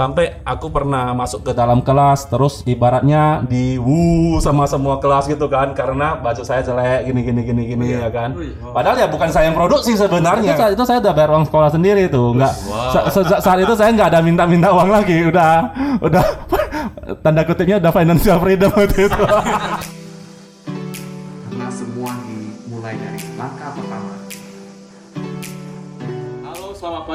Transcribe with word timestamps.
sampai 0.00 0.40
aku 0.42 0.72
pernah 0.72 1.12
masuk 1.12 1.44
ke 1.44 1.52
dalam 1.52 1.84
kelas 1.84 2.24
terus 2.24 2.64
ibaratnya 2.64 3.44
di 3.44 3.76
wuh 3.76 4.40
sama 4.40 4.64
semua 4.64 4.96
kelas 4.96 5.28
gitu 5.28 5.44
kan 5.44 5.76
karena 5.76 6.16
baju 6.16 6.40
saya 6.40 6.64
jelek 6.64 7.04
gini 7.04 7.20
gini 7.20 7.40
gini 7.44 7.62
gini 7.66 7.86
ya 7.92 8.08
kan. 8.08 8.32
Padahal 8.72 8.96
ya 8.96 9.06
bukan 9.06 9.28
saya 9.28 9.52
yang 9.52 9.56
produksi 9.60 9.92
sebenarnya. 9.92 10.56
Itu, 10.56 10.64
itu 10.72 10.84
saya 10.86 10.98
udah 10.98 11.12
bayar 11.12 11.30
uang 11.30 11.44
sekolah 11.44 11.68
sendiri 11.68 12.08
tuh 12.08 12.32
nggak. 12.32 12.54
sa- 12.90 13.06
sejak 13.12 13.38
saat 13.44 13.58
itu 13.60 13.74
saya 13.76 13.92
nggak 13.92 14.08
ada 14.08 14.20
minta-minta 14.24 14.72
uang 14.72 14.88
lagi 14.88 15.28
udah 15.28 15.52
udah. 16.00 16.24
Tanda 17.22 17.44
kutipnya 17.44 17.76
udah 17.76 17.92
financial 17.92 18.40
freedom 18.40 18.72
waktu 18.72 19.04
itu 19.04 19.20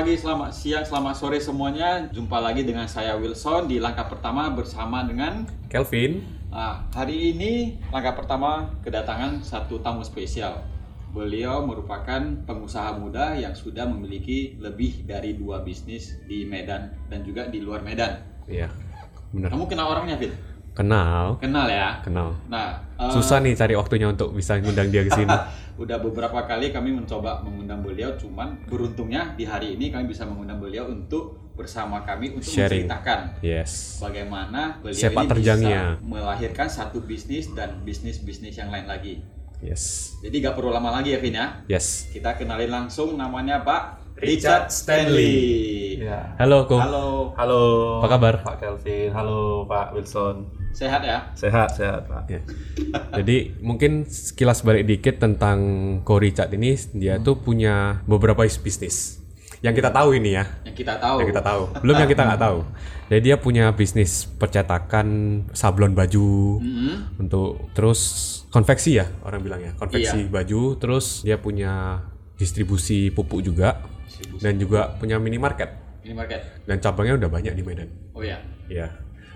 pagi, 0.05 0.21
selamat 0.21 0.53
siang, 0.53 0.85
selamat 0.85 1.15
sore 1.17 1.41
semuanya. 1.41 2.05
Jumpa 2.13 2.37
lagi 2.37 2.61
dengan 2.61 2.85
saya 2.85 3.17
Wilson 3.17 3.65
di 3.65 3.81
langkah 3.81 4.05
pertama 4.05 4.53
bersama 4.53 5.01
dengan 5.01 5.49
Kelvin. 5.65 6.21
Nah, 6.53 6.85
hari 6.93 7.33
ini 7.33 7.81
langkah 7.89 8.13
pertama 8.13 8.69
kedatangan 8.85 9.41
satu 9.41 9.81
tamu 9.81 10.05
spesial. 10.05 10.61
Beliau 11.09 11.65
merupakan 11.65 12.21
pengusaha 12.21 12.93
muda 13.01 13.33
yang 13.33 13.57
sudah 13.57 13.89
memiliki 13.89 14.53
lebih 14.61 15.09
dari 15.09 15.33
dua 15.33 15.65
bisnis 15.65 16.21
di 16.29 16.45
Medan 16.45 16.93
dan 17.09 17.25
juga 17.25 17.49
di 17.49 17.65
luar 17.65 17.81
Medan. 17.81 18.21
Iya, 18.45 18.69
bener. 19.33 19.49
Kamu 19.49 19.65
kenal 19.65 19.89
orangnya, 19.89 20.21
Fit? 20.21 20.37
Kenal, 20.75 21.39
Kenal 21.39 21.71
ya? 21.71 22.03
kenal. 22.03 22.35
Nah, 22.51 22.75
eh, 22.99 23.07
Susah 23.07 23.39
nih 23.39 23.55
cari 23.55 23.73
waktunya 23.73 24.05
untuk 24.05 24.35
bisa 24.35 24.59
ngundang 24.59 24.91
dia 24.91 25.01
ke 25.01 25.11
sini. 25.13 25.31
Udah 25.81 25.99
beberapa 25.99 26.43
kali 26.43 26.69
kami 26.69 26.91
mencoba 26.91 27.39
mengundang 27.41 27.79
beliau, 27.79 28.11
cuman 28.15 28.59
beruntungnya 28.67 29.31
di 29.33 29.43
hari 29.43 29.75
ini 29.75 29.87
kami 29.87 30.05
bisa 30.05 30.23
mengundang 30.23 30.59
beliau 30.59 30.87
untuk 30.87 31.39
bersama 31.55 32.03
kami 32.03 32.31
untuk 32.31 32.51
Sharing. 32.51 32.91
menceritakan 32.91 33.39
Yes. 33.39 33.99
bagaimana 33.99 34.79
beliau 34.79 34.99
Sepak 34.99 35.23
ini 35.23 35.31
terjangnya. 35.31 35.81
bisa 35.95 36.03
melahirkan 36.03 36.67
satu 36.67 36.99
bisnis 37.01 37.47
dan 37.51 37.79
bisnis-bisnis 37.81 38.51
yang 38.53 38.67
lain 38.67 38.83
lagi. 38.85 39.23
Yes. 39.63 40.15
Jadi 40.19 40.43
gak 40.43 40.53
perlu 40.53 40.67
lama 40.69 40.91
lagi 40.91 41.15
ya 41.15 41.19
Vin 41.19 41.39
ya. 41.39 41.63
Yes. 41.65 42.11
Kita 42.11 42.35
kenalin 42.35 42.67
langsung 42.67 43.15
namanya 43.15 43.63
Pak 43.63 44.03
Richard 44.15 44.67
Stanley. 44.67 46.03
ya. 46.03 46.35
Halo, 46.35 46.67
Ko. 46.67 46.75
Halo, 46.75 47.31
halo 47.35 47.63
Apa 47.99 48.07
kabar? 48.11 48.33
Pak 48.43 48.55
Kelvin 48.57 49.11
halo 49.11 49.63
Pak 49.63 49.91
Wilson 49.91 50.43
sehat 50.75 51.01
ya? 51.01 51.17
sehat 51.33 51.71
sehat 51.71 52.03
Pak 52.03 52.27
Ya. 52.27 52.41
Jadi 53.15 53.55
mungkin 53.59 54.03
sekilas 54.03 54.59
balik 54.59 54.83
dikit 54.83 55.17
tentang 55.17 55.57
Ko 56.01 56.19
Richard 56.19 56.51
ini 56.51 56.75
dia 56.91 57.15
tuh 57.17 57.39
punya 57.39 58.03
beberapa 58.03 58.43
bisnis 58.43 59.23
yang 59.61 59.71
kita 59.71 59.89
tahu 59.89 60.13
ini 60.13 60.35
ya 60.35 60.45
Yang 60.63 60.75
kita 60.77 60.99
tahu. 60.99 61.17
yang 61.17 61.29
kita 61.31 61.41
tahu 61.41 61.61
belum 61.79 61.95
yang 61.95 62.05
kita 62.07 62.21
nggak 62.23 62.41
tahu 62.43 62.57
jadi 63.09 63.21
dia 63.23 63.35
punya 63.37 63.65
bisnis 63.71 64.27
percetakan 64.29 65.07
sablon 65.51 65.93
baju 65.93 66.59
Mm-mm. 66.59 67.17
untuk 67.17 67.71
terus 67.71 68.01
konveksi 68.47 68.99
ya 68.99 69.07
orang 69.21 69.41
bilang 69.41 69.61
ya 69.61 69.71
konveksi 69.73 70.21
Iya. 70.21 70.29
baju 70.29 70.61
terus 70.75 71.23
dia 71.23 71.39
punya 71.39 72.03
distribusi 72.35 73.09
pupuk 73.09 73.41
juga 73.41 73.79
Distribusi 74.05 74.43
dan 74.43 74.53
juga 74.55 74.93
punya 74.93 75.17
minimarket 75.17 75.71
Ini 76.03 76.13
market. 76.13 76.41
dan 76.63 76.77
cabangnya 76.77 77.17
udah 77.17 77.29
banyak 77.31 77.53
di 77.53 77.63
Medan 77.63 77.89
Oh 78.13 78.21
ya. 78.21 78.37
ya 78.67 78.91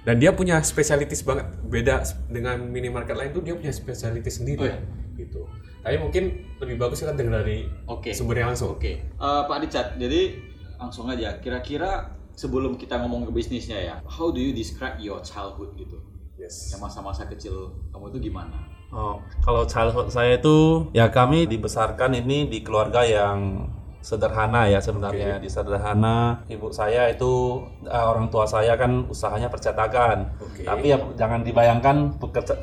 dan 0.10 0.18
dia 0.18 0.34
punya 0.34 0.58
spesialitis 0.60 1.22
banget 1.22 1.46
beda 1.62 2.02
dengan 2.26 2.58
minimarket 2.66 3.14
lain 3.14 3.30
tuh 3.30 3.46
dia 3.46 3.54
punya 3.54 3.70
spesialitis 3.70 4.42
sendiri 4.42 4.66
Oh 4.66 4.66
ya? 4.66 4.78
gitu 5.14 5.46
tapi 5.80 5.96
mungkin 5.96 6.24
lebih 6.58 6.76
bagus 6.76 7.00
kita 7.00 7.14
dengar 7.14 7.46
dari 7.46 7.70
Oke. 7.86 8.10
sumbernya 8.10 8.50
langsung 8.50 8.74
Oke, 8.74 9.06
Eh, 9.06 9.42
Pak 9.46 9.58
Richard. 9.62 9.96
Jadi 9.96 10.36
langsung 10.76 11.08
aja. 11.08 11.40
Kira-kira 11.40 12.10
sebelum 12.36 12.76
kita 12.76 13.00
ngomong 13.00 13.24
ke 13.24 13.32
bisnisnya 13.32 13.80
ya, 13.80 13.96
how 14.04 14.28
do 14.28 14.40
you 14.40 14.52
describe 14.52 15.00
your 15.00 15.24
childhood 15.24 15.72
gitu? 15.78 16.04
yes 16.36 16.72
Yang 16.72 16.82
masa-masa 16.84 17.24
kecil 17.28 17.72
kamu 17.92 18.12
itu 18.12 18.28
gimana? 18.28 18.60
Oh, 18.92 19.24
kalau 19.40 19.64
childhood 19.64 20.12
saya 20.12 20.36
itu 20.36 20.88
ya 20.92 21.08
kami 21.08 21.48
dibesarkan 21.48 22.12
ini 22.18 22.50
di 22.50 22.60
keluarga 22.60 23.08
yang 23.08 23.70
sederhana 24.00 24.66
ya 24.72 24.80
sebenarnya 24.80 25.44
di 25.44 25.52
sederhana 25.52 26.48
ibu 26.48 26.72
saya 26.72 27.12
itu 27.12 27.64
eh, 27.84 28.06
orang 28.08 28.32
tua 28.32 28.48
saya 28.48 28.80
kan 28.80 29.06
usahanya 29.12 29.52
percetakan. 29.52 30.32
Oke. 30.40 30.64
tapi 30.64 30.96
ya 30.96 30.98
jangan 31.20 31.44
dibayangkan 31.44 32.16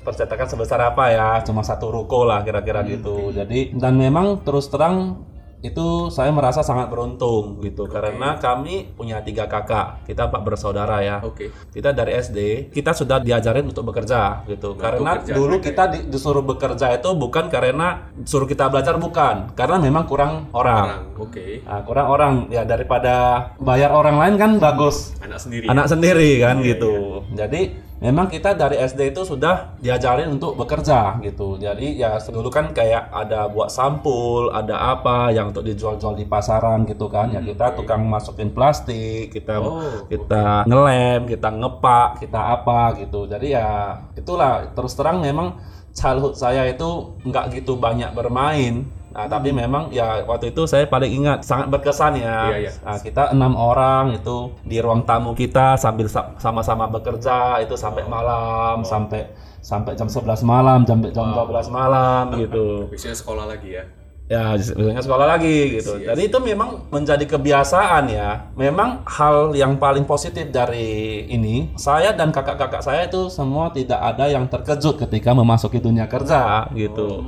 percetakan 0.04 0.48
sebesar 0.48 0.80
apa 0.80 1.04
ya 1.12 1.28
cuma 1.44 1.60
satu 1.60 1.92
ruko 1.92 2.25
lah 2.25 2.41
kira-kira 2.41 2.80
gitu. 2.88 3.32
jadi 3.36 3.76
dan 3.76 4.00
memang 4.00 4.41
terus 4.44 4.72
terang 4.72 5.20
itu 5.61 6.09
saya 6.09 6.28
merasa 6.31 6.61
sangat 6.61 6.89
beruntung 6.89 7.59
gitu. 7.61 7.89
Karena 7.89 8.37
kami 8.37 8.93
punya 8.93 9.21
tiga 9.21 9.44
kakak. 9.44 10.05
Kita 10.05 10.28
empat 10.28 10.43
bersaudara 10.43 11.00
ya. 11.00 11.17
Oke. 11.21 11.49
Kita 11.72 11.91
dari 11.91 12.12
SD 12.15 12.71
kita 12.71 12.93
sudah 12.93 13.19
diajarin 13.19 13.65
untuk 13.65 13.89
bekerja 13.89 14.44
gitu. 14.47 14.77
Karena 14.77 15.17
bekerja. 15.19 15.33
dulu 15.33 15.56
kita 15.59 15.84
di- 15.89 16.05
disuruh 16.06 16.44
bekerja 16.44 16.93
itu 16.93 17.11
bukan 17.12 17.49
karena 17.49 18.12
suruh 18.22 18.44
kita 18.44 18.69
belajar 18.69 18.97
bukan. 18.97 19.53
Karena 19.53 19.77
memang 19.78 20.05
kurang 20.05 20.53
orang. 20.53 20.84
Orang 20.84 21.03
oke. 21.31 21.47
Nah, 21.65 21.81
kurang 21.83 22.06
orang. 22.09 22.33
Ya 22.49 22.62
daripada 22.62 23.15
bayar 23.56 23.91
orang 23.91 24.17
lain 24.21 24.34
kan 24.37 24.50
bagus. 24.59 25.17
Anak 25.19 25.41
sendiri. 25.41 25.67
Anak 25.67 25.87
sendiri 25.88 26.31
kan 26.38 26.61
Iya, 26.61 26.67
gitu. 26.77 26.93
jadi 27.33 27.85
memang 27.96 28.28
kita 28.28 28.52
dari 28.52 28.76
SD 28.76 29.16
itu 29.16 29.24
sudah 29.24 29.76
diajarin 29.80 30.28
untuk 30.28 30.56
bekerja 30.60 31.16
gitu. 31.24 31.56
Jadi 31.56 31.96
ya 31.96 32.20
dulu 32.20 32.52
kan 32.52 32.70
kayak 32.76 33.08
ada 33.08 33.48
buat 33.48 33.72
sampul 33.72 34.52
ada 34.52 34.96
apa 34.96 35.32
yang 35.32 35.50
untuk 35.50 35.64
dijual-jual 35.64 36.14
di 36.16 36.28
pasaran 36.28 36.84
gitu 36.84 37.08
kan. 37.08 37.32
Ya 37.32 37.40
kita 37.40 37.72
tukang 37.72 38.04
masukin 38.04 38.52
plastik 38.52 39.32
kita 39.32 39.58
Hmm, 39.58 39.64
Oh, 39.66 40.04
kita 40.06 40.68
ngelem 40.68 41.24
kita 41.26 41.48
ngepak 41.48 42.20
kita 42.20 42.40
apa 42.60 42.94
gitu. 43.00 43.24
Jadi 43.24 43.56
ya 43.56 43.96
itulah. 44.14 44.68
Terus 44.76 44.92
terang 44.92 45.24
memang 45.24 45.56
childhood 45.96 46.36
saya 46.36 46.68
itu 46.68 47.16
nggak 47.24 47.56
gitu 47.56 47.80
banyak 47.80 48.12
bermain 48.12 48.84
Nah, 49.16 49.25
tapi 49.32 49.49
memang 49.49 49.88
ya 49.88 50.21
waktu 50.28 50.53
itu 50.53 50.69
saya 50.69 50.84
paling 50.84 51.09
ingat 51.09 51.41
sangat 51.41 51.72
berkesan 51.72 52.21
ya. 52.21 52.53
Iya, 52.53 52.56
iya. 52.69 52.72
Nah, 52.84 53.00
kita 53.00 53.32
enam 53.32 53.56
orang 53.56 54.12
itu 54.12 54.53
di 54.60 54.77
ruang 54.77 55.09
tamu 55.09 55.32
kita 55.32 55.81
sambil 55.81 56.04
sa- 56.04 56.37
sama-sama 56.37 56.84
bekerja 56.84 57.65
itu 57.65 57.72
sampai 57.81 58.05
malam 58.05 58.84
sampai 58.84 59.25
sampai 59.65 59.97
jam 59.97 60.05
11 60.06 60.44
malam 60.44 60.84
sampai 60.84 61.09
jam 61.16 61.32
12 61.32 61.72
malam 61.72 62.37
gitu. 62.37 62.93
biasanya 62.93 63.16
sekolah 63.16 63.49
lagi 63.49 63.81
ya 63.81 63.84
Ya, 64.26 64.59
biasanya 64.59 65.06
sekolah 65.06 65.26
lagi 65.38 65.78
gitu. 65.78 66.03
Jadi 66.03 66.26
itu 66.26 66.38
memang 66.43 66.91
menjadi 66.91 67.22
kebiasaan 67.31 68.10
ya. 68.10 68.50
Memang 68.59 69.06
hal 69.06 69.55
yang 69.55 69.78
paling 69.78 70.03
positif 70.03 70.50
dari 70.50 71.22
ini, 71.31 71.71
saya 71.78 72.10
dan 72.10 72.34
kakak-kakak 72.34 72.82
saya 72.82 73.06
itu 73.06 73.31
semua 73.31 73.71
tidak 73.71 74.03
ada 74.03 74.26
yang 74.26 74.50
terkejut 74.50 74.99
ketika 75.06 75.31
memasuki 75.31 75.78
dunia 75.78 76.10
kerja 76.10 76.66
gitu. 76.75 77.22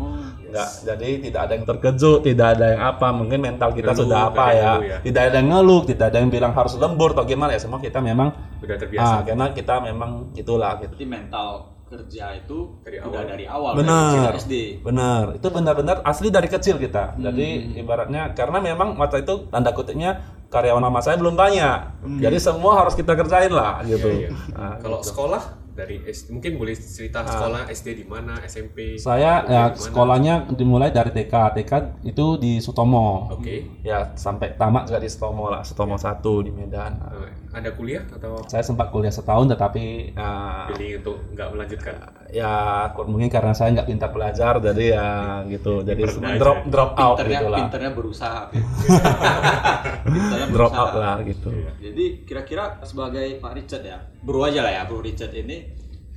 Enggak, 0.49 0.69
jadi 0.83 1.09
tidak 1.21 1.41
ada 1.45 1.53
yang 1.55 1.67
terkejut, 1.69 2.21
tidak 2.25 2.47
ada 2.57 2.67
yang 2.73 2.83
apa, 2.83 3.09
mungkin 3.13 3.39
mental 3.39 3.71
kita 3.71 3.93
Ngeluh, 3.93 4.01
sudah 4.03 4.19
nggak 4.19 4.33
apa 4.33 4.45
ya. 4.49 4.65
ngeluh 4.65 4.85
ya. 4.85 4.97
Tidak 5.05 5.23
ada 5.23 5.37
yang 5.37 5.49
ngeluh, 5.53 5.81
tidak 5.85 6.07
ada 6.09 6.19
yang 6.19 6.31
bilang 6.33 6.53
harus 6.57 6.73
lembur 6.75 7.11
atau 7.13 7.25
gimana 7.25 7.51
ya. 7.53 7.61
Semua 7.61 7.79
kita 7.79 8.01
memang 8.01 8.29
udah 8.59 8.77
terbiasa 8.77 9.15
ah, 9.15 9.21
karena 9.23 9.47
kita 9.53 9.75
memang 9.85 10.11
itulah 10.33 10.81
gitu. 10.81 10.93
Berarti 10.97 11.07
mental 11.07 11.49
kerja 11.89 12.37
itu 12.37 12.59
Dari 12.85 13.01
udah 13.01 13.09
awal. 13.17 13.25
dari 13.25 13.45
awal 13.49 13.73
Benar. 13.81 14.13
dari 14.29 14.39
SD. 14.39 14.55
Benar, 14.85 15.25
itu 15.41 15.49
benar-benar 15.49 15.97
asli 16.05 16.29
dari 16.29 16.45
kecil 16.45 16.77
kita. 16.77 17.17
Jadi 17.17 17.81
ibaratnya 17.81 18.37
karena 18.37 18.61
memang 18.61 18.93
waktu 18.95 19.25
itu 19.25 19.49
tanda 19.49 19.73
kutipnya 19.73 20.21
karyawan 20.49 20.85
mama 20.85 21.01
saya 21.01 21.17
belum 21.17 21.33
banyak. 21.33 22.05
Jadi 22.21 22.37
semua 22.37 22.85
harus 22.85 22.93
kita 22.93 23.17
kerjain 23.17 23.49
lah 23.49 23.81
gitu. 23.85 24.05
Iya, 24.05 24.29
iya. 24.29 24.53
Nah, 24.53 24.77
kalau 24.81 25.01
sekolah 25.01 25.41
dari 25.79 26.03
SD 26.03 26.35
mungkin 26.35 26.59
boleh 26.59 26.75
cerita 26.75 27.23
sekolah 27.23 27.71
SD 27.71 28.03
di 28.03 28.05
mana 28.05 28.43
SMP 28.43 28.99
saya 28.99 29.47
ya 29.47 29.71
di 29.71 29.79
mana? 29.79 29.79
sekolahnya 29.79 30.35
dimulai 30.59 30.91
dari 30.91 31.15
TK. 31.15 31.55
TK 31.55 31.73
itu 32.03 32.27
di 32.43 32.59
Sutomo. 32.59 33.31
oke 33.31 33.87
Ya 33.87 34.11
sampai 34.19 34.59
tamat 34.59 34.91
juga 34.91 34.99
di 34.99 35.07
Sutomo 35.07 35.47
lah, 35.55 35.63
Sutomo 35.63 35.95
satu 35.95 36.43
di 36.43 36.51
Medan. 36.51 36.99
Eh, 37.15 37.31
ada 37.55 37.71
kuliah 37.79 38.03
atau 38.11 38.43
Saya 38.51 38.67
sempat 38.67 38.91
kuliah 38.91 39.15
setahun 39.15 39.47
tetapi 39.55 40.13
uh, 40.19 40.67
pilih 40.75 40.99
untuk 41.01 41.17
nggak 41.33 41.49
melanjutkan 41.55 41.95
ya 42.29 42.85
mungkin 43.09 43.33
karena 43.33 43.57
saya 43.57 43.73
nggak 43.73 43.89
pintar 43.89 44.11
belajar 44.13 44.59
jadi 44.61 44.85
ya 44.99 45.09
gitu. 45.49 45.81
Jadi 45.87 46.03
Pintar 46.05 46.35
aja. 46.35 46.41
drop 46.43 46.59
drop 46.69 46.91
out 46.99 47.17
Pinternya, 47.17 47.39
gitu 47.41 47.47
lah. 47.49 47.59
pinternya 47.63 47.91
berusaha. 47.95 48.43
Pinternya 50.11 50.47
Drop 50.49 50.73
out 50.73 50.95
lah 50.95 51.17
gitu. 51.23 51.49
Jadi 51.79 52.05
kira-kira 52.23 52.65
sebagai 52.83 53.39
Pak 53.39 53.53
Richard 53.55 53.83
ya, 53.83 53.99
bro 54.19 54.41
aja 54.43 54.61
lah 54.61 54.73
ya, 54.73 54.83
bro 54.85 54.99
Richard 54.99 55.33
ini 55.33 55.57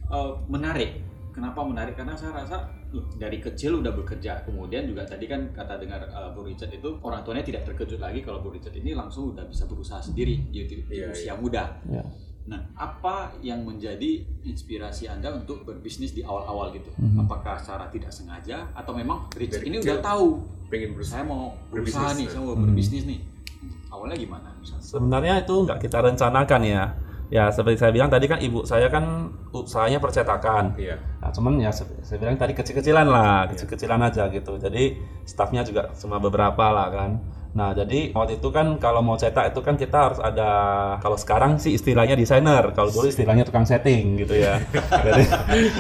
eh, 0.08 0.32
menarik. 0.48 0.92
Kenapa 1.32 1.64
menarik? 1.64 1.96
Karena 1.96 2.12
saya 2.14 2.36
rasa 2.36 2.58
loh, 2.92 3.08
dari 3.16 3.40
kecil 3.40 3.80
udah 3.80 3.94
bekerja. 3.94 4.44
Kemudian 4.44 4.84
juga 4.84 5.04
tadi 5.04 5.24
kan 5.24 5.48
kata 5.50 5.78
dengar 5.78 6.04
eh, 6.04 6.30
bro 6.32 6.44
Richard 6.44 6.70
itu 6.70 7.00
orang 7.02 7.22
tuanya 7.22 7.42
tidak 7.42 7.64
terkejut 7.64 7.98
lagi 7.98 8.20
kalau 8.20 8.40
bro 8.40 8.52
Richard 8.52 8.76
ini 8.76 8.92
langsung 8.92 9.32
udah 9.32 9.44
bisa 9.44 9.64
berusaha 9.64 10.00
sendiri 10.00 10.36
di, 10.48 10.60
di- 10.66 10.84
di 10.84 10.96
Iya, 10.98 11.10
usia 11.10 11.34
muda. 11.34 11.80
Ya. 11.88 12.04
Nah, 12.42 12.58
apa 12.74 13.38
yang 13.40 13.62
menjadi 13.62 14.18
inspirasi 14.44 15.06
Anda 15.06 15.30
untuk 15.32 15.62
berbisnis 15.62 16.12
di 16.12 16.20
awal-awal 16.20 16.74
gitu? 16.74 16.90
Mhm. 16.98 17.22
Apakah 17.22 17.56
secara 17.56 17.86
tidak 17.88 18.10
sengaja 18.10 18.66
atau 18.74 18.92
memang 18.92 19.30
Richard 19.32 19.62
Dari 19.62 19.70
ini 19.70 19.78
udah 19.80 20.02
tahu 20.02 20.26
pengen 20.68 20.92
berusaha 20.92 21.16
saya 21.16 21.24
mau 21.24 21.54
berusaha 21.70 22.02
Berbisnis, 22.02 22.18
nih, 22.18 22.26
ya. 22.26 22.32
saya 22.34 22.42
mau 22.42 22.52
Hmm. 22.52 22.64
berbisnis 22.66 23.04
nih. 23.06 23.20
Awalnya 23.92 24.18
gimana 24.18 24.48
misalnya? 24.58 24.84
Sebenarnya 24.84 25.34
itu 25.44 25.56
nggak 25.68 25.80
kita 25.84 25.98
rencanakan 26.02 26.62
ya. 26.64 26.86
ya 27.32 27.48
seperti 27.48 27.80
saya 27.80 27.96
bilang 27.96 28.12
tadi 28.12 28.28
kan 28.28 28.44
ibu 28.44 28.68
saya 28.68 28.92
kan 28.92 29.32
usahanya 29.56 30.04
percetakan. 30.04 30.76
Iya. 30.76 31.00
Nah, 31.24 31.32
cuman 31.32 31.64
ya 31.64 31.72
saya 31.72 32.18
bilang 32.20 32.36
tadi 32.36 32.52
kecil-kecilan 32.52 33.08
lah, 33.08 33.48
kecil-kecilan 33.52 34.00
aja 34.04 34.28
gitu. 34.28 34.60
Jadi 34.60 35.00
stafnya 35.24 35.64
juga 35.64 35.96
cuma 35.96 36.20
beberapa 36.20 36.66
lah 36.72 36.92
kan. 36.92 37.24
Nah, 37.52 37.76
jadi 37.76 38.16
waktu 38.16 38.40
itu 38.40 38.48
kan 38.48 38.80
kalau 38.80 39.04
mau 39.04 39.20
cetak 39.20 39.52
itu 39.52 39.60
kan 39.60 39.76
kita 39.76 39.98
harus 40.00 40.20
ada 40.24 40.52
kalau 41.04 41.20
sekarang 41.20 41.60
sih 41.60 41.76
istilahnya 41.76 42.16
desainer, 42.16 42.64
kalau 42.72 42.88
dulu 42.88 43.12
istilahnya 43.12 43.44
tukang 43.44 43.68
setting 43.68 44.16
gitu 44.24 44.40
ya. 44.40 44.56
jadi 45.06 45.24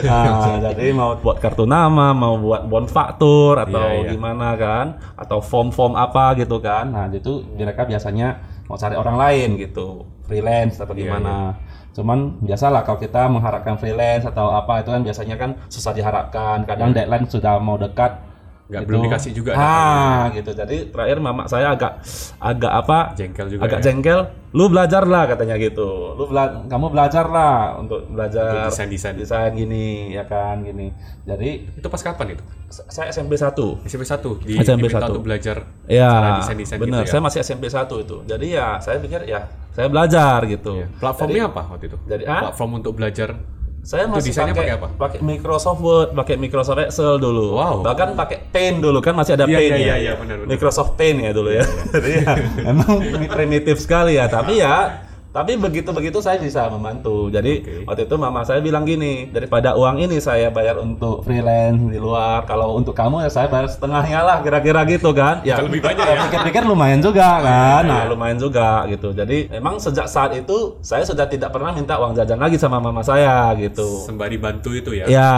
nah, 0.04 0.60
jadi 0.60 0.92
mau 0.92 1.16
buat 1.16 1.40
kartu 1.40 1.64
nama, 1.64 2.12
mau 2.12 2.36
buat 2.36 2.68
bon 2.68 2.92
faktur 2.92 3.56
atau 3.56 4.04
Iya, 4.04 4.04
iya. 4.04 4.12
gimana 4.12 4.60
kan 4.60 5.00
atau 5.16 5.40
form-form 5.40 5.96
apa 5.96 6.36
gitu 6.36 6.60
kan. 6.60 6.92
Nah, 6.92 7.08
itu 7.08 7.40
mereka 7.56 7.88
biasanya 7.88 8.44
mau 8.68 8.76
cari 8.76 9.00
orang 9.00 9.16
lain 9.16 9.50
gitu, 9.56 10.04
freelance 10.28 10.84
atau 10.84 10.92
Iya, 10.92 11.08
gimana. 11.08 11.56
Cuman 11.92 12.40
biasalah 12.40 12.88
kalau 12.88 13.00
kita 13.00 13.28
mengharapkan 13.28 13.76
freelance 13.76 14.24
atau 14.24 14.52
apa 14.52 14.80
itu 14.84 14.92
kan 14.92 15.04
biasanya 15.04 15.36
kan 15.36 15.56
susah 15.68 15.92
diharapkan. 15.96 16.64
Kadang 16.64 16.92
deadline 16.96 17.28
sudah 17.28 17.60
mau 17.60 17.76
dekat. 17.76 18.31
Nggak 18.72 18.82
gitu. 18.82 18.88
belum 18.88 19.02
dikasih 19.04 19.32
juga 19.36 19.52
Ah, 19.54 20.32
gitu. 20.32 20.52
Jadi 20.52 20.88
terakhir 20.88 21.18
mama 21.20 21.44
saya 21.46 21.70
agak 21.70 22.00
agak 22.40 22.72
apa? 22.72 23.00
Jengkel 23.14 23.48
juga 23.52 23.68
agak 23.68 23.80
ya. 23.80 23.84
jengkel. 23.86 24.20
Lu 24.52 24.68
belajar 24.68 25.04
lah 25.04 25.28
katanya 25.28 25.56
gitu. 25.56 26.16
Lu 26.16 26.24
bela- 26.26 26.64
kamu 26.66 26.88
belajar 26.88 27.26
lah 27.26 27.76
untuk 27.78 28.08
belajar 28.08 28.48
Untuk 28.64 28.72
desain-desain. 28.72 29.16
desain 29.16 29.52
gini 29.52 30.12
ya 30.12 30.24
kan 30.24 30.60
gini. 30.62 30.96
Jadi 31.22 31.68
Itu 31.76 31.88
pas 31.88 32.00
kapan 32.00 32.34
itu? 32.34 32.44
saya 32.72 33.12
SMP 33.12 33.36
1. 33.36 33.84
SMP 33.84 34.04
1 34.04 34.40
di 34.40 34.56
SMP 34.56 34.88
diminta 34.88 35.04
1. 35.04 35.12
untuk 35.12 35.24
belajar 35.24 35.58
Ya, 35.86 36.08
cara 36.10 36.30
desain-desain 36.40 36.80
benar. 36.80 37.04
gitu 37.04 37.04
ya. 37.04 37.12
Saya 37.12 37.22
masih 37.22 37.40
SMP 37.42 37.68
1 37.68 38.00
itu. 38.00 38.18
Jadi 38.24 38.48
ya 38.50 38.80
saya 38.80 38.98
pikir 38.98 39.22
ya 39.26 39.44
saya 39.72 39.88
belajar 39.88 40.40
gitu. 40.48 40.72
Iya. 40.78 40.88
Platformnya 40.96 41.44
apa 41.46 41.62
waktu 41.70 41.86
itu? 41.88 41.98
Jadi, 42.06 42.24
ah? 42.24 42.42
Platform 42.48 42.72
untuk 42.78 42.92
belajar. 42.94 43.36
Saya 43.82 44.06
Itu 44.06 44.14
masih 44.14 44.30
desainnya 44.30 44.54
pakai 44.54 44.74
apa? 44.78 44.88
Pakai 44.94 45.20
Microsoft 45.26 45.82
Word, 45.82 46.10
pakai 46.14 46.36
Microsoft 46.38 46.80
Excel 46.86 47.18
dulu. 47.18 47.58
Wow. 47.58 47.82
Bahkan 47.82 48.14
pakai 48.14 48.38
Paint 48.54 48.78
dulu 48.78 49.02
kan 49.02 49.18
masih 49.18 49.34
ada 49.34 49.50
Iya, 49.50 49.58
Paint 49.58 49.74
iya, 49.74 49.78
ya. 49.78 49.82
iya, 49.82 49.96
iya, 49.98 50.12
benar, 50.14 50.36
benar. 50.46 50.50
Microsoft 50.54 50.94
Paint 51.02 51.18
ya 51.18 51.32
dulu 51.34 51.50
ya. 51.50 51.66
Jadi 51.90 52.12
ya, 52.22 52.34
emang 52.72 52.94
primitif 53.26 53.82
sekali 53.82 54.22
ya, 54.22 54.30
tapi 54.30 54.62
ya 54.62 55.02
tapi 55.32 55.58
begitu-begitu 55.58 56.20
saya 56.20 56.38
bisa 56.38 56.68
membantu. 56.68 57.32
Jadi 57.32 57.84
waktu 57.88 58.06
itu 58.06 58.16
mama 58.20 58.44
saya 58.44 58.60
bilang 58.60 58.84
gini, 58.84 59.32
daripada 59.32 59.74
uang 59.80 60.04
ini 60.04 60.20
saya 60.20 60.52
bayar 60.52 60.78
untuk 60.84 61.24
freelance 61.24 61.80
di 61.88 62.00
luar, 62.00 62.44
kalau 62.46 62.76
untuk 62.76 62.92
kamu 62.92 63.26
ya 63.26 63.32
saya 63.32 63.48
bayar 63.48 63.72
setengahnya 63.72 64.20
lah 64.22 64.38
kira-kira 64.44 64.84
gitu 64.86 65.16
kan. 65.16 65.40
Ya 65.48 65.58
Lebih 65.64 65.80
banyak 65.82 66.06
ya. 66.06 66.16
Pikir-pikir 66.28 66.64
lumayan 66.68 67.00
juga 67.00 67.22
Iya, 67.22 67.48
kan. 67.48 67.84
Nah, 67.88 68.04
lumayan 68.12 68.38
juga 68.38 68.84
gitu. 68.92 69.16
Jadi 69.16 69.48
emang 69.54 69.80
sejak 69.80 70.08
saat 70.12 70.36
itu 70.36 70.76
saya 70.84 71.08
sudah 71.08 71.26
tidak 71.30 71.54
pernah 71.56 71.72
minta 71.72 71.96
uang 71.96 72.18
jajan 72.18 72.40
lagi 72.40 72.60
sama 72.60 72.84
mama 72.84 73.00
saya 73.06 73.56
gitu. 73.56 74.04
Sembari 74.04 74.36
bantu 74.36 74.76
itu 74.76 74.92
ya. 74.92 75.06
Ya, 75.08 75.34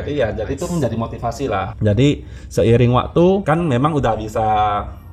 jadi 0.00 0.12
ya, 0.14 0.28
jadi 0.32 0.52
itu 0.56 0.64
menjadi 0.70 0.96
motivasi 0.96 1.44
lah. 1.50 1.76
Jadi 1.78 2.24
seiring 2.48 2.92
waktu 2.96 3.26
kan 3.44 3.60
memang 3.60 3.92
udah 3.92 4.14
bisa 4.16 4.48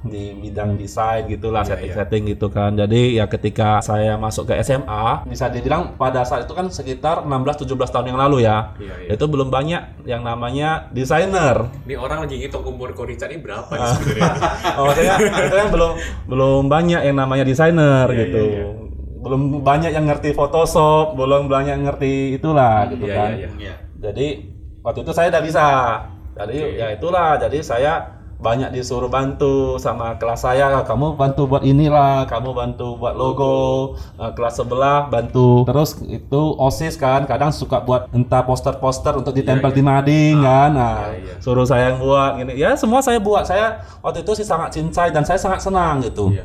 di 0.05 0.37
bidang 0.37 0.77
desain 0.77 1.25
gitulah 1.25 1.65
setting-setting 1.65 2.29
gitu 2.29 2.47
kan. 2.53 2.77
Jadi 2.77 3.17
ya 3.17 3.25
ketika 3.25 3.81
saya 3.81 4.15
masuk 4.15 4.53
ke 4.53 4.61
SMA 4.61 5.25
bisa 5.25 5.49
dibilang 5.49 5.97
pada 5.97 6.21
saat 6.21 6.45
itu 6.45 6.53
kan 6.53 6.69
sekitar 6.69 7.25
16 7.25 7.65
17 7.65 7.73
tahun 7.89 8.05
yang 8.13 8.19
lalu 8.21 8.45
ya. 8.45 8.77
Iya, 8.77 8.93
iya. 9.05 9.09
Itu 9.17 9.25
belum 9.25 9.49
banyak 9.49 10.05
yang 10.05 10.21
namanya 10.21 10.87
desainer. 10.93 11.67
Ini 11.89 11.97
orang 11.97 12.29
lagi 12.29 12.37
ngitung 12.37 12.63
umur 12.63 12.93
Korica 12.93 13.25
ini 13.25 13.41
berapa 13.41 13.69
nih 13.73 13.87
sebenarnya? 13.97 14.31
oh, 14.79 14.91
kan 14.93 15.67
belum 15.73 15.91
belum 16.29 16.63
banyak 16.69 17.01
yang 17.01 17.17
namanya 17.17 17.43
desainer 17.43 18.05
Iya, 18.13 18.17
gitu. 18.25 18.43
Belum 19.25 19.65
banyak 19.65 19.89
yang 19.89 20.05
ngerti 20.05 20.37
Photoshop, 20.37 21.17
belum 21.17 21.49
banyak 21.49 21.81
yang 21.81 21.85
ngerti 21.89 22.37
itulah 22.37 22.85
gitu 22.93 23.09
Iya, 23.09 23.15
kan. 23.17 23.29
iya, 23.33 23.37
iya. 23.41 23.49
Iya. 23.57 23.75
Jadi 24.05 24.27
waktu 24.85 24.99
itu 25.01 25.11
saya 25.17 25.33
udah 25.33 25.43
bisa. 25.43 25.65
Jadi 26.35 26.57
ya 26.77 26.87
itulah. 26.93 27.39
Jadi 27.41 27.57
saya 27.65 28.14
banyak 28.35 28.69
disuruh 28.75 29.07
bantu 29.07 29.79
sama 29.79 30.19
kelas 30.19 30.43
saya. 30.43 30.83
Kamu 30.83 31.15
bantu 31.15 31.47
buat 31.47 31.63
inilah, 31.63 32.27
kamu 32.27 32.51
bantu 32.51 32.99
buat 32.99 33.15
logo. 33.15 33.95
Eh, 34.19 34.31
kelas 34.35 34.59
sebelah 34.59 35.07
bantu. 35.07 35.63
Terus 35.65 35.99
itu 36.05 36.41
osis 36.59 36.99
kan, 36.99 37.23
kadang 37.25 37.49
suka 37.55 37.81
buat 37.81 38.11
entah 38.11 38.43
poster-poster 38.43 39.15
untuk 39.15 39.33
ditempel 39.35 39.71
di 39.71 39.81
mading 39.81 40.35
kan. 40.43 40.69
Nah, 40.75 41.11
suruh 41.39 41.65
saya 41.65 41.93
yang 41.93 41.99
buat 42.03 42.37
gini. 42.39 42.53
Ya 42.59 42.75
semua 42.75 42.99
saya 42.99 43.17
buat. 43.17 43.47
Saya 43.47 43.81
waktu 44.03 44.21
itu 44.21 44.31
sih 44.35 44.47
sangat 44.47 44.75
cincai 44.75 45.09
dan 45.15 45.23
saya 45.23 45.39
sangat 45.39 45.63
senang 45.63 46.03
gitu. 46.03 46.35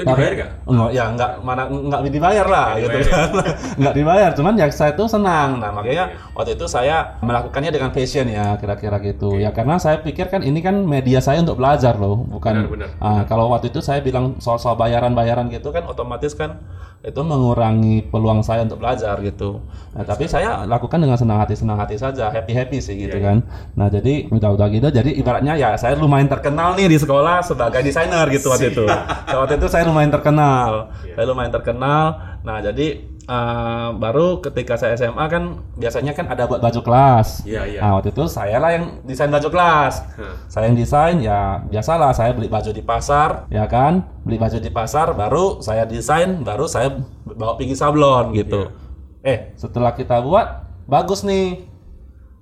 Itu 0.00 0.08
dibayar 0.08 0.32
nggak? 0.32 0.50
Enggak, 0.64 0.90
ya 0.96 1.04
enggak 1.12 1.30
mana 1.44 1.62
enggak 1.68 2.00
dibayar 2.08 2.46
lah 2.48 2.66
Nggak 2.72 2.80
gitu 2.80 2.88
dibayar, 2.96 3.10
kan. 3.12 3.28
enggak 3.78 3.94
dibayar, 4.00 4.30
cuman 4.32 4.52
ya 4.56 4.66
saya 4.72 4.92
tuh 4.96 5.06
senang. 5.06 5.50
Nah, 5.60 5.70
makanya 5.76 6.04
waktu 6.32 6.56
itu 6.56 6.64
saya 6.64 7.20
melakukannya 7.20 7.70
dengan 7.70 7.90
passion 7.92 8.26
ya, 8.26 8.56
kira-kira 8.56 8.96
gitu. 9.04 9.36
Ya 9.36 9.52
karena 9.52 9.76
saya 9.76 10.00
pikir 10.00 10.32
kan 10.32 10.40
ini 10.40 10.64
kan 10.64 10.80
media 10.82 11.20
saya 11.20 11.44
untuk 11.44 11.60
belajar 11.60 12.00
loh, 12.00 12.24
bukan 12.24 12.66
Benar, 12.66 12.70
benar, 12.72 12.88
Ah, 12.98 13.22
kalau 13.28 13.52
waktu 13.52 13.68
itu 13.68 13.84
saya 13.84 14.00
bilang 14.00 14.40
soal-soal 14.40 14.74
bayaran-bayaran 14.74 15.52
gitu 15.52 15.70
kan 15.70 15.84
otomatis 15.84 16.32
kan 16.32 16.58
itu 17.00 17.20
mengurangi 17.24 18.04
peluang 18.12 18.44
saya 18.44 18.68
untuk 18.68 18.84
belajar 18.84 19.16
gitu. 19.24 19.64
Nah, 19.96 20.04
tapi 20.04 20.28
saya 20.28 20.68
lakukan 20.68 21.00
dengan 21.00 21.16
senang 21.16 21.40
hati 21.40 21.56
senang 21.56 21.80
hati 21.80 21.96
saja, 21.96 22.28
happy 22.28 22.52
happy 22.52 22.78
sih 22.84 22.92
gitu 23.08 23.16
kan. 23.24 23.40
Nah, 23.72 23.88
jadi 23.88 24.28
udah-udah 24.28 24.68
gitu, 24.68 24.88
jadi 24.92 25.10
ibaratnya 25.16 25.56
ya 25.56 25.80
saya 25.80 25.96
lumayan 25.96 26.28
terkenal 26.28 26.76
nih 26.76 26.92
di 26.92 27.00
sekolah 27.00 27.40
sebagai 27.40 27.80
desainer 27.80 28.28
gitu 28.28 28.52
waktu 28.52 28.76
itu. 28.76 28.84
Nah, 28.84 29.32
waktu 29.32 29.56
itu 29.56 29.66
saya 29.72 29.88
lumayan 29.88 30.12
terkenal, 30.12 30.92
saya 31.16 31.24
lumayan 31.24 31.52
terkenal. 31.52 32.04
Nah, 32.44 32.60
jadi 32.60 33.09
eh, 33.30 33.88
baru 33.94 34.42
ketika 34.42 34.74
saya 34.74 34.98
SMA 34.98 35.24
kan 35.30 35.62
biasanya 35.78 36.12
kan 36.18 36.26
ada 36.26 36.50
buat 36.50 36.58
baju 36.58 36.80
kelas. 36.82 37.46
Iya, 37.46 37.62
iya. 37.70 37.80
Nah, 37.80 38.02
waktu 38.02 38.10
itu 38.10 38.26
saya 38.26 38.58
lah 38.58 38.74
yang 38.74 38.98
desain 39.06 39.30
baju 39.30 39.48
kelas. 39.48 39.94
Hah. 40.18 40.34
Saya 40.50 40.64
yang 40.66 40.76
desain 40.76 41.16
ya 41.22 41.62
biasalah 41.70 42.10
saya 42.10 42.34
beli 42.34 42.50
baju 42.50 42.74
di 42.74 42.82
pasar, 42.82 43.46
ya 43.46 43.70
kan? 43.70 44.02
Beli 44.26 44.36
baju 44.42 44.58
di 44.58 44.70
pasar 44.74 45.14
baru 45.14 45.62
saya 45.62 45.86
desain, 45.86 46.42
baru 46.42 46.66
saya 46.66 46.90
bawa 47.24 47.54
pergi 47.54 47.78
sablon 47.78 48.34
gitu. 48.34 48.74
Eh, 49.22 49.54
setelah 49.54 49.94
kita 49.94 50.18
buat 50.18 50.66
bagus 50.90 51.22
nih. 51.22 51.70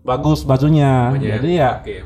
Bagus 0.06 0.46
bajunya. 0.46 1.12
Pokoknya 1.12 1.36
Jadi 1.36 1.50
ya 1.52 1.70
Oke, 1.84 1.96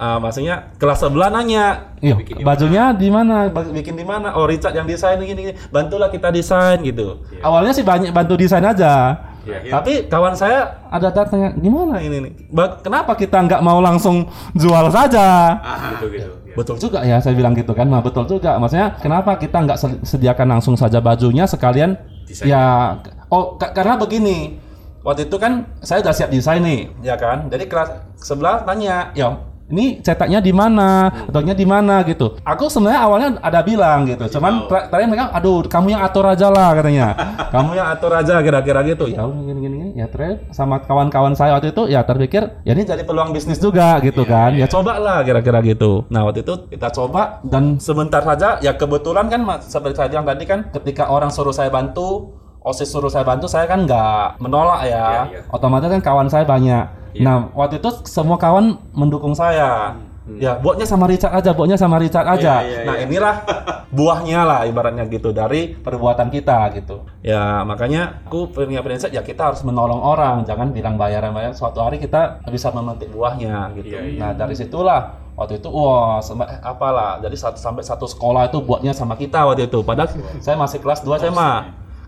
Ah, 0.00 0.16
maksudnya 0.16 0.72
kelas 0.80 0.96
sebelah 0.96 1.28
nanya, 1.28 1.92
"Iya, 2.00 2.16
bajunya 2.40 2.96
di 2.96 3.12
mana? 3.12 3.52
Bikin 3.52 4.00
di 4.00 4.04
mana? 4.08 4.32
Oh, 4.32 4.48
Richard 4.48 4.72
yang 4.72 4.88
desain 4.88 5.20
gini, 5.20 5.52
gini. 5.52 5.54
Bantulah 5.68 6.08
kita 6.08 6.32
desain 6.32 6.80
gitu. 6.80 7.20
Awalnya 7.44 7.76
sih 7.76 7.84
banyak 7.84 8.08
bantu 8.08 8.40
desain 8.40 8.64
aja. 8.64 9.20
Iya. 9.44 9.68
Tapi 9.68 10.08
kawan 10.08 10.32
saya 10.32 10.88
ada 10.88 11.12
datanya, 11.12 11.52
gimana 11.52 12.00
ini 12.00 12.16
nih? 12.16 12.32
Kenapa 12.80 13.12
kita 13.12 13.44
nggak 13.44 13.60
mau 13.60 13.84
langsung 13.84 14.24
jual 14.56 14.88
saja? 14.88 15.60
Gitu 16.00 16.06
gitu. 16.16 16.32
Ya. 16.48 16.54
Betul 16.56 16.76
juga 16.80 17.04
ya, 17.04 17.20
saya 17.20 17.36
bilang 17.36 17.52
gitu 17.52 17.76
kan. 17.76 17.84
Nah, 17.84 18.00
betul 18.00 18.24
juga. 18.24 18.56
Maksudnya 18.56 18.96
kenapa 18.96 19.36
kita 19.36 19.68
nggak 19.68 19.78
sediakan 20.00 20.56
langsung 20.56 20.80
saja 20.80 20.96
bajunya 21.04 21.44
sekalian 21.44 22.00
Desain. 22.24 22.48
ya 22.48 22.96
oh 23.28 23.60
ka- 23.60 23.76
karena 23.76 24.00
begini. 24.00 24.56
Waktu 25.00 25.28
itu 25.32 25.36
kan 25.40 25.64
saya 25.80 26.04
udah 26.04 26.12
siap 26.12 26.28
desain 26.28 26.60
nih, 26.60 26.88
ya 27.00 27.16
kan? 27.16 27.48
Jadi 27.48 27.64
kelas 27.68 27.88
sebelah 28.20 28.60
tanya, 28.68 29.08
"Ya, 29.16 29.32
ini 29.70 30.02
cetaknya 30.02 30.42
di 30.42 30.52
mana? 30.52 31.08
Ataunya 31.30 31.54
di 31.56 31.64
mana 31.64 32.02
gitu." 32.04 32.36
Aku 32.42 32.66
sebenarnya 32.66 33.00
awalnya 33.06 33.28
ada 33.40 33.60
bilang 33.62 34.04
gitu. 34.04 34.38
Cuman 34.38 34.66
ter- 34.66 34.86
terakhir 34.90 35.08
mereka, 35.08 35.24
"Aduh, 35.32 35.64
kamu 35.66 35.86
yang 35.96 36.02
atur 36.04 36.26
aja 36.26 36.46
lah," 36.50 36.74
katanya. 36.76 37.06
"Kamu 37.54 37.70
yang 37.78 37.88
atur 37.90 38.12
aja 38.12 38.42
kira-kira 38.42 38.80
gitu." 38.84 39.06
Ya 39.08 39.24
gini 39.24 39.60
gini 39.62 39.76
gini. 39.80 39.88
Ya 39.96 40.06
terakhir 40.10 40.50
sama 40.50 40.82
kawan-kawan 40.82 41.34
saya 41.38 41.56
waktu 41.56 41.72
itu 41.74 41.86
ya 41.90 42.02
terpikir, 42.04 42.62
ya 42.66 42.72
ini 42.74 42.84
jadi 42.86 43.02
peluang 43.06 43.30
bisnis 43.30 43.58
juga 43.58 43.98
gitu 44.02 44.26
kan. 44.26 44.54
Ya 44.54 44.66
coba 44.66 44.98
lah 44.98 45.22
kira-kira 45.22 45.62
gitu. 45.62 46.04
Nah, 46.10 46.26
waktu 46.26 46.42
itu 46.42 46.66
kita 46.70 46.90
coba 46.90 47.42
dan 47.46 47.78
sebentar 47.78 48.22
saja 48.24 48.58
ya 48.58 48.74
kebetulan 48.74 49.30
kan 49.30 49.40
seperti 49.62 49.96
saya 49.98 50.08
bilang 50.10 50.26
tadi 50.26 50.44
kan 50.46 50.66
ketika 50.74 51.10
orang 51.10 51.30
suruh 51.30 51.54
saya 51.54 51.68
bantu 51.70 52.39
OSIS 52.60 52.92
suruh 52.92 53.08
saya 53.08 53.24
bantu, 53.24 53.48
saya 53.48 53.64
kan 53.64 53.88
nggak 53.88 54.36
menolak 54.36 54.84
ya. 54.84 54.92
Iya, 54.92 55.20
iya. 55.32 55.40
Otomatis 55.48 55.88
kan 55.88 56.02
kawan 56.04 56.28
saya 56.28 56.44
banyak. 56.44 56.84
Nah, 57.24 57.50
waktu 57.56 57.80
itu 57.80 57.90
semua 58.06 58.36
kawan 58.36 58.78
mendukung 58.92 59.32
saya. 59.32 59.96
Ya, 60.38 60.54
buatnya 60.62 60.86
sama 60.86 61.10
Richard 61.10 61.34
aja, 61.34 61.50
buatnya 61.50 61.74
sama 61.74 61.98
Richard 61.98 62.22
aja. 62.22 62.62
iya, 62.62 62.86
nah, 62.86 62.94
inilah 63.02 63.42
buahnya 63.98 64.46
lah 64.46 64.60
ibaratnya 64.62 65.10
gitu 65.10 65.34
dari 65.34 65.74
perbuatan 65.74 66.30
kita 66.30 66.70
gitu. 66.78 67.02
Ya, 67.24 67.66
makanya 67.66 68.22
aku 68.30 68.46
punya 68.54 68.78
prinsip 68.84 69.10
ya 69.10 69.26
kita 69.26 69.50
harus 69.50 69.66
menolong 69.66 69.98
orang, 69.98 70.46
jangan 70.46 70.70
bilang 70.70 70.94
bayaran-bayaran. 70.94 71.56
Suatu 71.56 71.82
hari 71.82 71.98
kita 71.98 72.46
bisa 72.46 72.70
memetik 72.70 73.10
buahnya 73.10 73.74
gitu. 73.74 73.90
Iya, 73.90 74.00
iya. 74.06 74.20
Nah, 74.22 74.30
dari 74.38 74.54
situlah 74.54 75.18
waktu 75.34 75.58
itu 75.58 75.66
wah 75.72 76.22
sampai 76.22 76.46
apalah. 76.62 77.18
Jadi 77.18 77.34
satu 77.34 77.58
sampai 77.58 77.82
satu 77.82 78.06
sekolah 78.06 78.46
itu 78.52 78.62
buatnya 78.62 78.94
sama 78.94 79.18
kita 79.18 79.50
waktu 79.50 79.66
itu. 79.66 79.82
Padahal 79.82 80.14
saya 80.38 80.54
masih 80.54 80.78
kelas 80.78 81.02
2 81.02 81.26
SMA. 81.26 81.52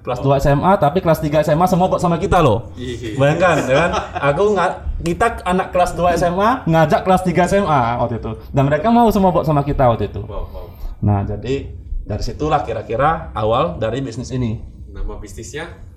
Kelas 0.02 0.18
2 0.18 0.42
SMA 0.42 0.72
tapi 0.82 0.98
kelas 0.98 1.22
3 1.22 1.46
SMA 1.46 1.66
semua 1.70 1.86
buat 1.86 2.02
sama 2.02 2.18
kita 2.18 2.42
loh. 2.42 2.74
Bayangkan 3.14 3.62
ya 3.70 3.74
kan? 3.86 3.90
Aku 4.34 4.50
nggak 4.50 4.70
kita 5.06 5.46
anak 5.46 5.70
kelas 5.70 5.94
2 5.94 6.18
SMA 6.18 6.66
ngajak 6.66 7.00
kelas 7.06 7.22
3 7.22 7.50
SMA 7.50 7.80
waktu 8.02 8.18
itu. 8.18 8.30
Dan 8.50 8.66
mereka 8.66 8.90
mau 8.90 9.06
semua 9.14 9.30
buat 9.30 9.46
sama 9.46 9.62
kita 9.62 9.86
waktu 9.86 10.10
itu. 10.10 10.26
Wow, 10.26 10.50
wow. 10.50 10.66
Nah, 11.02 11.22
jadi 11.22 11.70
dari 12.02 12.22
situlah 12.22 12.66
kira-kira 12.66 13.30
awal 13.34 13.78
dari 13.78 14.02
bisnis 14.02 14.34
ini. 14.34 14.58
Nama 14.90 15.14
bisnisnya 15.22 15.92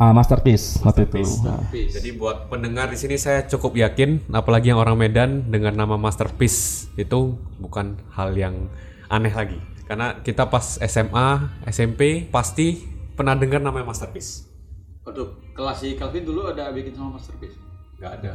Ah, 0.00 0.16
masterpiece 0.16 0.80
waktu 0.80 1.04
itu. 1.04 1.20
Nah. 1.44 1.60
Peace. 1.68 1.92
Jadi 1.92 2.16
buat 2.16 2.48
pendengar 2.48 2.88
di 2.88 2.96
sini 2.96 3.20
saya 3.20 3.44
cukup 3.44 3.76
yakin, 3.76 4.32
apalagi 4.32 4.72
yang 4.72 4.80
orang 4.80 4.96
Medan 4.96 5.52
dengan 5.52 5.76
nama 5.76 6.00
Masterpiece 6.00 6.88
itu 6.96 7.36
bukan 7.60 8.00
hal 8.16 8.32
yang 8.32 8.72
aneh 9.12 9.28
lagi. 9.28 9.60
Karena 9.84 10.16
kita 10.24 10.48
pas 10.48 10.80
SMA, 10.80 11.52
SMP 11.68 12.24
pasti 12.32 12.80
pernah 13.14 13.34
dengar 13.38 13.60
namanya 13.62 13.90
Masterpiece. 13.90 14.50
Waduh, 15.00 15.32
kelas 15.56 15.80
si 15.80 15.96
Calvin 15.96 16.28
dulu 16.28 16.44
ada 16.52 16.68
bikin 16.76 16.92
sama 16.92 17.16
masterpiece. 17.16 17.56
Nggak 17.96 18.12
ada. 18.20 18.32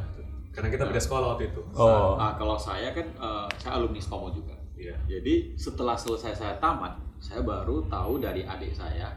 Karena 0.50 0.68
kita 0.74 0.84
beda 0.90 1.02
sekolah 1.02 1.28
waktu 1.38 1.54
itu. 1.54 1.62
Oh. 1.78 2.18
Nah, 2.18 2.34
kalau 2.42 2.58
saya 2.58 2.90
kan 2.90 3.06
eh, 3.06 3.46
saya 3.62 3.78
alumni 3.78 4.02
Stomo 4.02 4.34
juga. 4.34 4.58
Iya. 4.74 4.98
Jadi 5.06 5.56
setelah 5.56 5.94
selesai 5.94 6.34
saya 6.36 6.56
tamat, 6.58 6.98
saya 7.22 7.46
baru 7.46 7.86
tahu 7.86 8.18
dari 8.20 8.44
adik 8.44 8.74
saya 8.74 9.14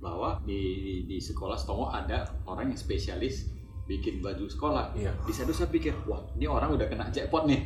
bahwa 0.00 0.40
di 0.44 1.04
di 1.08 1.16
sekolah 1.16 1.56
Stomo 1.56 1.88
ada 1.88 2.28
orang 2.44 2.70
yang 2.70 2.78
spesialis 2.78 3.48
bikin 3.88 4.20
baju 4.20 4.44
sekolah. 4.46 4.92
Iya. 4.92 5.16
Di 5.24 5.32
situ 5.32 5.50
saya 5.56 5.72
pikir, 5.72 5.96
wah 6.04 6.20
ini 6.36 6.46
orang 6.46 6.76
udah 6.76 6.84
kena 6.84 7.08
jackpot 7.08 7.48
nih. 7.48 7.64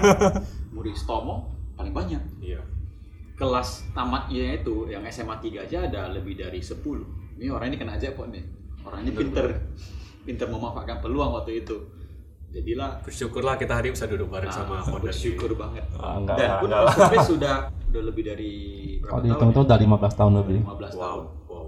Murid 0.74 0.94
Stomo 0.94 1.52
paling 1.74 1.92
banyak. 1.92 2.22
Iya. 2.38 2.62
Kelas 3.40 3.68
tamatnya 3.90 4.54
itu 4.54 4.84
yang 4.86 5.00
SMA 5.06 5.32
3 5.34 5.64
aja 5.64 5.78
ada 5.82 6.12
lebih 6.12 6.36
dari 6.36 6.60
10. 6.60 6.76
Ini 7.34 7.48
orang 7.48 7.72
ini 7.72 7.76
kena 7.76 7.96
jackpot 7.96 8.28
nih. 8.28 8.44
Orang 8.82 9.00
ini 9.00 9.10
pinter, 9.10 9.48
pinter 10.22 10.46
memanfaatkan 10.46 11.00
peluang 11.00 11.32
waktu 11.34 11.58
itu. 11.58 11.76
Jadilah 12.50 13.00
Bersyukurlah 13.00 13.56
kita 13.56 13.72
hari 13.72 13.88
ini 13.88 13.94
bisa 13.94 14.04
duduk 14.04 14.28
bareng 14.28 14.50
sama 14.50 14.76
Ah, 14.76 14.84
founder 14.84 15.08
bersyukur 15.08 15.54
banget. 15.54 15.86
Ah, 15.94 16.18
enggak 16.18 16.36
Dan 16.36 16.50
pun 16.58 16.68
enggak. 16.68 16.82
Masterpiece 16.84 17.28
sudah 17.30 17.54
udah 17.88 18.02
lebih 18.04 18.22
dari 18.24 18.52
berapa 18.98 19.08
Kalau 19.08 19.16
tahun? 19.16 19.24
dihitung 19.24 19.50
itu 19.50 19.56
ya? 19.56 19.64
udah 19.64 19.78
15 19.80 20.18
tahun 20.18 20.32
lebih. 20.36 20.58
15 20.60 20.68
Wow. 20.68 21.00
tahun. 21.00 21.24
wow. 21.48 21.66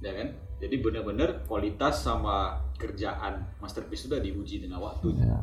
Ya 0.00 0.12
kan? 0.16 0.28
Jadi 0.60 0.74
benar-benar 0.78 1.28
kualitas 1.44 1.94
sama 1.98 2.36
kerjaan 2.74 3.32
Masterpiece 3.58 4.08
sudah 4.08 4.16
diuji 4.16 4.60
dengan 4.60 4.80
waktu. 4.80 5.12
Ya. 5.12 5.40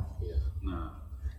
Nah, 0.64 0.97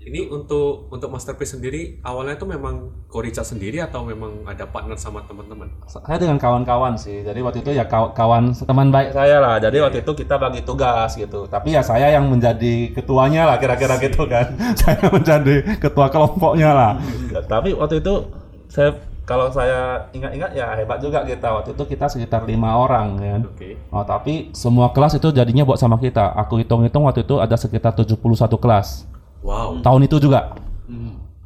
Ini 0.08 0.32
untuk 0.32 0.88
untuk 0.88 1.12
Masterpiece 1.12 1.52
sendiri 1.52 2.00
awalnya 2.00 2.40
itu 2.40 2.48
memang 2.48 3.04
Korica 3.12 3.44
sendiri 3.44 3.76
atau 3.84 4.08
memang 4.08 4.40
ada 4.48 4.64
partner 4.64 4.96
sama 4.96 5.20
teman-teman? 5.28 5.68
Saya 5.84 6.16
dengan 6.16 6.40
kawan-kawan 6.40 6.96
sih. 6.96 7.20
Jadi 7.20 7.44
waktu 7.44 7.60
itu 7.60 7.76
ya 7.76 7.84
kaw- 7.84 8.16
kawan 8.16 8.56
teman 8.56 8.88
baik 8.88 9.12
saya 9.12 9.36
lah. 9.36 9.60
Jadi 9.60 9.84
waktu 9.84 10.00
itu 10.00 10.12
kita 10.16 10.40
bagi 10.40 10.64
tugas 10.64 11.12
gitu. 11.12 11.44
Tapi 11.44 11.76
ya 11.76 11.84
saya 11.84 12.08
yang 12.08 12.24
menjadi 12.24 12.96
ketuanya 12.96 13.44
lah 13.44 13.60
kira-kira 13.60 14.00
gitu 14.00 14.24
kan. 14.24 14.48
saya 14.80 15.12
menjadi 15.12 15.76
ketua 15.76 16.08
kelompoknya 16.08 16.72
lah. 16.72 16.92
Ya, 17.28 17.44
tapi 17.44 17.76
waktu 17.76 18.00
itu 18.00 18.32
saya 18.72 18.96
kalau 19.28 19.52
saya 19.52 20.08
ingat-ingat 20.16 20.56
ya 20.56 20.72
hebat 20.72 21.04
juga 21.04 21.20
kita. 21.20 21.52
Waktu 21.52 21.76
itu 21.76 21.84
kita 21.84 22.08
sekitar 22.08 22.48
lima 22.48 22.80
orang 22.80 23.20
kan. 23.20 23.40
Oke. 23.44 23.76
Oh, 23.92 24.08
tapi 24.08 24.48
semua 24.56 24.88
kelas 24.96 25.20
itu 25.20 25.28
jadinya 25.36 25.68
buat 25.68 25.76
sama 25.76 26.00
kita. 26.00 26.32
Aku 26.32 26.56
hitung-hitung 26.56 27.04
waktu 27.04 27.28
itu 27.28 27.36
ada 27.36 27.60
sekitar 27.60 27.92
71 27.92 28.16
kelas. 28.56 29.04
Wow. 29.42 29.78
Tahun 29.80 30.00
itu 30.02 30.16
juga. 30.18 30.52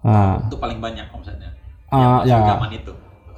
Nah, 0.03 0.43
itu 0.51 0.57
paling 0.59 0.79
banyak 0.83 1.07
omsetnya. 1.15 1.51
Ah, 1.93 2.25
Yang 2.25 2.41
ya. 2.43 2.51
zaman 2.57 2.71
itu. 2.73 2.93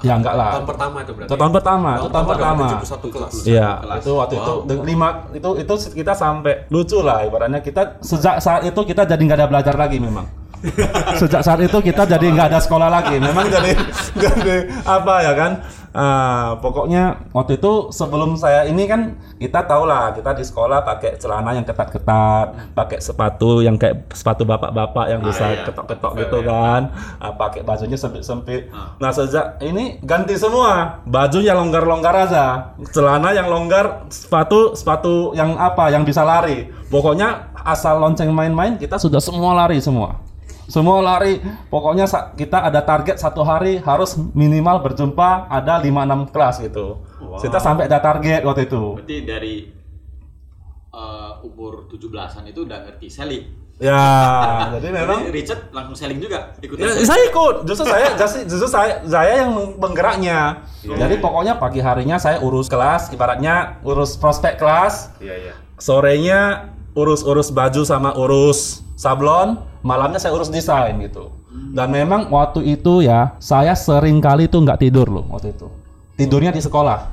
ya 0.05 0.21
enggak 0.21 0.35
lah. 0.37 0.53
Tahun 0.53 0.69
pertama 0.69 0.97
itu 1.01 1.13
berarti. 1.17 1.29
Itu 1.33 1.37
tahun 1.41 1.53
pertama, 1.57 1.91
itu 1.97 2.09
tahun 2.13 2.27
pertama. 2.29 2.67
71 2.77 3.09
kelas. 3.09 3.33
Iya, 3.49 3.69
kelas. 3.81 4.01
itu 4.05 4.11
waktu 4.13 4.35
itu 4.37 4.53
de- 4.69 4.85
lima 4.85 5.09
itu 5.33 5.51
itu 5.65 5.75
kita 5.97 6.13
sampai 6.13 6.55
lucu 6.69 6.99
lah 7.01 7.25
ibaratnya 7.25 7.65
kita 7.65 7.83
sejak 8.05 8.37
saat 8.37 8.69
itu 8.69 8.81
kita 8.85 9.09
jadi 9.09 9.17
nggak 9.17 9.39
ada 9.41 9.49
belajar 9.49 9.75
lagi 9.81 9.97
memang. 9.97 10.29
sejak 11.21 11.42
saat 11.44 11.61
itu 11.61 11.78
kita 11.80 12.09
jadi 12.09 12.26
nggak 12.33 12.49
ada 12.54 12.61
sekolah 12.61 12.88
lagi. 12.88 13.16
Memang 13.26 13.49
jadi 13.52 13.73
jadi 14.25 14.56
apa 14.85 15.14
ya 15.25 15.33
kan? 15.37 15.52
Ah, 15.94 16.59
pokoknya 16.59 17.30
waktu 17.30 17.54
itu 17.54 17.94
sebelum 17.94 18.35
saya 18.35 18.66
ini 18.66 18.83
kan 18.90 19.14
kita 19.38 19.62
tahu 19.62 19.87
lah 19.87 20.11
kita 20.11 20.35
di 20.35 20.42
sekolah 20.42 20.83
pakai 20.83 21.23
celana 21.23 21.54
yang 21.54 21.62
ketat-ketat, 21.62 22.75
pakai 22.75 22.99
sepatu 22.99 23.62
yang 23.62 23.78
kayak 23.78 24.11
sepatu 24.11 24.42
bapak-bapak 24.42 25.06
yang 25.06 25.23
bisa 25.23 25.54
iya. 25.54 25.62
ketok-ketok 25.62 26.12
gitu 26.18 26.38
kan, 26.42 26.90
Ah, 27.23 27.30
pakai 27.38 27.62
bajunya 27.62 27.94
sempit-sempit. 27.94 28.75
Nah 28.99 29.14
sejak 29.14 29.62
ini 29.62 30.02
ganti 30.02 30.35
semua, 30.35 30.99
baju 31.06 31.38
yang 31.38 31.62
longgar-longgar 31.62 32.26
aja, 32.26 32.75
celana 32.90 33.30
yang 33.30 33.47
longgar, 33.47 34.11
sepatu 34.11 34.75
sepatu 34.75 35.30
yang 35.38 35.54
apa 35.62 35.94
yang 35.94 36.02
bisa 36.02 36.26
lari. 36.26 36.75
Pokoknya 36.90 37.54
asal 37.62 38.02
lonceng 38.02 38.35
main-main 38.35 38.75
kita 38.83 38.99
sudah 38.99 39.23
semua 39.23 39.54
lari 39.54 39.78
semua. 39.78 40.34
Semua 40.64 40.99
lari, 40.99 41.38
pokoknya 41.68 42.09
kita 42.35 42.64
ada 42.64 42.80
target 42.80 43.16
satu 43.16 43.44
hari 43.44 43.78
harus 43.78 44.16
minimal 44.33 44.80
berjumpa 44.80 45.47
ada 45.47 45.76
5-6 45.78 46.33
kelas 46.33 46.56
gitu. 46.62 47.04
Kita 47.37 47.59
sampai 47.59 47.85
ada 47.85 48.00
target 48.00 48.40
waktu 48.42 48.64
itu. 48.64 48.97
Berarti 48.97 49.16
dari 49.23 49.54
eh, 50.88 51.33
umur 51.44 51.85
17-an 51.87 52.44
itu 52.47 52.64
udah 52.64 52.78
ngerti 52.83 53.09
selling. 53.09 53.44
Ya, 53.75 53.99
jadi 54.78 54.94
memang 54.94 55.35
Richard 55.35 55.75
langsung 55.75 55.99
selling 55.99 56.23
juga 56.23 56.54
ikut 56.62 56.78
Ya, 56.78 56.94
saya 57.02 57.26
ikut. 57.26 57.66
Justru 57.66 57.85
saya 57.85 58.14
justru, 58.14 58.47
justru 58.47 58.68
saya 58.71 59.02
saya 59.02 59.33
yang 59.42 59.50
meng- 59.50 59.75
penggeraknya. 59.76 60.62
Jadi 60.80 61.18
pokoknya 61.18 61.59
pagi 61.59 61.83
harinya 61.83 62.14
saya 62.16 62.38
urus 62.38 62.71
kelas, 62.71 63.11
ibaratnya 63.11 63.83
urus 63.83 64.14
prospek 64.14 64.62
kelas, 64.62 65.18
Iya, 65.18 65.35
iya. 65.35 65.52
sorenya 65.75 66.71
urus-urus 66.95 67.51
baju 67.51 67.83
sama 67.83 68.15
urus 68.15 68.87
sablon, 68.95 69.59
malamnya 69.83 70.23
saya 70.23 70.33
urus 70.35 70.49
desain 70.49 70.95
gitu. 71.03 71.35
Dan 71.75 71.91
memang 71.95 72.31
waktu 72.31 72.67
itu 72.67 73.03
ya, 73.07 73.35
saya 73.39 73.75
sering 73.79 74.19
kali 74.19 74.51
tuh 74.51 74.63
nggak 74.63 74.83
tidur 74.83 75.07
loh 75.07 75.27
waktu 75.31 75.55
itu. 75.55 75.67
Tidurnya 76.19 76.55
di 76.55 76.63
sekolah. 76.63 76.99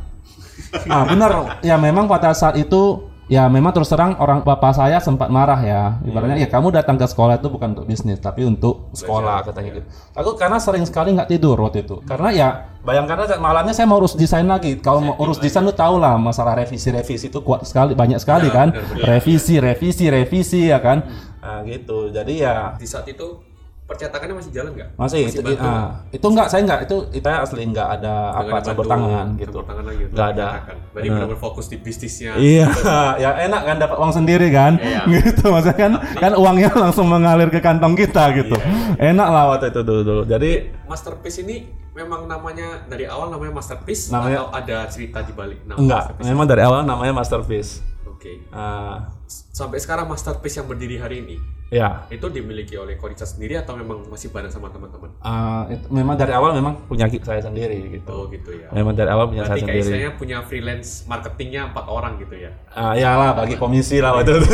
Ah 0.87 1.03
benar, 1.03 1.59
ya 1.65 1.75
memang 1.75 2.07
pada 2.07 2.31
saat 2.31 2.55
itu 2.55 3.10
ya 3.31 3.47
memang 3.47 3.71
terus 3.71 3.87
terang 3.87 4.19
orang 4.19 4.43
bapak 4.43 4.75
saya 4.75 4.99
sempat 4.99 5.31
marah 5.31 5.55
ya. 5.63 6.03
Ibaratnya 6.03 6.35
ya 6.35 6.51
kamu 6.51 6.75
datang 6.75 6.99
ke 6.99 7.07
sekolah 7.07 7.39
itu 7.39 7.47
bukan 7.47 7.71
untuk 7.71 7.87
bisnis 7.87 8.19
tapi 8.19 8.43
untuk 8.43 8.91
sekolah 8.91 9.47
katanya 9.47 9.79
gitu. 9.79 9.87
Aku 10.19 10.35
karena 10.35 10.59
sering 10.59 10.83
sekali 10.83 11.15
nggak 11.15 11.31
tidur 11.31 11.55
waktu 11.63 11.87
itu. 11.87 12.03
Karena 12.03 12.29
ya 12.35 12.47
bayangkan 12.83 13.23
aja 13.23 13.39
malamnya 13.39 13.71
saya 13.71 13.87
mau 13.87 14.03
urus 14.03 14.19
desain 14.19 14.43
lagi. 14.43 14.83
Kalau 14.83 14.99
mau 14.99 15.15
urus 15.23 15.39
desain 15.39 15.63
lu 15.63 15.71
tahu 15.71 15.95
lah 15.95 16.19
masalah 16.19 16.59
revisi-revisi 16.59 17.31
itu 17.31 17.39
kuat 17.39 17.63
sekali, 17.63 17.95
banyak 17.95 18.19
sekali 18.19 18.51
kan. 18.51 18.75
Revisi, 18.99 19.63
revisi, 19.63 20.11
revisi 20.11 20.67
ya 20.67 20.83
kan. 20.83 21.07
Nah 21.39 21.63
gitu. 21.63 22.11
Jadi 22.11 22.43
ya 22.43 22.75
Di 22.75 22.83
saat 22.83 23.07
itu 23.07 23.50
percetakannya 23.91 24.33
masih 24.33 24.51
jalan 24.51 24.71
nggak? 24.71 24.89
masih, 24.95 25.19
itu, 25.27 25.41
bantu? 25.41 25.61
ah, 25.61 25.89
itu 26.07 26.25
enggak 26.25 26.47
saya 26.47 26.61
enggak 26.63 26.79
itu 26.83 26.95
itu 27.11 27.27
asli 27.27 27.61
enggak 27.61 27.87
ada 27.91 28.13
Nggak 28.31 28.39
apa 28.41 28.55
ada 28.55 28.65
campur 28.65 28.85
tangan 28.85 29.25
gitu. 29.35 29.51
campur 29.51 29.65
tangan 29.67 29.83
lagi 29.83 30.01
Nggak 30.07 30.27
ada. 30.29 30.45
percetakan. 30.47 30.75
Berarti 30.81 30.95
Benar. 31.01 31.15
benar-benar 31.17 31.39
fokus 31.39 31.65
di 31.65 31.77
bisnisnya. 31.77 32.31
Iya, 32.33 32.67
ya 33.23 33.29
enak 33.41 33.61
kan 33.61 33.75
dapat 33.77 33.97
uang 33.97 34.13
sendiri 34.13 34.47
kan, 34.49 34.73
gitu 35.13 35.43
maksudnya 35.45 35.77
kan 35.77 35.91
kan 36.17 36.31
uangnya 36.33 36.69
langsung 36.83 37.05
mengalir 37.05 37.47
ke 37.47 37.59
kantong 37.59 37.93
kita 37.93 38.31
gitu, 38.33 38.55
enak 38.97 39.27
lah 39.27 39.43
waktu 39.49 39.69
itu 39.69 39.81
dulu 39.81 40.01
dulu. 40.01 40.21
Jadi 40.25 40.51
Masterpiece 40.83 41.39
ini 41.39 41.63
memang 41.91 42.23
namanya 42.23 42.83
dari 42.85 43.03
awal 43.03 43.27
namanya 43.27 43.51
Masterpiece 43.53 44.07
Namanya- 44.09 44.41
atau 44.41 44.47
ada 44.53 44.77
cerita 44.85 45.19
di 45.19 45.31
balik 45.31 45.63
nama 45.63 45.75
enggak, 45.77 46.03
Masterpiece? 46.09 46.27
memang 46.27 46.45
dari 46.45 46.61
awal 46.61 46.79
namanya 46.81 47.13
masterpiece. 47.13 47.71
Oke. 48.05 48.31
Ah, 48.49 49.11
S- 49.23 49.47
Sampai 49.49 49.77
sekarang 49.77 50.05
Masterpiece 50.05 50.55
yang 50.55 50.65
berdiri 50.65 50.95
hari 50.95 51.19
ini 51.21 51.35
ya, 51.71 52.03
itu 52.11 52.27
dimiliki 52.27 52.75
oleh 52.75 52.99
Korica 52.99 53.23
sendiri 53.23 53.55
atau 53.55 53.79
memang 53.79 54.03
masih 54.11 54.27
bareng 54.27 54.51
sama 54.51 54.67
teman-teman? 54.67 55.07
ah, 55.23 55.63
itu, 55.71 55.87
memang 55.87 56.19
dari 56.19 56.35
awal 56.35 56.51
memang 56.51 56.75
punya 56.83 57.07
saya 57.23 57.39
sendiri 57.39 57.95
gitu. 57.95 58.11
Oh 58.11 58.27
gitu 58.27 58.51
ya. 58.51 58.67
Memang 58.75 58.91
dari 58.91 59.07
awal 59.07 59.31
punya 59.31 59.47
Berarti 59.47 59.55
saya 59.55 59.71
sendiri. 59.71 59.79
istilahnya 59.87 60.11
punya 60.19 60.37
freelance 60.43 61.07
marketingnya 61.07 61.71
empat 61.71 61.85
orang 61.87 62.19
gitu 62.19 62.35
ya? 62.35 62.51
Ah, 62.75 62.91
ya 62.91 63.15
lah 63.15 63.31
bagi 63.31 63.55
komisi 63.55 64.03
lah 64.03 64.19
waktu 64.19 64.43
itu. 64.43 64.51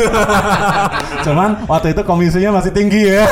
Cuman 1.26 1.66
waktu 1.66 1.90
itu 1.90 2.02
komisinya 2.06 2.54
masih 2.54 2.70
tinggi 2.70 3.02
ya. 3.10 3.26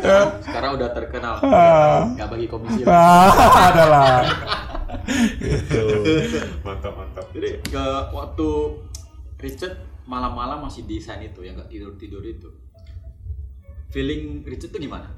Sekarang, 0.00 0.28
sekarang 0.40 0.70
udah 0.80 0.88
terkenal. 0.96 1.34
Nggak 2.16 2.28
bagi 2.32 2.46
komisi 2.48 2.80
lagi. 2.82 2.88
Ah, 2.88 3.28
adalah. 3.68 4.08
mantap 6.64 6.92
mantap. 6.96 7.26
Jadi 7.36 7.60
ke 7.68 7.86
waktu 8.16 8.48
Richard 9.44 9.76
malam-malam 10.06 10.62
masih 10.62 10.86
desain 10.86 11.20
itu 11.20 11.42
yang 11.42 11.58
nggak 11.58 11.68
tidur 11.68 11.92
tidur 11.98 12.22
itu. 12.22 12.48
Feeling 13.90 14.42
Richard 14.42 14.72
tuh 14.72 14.80
gimana? 14.80 15.10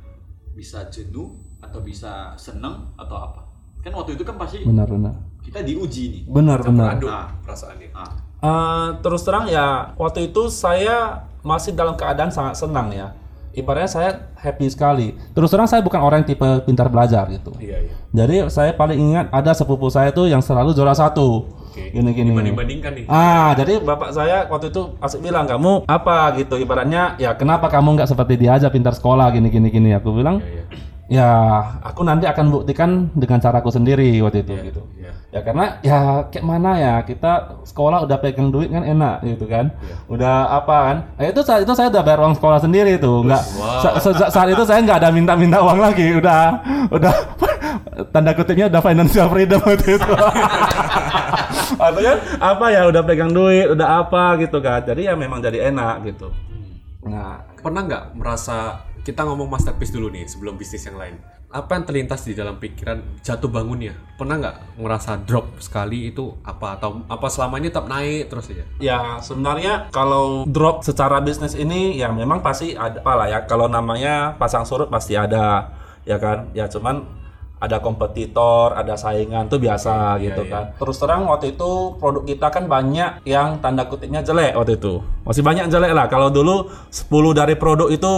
Bisa 0.52 0.88
jenuh 0.88 1.38
atau 1.61 1.80
bisa 1.80 2.35
seneng 2.37 2.92
atau 2.97 3.16
apa? 3.16 3.40
Kan 3.80 3.95
waktu 3.95 4.18
itu 4.18 4.25
kan 4.26 4.37
pasti 4.37 4.64
Benar 4.66 4.88
benar. 4.90 5.14
kita 5.40 5.64
diuji 5.64 6.04
nih. 6.11 6.23
Benar 6.28 6.61
benar. 6.61 6.99
Nah. 7.00 7.28
perasaannya. 7.40 7.88
Ah, 7.95 8.12
Eh, 8.38 8.88
terus 9.02 9.26
terang 9.26 9.50
ya 9.50 9.90
waktu 9.99 10.30
itu 10.30 10.47
saya 10.47 11.26
masih 11.42 11.75
dalam 11.75 11.99
keadaan 11.99 12.30
sangat 12.30 12.54
senang 12.54 12.95
ya. 12.95 13.11
Ibaratnya 13.50 13.90
saya 13.90 14.11
happy 14.38 14.71
sekali. 14.71 15.18
Terus 15.35 15.50
terang 15.50 15.66
saya 15.66 15.83
bukan 15.83 15.99
orang 15.99 16.23
yang 16.23 16.30
tipe 16.30 16.47
pintar 16.62 16.87
belajar 16.87 17.26
gitu. 17.35 17.50
Iya 17.59 17.83
iya. 17.83 17.95
Jadi 18.14 18.47
saya 18.47 18.71
paling 18.78 18.95
ingat 18.95 19.26
ada 19.35 19.50
sepupu 19.50 19.90
saya 19.90 20.14
tuh 20.14 20.30
yang 20.30 20.38
selalu 20.38 20.71
juara 20.71 20.95
satu. 20.95 21.50
Oke. 21.80 21.94
Gini 21.94 22.11
gini. 22.12 22.30
Dibanding-bandingkan 22.30 22.92
nih. 22.92 23.04
Ah, 23.06 23.54
jadi 23.54 23.78
bapak 23.78 24.11
saya 24.11 24.44
waktu 24.44 24.68
itu 24.68 24.82
asik 24.99 25.20
bilang 25.20 25.44
kamu 25.44 25.87
apa 25.87 26.16
gitu. 26.35 26.54
Ibaratnya 26.56 27.14
ya 27.16 27.32
kenapa 27.32 27.66
kamu 27.68 27.94
nggak 27.94 28.08
seperti 28.08 28.35
dia 28.37 28.54
aja 28.54 28.68
pintar 28.68 28.92
sekolah 28.92 29.30
gini 29.30 29.49
gini 29.49 29.68
gini. 29.68 29.90
Aku 29.92 30.11
bilang 30.11 30.40
Iya 30.40 30.50
iya. 30.50 30.64
ya 31.08 31.28
aku 31.82 32.02
nanti 32.02 32.25
akan 32.25 32.47
buktikan 32.50 32.90
dengan 33.12 33.38
caraku 33.38 33.68
sendiri 33.68 34.20
waktu 34.20 34.42
itu 34.42 34.52
gitu. 34.64 34.82
Iya. 34.94 35.12
Ya 35.28 35.40
karena 35.42 35.64
ya 35.80 35.99
kayak 36.26 36.40
mana 36.42 36.70
ya 36.75 36.94
kita 37.00 37.32
sekolah 37.62 38.00
udah 38.02 38.16
pegang 38.16 38.49
duit 38.49 38.68
kan 38.68 38.80
enak 38.80 39.20
gitu 39.23 39.44
kan. 39.44 39.73
Udah 40.06 40.49
apa 40.50 40.76
kan? 40.82 40.97
Nah, 41.14 41.25
itu 41.26 41.40
saat 41.40 41.61
itu 41.62 41.73
saya 41.73 41.88
udah 41.88 42.00
bayar 42.00 42.20
uang 42.23 42.32
sekolah 42.35 42.58
sendiri 42.58 42.97
tuh. 42.97 43.25
Enggak 43.25 43.44
sa- 43.78 43.97
sa- 43.99 44.30
saat 44.30 44.49
itu 44.49 44.64
saya 44.64 44.80
nggak 44.80 44.99
ada 44.99 45.08
minta-minta 45.08 45.61
uang 45.61 45.78
lagi. 45.78 46.16
Udah 46.16 46.61
udah 46.88 47.12
tanda 48.12 48.32
kutipnya 48.32 48.68
udah 48.68 48.80
financial 48.80 49.28
freedom 49.28 49.61
waktu 49.61 49.97
itu. 49.97 50.12
Artinya 51.90 52.14
apa 52.38 52.66
ya 52.71 52.83
udah 52.88 53.02
pegang 53.02 53.33
duit, 53.33 53.66
udah 53.73 54.04
apa 54.04 54.37
gitu 54.42 54.61
kan. 54.61 54.85
Jadi 54.85 55.09
ya 55.09 55.14
memang 55.16 55.40
jadi 55.40 55.73
enak 55.73 56.04
gitu. 56.07 56.28
Nah, 57.09 57.49
Pernah 57.59 57.83
nggak 57.90 58.04
merasa 58.14 58.87
kita 59.02 59.26
ngomong 59.26 59.50
masterpiece 59.50 59.90
dulu 59.90 60.12
nih 60.14 60.30
sebelum 60.30 60.54
bisnis 60.54 60.87
yang 60.87 60.95
lain. 60.95 61.18
Apa 61.49 61.80
yang 61.80 61.88
terlintas 61.88 62.28
di 62.28 62.37
dalam 62.37 62.61
pikiran 62.61 63.25
jatuh 63.25 63.49
bangunnya? 63.49 63.97
Pernah 64.21 64.37
nggak 64.37 64.57
merasa 64.78 65.16
drop 65.16 65.57
sekali 65.59 66.12
itu 66.12 66.37
apa 66.45 66.76
atau 66.76 67.02
apa 67.09 67.26
selama 67.33 67.57
ini 67.57 67.73
tetap 67.73 67.88
naik 67.88 68.28
terus 68.28 68.52
aja? 68.52 68.64
Ya 68.78 69.00
sebenarnya 69.25 69.88
kalau 69.90 70.45
drop 70.45 70.85
secara 70.85 71.25
bisnis 71.25 71.57
ini 71.57 71.97
ya 71.97 72.12
memang 72.12 72.45
pasti 72.45 72.76
ada 72.76 73.00
apa 73.00 73.12
lah 73.16 73.26
ya 73.33 73.38
kalau 73.49 73.66
namanya 73.66 74.37
pasang 74.37 74.68
surut 74.68 74.92
pasti 74.92 75.16
ada 75.16 75.73
ya 76.04 76.21
kan 76.21 76.52
ya 76.52 76.68
cuman 76.68 77.04
ada 77.58 77.78
kompetitor, 77.78 78.72
ada 78.72 78.94
saingan 78.94 79.46
tuh 79.46 79.58
biasa 79.58 80.18
gitu 80.18 80.46
kan. 80.46 80.74
Terus 80.74 80.96
terang 80.96 81.26
waktu 81.26 81.52
itu 81.52 81.70
produk 81.98 82.22
kita 82.22 82.48
kan 82.48 82.64
banyak 82.66 83.22
yang 83.22 83.58
tanda 83.58 83.84
kutipnya 83.84 84.22
jelek 84.22 84.54
waktu 84.54 84.78
itu. 84.78 85.02
Masih 85.22 85.42
banyak 85.42 85.66
jelek 85.66 85.92
lah. 85.92 86.06
Kalau 86.06 86.30
dulu 86.30 86.70
10 86.88 87.10
dari 87.34 87.54
produk 87.54 87.90
itu 87.90 88.12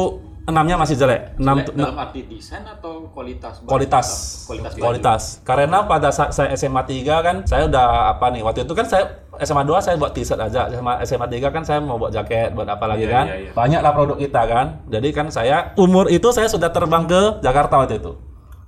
enamnya 0.45 0.77
masih 0.77 0.97
jelek. 0.97 1.37
6 1.37 1.47
Jelek 1.47 1.67
dalam 1.73 1.97
arti 1.97 2.21
desain 2.27 2.65
atau 2.65 3.07
kualitas? 3.13 3.63
kualitas 3.63 4.07
Kualitas. 4.45 4.73
kualitas 4.75 5.23
karena 5.47 5.85
pada 5.85 6.11
saat 6.11 6.35
saya 6.35 6.51
SMA 6.55 6.83
3 6.83 7.07
kan 7.23 7.37
saya 7.47 7.69
udah 7.71 7.87
apa 8.17 8.33
nih 8.35 8.43
waktu 8.43 8.67
itu 8.67 8.73
kan 8.75 8.83
saya 8.83 9.05
SMA 9.41 9.63
2 9.63 9.79
saya 9.79 9.95
buat 9.95 10.11
t-shirt 10.11 10.41
aja 10.41 10.67
SMA 10.69 10.93
SMA 11.07 11.27
3 11.29 11.55
kan 11.55 11.63
saya 11.63 11.79
mau 11.79 11.97
buat 11.97 12.11
jaket 12.11 12.51
buat 12.51 12.67
apa 12.67 12.83
lagi 12.89 13.07
Iya, 13.07 13.15
kan 13.15 13.25
iya, 13.31 13.37
iya. 13.47 13.51
banyak 13.55 13.81
lah 13.81 13.93
produk 13.95 14.19
kita 14.19 14.43
kan 14.49 14.67
jadi 14.91 15.09
kan 15.15 15.27
saya 15.31 15.57
umur 15.79 16.11
itu 16.11 16.29
saya 16.35 16.49
sudah 16.51 16.73
terbang 16.73 17.07
ke 17.07 17.21
Jakarta 17.41 17.79
waktu 17.79 18.01
itu 18.03 18.13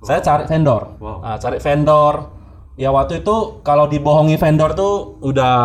saya 0.03 0.19
cari 0.19 0.43
vendor. 0.45 0.99
Wow. 0.99 1.23
Nah, 1.23 1.37
cari 1.39 1.57
vendor. 1.63 2.15
Ya 2.73 2.89
waktu 2.89 3.21
itu 3.21 3.61
kalau 3.61 3.85
dibohongi 3.85 4.33
vendor 4.33 4.73
tuh 4.73 5.21
udah 5.21 5.57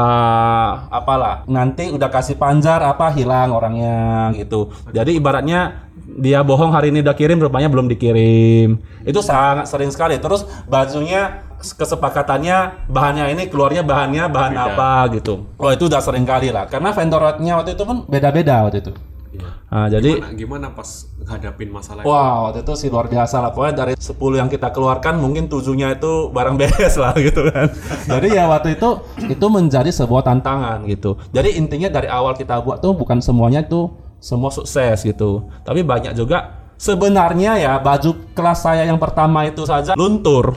apalah 0.93 1.41
nanti 1.49 1.89
udah 1.89 2.13
kasih 2.13 2.37
panjar 2.37 2.85
apa 2.85 3.09
hilang 3.17 3.49
orangnya 3.57 4.29
gitu. 4.37 4.69
Jadi 4.93 5.17
ibaratnya 5.17 5.89
dia 6.05 6.45
bohong 6.45 6.69
hari 6.69 6.93
ini 6.93 7.01
udah 7.01 7.17
kirim 7.17 7.41
rupanya 7.41 7.73
belum 7.73 7.89
dikirim. 7.89 8.77
Itu 9.09 9.25
sangat 9.25 9.73
sering 9.73 9.89
sekali. 9.89 10.21
Terus 10.21 10.45
bajunya 10.69 11.49
kesepakatannya 11.57 12.87
bahannya 12.93 13.33
ini 13.33 13.49
keluarnya 13.49 13.81
bahannya 13.89 14.29
bahan 14.29 14.55
apa 14.69 15.09
gitu. 15.17 15.49
Oh 15.57 15.73
itu 15.73 15.89
udah 15.89 16.05
sering 16.05 16.29
kali 16.29 16.53
lah. 16.53 16.69
Karena 16.69 16.93
vendornya 16.93 17.57
waktu 17.57 17.73
itu 17.73 17.89
pun 17.89 18.05
beda-beda 18.05 18.69
waktu 18.69 18.85
itu 18.85 18.93
nah, 19.41 19.87
jadi 19.87 20.19
Gimana, 20.19 20.35
gimana 20.35 20.67
pas 20.75 21.07
ngadapin 21.21 21.69
masalah 21.71 22.03
itu? 22.03 22.09
Wah, 22.09 22.49
waktu 22.49 22.65
itu 22.65 22.73
sih 22.77 22.89
luar 22.89 23.07
biasa 23.07 23.37
lah. 23.41 23.51
Pokoknya 23.55 23.75
dari 23.87 23.93
10 23.95 24.41
yang 24.41 24.49
kita 24.51 24.69
keluarkan 24.75 25.21
mungkin 25.21 25.47
tujuhnya 25.47 25.97
itu 25.99 26.33
barang 26.33 26.57
beres 26.59 26.95
lah 26.99 27.13
gitu 27.27 27.49
kan. 27.49 27.71
Jadi 28.07 28.29
ya 28.35 28.45
waktu 28.49 28.77
itu 28.77 28.89
itu 29.29 29.47
menjadi 29.47 29.91
sebuah 29.93 30.23
tantangan 30.27 30.85
gitu. 30.87 31.17
Jadi 31.31 31.59
intinya 31.61 31.89
dari 31.89 32.09
awal 32.11 32.35
kita 32.35 32.61
buat 32.61 32.81
tuh 32.83 32.97
bukan 32.97 33.21
semuanya 33.21 33.65
itu 33.65 33.93
semua 34.19 34.51
sukses 34.51 35.03
gitu. 35.03 35.49
Tapi 35.63 35.87
banyak 35.87 36.15
juga 36.19 36.71
sebenarnya 36.79 37.59
ya 37.59 37.73
baju 37.83 38.15
kelas 38.33 38.63
saya 38.63 38.87
yang 38.87 38.99
pertama 39.03 39.45
itu 39.45 39.67
saja 39.67 39.99
luntur. 39.99 40.55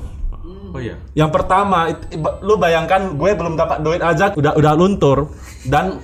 Oh 0.72 0.80
iya. 0.80 0.96
Yang 1.12 1.32
pertama, 1.36 1.92
lu 2.40 2.56
bayangkan 2.56 3.12
gue 3.20 3.32
belum 3.36 3.60
dapat 3.60 3.84
duit 3.84 4.00
aja 4.00 4.32
udah 4.32 4.56
udah 4.56 4.74
luntur 4.80 5.36
dan 5.68 6.00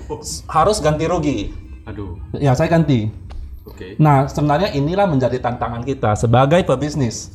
harus 0.51 0.84
ganti 0.84 1.07
rugi. 1.07 1.66
Aduh. 1.88 2.19
Ya 2.36 2.52
saya 2.54 2.67
ganti. 2.67 3.08
Oke. 3.63 3.95
Nah, 4.00 4.28
sebenarnya 4.28 4.71
inilah 4.76 5.08
menjadi 5.08 5.39
tantangan 5.39 5.84
kita 5.84 6.15
sebagai 6.15 6.63
pebisnis. 6.63 7.32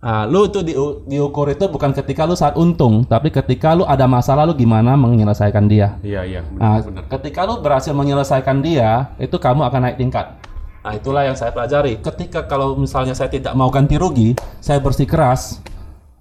Nah, 0.00 0.24
lu 0.24 0.48
itu 0.48 0.64
di, 0.64 0.72
diukur 1.12 1.44
itu 1.52 1.68
bukan 1.68 1.92
ketika 1.92 2.24
lu 2.24 2.32
saat 2.32 2.56
untung, 2.56 3.04
tapi 3.04 3.28
ketika 3.28 3.76
lu 3.76 3.84
ada 3.84 4.08
masalah 4.08 4.48
lu 4.48 4.56
gimana 4.56 4.96
menyelesaikan 4.96 5.68
dia. 5.68 6.00
Iya 6.00 6.24
iya 6.24 6.40
Nah, 6.56 6.80
benar 6.80 7.04
benar. 7.04 7.20
ketika 7.20 7.40
lu 7.44 7.60
berhasil 7.60 7.92
menyelesaikan 7.92 8.64
dia, 8.64 9.12
itu 9.20 9.36
kamu 9.36 9.60
akan 9.68 9.80
naik 9.84 10.00
tingkat. 10.00 10.40
Nah, 10.80 10.96
itulah 10.96 11.28
yang 11.28 11.36
saya 11.36 11.52
pelajari. 11.52 12.00
Ketika 12.00 12.48
kalau 12.48 12.72
misalnya 12.80 13.12
saya 13.12 13.28
tidak 13.28 13.52
mau 13.52 13.68
ganti 13.68 14.00
rugi, 14.00 14.32
saya 14.64 14.80
bersikeras, 14.80 15.60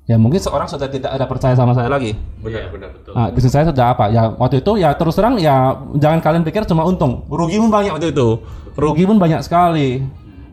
ya 0.10 0.18
mungkin 0.18 0.42
seorang 0.42 0.66
sudah 0.66 0.90
tidak 0.90 1.14
ada 1.14 1.30
percaya 1.30 1.54
sama 1.54 1.78
saya 1.78 1.86
lagi. 1.86 2.18
Benar 2.42 2.74
benar 2.74 2.90
betul. 2.98 3.14
Nah, 3.14 3.30
bisnis 3.30 3.54
saya 3.54 3.70
sudah 3.70 3.94
apa? 3.94 4.10
Ya 4.10 4.34
waktu 4.34 4.66
itu 4.66 4.82
ya 4.82 4.98
terus 4.98 5.14
terang 5.14 5.38
ya 5.38 5.78
jangan 5.94 6.18
kalian 6.18 6.42
pikir 6.42 6.66
cuma 6.66 6.82
untung. 6.90 7.30
Rugi 7.30 7.62
pun 7.62 7.70
banyak 7.70 7.94
waktu 7.94 8.10
itu. 8.10 8.42
Rugi 8.74 9.06
pun 9.06 9.22
banyak 9.22 9.46
sekali. 9.46 10.02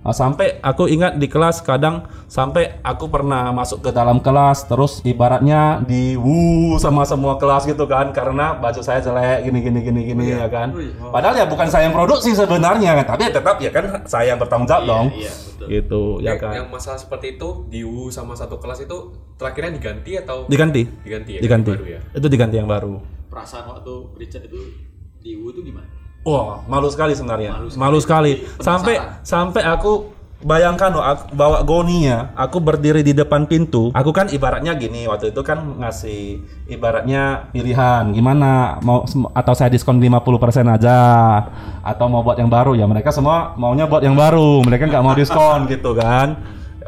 Nah, 0.07 0.14
sampai 0.14 0.62
aku 0.62 0.87
ingat 0.87 1.19
di 1.19 1.27
kelas 1.27 1.66
kadang 1.66 2.07
sampai 2.31 2.79
aku 2.87 3.11
pernah 3.11 3.51
masuk 3.51 3.83
ke 3.83 3.90
dalam 3.90 4.23
kelas 4.23 4.71
terus 4.71 5.03
ibaratnya 5.03 5.83
di 5.83 6.14
wuh 6.14 6.79
sama 6.79 7.03
semua 7.03 7.42
kelas 7.42 7.66
gitu 7.66 7.90
kan 7.90 8.14
karena 8.14 8.55
baju 8.55 8.87
saya 8.87 9.03
jelek 9.03 9.51
gini 9.51 9.59
gini 9.66 9.79
gini 9.83 10.01
gini 10.07 10.25
ya 10.31 10.47
kan. 10.47 10.71
Padahal 11.11 11.35
ya 11.42 11.51
bukan 11.51 11.66
saya 11.66 11.90
yang 11.90 11.95
produksi 11.99 12.38
sebenarnya 12.38 13.03
kan, 13.03 13.19
tapi 13.19 13.35
tetap 13.35 13.59
ya 13.59 13.75
kan 13.75 14.07
saya 14.07 14.31
yang 14.31 14.38
bertanggung 14.38 14.71
jawab 14.71 14.87
dong. 14.87 15.07
Iya, 15.11 15.33
betul. 15.35 15.66
Gitu 15.75 16.03
ya 16.23 16.29
yang, 16.31 16.38
kan. 16.38 16.53
yang 16.55 16.66
masalah 16.71 17.03
seperti 17.03 17.27
itu 17.35 17.66
di 17.66 17.83
U 17.83 18.07
sama 18.14 18.38
satu 18.38 18.62
kelas 18.62 18.87
itu 18.87 19.11
terakhirnya 19.35 19.75
diganti 19.75 20.23
atau 20.23 20.47
Diganti. 20.47 20.87
diganti 21.03 21.33
ya? 21.35 21.40
Diganti. 21.42 21.73
Baru 21.75 21.87
ya. 21.90 22.01
Itu 22.14 22.27
diganti 22.31 22.55
yang 22.62 22.71
baru. 22.71 23.03
Perasaan 23.27 23.75
waktu 23.75 23.95
Richard 24.23 24.47
itu 24.47 24.71
di 25.19 25.35
U 25.35 25.51
itu 25.51 25.66
gimana? 25.66 26.06
Wah, 26.27 26.59
malu 26.67 26.91
sekali 26.91 27.15
sebenarnya. 27.15 27.55
Malu 27.55 27.71
Malu 27.79 27.99
sekali. 28.03 28.43
sekali. 28.43 28.59
Penasaran. 28.59 28.67
Sampai 28.67 28.95
sampai 29.23 29.62
aku 29.62 29.93
bayangkan 30.43 30.91
loh, 30.91 31.05
aku 31.07 31.23
bawa 31.33 31.62
goninya, 31.62 32.35
aku 32.35 32.59
berdiri 32.59 33.01
di 33.01 33.15
depan 33.15 33.47
pintu. 33.47 33.95
Aku 33.95 34.11
kan 34.11 34.27
ibaratnya 34.29 34.75
gini, 34.75 35.07
waktu 35.07 35.31
itu 35.31 35.41
kan 35.47 35.79
ngasih 35.79 36.43
ibaratnya 36.67 37.49
pilihan 37.55 38.11
gimana 38.11 38.83
mau 38.83 39.07
atau 39.33 39.55
saya 39.55 39.71
diskon 39.71 40.03
50% 40.03 40.67
aja 40.67 40.99
atau 41.81 42.07
mau 42.11 42.27
buat 42.27 42.37
yang 42.37 42.51
baru 42.51 42.75
ya. 42.75 42.91
Mereka 42.91 43.15
semua 43.15 43.55
maunya 43.55 43.87
buat 43.87 44.03
yang 44.03 44.19
baru. 44.19 44.67
Mereka 44.67 44.91
nggak 44.91 45.05
mau 45.07 45.15
diskon 45.15 45.67
gitu 45.73 45.95
kan. 45.95 46.37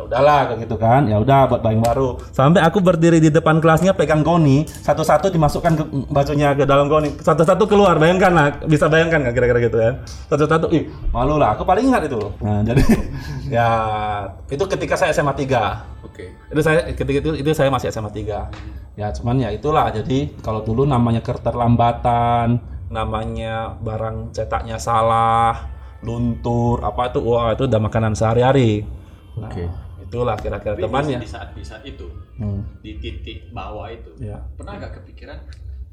Udahlah 0.09 0.49
kayak 0.49 0.65
gitu 0.65 0.77
kan. 0.81 1.05
Ya 1.05 1.21
udah 1.21 1.53
buat 1.53 1.61
yang 1.61 1.85
baru. 1.85 2.17
Sampai 2.33 2.65
aku 2.65 2.81
berdiri 2.81 3.21
di 3.21 3.29
depan 3.29 3.61
kelasnya 3.61 3.93
pegang 3.93 4.25
goni, 4.25 4.65
satu-satu 4.65 5.29
dimasukkan 5.29 5.73
ke 5.77 5.85
bajunya 6.09 6.57
ke 6.57 6.65
dalam 6.65 6.89
goni. 6.89 7.13
Satu-satu 7.21 7.69
keluar. 7.69 8.01
Bayangkan 8.01 8.33
lah, 8.33 8.47
bisa 8.65 8.89
bayangkan 8.89 9.29
nggak 9.29 9.35
kira-kira 9.37 9.61
gitu 9.69 9.79
ya. 9.79 9.91
Satu-satu, 10.33 10.73
ih 10.73 10.89
malu 11.13 11.37
lah. 11.37 11.53
Aku 11.53 11.69
paling 11.69 11.93
ingat 11.93 12.09
itu 12.09 12.17
loh. 12.17 12.33
Nah, 12.41 12.65
jadi 12.69 12.83
ya 13.53 13.69
itu 14.49 14.65
ketika 14.65 14.97
saya 14.97 15.13
SMA 15.13 15.33
3 15.33 16.05
Oke. 16.05 16.37
itu 16.53 16.61
saya 16.61 16.93
ketika 16.93 17.19
itu 17.25 17.31
itu 17.41 17.51
saya 17.57 17.73
masih 17.73 17.89
SMA 17.89 18.13
3 18.13 19.01
ya 19.01 19.09
cuman 19.09 19.41
ya 19.41 19.49
itulah 19.49 19.89
jadi 19.89 20.37
kalau 20.45 20.61
dulu 20.61 20.85
namanya 20.85 21.25
keterlambatan 21.25 22.61
namanya 22.93 23.73
barang 23.81 24.37
cetaknya 24.37 24.77
salah 24.77 25.65
luntur 26.05 26.85
apa 26.85 27.09
itu 27.09 27.25
wah 27.25 27.57
itu 27.57 27.65
udah 27.65 27.81
makanan 27.81 28.13
sehari-hari 28.13 28.85
Nah, 29.39 29.51
Oke. 29.55 29.65
Itulah 30.09 30.35
kira-kira 30.35 30.73
Tapi 30.73 30.83
temannya. 30.83 31.19
di 31.21 31.29
saat 31.29 31.49
di 31.53 31.61
saat 31.61 31.85
itu 31.85 32.09
Hmm. 32.35 32.65
di 32.81 32.97
titik 32.97 33.51
bawah 33.51 33.87
itu 33.87 34.09
Ya. 34.19 34.41
pernah 34.55 34.77
nggak 34.77 34.93
kepikiran 34.97 35.37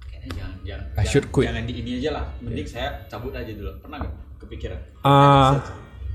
kayaknya 0.02 0.30
jangan 0.34 0.54
jangan 0.64 0.86
I 0.96 1.04
should 1.04 1.26
jangan, 1.26 1.36
quit. 1.36 1.46
jangan 1.46 1.64
di 1.64 1.74
ini 1.76 1.92
aja 2.00 2.10
lah 2.14 2.26
mending 2.40 2.66
saya 2.66 2.90
cabut 3.06 3.32
aja 3.32 3.52
dulu. 3.52 3.72
Pernah 3.78 3.98
nggak 4.00 4.14
kepikiran? 4.40 4.80
Ah, 5.02 5.52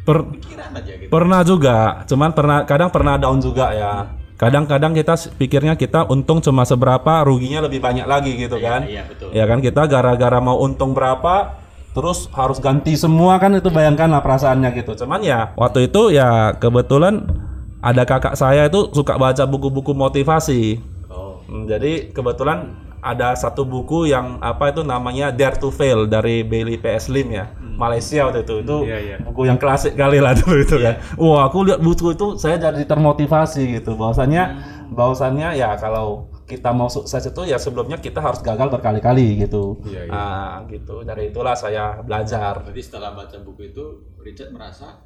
per- 0.00 0.26
pikiran 0.32 0.70
aja 0.72 0.92
gitu. 0.96 1.10
pernah 1.10 1.40
juga 1.42 1.76
cuman 2.04 2.30
pernah 2.30 2.58
kadang 2.64 2.88
pernah 2.88 3.14
down 3.14 3.38
juga 3.38 3.70
ya. 3.70 3.94
Kadang-kadang 4.34 4.96
kita 4.96 5.12
pikirnya 5.36 5.76
kita 5.76 6.08
untung 6.08 6.40
cuma 6.40 6.64
seberapa 6.64 7.20
ruginya 7.20 7.60
lebih 7.60 7.76
banyak 7.78 8.08
lagi 8.08 8.32
gitu 8.34 8.56
kan. 8.56 8.88
iya 8.88 9.04
betul. 9.04 9.28
Ya 9.30 9.44
kan 9.44 9.60
kita 9.60 9.84
gara-gara 9.84 10.40
mau 10.40 10.56
untung 10.58 10.96
berapa 10.96 11.60
terus 11.90 12.30
harus 12.30 12.56
ganti 12.56 12.94
semua 12.94 13.36
kan 13.36 13.52
itu 13.52 13.68
bayangkan 13.68 14.08
lah 14.08 14.22
perasaannya 14.22 14.72
gitu. 14.74 14.96
Cuman 14.96 15.20
ya 15.20 15.52
waktu 15.54 15.92
itu 15.92 16.08
ya 16.10 16.56
kebetulan 16.56 17.28
ada 17.80 18.02
kakak 18.04 18.36
saya 18.36 18.68
itu 18.68 18.92
suka 18.92 19.16
baca 19.16 19.44
buku-buku 19.44 19.92
motivasi. 19.92 20.80
oh 21.08 21.40
Hmm, 21.48 21.66
Jadi 21.66 22.12
kebetulan 22.12 22.76
ada 23.00 23.32
satu 23.32 23.64
buku 23.64 24.06
yang 24.06 24.36
apa 24.38 24.70
itu 24.70 24.84
namanya 24.84 25.32
Dare 25.32 25.56
to 25.56 25.72
Fail 25.72 26.04
dari 26.04 26.44
Bailey 26.44 26.76
PS 26.76 27.08
Lim 27.08 27.32
ya. 27.32 27.48
Malaysia 27.80 28.28
waktu 28.28 28.44
itu. 28.44 28.60
Itu 28.60 28.76
Iya, 28.84 28.98
iya. 29.00 29.16
buku 29.24 29.48
yang 29.48 29.56
klasik 29.56 29.96
kali 29.96 30.20
lah 30.20 30.36
dulu 30.36 30.60
itu 30.60 30.76
kan. 30.76 31.00
Wah, 31.16 31.48
aku 31.48 31.64
lihat 31.64 31.80
buku 31.80 32.12
itu 32.12 32.36
saya 32.36 32.60
jadi 32.60 32.84
termotivasi 32.84 33.80
gitu. 33.80 33.96
Bahwasannya 33.96 34.44
bahwasannya 34.92 35.56
ya 35.56 35.80
kalau 35.80 36.28
kita 36.44 36.74
mau 36.76 36.90
sukses 36.92 37.24
itu 37.24 37.42
ya 37.46 37.56
sebelumnya 37.56 37.96
kita 37.96 38.20
harus 38.20 38.44
gagal 38.44 38.68
berkali-kali 38.68 39.40
gitu. 39.40 39.80
Iya, 39.88 40.02
iya. 40.06 40.12
Ah, 40.12 40.54
gitu. 40.68 41.00
Dari 41.00 41.32
itulah 41.32 41.56
saya 41.56 42.04
belajar. 42.04 42.60
berarti 42.60 42.82
setelah 42.84 43.16
baca 43.16 43.40
buku 43.40 43.72
itu 43.72 43.84
Richard 44.20 44.52
merasa 44.52 45.00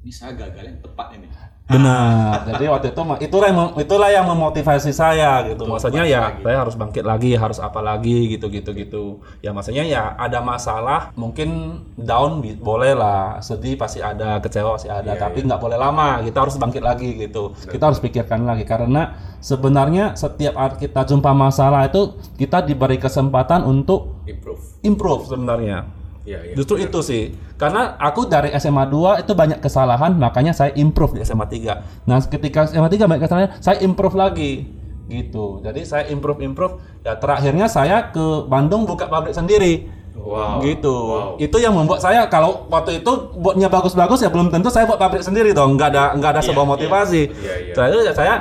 ini 0.00 0.12
saya 0.16 0.32
gagal 0.32 0.64
yang 0.64 0.78
tepat 0.80 1.12
ini. 1.12 1.28
Benar. 1.68 2.40
Jadi 2.48 2.64
waktu 2.72 2.88
itu 2.90 3.02
itulah 3.30 3.46
yang 3.52 3.58
itulah 3.76 4.08
yang 4.08 4.26
memotivasi 4.26 4.96
saya 4.96 5.44
gitu. 5.44 5.68
maksudnya 5.68 6.08
ya 6.08 6.40
saya 6.40 6.56
harus 6.56 6.74
bangkit 6.74 7.04
lagi, 7.04 7.36
harus 7.36 7.60
apa 7.60 7.84
lagi 7.84 8.32
gitu 8.32 8.48
gitu 8.48 8.72
gitu. 8.72 9.04
Ya 9.44 9.52
maksudnya 9.52 9.84
ya 9.84 10.16
ada 10.16 10.40
masalah, 10.40 11.12
mungkin 11.14 11.80
down 12.00 12.40
boleh 12.58 12.96
lah, 12.96 13.44
sedih 13.44 13.76
pasti 13.76 14.00
ada, 14.00 14.40
kecewa 14.40 14.80
pasti 14.80 14.88
ada, 14.88 15.12
tapi 15.20 15.44
nggak 15.44 15.60
boleh 15.60 15.76
lama. 15.76 16.24
Kita 16.24 16.48
harus 16.48 16.56
bangkit 16.56 16.80
lagi 16.80 17.20
gitu. 17.20 17.52
Kita 17.68 17.92
harus 17.92 18.00
pikirkan 18.00 18.48
lagi 18.48 18.64
karena 18.64 19.36
sebenarnya 19.44 20.16
setiap 20.16 20.56
saat 20.56 20.80
kita 20.80 21.04
jumpa 21.06 21.30
masalah 21.36 21.84
itu 21.86 22.16
kita 22.40 22.64
diberi 22.64 22.96
kesempatan 22.96 23.68
untuk 23.68 24.24
Improve. 24.24 24.80
improve 24.80 25.22
sebenarnya. 25.28 25.99
Iya, 26.30 26.38
iya. 26.46 26.54
Justru 26.54 26.78
itu 26.78 27.00
sih. 27.02 27.34
Karena 27.58 27.98
aku 27.98 28.30
dari 28.30 28.54
SMA 28.54 28.86
2 28.86 29.26
itu 29.26 29.32
banyak 29.34 29.58
kesalahan, 29.58 30.14
makanya 30.14 30.54
saya 30.54 30.70
improve 30.78 31.18
di 31.18 31.26
SMA 31.26 31.50
3. 31.50 32.06
Nah, 32.06 32.22
ketika 32.22 32.70
SMA 32.70 32.86
3 32.86 33.10
banyak 33.10 33.22
kesalahan, 33.26 33.50
saya 33.58 33.82
improve 33.82 34.14
lagi. 34.14 34.70
Gitu. 35.10 35.58
Jadi 35.66 35.82
saya 35.82 36.06
improve 36.06 36.38
improve 36.46 36.78
ya 37.02 37.18
terakhirnya 37.18 37.66
saya 37.66 38.14
ke 38.14 38.46
Bandung 38.46 38.86
buka 38.86 39.10
pabrik 39.10 39.34
sendiri. 39.34 39.90
Wow. 40.14 40.62
Gitu. 40.62 40.94
Wow. 40.94 41.34
Itu 41.42 41.58
yang 41.58 41.74
membuat 41.74 41.98
saya 41.98 42.30
kalau 42.30 42.70
waktu 42.70 43.02
itu 43.02 43.34
buatnya 43.34 43.66
bagus-bagus 43.66 44.22
ya 44.22 44.30
belum 44.30 44.54
tentu 44.54 44.70
saya 44.70 44.86
buat 44.86 45.02
pabrik 45.02 45.26
sendiri 45.26 45.50
dong. 45.50 45.74
Nggak 45.74 45.88
ada 45.90 46.04
nggak 46.14 46.30
ada 46.38 46.42
sebuah 46.46 46.62
motivasi. 46.62 47.22
Iya, 47.26 47.54
iya. 47.58 47.74
Saya 47.74 47.96
ya 48.06 48.12
saya 48.14 48.34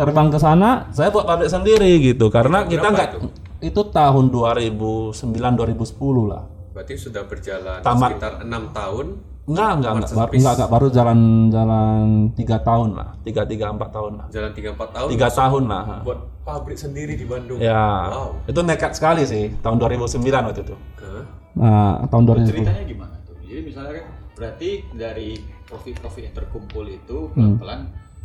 terbang 0.00 0.32
ke 0.32 0.38
sana, 0.40 0.88
saya 0.96 1.12
buat 1.12 1.28
pabrik 1.28 1.52
sendiri 1.52 2.00
gitu. 2.00 2.32
Karena 2.32 2.64
kita 2.64 2.88
berapa 2.88 2.96
nggak 2.96 3.08
itu? 3.12 3.18
itu 3.64 3.80
tahun 3.92 4.32
2009 4.32 5.12
2010 5.12 6.32
lah. 6.32 6.53
Berarti 6.74 6.94
sudah 6.98 7.22
berjalan 7.24 7.78
Tamat. 7.80 8.08
sekitar 8.10 8.32
enam 8.42 8.74
tahun. 8.74 9.06
Enggak, 9.44 9.70
enggak, 9.76 9.92
enggak, 9.94 10.10
baru, 10.10 10.30
enggak, 10.32 10.54
enggak, 10.56 10.70
baru 10.72 10.86
jalan 10.88 11.18
jalan 11.52 12.00
tiga 12.32 12.56
tahun 12.58 12.88
lah, 12.96 13.08
tiga 13.20 13.42
tiga 13.44 13.66
empat 13.70 13.88
tahun 13.92 14.12
lah, 14.16 14.26
Jalan 14.32 14.50
3-4 14.50 14.88
tahun. 14.90 15.08
tiga 15.12 15.28
tahun 15.28 15.62
lah. 15.68 15.84
Buat 16.00 16.18
pabrik 16.42 16.78
sendiri 16.80 17.12
di 17.12 17.26
Bandung. 17.28 17.60
Ya, 17.60 18.08
Wow. 18.08 18.40
itu 18.42 18.56
nekat 18.58 18.92
sekali 18.92 19.22
sih 19.22 19.52
tahun 19.60 19.76
2009 19.78 20.24
waktu 20.42 20.64
itu. 20.64 20.74
Hah? 20.96 21.22
Nah, 21.54 22.08
tahun 22.08 22.22
2010. 22.24 22.64
Ceritanya 22.64 22.84
gimana 22.84 23.14
tuh? 23.22 23.36
Jadi 23.38 23.60
misalnya 23.62 23.92
kan 23.94 24.06
berarti 24.34 24.70
dari 24.90 25.28
profit-profit 25.62 26.22
yang 26.24 26.34
terkumpul 26.34 26.84
itu 26.86 27.18
Hmm. 27.30 27.60
pelan-pelan 27.60 27.80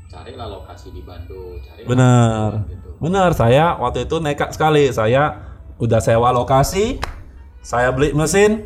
carilah 0.07 0.47
lokasi 0.49 0.89
di 0.89 1.03
Bandung, 1.03 1.59
cari 1.61 1.83
Benar, 1.83 2.63
gitu. 2.65 2.89
benar. 2.97 3.29
Saya 3.33 3.75
waktu 3.75 4.07
itu 4.07 4.15
nekat 4.17 4.49
sekali. 4.51 4.87
Saya 4.89 5.35
udah 5.75 5.99
sewa 5.99 6.31
lokasi, 6.31 6.95
saya 7.61 7.91
beli 7.91 8.11
mesin, 8.11 8.65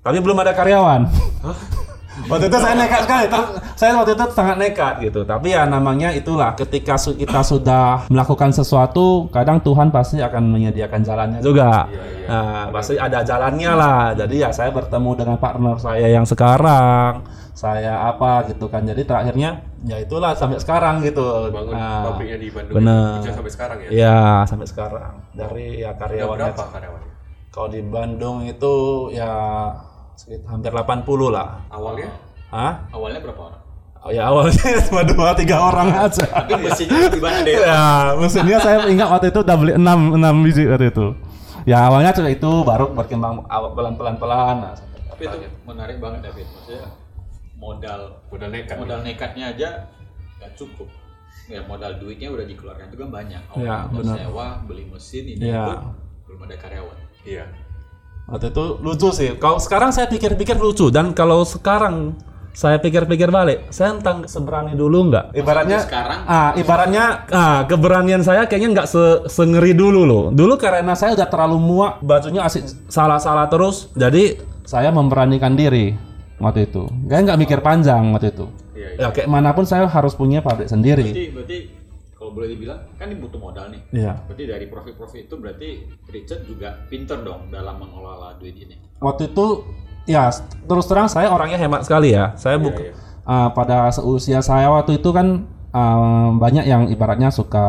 tapi 0.00 0.18
belum 0.18 0.38
ada 0.38 0.52
karyawan. 0.52 1.08
waktu 2.30 2.50
itu 2.50 2.58
saya 2.58 2.74
nekat 2.74 3.00
sekali. 3.06 3.26
Saya 3.74 3.94
waktu 3.94 4.12
itu 4.12 4.24
sangat 4.32 4.56
nekat 4.58 4.94
gitu. 5.00 5.22
Tapi 5.22 5.54
ya 5.54 5.62
namanya 5.64 6.10
itulah 6.10 6.50
ketika 6.52 6.98
su- 6.98 7.14
kita 7.14 7.40
sudah 7.40 8.04
melakukan 8.08 8.50
sesuatu, 8.50 9.30
kadang 9.30 9.58
Tuhan 9.58 9.88
pasti 9.88 10.18
akan 10.18 10.50
menyediakan 10.50 11.00
jalannya 11.00 11.40
juga. 11.40 11.86
Nah, 12.26 12.68
pasti 12.68 12.98
ada 12.98 13.22
jalannya 13.22 13.70
lah. 13.72 14.02
Jadi 14.12 14.42
ya 14.42 14.50
saya 14.50 14.68
bertemu 14.68 15.10
dengan 15.14 15.36
partner 15.38 15.78
saya 15.78 16.10
yang 16.10 16.26
sekarang, 16.26 17.22
saya 17.54 18.02
apa 18.04 18.50
gitu 18.50 18.66
kan. 18.66 18.82
Jadi 18.82 19.02
terakhirnya 19.02 19.62
ya 19.82 19.96
itulah 19.96 20.34
sampai 20.34 20.58
sekarang 20.58 21.00
gitu. 21.00 21.22
Bangun 21.48 21.70
Nah, 21.72 22.02
pabriknya 22.12 22.36
di 22.36 22.48
Bandung. 22.50 22.76
bener. 22.76 23.30
Sampai 23.30 23.52
sekarang 23.54 23.78
ya. 23.86 23.88
Ya 23.88 24.18
sampai 24.44 24.66
sekarang 24.66 25.22
dari 25.32 25.80
ya 25.80 25.94
Udah 25.94 25.98
karyawannya. 26.02 26.50
berapa 26.50 26.64
karyawannya? 26.66 27.12
Kalau 27.48 27.68
di 27.68 27.80
Bandung 27.80 28.42
itu 28.42 28.74
ya 29.10 29.32
sekitar 30.14 30.48
hampir 30.50 30.70
80 30.70 31.04
lah. 31.28 31.64
Awalnya? 31.68 32.10
Hah? 32.48 32.72
Awalnya 32.90 33.20
berapa 33.20 33.42
orang? 33.44 33.62
Oh, 33.98 34.10
ya 34.10 34.30
awalnya 34.30 34.62
cuma 34.86 35.02
dua 35.02 35.34
tiga 35.34 35.58
orang 35.58 35.90
aja. 35.90 36.22
Tapi 36.22 36.54
mesinnya 36.56 37.08
gimana 37.08 37.42
deh? 37.42 37.54
ya 37.66 37.82
mesinnya 38.14 38.58
saya 38.58 38.86
ingat 38.86 39.08
waktu 39.08 39.28
itu 39.28 39.40
udah 39.42 39.56
beli 39.58 39.72
6 39.74 39.82
6 39.82 40.44
biji 40.46 40.62
waktu 40.66 40.86
itu. 40.88 41.06
Ya 41.66 41.84
awalnya 41.84 42.14
cuma 42.14 42.30
itu 42.30 42.50
baru 42.62 42.86
berkembang 42.90 43.42
awal 43.46 43.74
pelan 43.74 43.94
pelan 43.94 44.16
pelan. 44.16 44.56
Nah, 44.62 44.72
sampai- 44.72 45.02
Tapi 45.10 45.22
itu 45.26 45.36
menarik 45.66 45.98
banget 45.98 46.20
David. 46.22 46.46
Maksudnya 46.48 46.84
modal 47.54 48.00
Modal 48.30 48.48
nekat. 48.48 48.76
modal 48.78 48.98
nekatnya 49.02 49.44
aja 49.50 49.68
nggak 50.38 50.52
cukup. 50.54 50.86
Ya 51.50 51.60
modal 51.64 51.98
duitnya 51.98 52.28
udah 52.28 52.46
dikeluarkan 52.46 52.86
itu 52.86 52.96
kan 52.96 53.10
banyak. 53.10 53.42
Ya, 53.56 53.82
Awalnya 53.82 53.92
benar. 53.92 54.16
sewa, 54.20 54.46
beli 54.62 54.84
mesin 54.86 55.24
ini 55.26 55.42
Ya. 55.42 55.64
itu 55.64 55.74
belum 56.24 56.40
ada 56.44 56.56
karyawan. 56.56 56.96
Iya. 57.26 57.46
Waktu 58.28 58.52
itu 58.52 58.64
lucu 58.84 59.08
sih. 59.16 59.30
Kalau 59.40 59.56
sekarang 59.56 59.90
saya 59.90 60.04
pikir-pikir 60.06 60.60
lucu 60.60 60.92
dan 60.92 61.16
kalau 61.16 61.48
sekarang 61.48 62.12
saya 62.52 62.82
pikir-pikir 62.82 63.30
balik, 63.30 63.70
saya 63.70 63.94
entah 63.94 64.26
seberani 64.26 64.74
dulu 64.74 65.08
nggak. 65.08 65.30
Ibaratnya 65.32 65.78
sekarang? 65.78 66.20
ah 66.26 66.50
ibaratnya 66.58 67.04
ah 67.30 67.62
keberanian 67.70 68.20
saya 68.26 68.50
kayaknya 68.50 68.82
nggak 68.82 68.88
se 68.90 69.30
sengeri 69.30 69.72
dulu 69.72 70.02
loh. 70.04 70.24
Dulu 70.34 70.58
karena 70.58 70.92
saya 70.98 71.14
udah 71.14 71.28
terlalu 71.30 71.56
muak, 71.62 72.02
bajunya 72.02 72.42
asik 72.44 72.66
salah-salah 72.90 73.46
terus, 73.46 73.88
jadi 73.94 74.42
saya 74.66 74.90
memberanikan 74.90 75.54
diri 75.54 75.94
waktu 76.42 76.66
itu. 76.66 76.84
Kayak 77.06 77.32
nggak 77.32 77.40
mikir 77.46 77.58
panjang 77.62 78.10
waktu 78.12 78.34
itu. 78.34 78.46
Iya, 78.74 78.88
Ya 79.06 79.08
kayak 79.14 79.28
mana 79.30 79.54
pun 79.54 79.64
saya 79.64 79.86
harus 79.86 80.18
punya 80.18 80.42
pabrik 80.42 80.66
sendiri. 80.68 81.08
Berarti 81.14 81.24
berarti 81.32 81.58
boleh 82.38 82.54
dibilang 82.54 82.78
kan 82.94 83.10
ini 83.10 83.18
butuh 83.18 83.40
modal 83.42 83.66
nih. 83.74 83.82
Iya. 83.90 84.14
Berarti 84.30 84.44
dari 84.46 84.66
profit-profit 84.70 85.26
itu 85.26 85.34
berarti 85.34 85.68
Richard 86.06 86.46
juga 86.46 86.86
pinter 86.86 87.18
dong 87.26 87.50
dalam 87.50 87.82
mengelola 87.82 88.38
duit 88.38 88.54
ini. 88.54 88.78
waktu 89.02 89.30
itu 89.30 89.66
ya 90.06 90.30
terus 90.66 90.86
terang 90.86 91.10
saya 91.10 91.34
orangnya 91.34 91.58
hemat 91.58 91.82
sekali 91.82 92.14
ya. 92.14 92.38
Saya 92.38 92.62
buk 92.62 92.78
iya. 92.78 92.94
uh, 93.26 93.50
pada 93.50 93.90
seusia 93.90 94.38
saya 94.38 94.70
waktu 94.70 95.02
itu 95.02 95.10
kan 95.10 95.50
uh, 95.74 96.30
banyak 96.38 96.64
yang 96.70 96.86
ibaratnya 96.86 97.34
suka 97.34 97.66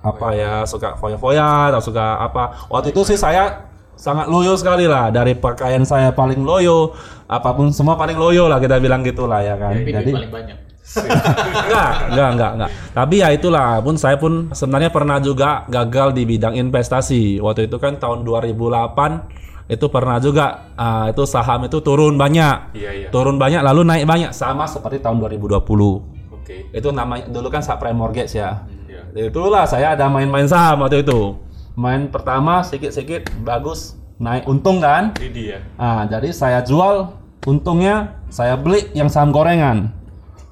apa 0.00 0.32
ya, 0.32 0.64
suka 0.64 0.96
foya-foya 0.96 1.76
atau 1.76 1.84
suka 1.84 2.24
apa. 2.24 2.72
Waktu 2.72 2.96
itu 2.96 3.04
sih 3.04 3.20
saya 3.20 3.68
sangat 3.96 4.28
loyo 4.28 4.52
sekali 4.56 4.84
lah 4.84 5.08
dari 5.08 5.32
pakaian 5.36 5.84
saya 5.84 6.12
paling 6.12 6.44
loyo, 6.44 6.96
apa 7.28 7.52
pun 7.56 7.72
semua 7.72 7.96
paling 7.96 8.16
loyo 8.16 8.48
lah 8.48 8.60
kita 8.60 8.80
bilang 8.80 9.04
gitulah 9.04 9.44
ya 9.44 9.60
kan. 9.60 9.76
Jadi 9.76 10.12
paling 10.12 10.32
banyak. 10.32 10.65
Enggak, 10.94 11.90
enggak, 12.14 12.28
enggak, 12.32 12.50
enggak. 12.54 12.70
Tapi 12.94 13.14
ya 13.18 13.28
itulah 13.34 13.82
pun 13.82 13.96
saya 13.98 14.16
pun 14.16 14.54
sebenarnya 14.54 14.90
pernah 14.94 15.18
juga 15.18 15.66
gagal 15.66 16.14
di 16.14 16.22
bidang 16.22 16.54
investasi. 16.54 17.42
Waktu 17.42 17.66
itu 17.66 17.76
kan 17.82 17.98
tahun 17.98 18.22
2008 18.22 19.66
itu 19.66 19.86
pernah 19.90 20.22
juga 20.22 20.70
ah, 20.78 21.10
itu 21.10 21.26
saham 21.26 21.66
itu 21.66 21.82
turun 21.82 22.14
banyak. 22.14 22.78
Iya, 22.78 22.90
iya. 22.94 23.08
Turun 23.10 23.34
banyak 23.34 23.66
lalu 23.66 23.82
naik 23.82 24.04
banyak 24.06 24.30
sama 24.30 24.70
seperti 24.70 25.02
tahun 25.02 25.18
2020. 25.18 25.58
Oke. 26.30 26.70
Itu 26.70 26.94
namanya 26.94 27.26
dulu 27.26 27.50
kan 27.50 27.66
subprime 27.66 27.98
mortgage 27.98 28.38
ya. 28.38 28.62
Iya. 28.86 29.26
Itulah 29.26 29.66
saya 29.66 29.98
ada 29.98 30.06
main-main 30.06 30.46
saham 30.46 30.86
waktu 30.86 31.02
itu. 31.02 31.34
Main 31.74 32.08
pertama 32.08 32.62
sedikit-sedikit 32.62 33.26
bagus 33.42 33.98
naik 34.22 34.46
untung 34.46 34.78
kan. 34.78 35.12
Ini 35.18 35.28
dia. 35.34 35.58
Ah, 35.74 36.06
jadi 36.06 36.30
saya 36.30 36.62
jual 36.62 37.10
untungnya 37.42 38.22
saya 38.30 38.54
beli 38.54 38.86
yang 38.94 39.10
saham 39.10 39.34
gorengan. 39.34 39.90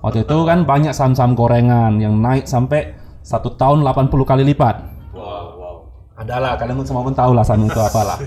Waktu 0.05 0.29
itu 0.29 0.37
kan 0.45 0.69
banyak 0.69 0.93
saham-saham 0.93 1.33
gorengan 1.33 1.97
yang 1.97 2.21
naik 2.21 2.45
sampai 2.45 2.93
satu 3.25 3.57
tahun 3.57 3.81
80 3.81 4.13
kali 4.29 4.45
lipat. 4.53 4.85
Wow, 5.17 5.57
wow. 5.57 5.77
Adalah 6.21 6.61
kalian 6.61 6.85
semua 6.85 7.01
pun 7.01 7.17
tahu 7.17 7.33
lah 7.33 7.41
saham 7.41 7.65
itu 7.65 7.81
apalah. 7.81 8.21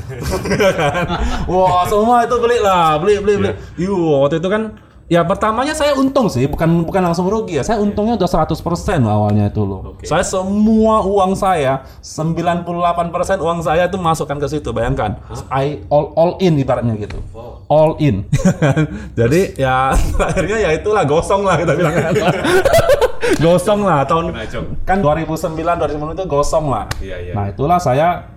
Wah 1.53 1.85
semua 1.85 2.25
itu 2.25 2.33
beli 2.41 2.57
lah, 2.65 2.97
beli 2.97 3.21
beli 3.21 3.33
beli. 3.37 3.51
Yuh, 3.77 4.25
waktu 4.25 4.41
itu 4.41 4.49
kan 4.49 4.73
ya 5.07 5.23
pertamanya 5.23 5.71
saya 5.71 5.95
untung 5.95 6.27
sih, 6.27 6.43
bukan 6.51 6.83
bukan 6.83 6.99
langsung 6.99 7.31
rugi 7.31 7.59
ya. 7.59 7.63
Saya 7.63 7.79
untungnya 7.79 8.19
udah 8.19 8.27
100% 8.27 8.59
loh 9.03 9.11
awalnya 9.23 9.47
itu 9.47 9.63
loh. 9.63 9.95
Saya 10.03 10.23
semua 10.23 11.03
uang 11.07 11.31
saya 11.33 11.87
98% 12.03 13.39
uang 13.39 13.59
saya 13.63 13.87
itu 13.87 13.95
masukkan 13.95 14.37
ke 14.37 14.47
situ, 14.51 14.69
bayangkan. 14.75 15.15
I 15.47 15.79
all 15.87 16.11
all 16.19 16.31
in 16.43 16.59
ibaratnya 16.59 16.99
gitu. 16.99 17.23
All 17.71 17.95
in. 18.03 18.27
Jadi 19.19 19.55
ya 19.55 19.95
akhirnya 20.27 20.57
ya 20.67 20.69
itulah 20.75 21.07
gosong 21.07 21.47
lah 21.47 21.55
kita 21.55 21.73
bilang. 21.73 21.95
gosong 23.43 23.83
lah 23.83 24.07
tahun 24.07 24.31
kan 24.87 25.03
2009 25.03 25.55
2010 25.55 26.15
itu 26.15 26.23
gosong 26.27 26.71
lah. 26.71 26.85
Iya, 26.99 27.17
iya. 27.19 27.33
Nah, 27.35 27.51
itulah 27.51 27.79
saya 27.79 28.27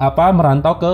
apa 0.00 0.32
merantau 0.32 0.74
ke 0.80 0.92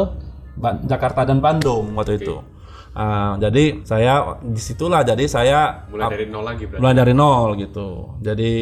Jakarta 0.88 1.28
dan 1.28 1.38
Bandung 1.38 1.94
waktu 1.94 2.18
itu. 2.20 2.55
Ah, 2.96 3.36
jadi 3.36 3.84
saya 3.84 4.40
di 4.40 4.56
situlah 4.56 5.04
jadi 5.04 5.28
saya 5.28 5.84
Mulai 5.92 6.08
dari 6.16 6.26
nol 6.32 6.44
lagi 6.48 6.64
berarti. 6.64 6.80
mulai 6.80 6.96
dari 6.96 7.12
nol 7.12 7.50
gitu. 7.60 8.16
Jadi 8.24 8.52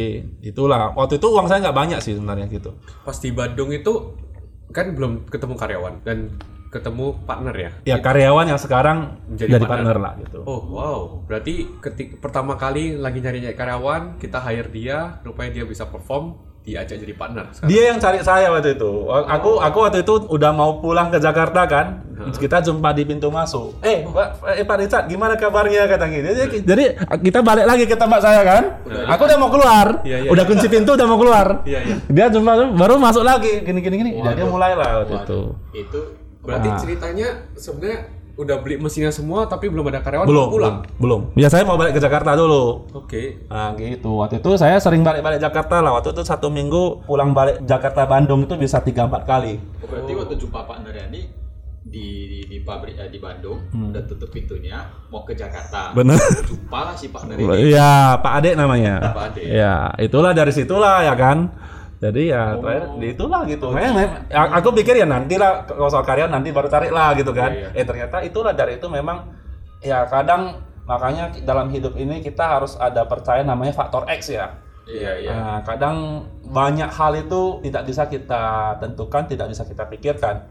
itulah 0.42 0.90
waktu 0.90 1.22
itu 1.22 1.26
uang 1.30 1.46
saya 1.46 1.62
nggak 1.62 1.78
banyak 1.78 1.98
sih 2.02 2.18
sebenarnya 2.18 2.50
gitu. 2.50 2.74
Pas 3.06 3.14
di 3.14 3.30
Bandung 3.30 3.70
itu 3.70 4.18
kan 4.74 4.90
belum 4.90 5.30
ketemu 5.30 5.54
karyawan 5.54 5.94
dan 6.02 6.34
ketemu 6.74 7.14
partner 7.22 7.54
ya. 7.54 7.70
Ya 7.86 7.96
karyawan 8.02 8.50
yang 8.50 8.58
sekarang 8.58 9.22
Menjadi 9.30 9.54
jadi, 9.54 9.64
partner. 9.70 9.94
partner. 9.94 9.96
lah 10.02 10.12
gitu. 10.26 10.40
Oh 10.42 10.60
wow, 10.66 10.98
berarti 11.22 11.70
ketik 11.78 12.18
pertama 12.18 12.58
kali 12.58 12.98
lagi 12.98 13.22
nyari 13.22 13.38
nyari 13.38 13.54
karyawan, 13.54 14.18
kita 14.18 14.42
hire 14.42 14.66
dia, 14.74 15.22
rupanya 15.22 15.62
dia 15.62 15.64
bisa 15.70 15.86
perform, 15.86 16.34
diajak 16.64 16.96
jadi 16.96 17.12
partner 17.12 17.44
sekarang? 17.52 17.68
Dia 17.68 17.82
yang 17.92 17.98
cari 18.00 18.18
saya 18.24 18.48
waktu 18.48 18.80
itu. 18.80 18.90
Aku 19.08 19.60
aku 19.60 19.78
waktu 19.84 20.00
itu 20.00 20.14
udah 20.32 20.50
mau 20.50 20.80
pulang 20.80 21.12
ke 21.12 21.20
Jakarta 21.20 21.68
kan. 21.68 21.86
Kita 22.40 22.64
jumpa 22.64 22.96
di 22.96 23.04
pintu 23.04 23.28
masuk. 23.28 23.84
Eh, 23.84 24.00
Pak, 24.08 24.48
eh, 24.56 24.64
Pak 24.64 24.76
Richard, 24.80 25.04
gimana 25.12 25.36
kabarnya 25.36 25.84
kata 25.84 26.08
gitu. 26.08 26.24
Jadi, 26.32 26.56
jadi 26.64 26.84
kita 27.20 27.44
balik 27.44 27.68
lagi 27.68 27.84
ke 27.84 27.92
tempat 27.92 28.24
saya 28.24 28.40
kan. 28.40 28.62
Aku 29.12 29.28
udah 29.28 29.36
mau 29.36 29.52
keluar. 29.52 30.00
Iya, 30.08 30.24
iya. 30.24 30.30
Udah 30.32 30.44
kunci 30.48 30.64
pintu 30.72 30.96
udah 30.96 31.04
mau 31.04 31.20
keluar. 31.20 31.60
Iya, 31.68 31.84
iya. 31.84 31.96
Dia 32.08 32.26
jumpa 32.32 32.72
baru 32.80 32.96
masuk 32.96 33.20
lagi 33.20 33.60
gini 33.60 33.84
gini 33.84 33.96
gini. 34.00 34.10
Jadi 34.16 34.40
mulailah 34.48 35.04
waktu 35.04 35.14
itu. 35.20 35.40
Itu 35.76 36.00
Berarti 36.44 36.68
Nah. 36.68 36.76
ceritanya 36.76 37.28
sebenarnya 37.56 37.98
udah 38.34 38.56
beli 38.58 38.82
mesinnya 38.82 39.14
semua 39.14 39.46
tapi 39.46 39.70
belum 39.70 39.86
ada 39.88 40.02
karyawan 40.02 40.26
Belum, 40.26 40.48
pulang. 40.50 40.76
belum. 40.98 41.30
belum. 41.30 41.38
Ya 41.38 41.46
saya 41.46 41.62
mau 41.62 41.78
balik 41.78 41.94
ke 41.94 42.02
Jakarta 42.02 42.34
dulu. 42.34 42.82
Oke. 42.90 43.46
Nah 43.46 43.70
gitu. 43.78 44.18
Waktu 44.18 44.42
itu 44.42 44.50
saya 44.58 44.76
sering 44.76 45.06
balik-balik 45.06 45.38
Jakarta 45.38 45.78
lah. 45.78 45.94
Waktu 45.94 46.10
itu 46.10 46.22
satu 46.22 46.50
minggu 46.50 47.06
pulang 47.06 47.30
balik 47.30 47.62
Jakarta 47.62 48.02
Bandung 48.04 48.42
itu 48.42 48.54
bisa 48.54 48.82
tiga 48.82 49.06
empat 49.06 49.22
kali. 49.22 49.62
berarti 49.84 50.12
waktu 50.12 50.34
jumpa 50.34 50.66
Pak 50.66 50.82
Naryani 50.82 51.22
di, 51.84 52.06
di 52.26 52.40
di 52.48 52.58
pabrik 52.64 52.96
eh, 52.96 53.06
di 53.06 53.20
Bandung 53.20 53.60
udah 53.70 54.02
tutup 54.08 54.32
pintunya 54.32 54.82
mau 55.12 55.22
ke 55.22 55.38
Jakarta. 55.38 55.94
Bener. 55.94 56.18
Jumpa 56.50 56.90
lah 56.90 56.94
si 56.98 57.14
Pak 57.14 57.30
Naryani. 57.30 57.70
Iya, 57.70 58.18
Pak 58.18 58.32
Ade 58.42 58.50
namanya. 58.58 59.14
Pak 59.14 59.24
Ade. 59.30 59.42
Ya, 59.46 59.94
itulah 60.02 60.34
dari 60.34 60.50
situlah 60.50 61.06
ya 61.06 61.14
kan. 61.14 61.54
Jadi 62.04 62.22
ya 62.28 62.52
terakhir 62.60 62.84
di 63.00 63.06
itulah 63.16 63.40
gitu. 63.48 63.72
Memang- 63.72 63.96
memang- 63.96 64.24
ya, 64.28 64.40
aku 64.60 64.68
pikir 64.76 64.94
ya 65.00 65.06
nantilah 65.08 65.64
kalau 65.64 65.88
soal 65.88 66.04
karya 66.04 66.28
nanti 66.28 66.52
baru 66.52 66.68
cari 66.68 66.92
lah 66.92 67.16
gitu 67.16 67.32
kan. 67.32 67.48
Iya, 67.48 67.72
Eh 67.72 67.84
ternyata 67.88 68.20
itulah 68.20 68.52
dari 68.52 68.76
itu 68.76 68.84
memang 68.92 69.32
ya 69.80 70.04
kadang 70.04 70.60
makanya 70.84 71.32
dalam 71.48 71.72
hidup 71.72 71.96
ini 71.96 72.20
kita 72.20 72.60
harus 72.60 72.76
ada 72.76 73.08
percaya 73.08 73.40
namanya 73.40 73.72
faktor 73.72 74.04
X 74.04 74.36
ya. 74.36 74.52
Iya, 74.84 75.12
iya. 75.16 75.30
Nah, 75.32 75.58
kadang 75.64 76.28
banyak 76.44 76.92
hal 76.92 77.16
itu 77.16 77.64
tidak 77.64 77.88
bisa 77.88 78.04
kita 78.04 78.76
tentukan, 78.84 79.24
tidak 79.24 79.48
bisa 79.48 79.64
kita 79.64 79.88
pikirkan. 79.88 80.44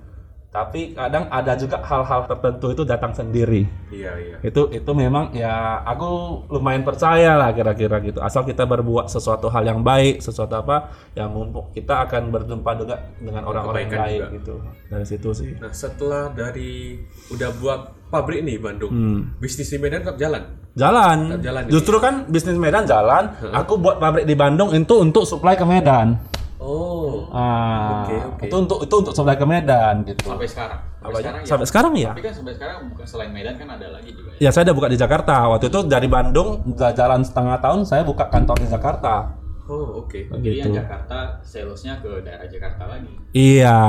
Tapi 0.54 0.94
kadang 0.94 1.26
ada 1.28 1.58
juga 1.58 1.82
hal-hal 1.82 2.30
tertentu 2.30 2.70
itu 2.70 2.84
datang 2.84 3.10
sendiri 3.10 3.66
Iya, 3.89 4.12
iya. 4.16 4.36
itu 4.39 4.70
itu 4.70 4.92
memang 4.94 5.34
ya 5.34 5.82
aku 5.82 6.06
lumayan 6.48 6.82
percaya 6.82 7.34
lah 7.34 7.50
kira-kira 7.52 7.98
gitu 8.00 8.22
asal 8.22 8.42
kita 8.44 8.62
berbuat 8.63 9.06
sesuatu 9.08 9.50
hal 9.50 9.66
yang 9.66 9.82
baik 9.82 10.22
sesuatu 10.22 10.54
apa 10.56 10.88
yang 11.12 11.28
mumpuk 11.28 11.74
kita 11.74 12.06
akan 12.06 12.30
berjumpa 12.30 12.70
juga 12.76 12.96
dengan 13.18 13.44
orang-orang 13.44 13.82
yang 13.84 13.94
baik 14.00 14.20
juga. 14.20 14.30
gitu 14.32 14.54
dari 14.88 15.06
situ 15.06 15.30
sih 15.34 15.52
Nah, 15.58 15.72
setelah 15.72 16.30
dari 16.30 17.02
udah 17.28 17.50
buat 17.56 17.80
pabrik 18.08 18.42
nih 18.42 18.58
Bandung, 18.58 18.94
Hmm. 18.94 19.20
bisnis 19.39 19.66
di 19.66 19.78
Medan 19.78 20.06
tetap 20.06 20.18
jalan. 20.18 20.44
jalan, 20.74 21.18
Tetap 21.32 21.44
jalan 21.44 21.62
justru 21.68 21.98
kan 21.98 22.13
bisnis 22.28 22.58
Medan 22.58 22.86
jalan 22.86 23.24
aku 23.50 23.74
buat 23.76 23.98
pabrik 23.98 24.26
di 24.26 24.34
Bandung 24.34 24.70
itu 24.70 24.94
untuk 24.96 25.26
supply 25.26 25.54
ke 25.54 25.66
Medan 25.66 26.22
Oh. 26.63 27.28
ah 27.30 28.02
Oke, 28.02 28.15
oke. 28.15 28.43
itu 28.47 28.56
untuk 28.56 28.80
itu 28.80 28.95
untuk 28.95 29.12
supply 29.12 29.36
ke 29.36 29.43
Medan 29.43 29.95
gitu 30.02 30.23
Sampai 30.26 30.47
sekarang. 30.47 30.80
Sampai 30.80 31.04
Apa 31.04 31.12
aja? 31.12 31.19
sekarang 31.19 31.41
ya. 31.41 31.47
sampai 31.52 31.65
sekarang 31.67 31.93
ya 31.93 32.10
Tapi 32.10 32.23
kan 32.23 32.34
sampai 32.34 32.54
sekarang 32.56 32.78
bukan 32.88 33.06
selain 33.06 33.32
Medan 33.32 33.56
kan 33.60 33.67
ada 33.69 33.88
lagi 33.89 34.10
juga 34.10 34.30
ya. 34.34 34.39
ya 34.39 34.49
saya 34.49 34.63
udah 34.63 34.76
buka 34.76 34.88
di 34.88 34.95
Jakarta 34.95 35.36
waktu 35.49 35.65
itu 35.67 35.80
dari 35.84 36.08
Bandung 36.08 36.49
udah 36.65 36.91
jalan 36.91 37.21
setengah 37.21 37.60
tahun 37.60 37.80
saya 37.84 38.02
buka 38.02 38.26
kantor 38.28 38.58
di 38.58 38.67
Jakarta 38.67 39.43
Oh, 39.63 40.04
oke. 40.04 40.28
Jadi 40.28 40.43
gitu 40.43 40.60
yang 40.60 40.76
Jakarta 40.76 41.39
salesnya 41.39 41.95
ke 41.99 42.19
daerah 42.19 42.43
Jakarta 42.45 42.84
lagi. 42.86 43.15
iya 43.32 43.80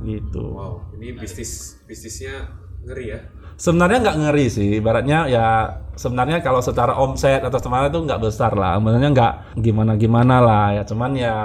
gitu 0.00 0.54
Wow, 0.54 0.94
ini 0.94 1.14
bisnis 1.14 1.82
bisnisnya 1.84 2.46
ngeri 2.82 3.10
ya. 3.10 3.18
Sebenarnya 3.62 4.02
nggak 4.02 4.18
ngeri 4.26 4.46
sih, 4.50 4.82
ibaratnya 4.82 5.30
ya 5.30 5.46
sebenarnya 5.94 6.42
kalau 6.42 6.58
secara 6.58 6.98
omset 6.98 7.46
atau 7.46 7.62
semuanya 7.62 7.94
itu 7.94 8.02
nggak 8.02 8.18
besar 8.18 8.58
lah, 8.58 8.74
sebenarnya 8.74 9.10
nggak 9.14 9.32
gimana-gimana 9.54 10.42
lah 10.42 10.66
ya, 10.74 10.82
cuman 10.82 11.14
ya 11.14 11.36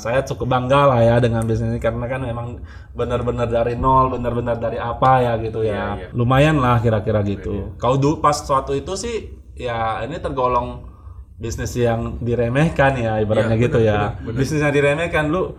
saya 0.00 0.24
cukup 0.24 0.48
bangga 0.48 0.88
lah 0.88 1.00
ya 1.04 1.16
dengan 1.20 1.44
bisnis 1.44 1.76
ini 1.76 1.80
karena 1.82 2.08
kan 2.08 2.24
memang 2.24 2.64
benar-benar 2.96 3.52
dari 3.52 3.76
nol, 3.76 4.16
benar-benar 4.16 4.56
dari 4.56 4.80
apa 4.80 5.12
ya 5.20 5.32
gitu 5.36 5.60
ya, 5.60 6.00
Iya, 6.00 6.08
iya. 6.08 6.16
lumayan 6.16 6.56
lah 6.56 6.80
kira-kira 6.80 7.20
gitu. 7.20 7.76
Kalau 7.76 8.00
dulu 8.00 8.24
pas 8.24 8.40
suatu 8.40 8.72
itu 8.72 8.96
sih 8.96 9.28
ya 9.52 10.00
ini 10.08 10.16
tergolong 10.16 10.88
bisnis 11.36 11.76
yang 11.76 12.16
diremehkan 12.16 12.96
ya 12.96 13.20
ibaratnya 13.20 13.60
Iya, 13.60 13.64
gitu 13.68 13.78
benar, 13.84 13.92
ya, 13.92 13.98
benar, 14.00 14.24
benar. 14.24 14.38
bisnis 14.40 14.60
yang 14.64 14.72
diremehkan 14.72 15.24
lu 15.28 15.52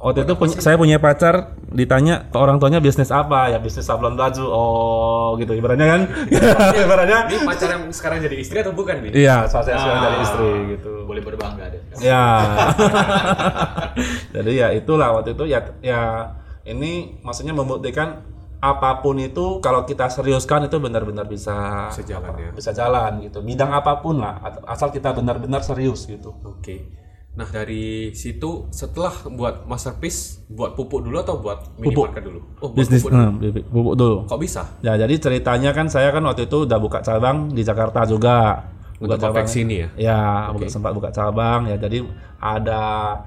Waktu 0.00 0.24
itu 0.24 0.32
punya, 0.32 0.56
saya 0.64 0.80
punya 0.80 0.96
pacar 0.96 1.60
ditanya 1.68 2.24
ke 2.32 2.36
orang 2.40 2.56
tuanya 2.56 2.80
bisnis 2.80 3.12
apa? 3.12 3.52
Ya 3.52 3.60
bisnis 3.60 3.84
sablon 3.84 4.16
baju. 4.16 4.44
Oh 4.48 5.36
gitu. 5.36 5.52
Ibaratnya 5.52 5.84
kan? 5.84 6.00
Ibaratnya. 6.88 7.28
Ini 7.28 7.44
pacar 7.44 7.68
yang 7.76 7.84
sekarang 7.92 8.24
jadi 8.24 8.36
istri 8.40 8.64
atau 8.64 8.72
bukan 8.72 9.04
nih? 9.04 9.12
iya. 9.28 9.44
Saya 9.44 9.76
sekarang 9.76 10.00
dari 10.00 10.18
istri 10.24 10.50
gitu. 10.72 11.04
Boleh 11.04 11.20
berbangga 11.20 11.68
deh. 11.68 11.82
ya 12.00 12.24
jadi 14.34 14.50
ya 14.56 14.68
itulah 14.72 15.20
waktu 15.20 15.36
itu. 15.36 15.44
Ya 15.44 15.60
ya 15.84 16.32
ini 16.64 17.20
maksudnya 17.20 17.52
membuktikan 17.52 18.24
apa 18.60 19.00
pun 19.00 19.16
itu 19.16 19.60
kalau 19.60 19.84
kita 19.84 20.08
seriuskan 20.08 20.68
itu 20.68 20.76
benar-benar 20.76 21.24
bisa 21.24 21.88
Bisa 21.92 22.04
jalan 22.04 22.32
ya. 22.36 22.48
bisa 22.52 22.70
jalan 22.72 23.20
gitu. 23.20 23.40
Bidang 23.40 23.68
apa 23.68 24.00
pun 24.00 24.20
lah 24.20 24.40
asal 24.64 24.92
kita 24.92 25.12
benar-benar 25.12 25.60
serius 25.60 26.08
gitu. 26.08 26.32
Oke. 26.40 26.88
Nah, 27.30 27.46
dari 27.46 28.10
situ 28.10 28.66
setelah 28.74 29.14
buat 29.30 29.62
masterpiece, 29.62 30.42
buat 30.50 30.74
pupuk 30.74 31.06
dulu 31.06 31.14
atau 31.16 31.38
buat 31.38 31.62
Pupuk. 31.78 32.10
minimarket 32.10 32.22
dulu? 32.26 32.40
Oh, 32.58 32.74
buat 32.74 32.82
bisnis 32.82 33.00
pupuk 33.00 33.10
dulu. 33.14 33.22
hmm, 33.22 33.70
pupuk 33.70 33.94
dulu 33.94 34.16
Kok 34.26 34.38
bisa? 34.42 34.62
Ya 34.82 34.98
jadi 34.98 35.14
ceritanya 35.14 35.70
kan 35.70 35.86
saya 35.86 36.10
kan 36.10 36.26
waktu 36.26 36.50
itu 36.50 36.66
udah 36.66 36.78
buka 36.82 36.98
cabang 37.00 37.48
di 37.48 37.62
Jakarta 37.62 38.02
juga. 38.04 38.66
Untuk 39.00 39.16
konveksi 39.16 39.64
ini 39.64 39.76
ya? 39.80 39.88
Ya, 39.96 40.20
buka- 40.52 40.68
sempat 40.68 40.92
buka 40.92 41.08
cabang 41.08 41.64
ya. 41.64 41.80
Jadi 41.80 42.04
ada 42.36 42.82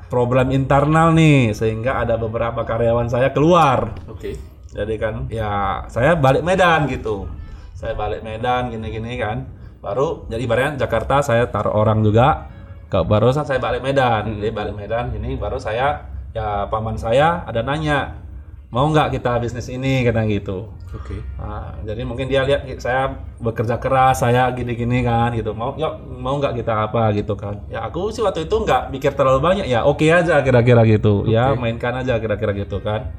problem 0.06 0.54
internal 0.54 1.10
nih 1.10 1.50
sehingga 1.50 1.98
ada 1.98 2.14
beberapa 2.14 2.62
karyawan 2.62 3.10
saya 3.10 3.34
keluar. 3.34 3.98
Oke. 4.06 4.38
Jadi 4.70 4.94
kan 5.00 5.26
ya 5.32 5.82
saya 5.88 6.14
balik 6.14 6.46
Medan 6.46 6.86
gitu. 6.86 7.26
Saya 7.74 7.96
balik 7.96 8.22
Medan 8.22 8.70
gini-gini 8.70 9.18
kan. 9.18 9.50
Baru 9.82 10.28
jadi 10.28 10.44
ibaratnya 10.44 10.78
Jakarta 10.78 11.24
saya 11.24 11.48
taruh 11.48 11.74
orang 11.74 12.04
juga. 12.04 12.53
Ke 12.94 13.02
baru 13.02 13.34
saya 13.34 13.58
balik 13.58 13.82
Medan. 13.82 14.38
Jadi 14.38 14.54
balik 14.54 14.78
Medan 14.78 15.10
ini 15.18 15.34
baru 15.34 15.58
saya 15.58 16.14
ya 16.30 16.70
paman 16.70 16.94
saya 16.94 17.42
ada 17.42 17.66
nanya 17.66 18.22
mau 18.70 18.86
nggak 18.86 19.18
kita 19.18 19.42
bisnis 19.42 19.66
ini 19.74 20.06
kata 20.06 20.22
gitu. 20.30 20.70
Oke. 20.94 21.18
Nah, 21.42 21.74
jadi 21.82 22.06
mungkin 22.06 22.30
dia 22.30 22.46
lihat 22.46 22.70
saya 22.78 23.18
bekerja 23.42 23.82
keras, 23.82 24.22
saya 24.22 24.46
gini-gini 24.54 25.02
kan 25.02 25.34
gitu. 25.34 25.58
Mau 25.58 25.74
yuk 25.74 26.06
mau 26.06 26.38
nggak 26.38 26.54
kita 26.62 26.86
apa 26.86 27.10
gitu 27.18 27.34
kan. 27.34 27.66
Ya 27.66 27.82
aku 27.82 28.14
sih 28.14 28.22
waktu 28.22 28.46
itu 28.46 28.62
nggak 28.62 28.94
mikir 28.94 29.18
terlalu 29.18 29.42
banyak 29.42 29.66
ya. 29.66 29.90
Oke 29.90 30.14
aja 30.14 30.38
kira-kira 30.46 30.86
gitu. 30.86 31.26
Ya 31.26 31.50
mainkan 31.58 31.98
aja 31.98 32.22
kira-kira 32.22 32.54
gitu 32.54 32.78
kan. 32.78 33.10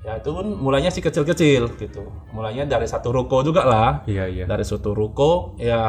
Ya 0.00 0.16
itu 0.16 0.32
pun 0.32 0.46
mulainya 0.56 0.88
sih 0.88 1.04
kecil-kecil 1.04 1.76
gitu. 1.76 2.08
Mulainya 2.32 2.64
dari 2.64 2.88
satu 2.88 3.12
ruko 3.12 3.44
juga 3.44 3.68
lah. 3.68 3.90
Iya, 4.08 4.24
iya. 4.32 4.44
Dari 4.48 4.64
satu 4.64 4.96
ruko 4.96 5.54
ya 5.60 5.82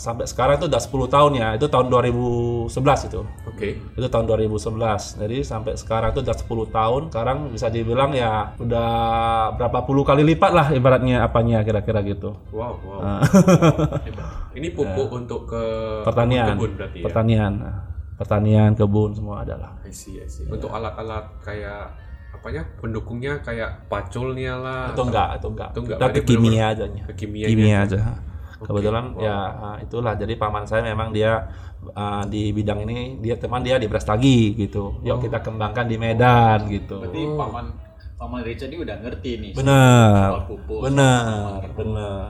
sampai 0.00 0.24
sekarang 0.24 0.56
itu 0.56 0.72
udah 0.72 0.80
10 0.80 1.08
tahun 1.12 1.32
ya. 1.36 1.48
Itu 1.60 1.68
tahun 1.68 1.92
2011 1.92 3.08
itu 3.12 3.20
Oke. 3.46 3.78
itu 3.78 4.06
tahun 4.08 4.26
2011 4.26 5.20
jadi 5.22 5.36
sampai 5.44 5.72
sekarang 5.78 6.10
itu 6.16 6.20
udah 6.24 6.36
10 6.36 6.66
tahun 6.72 7.02
sekarang 7.12 7.38
bisa 7.52 7.66
dibilang 7.68 8.10
ya 8.16 8.56
udah 8.58 8.90
berapa 9.54 9.78
puluh 9.84 10.02
kali 10.02 10.24
lipat 10.24 10.50
lah 10.52 10.66
ibaratnya 10.74 11.22
apanya 11.22 11.62
kira-kira 11.62 12.02
gitu 12.02 12.34
Wow, 12.50 12.74
wow. 12.82 13.00
Ah. 13.00 13.20
Ini 14.58 14.68
pupuk 14.76 15.08
untuk 15.14 15.48
ke 15.48 15.62
pertanian 16.04 16.56
kebun 16.56 16.72
berarti 16.76 16.98
ya. 17.00 17.04
pertanian 17.08 17.52
Nah, 17.62 17.76
pertanian 18.18 18.70
kebun 18.76 19.10
semua 19.16 19.46
ada 19.46 19.54
lah 19.56 19.72
I 19.86 19.92
see, 19.94 20.20
I 20.20 20.28
see. 20.28 20.48
Untuk 20.48 20.68
alat-alat 20.72 21.28
kayak 21.40 22.01
apanya? 22.42 22.62
Pendukungnya 22.82 23.38
kayak 23.38 23.86
paculnya 23.86 24.58
lah. 24.58 24.82
itu 24.90 24.98
enggak 25.00 25.28
itu 25.38 25.46
enggak 25.48 25.68
Itu 25.70 25.80
enggak, 25.86 25.98
berarti 26.02 26.20
kimia 26.26 26.64
aja 26.74 26.84
ke 26.90 27.12
kimia 27.14 27.46
kimia 27.46 27.78
aja 27.86 27.98
kebetulan 28.62 29.04
ya 29.18 29.36
ah, 29.58 29.76
itulah 29.78 30.14
jadi 30.14 30.38
paman 30.38 30.62
saya 30.62 30.86
memang 30.86 31.10
dia 31.10 31.50
ah, 31.94 32.22
di 32.22 32.54
bidang 32.54 32.86
ini 32.86 33.18
dia 33.18 33.34
teman 33.34 33.58
dia 33.62 33.74
di 33.74 33.90
Brastagi 33.90 34.54
gitu 34.54 35.02
yuk 35.02 35.18
kita 35.18 35.42
kembangkan 35.42 35.86
di 35.86 35.98
Medan 35.98 36.70
gitu 36.70 37.02
Berarti 37.02 37.22
paman 37.34 37.66
paman 38.14 38.40
Richard 38.46 38.70
ini 38.70 38.86
udah 38.86 38.96
ngerti 39.02 39.30
nih. 39.42 39.50
bener 39.50 40.30
soal 40.30 40.44
pupuk. 40.46 40.78
bener 40.86 41.58
bener 41.74 42.22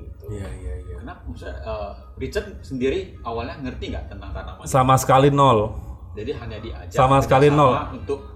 gitu. 0.00 0.24
Iya, 0.32 0.48
iya, 0.56 0.72
iya. 0.80 0.96
Kenapa 1.04 1.20
maksudnya 1.28 1.56
eh, 1.60 1.90
Richard 2.16 2.48
sendiri 2.64 3.00
awalnya 3.20 3.60
ngerti 3.60 3.84
nggak 3.92 4.04
tentang 4.08 4.30
tanaman? 4.32 4.64
sama 4.64 4.96
sekali 4.96 5.28
nol 5.28 5.68
Jadi 6.16 6.30
hanya 6.32 6.56
diajak 6.62 6.96
Sama 6.96 7.20
sekali 7.20 7.52
nol. 7.52 7.76
untuk 7.92 8.33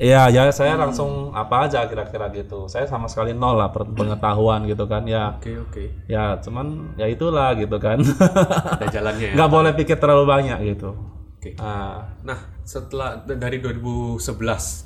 Iya, 0.00 0.32
ya 0.32 0.48
saya 0.48 0.74
langsung 0.74 1.28
apa 1.30 1.68
aja 1.68 1.84
kira-kira 1.84 2.32
gitu. 2.32 2.64
Saya 2.66 2.88
sama 2.88 3.04
sekali 3.04 3.30
nol 3.30 3.54
lah 3.54 3.68
pengetahuan 3.68 4.64
gitu 4.64 4.88
kan. 4.88 5.04
Ya, 5.04 5.36
Oke, 5.36 5.60
oke. 5.60 5.84
ya 6.08 6.40
cuman 6.40 6.96
ya 6.96 7.04
itulah 7.04 7.52
gitu 7.52 7.76
kan. 7.76 8.00
Ada 8.00 8.88
jalannya 8.88 9.26
ya. 9.28 9.32
Nggak 9.36 9.50
boleh 9.50 9.72
pikir 9.74 10.00
terlalu 10.00 10.24
banyak 10.24 10.58
gitu. 10.66 10.96
Oke. 11.36 11.52
Ah, 11.56 12.16
Nah, 12.20 12.36
setelah 12.62 13.20
dari 13.20 13.60
2011 13.60 14.16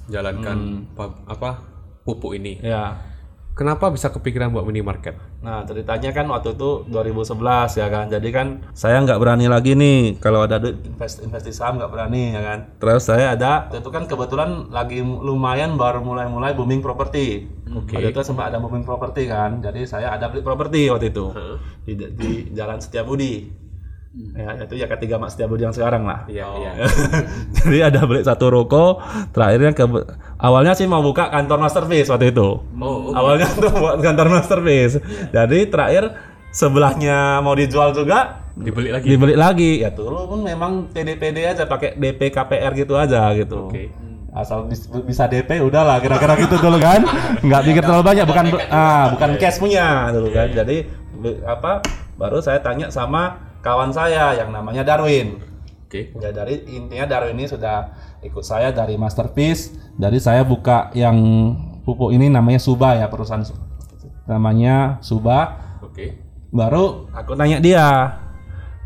jalankan 0.09 0.59
Hmm. 0.59 0.83
pa- 0.93 1.23
apa 1.25 1.63
pupuk 2.03 2.35
ini. 2.35 2.59
ya. 2.59 3.14
Kenapa 3.55 3.89
bisa 3.95 4.11
kepikiran 4.11 4.51
buat 4.51 4.67
minimarket? 4.67 5.15
Nah 5.41 5.63
ceritanya 5.63 6.11
kan 6.11 6.27
waktu 6.27 6.59
itu 6.59 6.85
2011 6.91 7.81
ya 7.81 7.87
kan, 7.89 8.11
jadi 8.11 8.29
kan 8.35 8.47
saya 8.75 9.01
nggak 9.07 9.19
berani 9.23 9.47
lagi 9.47 9.79
nih 9.79 10.19
kalau 10.19 10.45
ada 10.45 10.59
duit 10.59 10.83
invest 10.83 11.23
investasi 11.23 11.55
saham 11.55 11.79
nggak 11.79 11.91
berani 11.95 12.35
ya 12.35 12.43
kan. 12.43 12.59
Terus 12.83 13.03
saya 13.07 13.39
ada, 13.39 13.71
waktu 13.71 13.81
itu 13.81 13.91
kan 13.95 14.05
kebetulan 14.11 14.69
lagi 14.75 15.01
lumayan 15.01 15.79
baru 15.79 16.03
mulai-mulai 16.03 16.53
booming 16.59 16.83
properti. 16.83 17.47
Oke. 17.71 17.97
Waktu 17.97 18.11
itu 18.11 18.21
sempat 18.27 18.51
ada 18.53 18.59
booming 18.59 18.83
properti 18.85 19.31
kan, 19.31 19.63
jadi 19.63 19.87
saya 19.87 20.13
ada 20.13 20.29
beli 20.29 20.43
properti 20.43 20.91
waktu 20.91 21.15
itu 21.15 21.27
di, 21.87 21.93
di 21.95 22.31
Jalan 22.53 22.83
Setiabudi. 22.83 23.63
Ya 24.15 24.55
itu 24.63 24.79
ya 24.79 24.87
ketiga 24.87 25.19
Mak 25.19 25.35
Setiabudi 25.35 25.67
yang 25.67 25.75
sekarang 25.75 26.07
lah. 26.07 26.23
Iya, 26.31 26.47
iya. 26.63 26.73
Jadi 27.59 27.79
ada 27.83 28.07
beli 28.07 28.23
satu 28.23 28.47
ruko, 28.47 29.03
terakhirnya 29.35 29.75
ke 29.75 29.83
awalnya 30.45 30.73
sih 30.73 30.85
mau 30.85 31.01
buka 31.01 31.27
kantor 31.27 31.59
masterpiece 31.59 32.07
waktu 32.07 32.29
itu. 32.29 32.61
Oh, 32.61 33.11
Awalnya 33.11 33.49
tuh 33.51 33.73
buat 33.73 33.97
kantor 33.99 34.29
masterpiece. 34.31 35.01
Jadi 35.31 35.59
terakhir 35.67 36.13
sebelahnya 36.51 37.41
mau 37.41 37.53
dijual 37.53 37.91
juga 37.91 38.45
Dibeli 38.55 38.89
lagi. 38.89 39.05
dibeli 39.05 39.35
lagi. 39.35 39.81
Ya 39.81 39.91
dulu 39.91 40.29
pun 40.29 40.41
memang 40.41 40.87
PD-PD 40.89 41.43
aja 41.45 41.65
pakai 41.65 41.97
DP 41.97 42.31
KPR 42.31 42.73
gitu 42.73 42.95
aja 42.95 43.33
gitu. 43.33 43.67
Oke. 43.67 43.91
Asal 44.31 44.67
bis- 44.67 44.87
bisa 45.03 45.27
DP 45.27 45.59
udahlah 45.61 45.99
kira-kira 45.99 46.35
gitu 46.37 46.55
dulu 46.57 46.79
kan. 46.79 47.03
Nggak 47.41 47.63
pikir 47.65 47.83
terlalu 47.83 48.05
banyak 48.05 48.25
bukan 48.25 48.45
ah 48.69 49.11
bukan 49.11 49.31
cash 49.37 49.59
punya 49.59 50.11
dulu 50.11 50.31
kan. 50.31 50.47
Jadi 50.49 50.87
be- 51.17 51.43
apa 51.43 51.83
baru 52.15 52.39
saya 52.39 52.61
tanya 52.61 52.89
sama 52.89 53.35
kawan 53.59 53.91
saya 53.91 54.35
yang 54.35 54.51
namanya 54.51 54.87
Darwin. 54.87 55.43
Oke. 55.87 56.15
Ya 56.15 56.31
dari 56.31 56.63
intinya 56.69 57.07
Darwin 57.09 57.35
ini 57.35 57.47
sudah 57.47 57.91
ikut 58.25 58.45
saya 58.45 58.73
dari 58.73 58.97
Masterpiece. 58.97 59.77
Dari 59.95 60.19
saya 60.19 60.43
buka 60.43 60.91
yang 60.97 61.17
pupuk 61.85 62.11
ini 62.11 62.33
namanya 62.33 62.59
Suba 62.59 62.97
ya 62.97 63.07
perusahaan 63.07 63.45
namanya 64.25 64.99
Suba. 65.05 65.61
Oke. 65.85 66.17
Baru 66.55 67.11
aku 67.13 67.37
nanya 67.37 67.61
dia, 67.61 67.85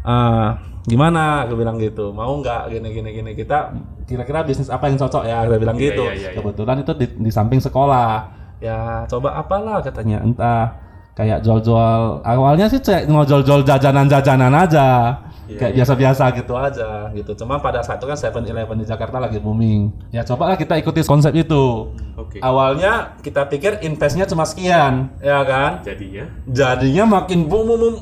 "Ah, 0.02 0.58
gimana? 0.88 1.46
Aku 1.46 1.54
bilang 1.54 1.78
gitu. 1.78 2.10
Mau 2.10 2.40
nggak 2.40 2.72
gini 2.72 2.88
gini 2.90 3.10
gini 3.12 3.30
kita 3.36 3.72
kira-kira 4.08 4.42
bisnis 4.42 4.72
apa 4.72 4.88
yang 4.88 4.96
cocok 4.98 5.24
ya? 5.28 5.44
Aku 5.44 5.60
bilang 5.60 5.76
Iya, 5.78 5.84
gitu. 5.92 6.04
iya, 6.08 6.14
iya, 6.16 6.28
iya. 6.32 6.36
Kebetulan 6.36 6.76
itu 6.82 6.92
di, 6.96 7.06
di 7.28 7.30
samping 7.30 7.60
sekolah. 7.60 8.34
Ya 8.58 9.06
coba 9.06 9.38
apalah 9.38 9.78
katanya 9.84 10.18
entah 10.24 10.74
kayak 11.14 11.42
jual-jual 11.42 12.22
awalnya 12.22 12.66
sih 12.70 12.78
kayak 12.78 13.10
ngojol-jol 13.10 13.62
jajanan-jajanan 13.66 14.54
aja 14.54 15.18
Iya, 15.48 15.56
kayak 15.56 15.74
biasa-biasa 15.80 16.24
gitu 16.36 16.52
aja 16.52 17.08
gitu 17.10 17.32
cuma 17.32 17.56
pada 17.56 17.80
saat 17.80 17.96
itu 17.96 18.04
kan 18.04 18.20
7-Eleven 18.20 18.76
di 18.78 18.86
Jakarta 18.86 19.16
lagi 19.16 19.40
booming 19.40 19.88
ya 20.12 20.20
cobalah 20.20 20.60
kita 20.60 20.76
ikuti 20.76 21.00
konsep 21.00 21.32
itu 21.32 21.88
Oke. 22.14 22.36
awalnya 22.44 23.16
kita 23.24 23.48
pikir 23.48 23.80
investnya 23.80 24.28
cuma 24.28 24.44
sekian 24.44 25.08
ya 25.18 25.40
kan 25.48 25.80
Jadinya 25.80 26.28
jadinya 26.44 27.04
makin 27.08 27.48
boom, 27.48 27.64
boom, 27.64 27.80
boom. 27.80 27.94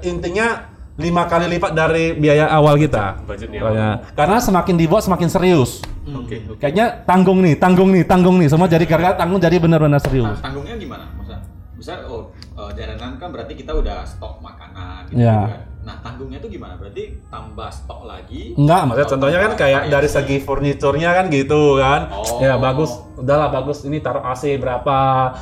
Intinya 0.00 0.68
lima 0.96 1.24
kali 1.24 1.48
lipat 1.48 1.72
dari 1.72 2.12
biaya 2.12 2.48
awal 2.48 2.76
kita 2.76 3.20
budgetnya. 3.24 4.04
Karena 4.12 4.36
semakin 4.36 4.76
dibuat 4.76 5.04
semakin 5.04 5.28
serius 5.28 5.80
Oke. 6.04 6.40
oke. 6.48 6.56
kayaknya 6.56 7.04
tanggung 7.04 7.40
nih 7.40 7.56
tanggung 7.56 7.88
nih 7.92 8.04
tanggung 8.04 8.36
nih 8.36 8.48
semua 8.48 8.64
jadi 8.64 8.84
karena 8.84 9.12
tanggung 9.12 9.40
jadi 9.40 9.56
benar-benar 9.56 9.96
Nah, 9.96 10.04
serius 10.04 10.36
tanggungnya 10.40 10.76
gimana? 10.76 11.04
Masa 11.16 11.36
misal 11.76 12.00
oh 12.08 12.32
jalanan 12.72 13.16
kan 13.16 13.28
berarti 13.28 13.56
kita 13.56 13.72
udah 13.72 14.04
stok 14.04 14.40
makanan 14.40 15.08
gitu 15.12 15.20
Iya. 15.20 15.40
kan. 15.48 15.71
Nah, 15.82 15.98
tanggungnya 15.98 16.38
tuh 16.38 16.46
gimana? 16.46 16.78
Berarti 16.78 17.18
tambah 17.26 17.66
stok 17.66 18.06
lagi. 18.06 18.54
Enggak, 18.54 18.86
maksudnya 18.86 19.08
contohnya 19.10 19.38
kan 19.42 19.52
kayak 19.58 19.82
dari 19.90 20.06
segi 20.06 20.36
furniturnya 20.38 21.10
kan 21.10 21.26
gitu 21.26 21.74
kan. 21.74 22.06
Oh. 22.14 22.38
Ya 22.38 22.54
bagus, 22.54 23.02
udahlah 23.18 23.50
bagus 23.50 23.82
ini 23.82 23.98
taruh 23.98 24.22
AC 24.22 24.62
berapa, 24.62 24.98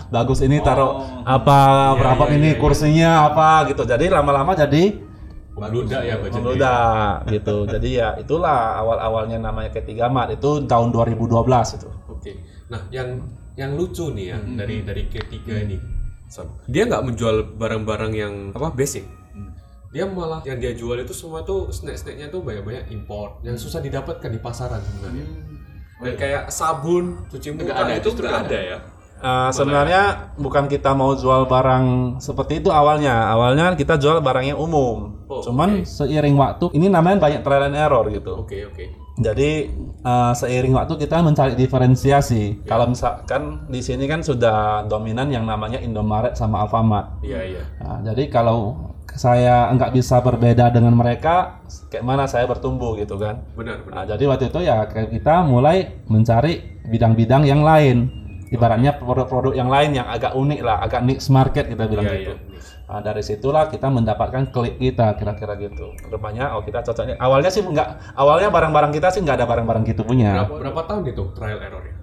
bagus 0.09 0.40
ini 0.40 0.57
taruh 0.64 0.92
Oh. 0.96 1.05
apa, 1.29 1.92
berapa 1.92 2.24
iya, 2.33 2.37
ini 2.40 2.50
iya. 2.53 2.59
kursinya 2.59 3.11
apa 3.29 3.68
gitu. 3.68 3.85
Jadi 3.85 4.09
lama-lama 4.09 4.57
jadi 4.57 4.96
Membludak 5.53 6.00
ya 6.09 6.16
budgetnya. 6.16 6.33
membludak 6.40 7.14
gitu. 7.29 7.57
Jadi 7.68 7.88
ya 7.92 8.09
itulah 8.16 8.81
awal-awalnya 8.81 9.37
namanya 9.37 9.76
ketiga 9.76 10.09
mat 10.09 10.33
itu 10.33 10.64
tahun 10.64 10.88
2012 10.88 11.76
itu. 11.76 11.88
Oke. 12.09 12.33
Nah, 12.72 12.81
yang 12.88 13.20
yang 13.61 13.76
lucu 13.76 14.09
nih 14.09 14.33
ya 14.33 14.38
dari 14.57 14.81
dari 14.81 15.05
ketiga 15.05 15.61
ini, 15.61 15.76
Sam. 16.33 16.48
dia 16.64 16.88
nggak 16.88 17.05
menjual 17.05 17.37
barang-barang 17.61 18.12
yang 18.16 18.35
apa 18.57 18.72
basic. 18.72 19.05
Dia 19.90 20.07
malah 20.07 20.38
yang 20.46 20.62
dia 20.62 20.70
jual 20.70 21.03
itu 21.03 21.11
semua 21.11 21.42
tuh 21.42 21.74
snack-snacknya 21.74 22.31
tuh 22.31 22.46
banyak-banyak 22.46 22.94
import 22.94 23.42
yang 23.42 23.59
susah 23.59 23.83
didapatkan 23.83 24.31
di 24.31 24.38
pasaran 24.38 24.79
sebenarnya. 24.79 25.26
Dan 26.00 26.14
kayak 26.14 26.42
sabun, 26.55 27.26
cuci 27.26 27.59
muka 27.59 27.74
ada, 27.74 27.92
itu 27.98 28.09
nggak 28.14 28.22
nggak 28.22 28.42
ada 28.46 28.59
ya. 28.62 28.79
Eh, 29.20 29.50
sebenarnya 29.53 30.33
bukan 30.40 30.64
kita 30.64 30.96
mau 30.96 31.12
jual 31.12 31.44
barang 31.44 32.16
seperti 32.22 32.64
itu 32.64 32.72
awalnya. 32.72 33.29
Awalnya 33.35 33.76
kita 33.76 34.00
jual 34.00 34.22
barang 34.24 34.55
yang 34.55 34.59
umum. 34.62 35.26
Oh, 35.29 35.44
Cuman 35.44 35.85
seiring 35.85 36.38
waktu 36.40 36.72
ini 36.72 36.88
namanya 36.88 37.20
banyak 37.20 37.44
trial 37.44 37.68
and 37.68 37.76
error 37.76 38.07
gitu. 38.09 38.46
Oke, 38.46 38.64
oke. 38.64 38.85
Jadi 39.20 39.68
eh, 40.07 40.33
seiring 40.38 40.72
waktu 40.72 40.96
kita 40.96 41.20
mencari 41.20 41.53
diferensiasi. 41.53 42.64
Kalau 42.64 42.88
misalkan 42.88 43.68
di 43.68 43.85
sini 43.85 44.09
kan 44.09 44.24
sudah 44.24 44.88
dominan 44.88 45.29
yang 45.29 45.44
namanya 45.44 45.83
Indomaret 45.83 46.38
sama 46.38 46.64
Alfamart. 46.64 47.20
Iya, 47.20 47.59
iya. 47.59 47.62
Nah, 47.85 48.00
jadi 48.00 48.33
kalau 48.33 48.88
saya 49.16 49.70
nggak 49.74 49.90
bisa 49.94 50.22
berbeda 50.22 50.70
dengan 50.70 50.94
mereka, 50.94 51.62
kayak 51.90 52.04
mana 52.06 52.24
saya 52.30 52.46
bertumbuh 52.46 52.94
gitu 52.98 53.18
kan? 53.18 53.42
Benar, 53.58 53.82
benar. 53.82 53.94
Nah, 53.94 54.04
jadi 54.06 54.24
waktu 54.30 54.44
itu 54.50 54.60
ya 54.62 54.86
kita 54.86 55.42
mulai 55.42 56.04
mencari 56.06 56.82
bidang-bidang 56.86 57.42
yang 57.46 57.62
lain. 57.66 58.10
Ibaratnya 58.50 58.98
produk-produk 58.98 59.54
yang 59.54 59.70
lain 59.70 59.94
yang 59.94 60.10
agak 60.10 60.34
unik 60.34 60.60
lah, 60.66 60.82
agak 60.82 61.06
niche 61.06 61.30
market 61.30 61.70
kita 61.70 61.86
bilang 61.86 62.10
Iya, 62.10 62.14
gitu. 62.18 62.32
iya. 62.34 62.58
Nah, 62.90 62.98
dari 62.98 63.22
situlah 63.22 63.70
kita 63.70 63.86
mendapatkan 63.86 64.50
klik 64.50 64.74
kita 64.82 65.14
kira-kira 65.14 65.54
gitu. 65.54 65.94
Rupanya 66.10 66.58
oh 66.58 66.62
kita 66.66 66.82
cocoknya. 66.82 67.14
Awalnya 67.22 67.46
sih 67.46 67.62
nggak, 67.62 68.18
awalnya 68.18 68.50
barang-barang 68.50 68.90
kita 68.90 69.14
sih 69.14 69.22
nggak 69.22 69.38
ada 69.38 69.46
barang-barang 69.46 69.86
gitu 69.86 70.02
punya. 70.02 70.42
Berapa, 70.42 70.58
berapa 70.66 70.80
tahun 70.90 71.02
itu 71.14 71.22
trial 71.38 71.62
errornya? 71.62 71.94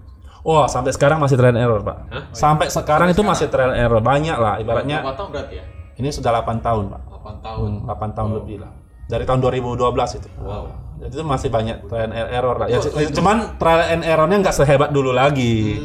Wah 0.47 0.63
sampai 0.71 0.95
sekarang 0.95 1.19
masih 1.19 1.35
trial 1.35 1.59
error 1.59 1.83
pak. 1.83 1.97
Hah? 2.07 2.23
Sampai 2.31 2.71
sekarang 2.71 3.11
itu 3.11 3.19
masih 3.19 3.51
trial 3.51 3.75
error 3.75 3.99
banyak 3.99 4.37
lah. 4.39 4.63
Ibaratnya 4.63 5.03
Berapa 5.03 5.19
tahun 5.19 5.29
berarti 5.35 5.55
ya? 5.59 5.63
Ini 5.97 6.09
sudah 6.13 6.29
8 6.41 6.61
tahun 6.61 6.93
pak. 6.93 7.01
8 7.09 7.45
tahun. 7.45 7.69
Hmm, 7.83 7.89
8 7.89 8.17
tahun 8.17 8.31
lebih 8.41 8.57
lah. 8.61 8.71
Dari 9.07 9.23
tahun 9.25 9.39
2012 9.41 10.19
itu. 10.19 10.29
Wow. 10.39 10.65
Jadi 10.97 11.13
itu 11.13 11.23
masih 11.25 11.49
banyak 11.53 11.77
trial 11.85 12.09
and 12.09 12.29
error 12.33 12.55
lah. 12.57 12.67
Ya, 12.69 12.81
c- 12.81 13.13
cuman 13.13 13.57
trial 13.61 13.81
and 13.85 14.03
errornya 14.05 14.37
nggak 14.41 14.55
sehebat 14.57 14.89
dulu 14.89 15.13
lagi. 15.13 15.77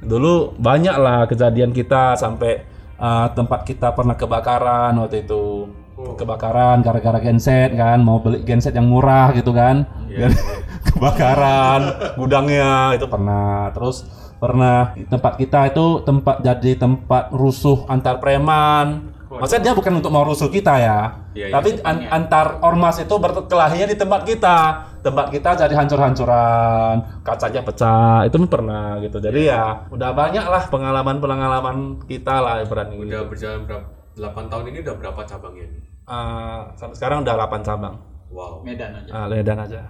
Dulu 0.00 0.56
banyak 0.60 0.96
lah 0.96 1.24
kejadian 1.28 1.72
kita 1.72 2.16
sampai 2.16 2.64
uh, 3.00 3.32
tempat 3.32 3.64
kita 3.64 3.92
pernah 3.96 4.16
kebakaran 4.16 4.92
waktu 5.00 5.24
itu. 5.24 5.68
Kebakaran 6.00 6.80
gara-gara 6.80 7.20
genset 7.20 7.76
kan, 7.76 8.00
mau 8.00 8.24
beli 8.24 8.40
genset 8.40 8.72
yang 8.72 8.88
murah 8.88 9.36
gitu 9.36 9.52
kan. 9.52 9.84
kebakaran 10.88 12.14
gudangnya 12.16 12.96
itu 12.96 13.04
pernah. 13.08 13.68
Terus 13.76 14.08
pernah 14.40 14.96
tempat 15.08 15.36
kita 15.36 15.68
itu 15.68 16.00
tempat 16.04 16.40
jadi 16.40 16.80
tempat 16.80 17.32
rusuh 17.32 17.84
antar 17.88 18.20
preman. 18.20 19.12
Maksudnya 19.40 19.62
dia 19.66 19.74
bukan 19.74 19.92
untuk 19.98 20.12
mau 20.12 20.22
rusuh 20.22 20.52
kita 20.52 20.76
ya, 20.76 20.98
iya. 21.32 21.48
tapi 21.48 21.80
an- 21.80 22.06
antar 22.12 22.60
ormas 22.60 23.00
itu 23.00 23.14
berkelahinya 23.16 23.88
di 23.88 23.96
tempat 23.96 24.28
kita. 24.28 24.56
Tempat 25.00 25.32
kita 25.32 25.56
jadi 25.56 25.74
hancur-hancuran, 25.80 27.24
kacanya 27.24 27.64
pecah, 27.64 28.28
itu 28.28 28.36
pun 28.36 28.48
pernah 28.52 29.00
gitu. 29.00 29.16
Jadi 29.16 29.48
ya 29.48 29.88
udah 29.88 30.12
banyak 30.12 30.44
lah 30.44 30.68
pengalaman-pengalaman 30.68 32.04
kita 32.04 32.44
lah 32.44 32.60
ibaratnya 32.60 33.00
gitu. 33.00 33.08
Udah 33.08 33.24
berjalan 33.24 33.60
berapa? 33.64 33.86
8 34.20 34.52
tahun 34.52 34.64
ini 34.68 34.78
udah 34.84 34.94
berapa 35.00 35.20
cabangnya 35.24 35.66
nih? 35.72 35.82
Uh, 36.04 36.60
sampai 36.76 36.94
sekarang 37.00 37.24
udah 37.24 37.34
8 37.48 37.64
cabang. 37.64 37.96
Wow. 38.28 38.60
Medan 38.60 38.92
aja. 38.92 39.10
Ah, 39.10 39.24
Ledan 39.24 39.56
aja. 39.56 39.80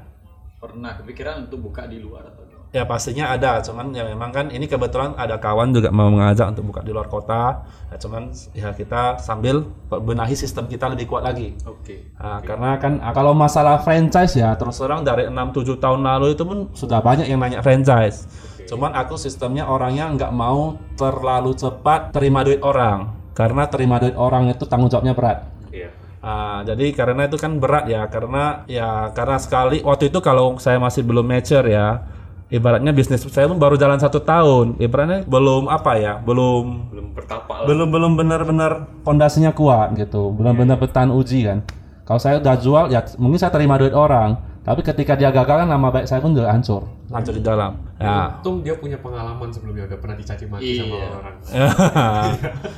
Pernah 0.62 0.94
kepikiran 1.02 1.50
untuk 1.50 1.58
buka 1.66 1.90
di 1.90 1.98
luar 1.98 2.30
atau? 2.30 2.49
Ya 2.70 2.86
pastinya 2.86 3.34
ada, 3.34 3.58
cuman 3.66 3.90
ya 3.90 4.06
memang 4.06 4.30
kan 4.30 4.46
ini 4.46 4.70
kebetulan 4.70 5.18
ada 5.18 5.42
kawan 5.42 5.74
juga 5.74 5.90
mau 5.90 6.06
mengajak 6.06 6.54
untuk 6.54 6.70
buka 6.70 6.86
di 6.86 6.94
luar 6.94 7.10
kota. 7.10 7.66
Ya, 7.90 7.98
cuman 7.98 8.30
ya 8.54 8.70
kita 8.70 9.18
sambil 9.18 9.66
benahi 9.90 10.38
sistem 10.38 10.70
kita 10.70 10.86
lebih 10.86 11.10
kuat 11.10 11.26
lagi. 11.26 11.58
Oke. 11.66 12.14
Nah, 12.14 12.38
karena 12.46 12.78
kan 12.78 13.02
ah, 13.02 13.10
kalau 13.10 13.34
masalah 13.34 13.82
franchise 13.82 14.38
ya 14.38 14.54
terus 14.54 14.78
terang 14.78 15.02
dari 15.02 15.26
6-7 15.26 15.82
tahun 15.82 16.00
lalu 16.06 16.38
itu 16.38 16.46
pun 16.46 16.70
sudah 16.70 17.02
banyak 17.02 17.26
yang 17.26 17.42
nanya 17.42 17.58
franchise. 17.58 18.30
Cuman 18.70 18.94
aku 18.94 19.18
sistemnya 19.18 19.66
orangnya 19.66 20.06
nggak 20.14 20.30
mau 20.30 20.78
terlalu 20.94 21.58
cepat 21.58 22.14
terima 22.14 22.46
duit 22.46 22.62
orang. 22.62 23.18
Karena 23.34 23.66
terima 23.66 23.98
duit 23.98 24.14
orang 24.14 24.46
itu 24.46 24.62
tanggung 24.70 24.86
jawabnya 24.86 25.18
berat. 25.18 25.42
Iya. 25.74 25.90
Ah, 26.22 26.62
jadi 26.62 26.94
karena 26.94 27.26
itu 27.26 27.34
kan 27.34 27.58
berat 27.58 27.90
ya, 27.90 28.06
karena 28.06 28.62
ya 28.70 29.10
karena 29.10 29.42
sekali 29.42 29.82
waktu 29.82 30.14
itu 30.14 30.22
kalau 30.22 30.54
saya 30.62 30.78
masih 30.78 31.02
belum 31.02 31.26
mature 31.26 31.66
ya, 31.66 32.06
ibaratnya 32.50 32.90
bisnis 32.90 33.22
saya 33.24 33.46
pun 33.46 33.56
baru 33.56 33.74
jalan 33.74 33.96
satu 33.96 34.18
tahun, 34.18 34.76
ibaratnya 34.76 35.22
belum 35.24 35.66
apa 35.66 35.96
ya, 35.96 36.18
belum 36.18 36.90
Belum 36.90 37.06
bertapa 37.10 37.52
lah. 37.54 37.66
belum 37.66 37.88
belum 37.88 38.12
benar-benar 38.14 38.72
pondasinya 39.00 39.50
kuat 39.50 39.94
gitu, 39.94 40.30
belum 40.30 40.54
benar 40.56 40.76
bertahan 40.76 41.08
uji 41.08 41.46
kan. 41.46 41.58
Kalau 42.02 42.18
saya 42.18 42.36
udah 42.36 42.56
jual 42.56 42.84
ya 42.88 43.00
mungkin 43.16 43.38
saya 43.38 43.50
terima 43.50 43.74
duit 43.74 43.94
orang, 43.94 44.34
Tapi 44.60 44.84
ketika 44.84 45.16
dia 45.16 45.32
gagal 45.32 45.56
kan 45.56 45.66
nama 45.66 45.88
baik 45.88 46.04
saya 46.04 46.20
pun 46.20 46.36
juga 46.36 46.52
hancur, 46.52 46.84
hancur 47.08 47.32
di 47.32 47.40
dalam. 47.40 47.80
Ya. 47.96 48.28
Untung 48.36 48.60
dia 48.60 48.76
punya 48.76 48.98
pengalaman 48.98 49.48
sebelumnya 49.48 49.88
udah 49.88 49.96
pernah 49.96 50.14
dicaci 50.14 50.44
maki 50.44 50.76
sama 50.76 50.94
Iya. 51.00 51.08
orang. 51.10 51.34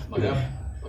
Maka 0.06 0.30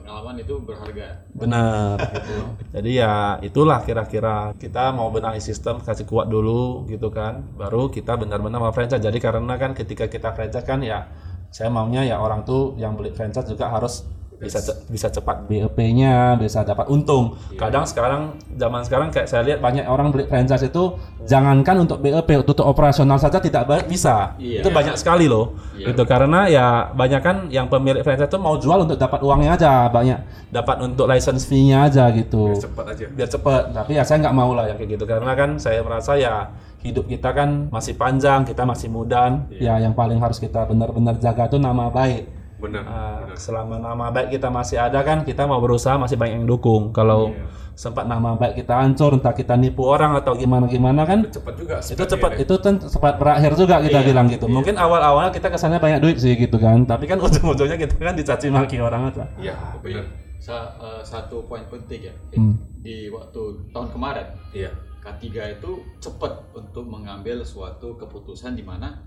pengalaman 0.04 0.36
itu 0.44 0.60
berharga. 0.60 1.24
Benar 1.32 1.96
gitu. 2.12 2.36
Jadi 2.76 2.92
ya 3.00 3.40
itulah 3.40 3.80
kira-kira 3.88 4.52
kita 4.60 4.92
mau 4.92 5.08
benahi 5.08 5.40
sistem 5.40 5.80
kasih 5.80 6.04
kuat 6.04 6.28
dulu 6.28 6.84
gitu 6.92 7.08
kan. 7.08 7.40
Baru 7.56 7.88
kita 7.88 8.20
benar-benar 8.20 8.60
mau 8.60 8.76
franchise. 8.76 9.00
Jadi 9.00 9.24
karena 9.24 9.56
kan 9.56 9.72
ketika 9.72 10.12
kita 10.12 10.36
franchise 10.36 10.68
kan 10.68 10.84
ya 10.84 11.08
saya 11.56 11.72
maunya 11.72 12.04
ya 12.04 12.20
orang 12.20 12.44
tuh 12.44 12.76
yang 12.76 13.00
beli 13.00 13.16
franchise 13.16 13.48
juga 13.48 13.72
harus 13.72 14.04
bisa 14.44 14.60
ce- 14.60 14.80
bisa 14.88 15.08
cepat 15.08 15.48
BEP-nya, 15.48 16.36
bisa 16.36 16.62
dapat 16.62 16.86
untung. 16.88 17.40
Kadang 17.56 17.88
sekarang 17.88 18.22
zaman 18.54 18.84
sekarang 18.84 19.08
kayak 19.10 19.28
saya 19.28 19.42
lihat 19.42 19.60
banyak 19.60 19.88
orang 19.88 20.12
beli 20.12 20.28
franchise 20.28 20.68
itu 20.68 21.00
jangankan 21.24 21.88
untuk 21.88 22.04
BEP, 22.04 22.44
untuk 22.44 22.68
operasional 22.68 23.16
saja 23.18 23.40
tidak 23.40 23.66
bisa. 23.88 24.36
Iya. 24.38 24.62
Itu 24.62 24.70
banyak 24.70 24.96
sekali 25.00 25.32
loh. 25.32 25.56
Iya. 25.74 25.96
Itu 25.96 26.04
karena 26.04 26.46
ya 26.52 26.66
banyak 26.92 27.22
kan 27.24 27.38
yang 27.48 27.72
pemilik 27.72 28.04
franchise 28.04 28.28
itu 28.28 28.40
mau 28.40 28.60
jual 28.60 28.84
untuk 28.84 29.00
dapat 29.00 29.24
uangnya 29.24 29.56
aja, 29.56 29.72
banyak 29.88 30.20
dapat 30.52 30.78
untuk 30.84 31.08
license 31.08 31.48
fee-nya 31.48 31.88
aja 31.88 32.12
gitu. 32.12 32.54
Cepat 32.60 32.94
aja. 32.94 33.06
Biar 33.10 33.30
cepet. 33.32 33.64
Tapi 33.74 33.92
ya 33.96 34.04
saya 34.04 34.20
nggak 34.22 34.36
mau 34.36 34.52
lah 34.52 34.68
yang 34.68 34.78
kayak 34.78 35.00
gitu 35.00 35.06
karena 35.08 35.32
kan 35.34 35.56
saya 35.58 35.80
merasa 35.82 36.14
ya 36.20 36.52
hidup 36.84 37.08
kita 37.08 37.32
kan 37.32 37.72
masih 37.72 37.96
panjang, 37.96 38.44
kita 38.44 38.68
masih 38.68 38.92
muda. 38.92 39.48
Ya 39.50 39.80
yang 39.80 39.96
paling 39.96 40.20
harus 40.20 40.38
kita 40.38 40.68
benar-benar 40.68 41.16
jaga 41.18 41.48
itu 41.48 41.56
nama 41.56 41.88
baik. 41.88 42.43
Benar. 42.64 42.84
Ah, 42.88 43.20
selama 43.36 43.76
nama 43.76 44.08
baik 44.08 44.32
kita 44.32 44.48
masih 44.48 44.80
ada 44.80 45.04
kan 45.04 45.22
kita 45.22 45.44
mau 45.44 45.60
berusaha 45.60 46.00
masih 46.00 46.16
banyak 46.16 46.40
yang 46.40 46.48
dukung. 46.48 46.96
Kalau 46.96 47.36
sempat 47.74 48.06
nama 48.06 48.34
baik 48.34 48.56
kita 48.56 48.80
hancur, 48.80 49.12
entah 49.14 49.34
kita 49.34 49.54
nipu 49.54 49.84
orang 49.84 50.16
atau 50.16 50.32
gimana 50.32 50.64
gimana 50.66 51.04
kan 51.04 51.28
Cepat 51.28 51.54
juga. 51.58 51.76
itu 51.82 52.04
cepat 52.08 52.32
itu 52.40 52.54
kan 52.56 52.80
cepat 52.80 53.20
berakhir 53.20 53.52
juga 53.58 53.84
kita 53.84 54.00
bilang 54.02 54.32
gitu. 54.32 54.48
Mungkin 54.48 54.78
awal-awalnya 54.78 55.36
kita 55.36 55.52
kesannya 55.52 55.78
banyak 55.78 56.00
duit 56.00 56.18
sih 56.18 56.34
gitu 56.34 56.56
kan, 56.56 56.88
tapi 56.88 57.04
kan 57.04 57.20
ujung-ujungnya 57.26 57.76
kita 57.76 57.94
kan 57.98 58.16
dicaci 58.16 58.48
maki 58.48 58.80
orang 58.80 59.12
aja. 59.12 59.28
Iya, 59.36 59.56
benar. 59.84 60.06
Sa- 60.40 60.76
eh, 60.76 61.02
satu 61.02 61.44
poin 61.44 61.64
penting 61.68 62.04
ya 62.04 62.14
Hmm. 62.36 62.56
di 62.80 63.08
waktu 63.08 63.42
tahun 63.72 63.88
kemarin 63.90 64.28
Iya. 64.52 64.72
K3 65.00 65.24
itu 65.54 65.72
cepat 66.00 66.32
untuk 66.52 66.84
mengambil 66.84 67.44
suatu 67.44 67.96
keputusan 67.96 68.52
di 68.52 68.64
mana 68.64 69.04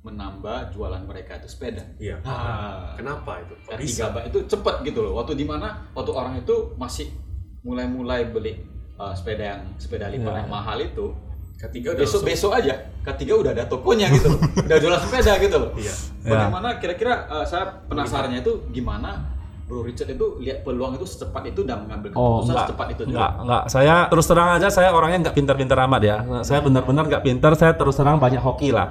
menambah 0.00 0.72
jualan 0.72 1.04
mereka 1.04 1.36
itu 1.36 1.48
sepeda. 1.52 1.84
Iya. 2.00 2.24
Ah. 2.24 2.96
Kenapa 2.96 3.44
itu? 3.44 3.52
Kok 3.68 3.76
K3 3.76 3.80
bisa? 3.84 4.04
Bike 4.08 4.28
itu 4.32 4.38
cepat 4.48 4.80
gitu 4.80 5.04
loh. 5.04 5.12
Waktu 5.20 5.36
di 5.36 5.44
mana 5.44 5.84
waktu 5.92 6.12
orang 6.16 6.40
itu 6.40 6.72
masih 6.80 7.12
mulai-mulai 7.60 8.32
beli 8.32 8.64
eh, 8.96 9.12
sepeda 9.12 9.44
yang 9.56 9.60
sepeda 9.76 10.08
lipat 10.08 10.44
yang 10.44 10.48
mahal 10.48 10.80
itu 10.80 11.12
Ketiga 11.60 11.92
udah 11.92 12.08
besok 12.08 12.24
besok 12.24 12.56
aja 12.56 12.72
K3 13.04 13.20
udah 13.36 13.52
ada 13.52 13.68
tokonya 13.68 14.08
gitu 14.16 14.32
udah 14.64 14.78
jualan 14.80 14.96
sepeda 15.04 15.36
gitu 15.36 15.56
loh 15.60 15.70
Iya. 15.76 15.92
bagaimana 16.24 16.80
kira-kira 16.80 17.28
eh, 17.28 17.44
saya 17.44 17.84
penasarannya 17.84 18.40
itu 18.40 18.64
gimana 18.72 19.28
Bro 19.68 19.84
Richard 19.84 20.10
itu 20.10 20.40
lihat 20.40 20.64
peluang 20.64 20.96
itu 20.98 21.06
secepat 21.06 21.52
itu 21.52 21.62
dan 21.62 21.86
mengambil 21.86 22.16
Oh 22.16 22.40
keputusan 22.40 22.48
enggak, 22.50 22.64
secepat 22.66 22.86
itu 22.90 23.02
juga 23.06 23.12
enggak, 23.14 23.32
enggak. 23.38 23.62
Saya 23.70 23.94
terus 24.10 24.26
terang 24.26 24.50
aja, 24.58 24.66
saya 24.66 24.88
orangnya 24.90 25.18
enggak 25.22 25.36
pintar-pintar 25.38 25.78
amat 25.86 26.02
ya. 26.02 26.16
Saya 26.42 26.58
benar-benar 26.58 27.06
enggak 27.06 27.22
pintar. 27.22 27.54
Saya 27.54 27.78
terus 27.78 27.94
terang 27.94 28.18
banyak 28.18 28.42
hoki 28.42 28.74
lah. 28.74 28.90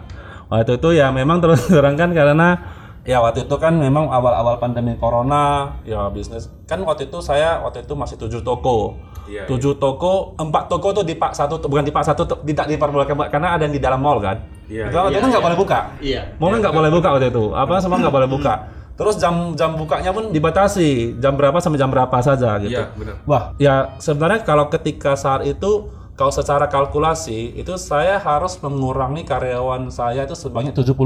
Waktu 0.49 0.81
itu 0.81 0.89
ya 0.97 1.13
memang 1.13 1.37
terus 1.39 1.65
terang 1.73 1.93
kan 1.93 2.09
karena 2.11 2.57
ya 3.05 3.21
waktu 3.21 3.45
itu 3.45 3.55
kan 3.57 3.77
memang 3.77 4.09
awal-awal 4.09 4.59
pandemi 4.59 4.93
corona 4.99 5.77
ya 5.87 6.11
bisnis 6.13 6.51
kan 6.69 6.83
waktu 6.85 7.09
itu 7.09 7.17
saya 7.23 7.61
waktu 7.63 7.85
itu 7.85 7.93
masih 7.93 8.17
tujuh 8.17 8.41
toko. 8.41 8.97
Iya, 9.29 9.45
tujuh 9.45 9.77
toko, 9.77 10.33
empat 10.41 10.73
toko 10.73 10.89
tuh 10.89 11.05
di 11.05 11.13
pak 11.13 11.37
satu, 11.37 11.61
bukan 11.61 11.85
di 11.85 11.93
pak 11.93 12.01
satu, 12.01 12.25
tidak 12.25 12.65
diperbolehkan 12.65 13.13
karena 13.29 13.53
ada 13.53 13.69
yang 13.69 13.77
di 13.77 13.77
dalam 13.77 14.01
mall 14.01 14.17
kan. 14.17 14.41
Iya, 14.65 14.89
itu 14.89 14.97
waktu 14.97 15.13
iya, 15.13 15.21
itu 15.21 15.27
nggak 15.29 15.37
iya. 15.37 15.47
boleh 15.49 15.57
buka. 15.57 15.79
iya 16.01 16.21
Mall 16.41 16.49
kan 16.49 16.59
nggak 16.65 16.75
boleh 16.81 16.91
buka 16.93 17.07
waktu 17.13 17.27
itu. 17.29 17.43
Apa 17.53 17.73
semua 17.77 17.97
nggak 18.01 18.15
boleh 18.17 18.29
buka. 18.29 18.53
Terus 18.97 19.15
jam 19.21 19.53
jam 19.53 19.77
bukanya 19.77 20.09
pun 20.09 20.33
dibatasi. 20.33 21.21
Jam 21.21 21.37
berapa 21.37 21.61
sampai 21.61 21.77
jam 21.77 21.93
berapa 21.93 22.17
saja 22.25 22.57
gitu. 22.57 22.73
Iya, 22.73 22.89
benar. 22.97 23.15
Wah, 23.29 23.43
ya 23.61 23.75
sebenarnya 24.01 24.41
kalau 24.41 24.65
ketika 24.73 25.13
saat 25.13 25.45
itu 25.45 25.93
kalau 26.19 26.35
secara 26.35 26.67
kalkulasi 26.67 27.55
itu 27.55 27.79
saya 27.79 28.19
harus 28.19 28.59
mengurangi 28.59 29.23
karyawan 29.23 29.87
saya 29.87 30.27
itu 30.27 30.35
sebanyak 30.35 30.75
75%. 30.75 30.99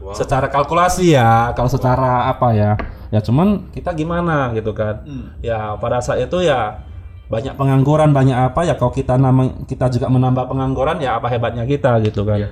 Wow. 0.00 0.16
Secara 0.16 0.48
kalkulasi 0.48 1.12
ya, 1.12 1.52
kalau 1.52 1.68
secara 1.68 2.32
apa 2.32 2.56
ya? 2.56 2.72
Ya 3.12 3.20
cuman 3.20 3.68
kita 3.68 3.92
gimana 3.92 4.56
gitu 4.56 4.72
kan. 4.72 5.04
Ya 5.44 5.76
pada 5.76 6.00
saat 6.00 6.24
itu 6.24 6.40
ya 6.40 6.88
banyak 7.28 7.60
pengangguran, 7.60 8.16
banyak 8.16 8.32
apa 8.32 8.64
ya 8.64 8.80
kalau 8.80 8.96
kita 8.96 9.20
nama 9.20 9.52
kita 9.68 9.92
juga 9.92 10.08
menambah 10.08 10.48
pengangguran 10.48 11.04
ya 11.04 11.20
apa 11.20 11.28
hebatnya 11.28 11.68
kita 11.68 12.00
gitu 12.00 12.24
kan. 12.24 12.48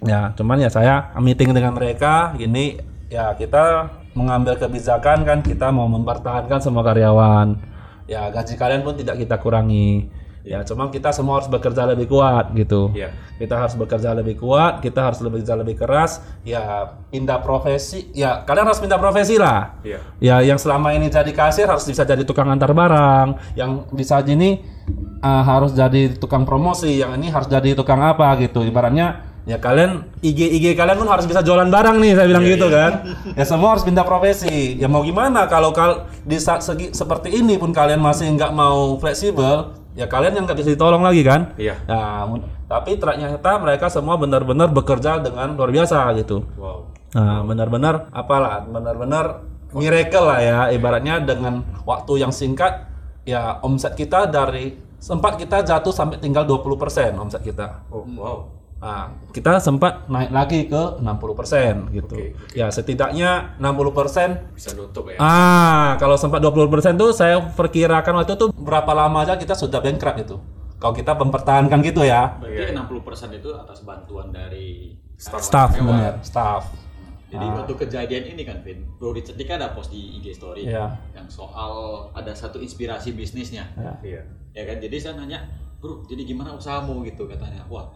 Ya, 0.00 0.32
cuman 0.32 0.60
ya 0.60 0.72
saya 0.72 1.12
meeting 1.20 1.52
dengan 1.52 1.76
mereka 1.76 2.32
gini 2.40 2.80
ya 3.12 3.36
kita 3.36 3.92
mengambil 4.16 4.56
kebijakan 4.56 5.28
kan 5.28 5.44
kita 5.44 5.68
mau 5.68 5.92
mempertahankan 5.92 6.64
semua 6.64 6.80
karyawan. 6.80 7.60
Ya 8.08 8.32
gaji 8.32 8.56
kalian 8.56 8.80
pun 8.80 8.96
tidak 8.96 9.20
kita 9.20 9.36
kurangi. 9.36 10.08
Ya, 10.46 10.62
cuma 10.62 10.86
kita 10.94 11.10
semua 11.10 11.42
harus 11.42 11.50
bekerja 11.50 11.82
lebih 11.90 12.06
kuat 12.06 12.54
gitu. 12.54 12.94
Iya. 12.94 13.10
Kita 13.34 13.58
harus 13.58 13.74
bekerja 13.74 14.14
lebih 14.14 14.38
kuat, 14.38 14.78
kita 14.78 15.10
harus 15.10 15.18
bekerja 15.18 15.58
lebih 15.58 15.74
keras. 15.74 16.22
Ya, 16.46 16.94
pindah 17.10 17.42
profesi. 17.42 18.14
Ya, 18.14 18.46
kalian 18.46 18.70
harus 18.70 18.78
pindah 18.78 19.02
profesi 19.02 19.42
lah. 19.42 19.74
Iya. 19.82 19.98
Ya, 20.22 20.36
yang 20.46 20.62
selama 20.62 20.94
ini 20.94 21.10
jadi 21.10 21.34
kasir 21.34 21.66
harus 21.66 21.82
bisa 21.82 22.06
jadi 22.06 22.22
tukang 22.22 22.46
antar 22.46 22.70
barang. 22.70 23.58
Yang 23.58 23.90
bisa 23.90 24.22
gini 24.22 24.62
uh, 25.18 25.42
harus 25.42 25.74
jadi 25.74 26.14
tukang 26.14 26.46
promosi. 26.46 26.94
Yang 26.94 27.18
ini 27.18 27.26
harus 27.34 27.50
jadi 27.50 27.74
tukang 27.74 27.98
apa 27.98 28.38
gitu. 28.38 28.62
Ibaratnya 28.62 29.34
ya 29.46 29.62
kalian 29.62 30.10
IG 30.26 30.42
IG 30.58 30.66
kalian 30.74 30.98
pun 30.98 31.06
harus 31.06 31.22
bisa 31.22 31.38
jualan 31.38 31.70
barang 31.70 32.02
nih 32.02 32.12
saya 32.14 32.26
bilang 32.30 32.46
gitu 32.46 32.70
kan. 32.70 32.92
Ya 33.34 33.42
semua 33.42 33.74
harus 33.74 33.82
pindah 33.82 34.06
profesi. 34.06 34.78
Ya 34.78 34.86
mau 34.86 35.02
gimana 35.02 35.50
kalau 35.50 35.74
kal 35.74 36.06
di 36.22 36.38
saat 36.38 36.62
segi 36.62 36.94
seperti 36.94 37.34
ini 37.34 37.58
pun 37.58 37.74
kalian 37.74 37.98
masih 37.98 38.30
nggak 38.34 38.54
mau 38.54 38.98
fleksibel, 38.98 39.85
ya 39.96 40.06
kalian 40.06 40.36
yang 40.36 40.44
nggak 40.44 40.60
bisa 40.60 40.76
ditolong 40.76 41.00
lagi 41.00 41.24
kan. 41.24 41.56
Iya. 41.56 41.80
Nah, 41.88 42.36
tapi 42.68 43.00
ternyata 43.00 43.56
mereka 43.56 43.88
semua 43.88 44.20
benar-benar 44.20 44.68
bekerja 44.68 45.18
dengan 45.24 45.56
luar 45.56 45.72
biasa 45.72 46.12
gitu. 46.20 46.44
Wow. 46.60 46.92
Nah, 47.16 47.40
benar-benar 47.48 48.12
apalah, 48.12 48.60
benar-benar 48.68 49.48
miracle 49.72 50.28
lah 50.28 50.40
ya 50.40 50.58
ibaratnya 50.70 51.24
dengan 51.24 51.64
waktu 51.88 52.22
yang 52.22 52.30
singkat 52.30 52.86
ya 53.26 53.58
omset 53.64 53.96
kita 53.96 54.28
dari 54.28 54.76
sempat 55.00 55.36
kita 55.40 55.64
jatuh 55.64 55.92
sampai 55.92 56.20
tinggal 56.20 56.44
20% 56.44 57.16
omset 57.16 57.42
kita. 57.42 57.88
Oh, 57.88 58.04
wow. 58.04 58.55
Nah, 58.86 59.10
kita 59.34 59.58
sempat 59.58 60.06
naik 60.06 60.30
lagi 60.30 60.70
ke 60.70 61.02
60% 61.02 61.90
gitu. 61.90 62.14
Oke, 62.14 62.38
Ya, 62.54 62.70
setidaknya 62.70 63.58
60% 63.58 64.54
Bisa 64.54 64.70
nutup 64.78 65.10
ya. 65.10 65.18
Ah, 65.18 65.98
kalau 65.98 66.14
sempat 66.14 66.38
20% 66.38 66.94
tuh 66.94 67.10
saya 67.10 67.42
perkirakan 67.50 68.22
waktu 68.22 68.38
itu 68.38 68.46
berapa 68.54 68.94
lama 68.94 69.26
aja 69.26 69.34
kita 69.34 69.58
sudah 69.58 69.82
bankrupt 69.82 70.22
itu. 70.22 70.36
Kalau 70.78 70.94
kita 70.94 71.18
mempertahankan 71.18 71.82
gitu 71.82 72.06
ya. 72.06 72.38
berarti 72.38 72.70
60% 72.78 73.34
itu 73.34 73.50
atas 73.58 73.82
bantuan 73.82 74.30
dari 74.30 74.94
Staff 75.18 75.72
benar, 75.80 76.20
staff. 76.20 76.68
Jadi 77.26 77.42
waktu 77.42 77.72
kejadian 77.74 78.24
ini 78.36 78.42
kan, 78.46 78.62
Vin, 78.62 78.86
Bro 79.00 79.16
Richard 79.16 79.34
ini 79.34 79.48
kan 79.48 79.58
ada 79.58 79.74
post 79.74 79.90
di 79.90 79.98
IG 80.20 80.36
story 80.38 80.62
Iya. 80.68 80.94
yang 81.10 81.26
soal 81.26 82.06
ada 82.14 82.30
satu 82.30 82.62
inspirasi 82.62 83.16
bisnisnya, 83.18 83.66
Ya. 83.74 83.92
Iya. 84.04 84.22
ya 84.54 84.62
kan? 84.62 84.76
Jadi 84.78 84.96
saya 85.02 85.18
nanya, 85.18 85.42
Bro, 85.82 86.06
jadi 86.06 86.22
gimana 86.22 86.54
usahamu 86.54 87.02
gitu 87.02 87.26
katanya? 87.26 87.66
Wah, 87.66 87.90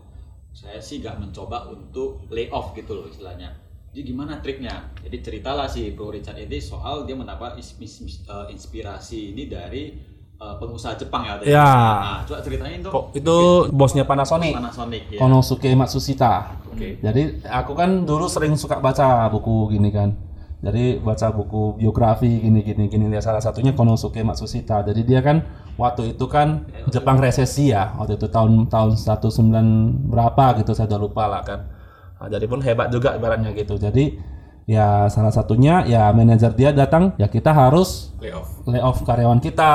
saya 0.50 0.82
sih 0.82 1.00
gak 1.00 1.22
mencoba 1.22 1.70
untuk 1.70 2.26
lay 2.30 2.50
off 2.50 2.74
gitu 2.74 2.94
loh 2.94 3.06
istilahnya. 3.06 3.54
Jadi 3.90 4.02
gimana 4.06 4.38
triknya? 4.38 4.94
Jadi 5.02 5.16
ceritalah 5.18 5.66
si 5.66 5.90
Bro 5.90 6.14
Richard 6.14 6.38
ini 6.38 6.62
soal 6.62 7.02
dia 7.10 7.18
mendapat 7.18 7.58
eh, 7.58 8.46
inspirasi 8.54 9.34
ini 9.34 9.50
dari 9.50 9.90
eh, 10.38 10.54
pengusaha 10.62 10.94
Jepang 10.94 11.26
ya. 11.26 11.42
Ya. 11.42 11.66
Nah, 11.66 12.20
coba 12.22 12.38
ceritain 12.38 12.78
dong. 12.78 12.94
Kok 12.94 13.04
itu 13.18 13.38
bosnya 13.74 14.06
Panasonic. 14.06 14.54
Panasonic 14.54 15.02
ya. 15.10 15.18
Konosuke 15.18 15.74
Matsushita. 15.74 16.54
Oke. 16.70 17.02
Jadi 17.02 17.42
aku 17.50 17.74
kan 17.74 18.06
dulu 18.06 18.30
sering 18.30 18.54
suka 18.54 18.78
baca 18.78 19.26
buku 19.26 19.74
gini 19.74 19.90
kan. 19.90 20.29
Jadi 20.60 21.00
baca 21.00 21.32
buku 21.32 21.80
biografi 21.80 22.28
gini 22.28 22.60
gini 22.60 22.84
gini 22.92 23.08
ya 23.08 23.24
salah 23.24 23.40
satunya 23.40 23.72
Konosuke 23.72 24.20
Matsushita. 24.20 24.84
Jadi 24.84 25.08
dia 25.08 25.24
kan 25.24 25.40
waktu 25.80 26.12
itu 26.12 26.28
kan 26.28 26.68
Jepang 26.92 27.16
resesi 27.16 27.72
ya. 27.72 27.96
Waktu 27.96 28.20
itu 28.20 28.28
tahun 28.28 28.68
tahun 28.68 28.96
19 29.00 30.12
berapa 30.12 30.60
gitu 30.60 30.76
saya 30.76 30.86
udah 30.92 31.00
lupa 31.00 31.24
lah 31.24 31.40
kan. 31.40 31.60
Nah, 32.20 32.28
jadi 32.28 32.44
pun 32.44 32.60
hebat 32.60 32.92
juga 32.92 33.16
ibaratnya 33.16 33.56
gitu. 33.56 33.80
Jadi 33.80 34.20
ya 34.68 35.08
salah 35.08 35.32
satunya 35.32 35.82
ya 35.88 36.12
manajer 36.12 36.52
dia 36.54 36.70
datang 36.70 37.16
ya 37.16 37.26
kita 37.26 37.50
harus 37.50 38.12
Lay 38.22 38.30
off. 38.30 38.62
layoff 38.70 39.02
karyawan 39.02 39.40
kita 39.42 39.72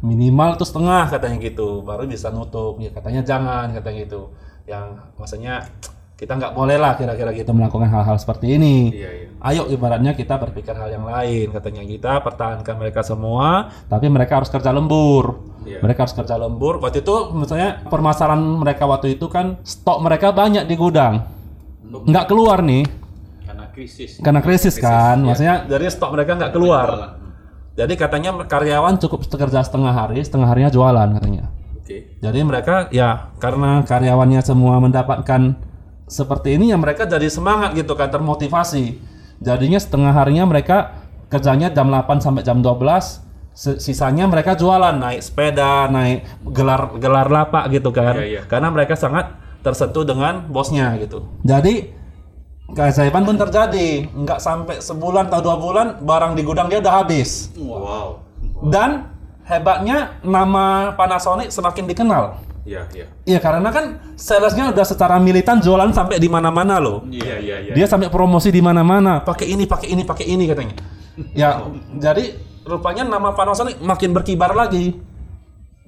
minimal 0.00 0.56
tuh 0.56 0.64
setengah 0.64 1.10
katanya 1.12 1.36
gitu 1.42 1.84
baru 1.84 2.08
bisa 2.08 2.32
nutup 2.32 2.80
ya 2.80 2.88
katanya 2.94 3.20
jangan 3.20 3.76
katanya 3.76 4.08
gitu 4.08 4.32
yang 4.64 4.96
maksudnya 5.20 5.68
kita 6.16 6.32
nggak 6.32 6.56
boleh 6.56 6.80
lah 6.80 6.96
kira-kira 6.96 7.28
gitu 7.36 7.52
melakukan 7.52 7.92
hal-hal 7.92 8.16
seperti 8.16 8.56
ini 8.56 8.88
Iya, 8.88 9.10
iya. 9.12 9.26
Ayo 9.46 9.70
ibaratnya 9.70 10.12
kita 10.12 10.42
berpikir 10.42 10.74
hal 10.74 10.90
yang 10.90 11.06
lain 11.06 11.54
katanya 11.54 11.86
kita 11.86 12.12
pertahankan 12.18 12.74
mereka 12.74 13.06
semua 13.06 13.70
tapi 13.86 14.10
mereka 14.10 14.42
harus 14.42 14.50
kerja 14.50 14.74
lembur 14.74 15.54
Iya. 15.66 15.82
mereka 15.82 16.06
harus 16.06 16.14
kerja 16.14 16.38
lembur 16.38 16.78
waktu 16.78 17.02
itu 17.02 17.14
misalnya 17.34 17.82
permasalahan 17.90 18.38
mereka 18.38 18.86
waktu 18.86 19.18
itu 19.18 19.26
kan 19.26 19.58
stok 19.66 19.98
mereka 19.98 20.30
banyak 20.30 20.62
di 20.62 20.78
gudang 20.78 21.26
nggak 22.06 22.30
keluar 22.30 22.62
nih 22.62 22.86
Karena 23.42 23.66
krisis. 23.74 24.10
karena 24.22 24.40
krisis, 24.46 24.78
kan 24.78 25.22
iya. 25.22 25.26
maksudnya 25.26 25.56
dari 25.66 25.90
stok 25.90 26.14
mereka 26.14 26.38
nggak 26.38 26.52
keluar 26.54 27.18
jadi 27.74 27.92
katanya 27.98 28.30
karyawan 28.46 28.94
cukup 29.02 29.26
kerja 29.26 29.58
setengah 29.66 29.90
hari 29.90 30.22
setengah 30.22 30.46
harinya 30.46 30.70
jualan 30.70 31.18
katanya 31.18 31.50
Oke. 31.82 32.14
jadi 32.22 32.38
mereka 32.46 32.86
ya 32.94 33.34
karena 33.42 33.82
karyawannya 33.82 34.46
semua 34.46 34.78
mendapatkan 34.78 35.58
seperti 36.06 36.54
ini 36.54 36.70
ya 36.70 36.78
mereka 36.78 37.02
jadi 37.10 37.26
semangat 37.26 37.74
gitu 37.74 37.98
kan 37.98 38.06
termotivasi. 38.06 39.15
Jadinya 39.40 39.76
setengah 39.76 40.12
harinya 40.12 40.48
mereka 40.48 40.96
kerjanya 41.28 41.68
jam 41.74 41.90
8 41.90 42.22
sampai 42.22 42.42
jam 42.46 42.62
12 42.62 43.26
si- 43.56 43.80
sisanya 43.80 44.28
mereka 44.28 44.54
jualan 44.54 44.94
naik 44.94 45.20
sepeda, 45.24 45.88
naik 45.88 46.24
gelar 46.52 46.96
gelar 47.00 47.26
lapak 47.26 47.72
gitu 47.72 47.90
kan. 47.90 48.20
Iya, 48.20 48.24
iya. 48.24 48.42
Karena 48.46 48.68
mereka 48.68 48.94
sangat 48.94 49.32
tersentuh 49.64 50.06
dengan 50.06 50.46
bosnya 50.46 50.94
gitu. 51.00 51.26
Jadi 51.42 51.90
keajaiban 52.70 53.26
pun 53.26 53.36
terjadi, 53.40 54.06
nggak 54.12 54.38
sampai 54.38 54.78
sebulan 54.78 55.30
atau 55.30 55.40
dua 55.42 55.56
bulan 55.58 55.86
barang 56.02 56.32
di 56.36 56.42
gudang 56.44 56.70
dia 56.70 56.78
udah 56.78 56.94
habis. 57.02 57.50
Wow. 57.58 58.22
Dan 58.70 59.10
hebatnya 59.46 60.18
nama 60.22 60.94
Panasonic 60.94 61.50
semakin 61.50 61.86
dikenal. 61.86 62.45
Iya, 62.66 62.82
iya. 62.90 63.06
Iya 63.22 63.38
karena 63.38 63.70
kan 63.70 64.02
salesnya 64.18 64.74
udah 64.74 64.82
secara 64.82 65.22
militan 65.22 65.62
jualan 65.62 65.94
sampai 65.94 66.18
di 66.18 66.26
mana-mana 66.26 66.82
loh. 66.82 67.06
Iya, 67.06 67.38
iya, 67.38 67.56
iya. 67.62 67.72
Dia 67.78 67.86
sampai 67.86 68.10
promosi 68.10 68.50
di 68.50 68.58
mana-mana. 68.58 69.22
Pakai 69.22 69.46
ini, 69.46 69.70
pakai 69.70 69.94
ini, 69.94 70.02
pakai 70.02 70.26
ini 70.26 70.44
katanya. 70.50 70.76
Ya, 71.32 71.64
jadi 71.96 72.36
rupanya 72.68 73.08
nama 73.08 73.32
Panasonic 73.32 73.80
makin 73.80 74.12
berkibar 74.12 74.52
lagi. 74.52 75.00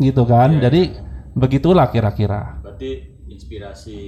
Gitu 0.01 0.23
kan. 0.25 0.57
Jadi 0.57 0.97
begitulah 1.37 1.93
kira-kira. 1.93 2.65
Berarti 2.65 3.21
inspirasi 3.29 3.99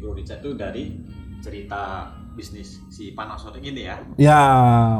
Bro 0.00 0.16
Richard 0.16 0.40
itu 0.40 0.56
dari 0.56 0.96
cerita 1.44 2.16
bisnis 2.32 2.80
si 2.88 3.12
Panasonic 3.12 3.60
ini 3.60 3.86
ya. 3.86 3.96
Ya, 4.16 4.40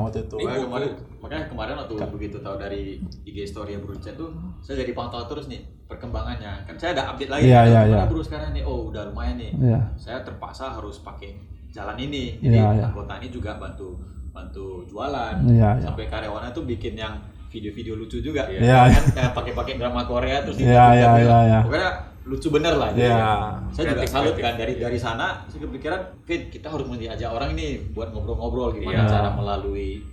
waktu 0.02 0.26
itu. 0.26 0.36
Makanya 0.38 0.64
kemarin, 0.66 0.90
makanya 1.22 1.44
kemarin 1.48 1.74
waktu 1.78 1.94
begitu 2.10 2.36
tahu 2.42 2.56
dari 2.58 2.98
IG 3.24 3.36
story 3.46 3.78
Richard 3.78 4.18
tuh, 4.18 4.30
saya 4.60 4.82
jadi 4.82 4.92
pantau 4.92 5.22
terus 5.30 5.46
nih 5.46 5.62
perkembangannya. 5.86 6.66
Kan 6.66 6.74
saya 6.76 6.94
ada 6.98 7.14
update 7.14 7.30
lagi. 7.30 7.50
Iya, 7.50 7.60
kan, 7.62 7.70
iya, 7.70 7.80
iya. 7.86 8.02
Bro 8.06 8.22
sekarang 8.22 8.50
nih, 8.54 8.62
oh 8.66 8.90
udah 8.90 9.10
lumayan 9.10 9.38
nih. 9.38 9.50
Iya. 9.56 9.80
Saya 9.96 10.18
terpaksa 10.26 10.74
harus 10.74 10.98
pakai 11.00 11.38
jalan 11.70 11.96
ini. 11.98 12.38
Jadi 12.42 12.58
Iya, 12.58 12.66
iya. 12.74 12.84
anggota 12.90 13.14
ini 13.22 13.28
juga 13.30 13.56
bantu 13.58 13.98
bantu 14.30 14.86
jualan. 14.86 15.42
Iya, 15.46 15.70
iya. 15.78 15.82
Sampai 15.82 16.06
karyawannya 16.10 16.50
tuh 16.50 16.66
bikin 16.66 16.94
yang 16.98 17.18
video-video 17.50 17.98
lucu 17.98 18.22
juga. 18.22 18.46
Iya, 18.46 18.90
Kan 18.90 19.04
kayak 19.10 19.32
pakai-pakai 19.34 19.74
drama 19.78 20.06
Korea 20.06 20.42
terus 20.46 20.58
Iya, 20.58 20.70
iya, 20.70 20.78
dibuat-buat. 21.10 21.26
iya, 21.26 21.38
iya. 21.46 21.58
Pokoknya 21.66 21.90
lucu 22.22 22.48
bener 22.48 22.74
lah. 22.74 22.90
Jadi, 22.90 23.06
Iya. 23.06 23.28
Saya 23.70 23.84
juga 23.90 24.04
salut 24.04 24.32
kreatif. 24.32 24.42
kan 24.42 24.54
dari 24.54 24.72
dari 24.76 24.98
sana 24.98 25.26
saya 25.46 25.60
kepikiran, 25.62 26.00
Fit 26.22 26.42
kita 26.48 26.68
harus 26.68 26.84
mengajak 26.84 27.26
orang 27.26 27.50
ini 27.52 27.66
buat 27.90 28.10
ngobrol-ngobrol 28.10 28.72
gimana 28.72 29.02
Iya. 29.02 29.08
cara 29.08 29.28
melalui 29.30 30.04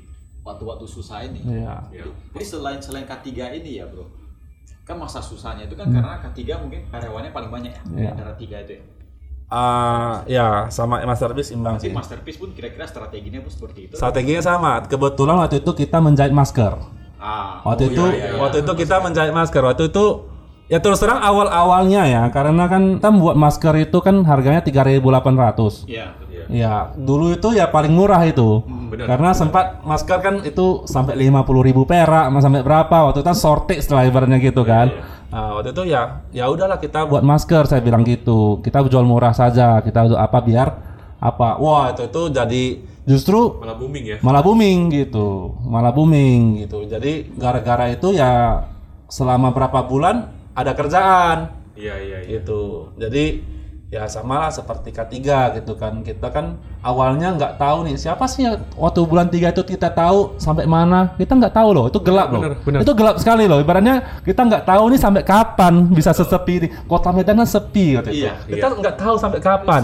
waktu-waktu 0.42 0.86
susah 0.86 1.24
ini. 1.24 1.44
Iya. 1.44 1.76
Iya. 1.92 2.04
Jadi 2.08 2.46
selain 2.46 2.80
selain 2.80 3.04
K3 3.04 3.28
ini 3.54 3.78
ya 3.78 3.86
bro, 3.86 4.08
kan 4.82 4.96
masa 4.96 5.20
susahnya 5.20 5.66
itu 5.66 5.76
Hmm. 5.76 5.92
kan 5.92 6.00
karena 6.00 6.16
K3 6.24 6.40
mungkin 6.58 6.80
karyawannya 6.88 7.32
paling 7.32 7.52
banyak 7.52 7.72
ya 7.72 7.82
di 7.86 8.00
Iya. 8.00 8.10
antara 8.14 8.32
tiga 8.34 8.58
itu 8.62 8.74
ya. 8.74 8.84
Ah, 9.48 10.24
ya 10.26 10.48
sama 10.68 11.00
Masterpiece 11.02 11.52
imbang 11.52 11.76
Tapi 11.76 11.88
sih. 11.88 11.92
Masterpiece 11.92 12.36
pun 12.36 12.52
kira-kira 12.52 12.84
strateginya 12.84 13.40
pun 13.40 13.48
seperti 13.48 13.80
itu. 13.86 13.94
Strateginya 13.96 14.40
sama. 14.42 14.84
Kebetulan 14.84 15.36
waktu 15.38 15.60
itu 15.60 15.72
kita 15.74 16.00
menjahit 16.00 16.32
masker. 16.32 16.76
Ah, 17.18 17.64
Waktu 17.64 17.84
oh, 17.84 17.90
itu 17.90 18.04
iya, 18.06 18.12
iya, 18.14 18.28
iya. 18.30 18.38
waktu 18.38 18.58
itu 18.62 18.72
kita 18.78 18.96
menjahit 19.00 19.32
masker. 19.32 19.60
Waktu 19.62 19.84
itu 19.88 20.06
ya 20.68 20.78
terus 20.84 21.00
terang 21.00 21.24
awal-awalnya 21.24 22.04
ya 22.08 22.24
karena 22.32 22.68
kan 22.68 23.00
kita 23.00 23.10
buat 23.16 23.36
masker 23.40 23.74
itu 23.88 23.98
kan 24.04 24.24
harganya 24.28 24.62
3.800. 24.62 25.88
Iya. 25.88 26.08
Ya, 26.48 26.96
dulu 26.96 27.36
itu 27.36 27.52
ya 27.52 27.68
paling 27.68 27.92
murah 27.92 28.24
itu. 28.24 28.64
benar. 28.64 29.04
Karena 29.04 29.30
sempat 29.36 29.84
masker 29.84 30.18
kan 30.24 30.36
itu 30.48 30.88
sampai 30.88 31.20
50.000 31.20 31.84
perak, 31.84 32.32
sampai 32.40 32.64
berapa? 32.64 32.98
Waktu 33.12 33.20
itu 33.20 33.28
kan 33.28 33.36
shortage 33.36 33.84
lah 33.92 34.08
ibaratnya 34.08 34.40
gitu 34.40 34.64
kan. 34.64 34.88
Nah, 35.28 35.60
waktu 35.60 35.76
itu 35.76 35.92
ya 35.92 36.24
ya 36.32 36.48
udahlah 36.48 36.80
kita 36.80 37.04
buat 37.04 37.20
masker 37.20 37.68
saya 37.68 37.84
bilang 37.84 38.08
gitu. 38.08 38.64
Kita 38.64 38.80
jual 38.88 39.04
murah 39.04 39.36
saja, 39.36 39.84
kita 39.84 40.08
jual 40.08 40.16
apa 40.16 40.40
biar 40.40 40.68
apa. 41.20 41.60
Wah, 41.60 41.92
itu 41.92 42.08
itu 42.08 42.22
jadi 42.32 42.64
justru 43.08 43.64
Malah 43.64 43.76
booming 43.80 44.04
ya. 44.04 44.18
malah 44.20 44.44
booming 44.44 44.92
gitu 44.92 45.56
malah 45.64 45.96
booming 45.96 46.68
gitu 46.68 46.84
jadi 46.92 47.24
gara-gara 47.40 47.88
itu 47.96 48.12
ya 48.12 48.68
selama 49.08 49.56
berapa 49.56 49.80
bulan 49.88 50.28
ada 50.58 50.72
kerjaan. 50.74 51.38
Iya, 51.78 51.96
iya, 52.02 52.18
iya. 52.26 52.42
gitu. 52.42 52.90
Jadi 52.98 53.46
ya 53.88 54.04
samalah 54.04 54.52
seperti 54.52 54.90
K3 54.92 55.16
gitu 55.62 55.78
kan. 55.78 56.02
Kita 56.02 56.28
kan 56.34 56.58
awalnya 56.84 57.32
nggak 57.38 57.62
tahu 57.62 57.88
nih 57.88 57.96
siapa 57.96 58.26
sih 58.28 58.44
waktu 58.76 59.00
bulan 59.06 59.30
3 59.32 59.54
itu 59.54 59.64
kita 59.64 59.94
tahu 59.94 60.36
sampai 60.42 60.66
mana? 60.66 61.14
Kita 61.16 61.38
nggak 61.38 61.54
tahu 61.54 61.70
loh 61.72 61.86
itu 61.88 62.02
gelap 62.02 62.34
loh. 62.34 62.42
Bener, 62.42 62.54
bener. 62.66 62.80
itu 62.82 62.92
gelap 62.98 63.16
sekali 63.22 63.46
loh. 63.46 63.62
Ibaratnya 63.62 64.26
kita 64.26 64.42
nggak 64.44 64.64
tahu 64.66 64.84
nih 64.92 65.00
sampai 65.00 65.24
kapan 65.24 65.74
bisa 65.94 66.12
sesepi 66.12 66.54
ini 66.66 66.68
kota 66.90 67.14
Medan 67.14 67.38
kan 67.40 67.48
sepi 67.48 68.02
waktu 68.02 68.10
itu. 68.12 68.26
Iya, 68.26 68.34
kita 68.50 68.66
nggak 68.76 68.96
tahu 68.98 69.16
sampai 69.22 69.40
kapan. 69.40 69.82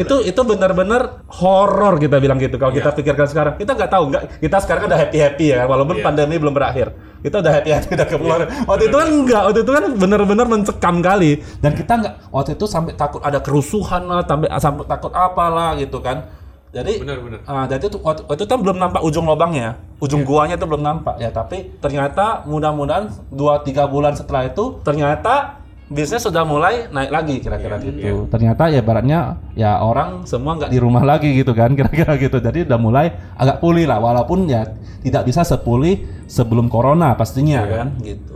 Itu 0.00 0.24
itu 0.24 0.40
benar-benar 0.42 1.28
horor 1.28 2.00
kita 2.00 2.16
bilang 2.18 2.40
gitu. 2.40 2.56
Kalau 2.56 2.72
kita 2.72 2.90
Iya. 2.90 2.98
pikirkan 2.98 3.26
sekarang 3.28 3.54
kita 3.60 3.76
nggak 3.76 3.90
tahu. 3.92 4.04
Nggak 4.10 4.22
kita 4.40 4.56
sekarang 4.64 4.80
kan 4.82 4.88
udah 4.96 5.00
happy 5.04 5.18
happy 5.20 5.46
ya 5.52 5.62
walaupun 5.68 6.00
Iya. 6.00 6.04
pandemi 6.08 6.40
belum 6.40 6.56
berakhir 6.56 6.90
kita 7.24 7.40
udah 7.40 7.52
happy 7.56 7.70
udah 7.72 8.08
keluar. 8.12 8.38
Waktu 8.68 8.92
itu 8.92 8.96
kan 9.00 9.08
enggak. 9.08 9.42
Waktu 9.48 9.60
itu 9.64 9.72
kan 9.72 9.84
benar-benar 9.96 10.46
mencekam 10.46 11.00
kali. 11.00 11.40
Dan 11.64 11.72
kita 11.72 11.92
nggak 11.96 12.14
waktu 12.28 12.52
itu 12.52 12.68
sampai 12.68 12.92
takut 12.92 13.24
ada 13.24 13.40
kerusuhan 13.40 14.04
lah 14.04 14.20
sampai 14.28 14.52
sampai 14.60 14.84
takut 14.84 15.12
apalah 15.16 15.72
gitu 15.80 16.04
kan. 16.04 16.28
Jadi 16.74 17.06
Benar, 17.06 17.22
benar. 17.22 17.40
ah, 17.46 17.64
jadi 17.70 17.86
itu 17.86 18.02
waktu, 18.02 18.26
waktu 18.26 18.42
itu 18.44 18.50
kan 18.50 18.58
belum 18.58 18.82
nampak 18.82 18.98
ujung 19.06 19.30
lubangnya 19.30 19.78
ujung 20.02 20.26
guanya 20.26 20.58
itu 20.58 20.66
belum 20.68 20.82
nampak. 20.82 21.16
Ya 21.22 21.30
tapi 21.30 21.70
ternyata 21.80 22.42
mudah-mudahan 22.44 23.08
2-3 23.30 23.88
bulan 23.88 24.12
setelah 24.18 24.50
itu 24.50 24.82
ternyata 24.84 25.63
bisnis 25.86 26.20
sudah 26.20 26.42
mulai 26.42 26.88
naik 26.88 27.10
lagi 27.10 27.36
kira-kira 27.38 27.76
gitu 27.76 28.24
ternyata 28.26 28.66
ya 28.66 28.80
baratnya 28.80 29.20
ya 29.52 29.78
orang 29.78 30.24
semua 30.24 30.56
nggak 30.56 30.68
di 30.68 30.78
rumah 30.78 31.02
lagi 31.02 31.34
gitu 31.34 31.52
kan 31.52 31.72
kira-kira 31.78 32.16
gitu 32.16 32.38
jadi 32.38 32.64
udah 32.64 32.78
mulai 32.78 33.06
agak 33.34 33.58
pulih 33.58 33.84
lah 33.84 33.98
walaupun 33.98 34.46
ya 34.46 34.64
tidak 35.00 35.24
bisa 35.24 35.42
sepulih 35.42 36.00
sebelum 36.24 36.66
corona 36.66 37.12
pastinya 37.12 37.60
kan 37.62 37.88
gitu 38.00 38.32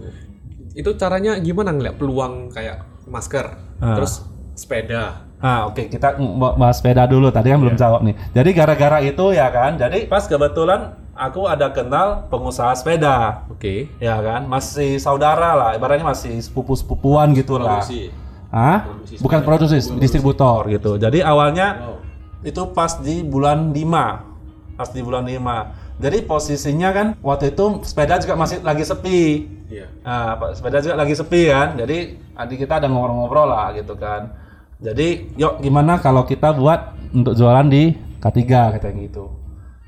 Itu 0.71 0.95
caranya 0.95 1.35
gimana 1.37 1.75
ngeliat 1.75 1.99
peluang 1.99 2.55
kayak 2.55 2.87
masker, 3.03 3.51
Ah. 3.83 3.99
terus 3.99 4.23
sepeda. 4.55 5.27
Ah 5.39 5.67
oke 5.67 5.91
kita 5.91 6.15
ng- 6.15 6.39
bahas 6.55 6.79
sepeda 6.79 7.03
dulu 7.03 7.31
tadi 7.31 7.51
kan 7.51 7.59
belum 7.59 7.75
jawab 7.75 8.07
nih. 8.07 8.15
Jadi 8.31 8.51
gara-gara 8.53 9.03
itu 9.03 9.33
ya 9.33 9.51
kan. 9.51 9.75
Jadi 9.75 10.07
pas 10.07 10.23
kebetulan 10.23 10.95
aku 11.19 11.51
ada 11.51 11.67
kenal 11.75 12.31
pengusaha 12.31 12.71
sepeda. 12.79 13.43
Oke. 13.51 13.91
Ya 13.99 14.15
kan, 14.23 14.47
masih 14.47 15.03
saudara 15.03 15.59
lah, 15.59 15.71
ibaratnya 15.75 16.07
masih 16.07 16.39
sepupu-sepupuan 16.39 17.35
gitu 17.35 17.59
lah. 17.59 17.83
Produksi. 17.83 18.15
Hah? 18.49 18.87
Produksi 18.87 19.15
Bukan 19.19 19.41
produksi, 19.43 19.77
distributor 19.99 20.71
gitu. 20.71 20.97
Jadi 20.97 21.21
awalnya 21.21 21.99
itu 22.47 22.63
pas 22.71 23.03
di 23.03 23.27
bulan 23.27 23.75
5. 23.75 24.79
Pas 24.79 24.89
di 24.95 25.01
bulan 25.03 25.27
5. 25.27 25.99
Jadi 25.99 26.23
posisinya 26.23 26.95
kan 26.95 27.07
waktu 27.19 27.51
itu 27.51 27.83
sepeda 27.83 28.23
juga 28.23 28.39
masih 28.39 28.63
lagi 28.63 28.87
sepi. 28.87 29.51
Iya. 29.67 29.91
Nah, 30.07 30.55
sepeda 30.55 30.79
juga 30.79 30.95
lagi 30.95 31.19
sepi 31.19 31.51
kan. 31.51 31.75
Jadi 31.75 32.15
adik 32.39 32.63
kita 32.63 32.79
ada 32.79 32.87
ngobrol-ngobrol 32.87 33.51
lah 33.51 33.75
gitu 33.75 33.99
kan. 33.99 34.31
Jadi, 34.79 35.35
yuk 35.35 35.59
gimana 35.59 35.99
kalau 35.99 36.23
kita 36.23 36.55
buat 36.55 36.95
untuk 37.11 37.35
jualan 37.35 37.67
di 37.67 37.99
K3 38.23 38.39
katanya 38.79 39.11
gitu. 39.11 39.27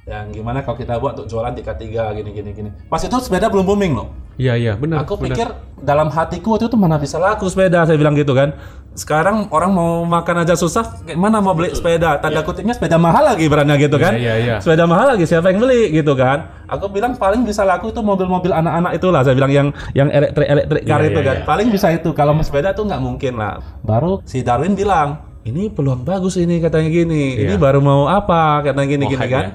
Yang 0.08 0.40
gimana 0.40 0.64
kalau 0.64 0.80
kita 0.80 0.96
buat 0.96 1.12
untuk 1.12 1.28
jualan 1.28 1.52
di 1.52 1.60
K3 1.60 1.84
gini 2.16 2.30
gini 2.32 2.50
gini. 2.50 2.70
Pas 2.88 2.98
itu 2.98 3.12
sepeda 3.20 3.52
belum 3.52 3.68
booming 3.68 3.92
loh. 3.94 4.08
Iya, 4.40 4.56
iya, 4.56 4.72
benar. 4.72 5.04
Aku 5.04 5.20
benar. 5.20 5.36
pikir 5.36 5.46
dalam 5.84 6.08
hatiku 6.08 6.56
waktu 6.56 6.72
itu 6.72 6.76
mana 6.80 6.96
bisa 6.96 7.20
laku 7.20 7.44
sepeda 7.46 7.84
saya 7.84 8.00
bilang 8.00 8.16
gitu 8.16 8.32
kan. 8.32 8.56
Sekarang 8.96 9.52
orang 9.52 9.70
mau 9.70 10.00
makan 10.02 10.42
aja 10.42 10.56
susah, 10.56 11.04
kayak 11.04 11.14
mana 11.14 11.44
mau 11.44 11.52
beli 11.52 11.76
sepeda? 11.76 12.16
Tanda 12.18 12.40
kutipnya 12.40 12.72
sepeda 12.72 12.96
mahal 12.96 13.22
lagi 13.22 13.44
berannya 13.46 13.76
gitu 13.76 14.00
kan. 14.00 14.16
Iya, 14.16 14.34
iya. 14.40 14.56
Sepeda 14.58 14.88
mahal 14.88 15.14
lagi 15.14 15.28
siapa 15.28 15.52
yang 15.52 15.60
beli 15.60 15.92
gitu 15.92 16.16
kan. 16.16 16.48
Aku 16.66 16.88
bilang 16.88 17.14
paling 17.14 17.44
bisa 17.44 17.62
laku 17.62 17.92
itu 17.92 18.00
mobil-mobil 18.00 18.50
anak-anak 18.50 18.96
itulah 18.96 19.20
saya 19.20 19.36
bilang 19.36 19.52
yang 19.52 19.68
yang 19.92 20.08
elektrik 20.08 20.48
elektrik 20.48 20.82
car 20.88 21.04
Iya, 21.04 21.08
itu 21.12 21.20
iya, 21.20 21.28
kan. 21.28 21.36
iya. 21.36 21.44
Paling 21.44 21.68
bisa 21.68 21.86
itu. 21.92 22.10
Kalau 22.16 22.32
mau 22.32 22.42
sepeda 22.42 22.72
tuh 22.72 22.88
nggak 22.88 23.02
mungkin 23.04 23.36
lah. 23.36 23.60
Baru 23.84 24.24
si 24.24 24.40
Darwin 24.40 24.72
bilang, 24.72 25.20
"Ini 25.44 25.68
peluang 25.70 26.02
bagus 26.02 26.40
ini 26.40 26.58
katanya 26.58 26.88
gini. 26.88 27.36
Ini 27.44 27.54
Iya. 27.54 27.60
baru 27.60 27.84
mau 27.84 28.08
apa?" 28.08 28.64
katanya 28.64 28.88
gini 28.88 29.04
Mau 29.04 29.12
gini 29.12 29.28
kan. 29.28 29.46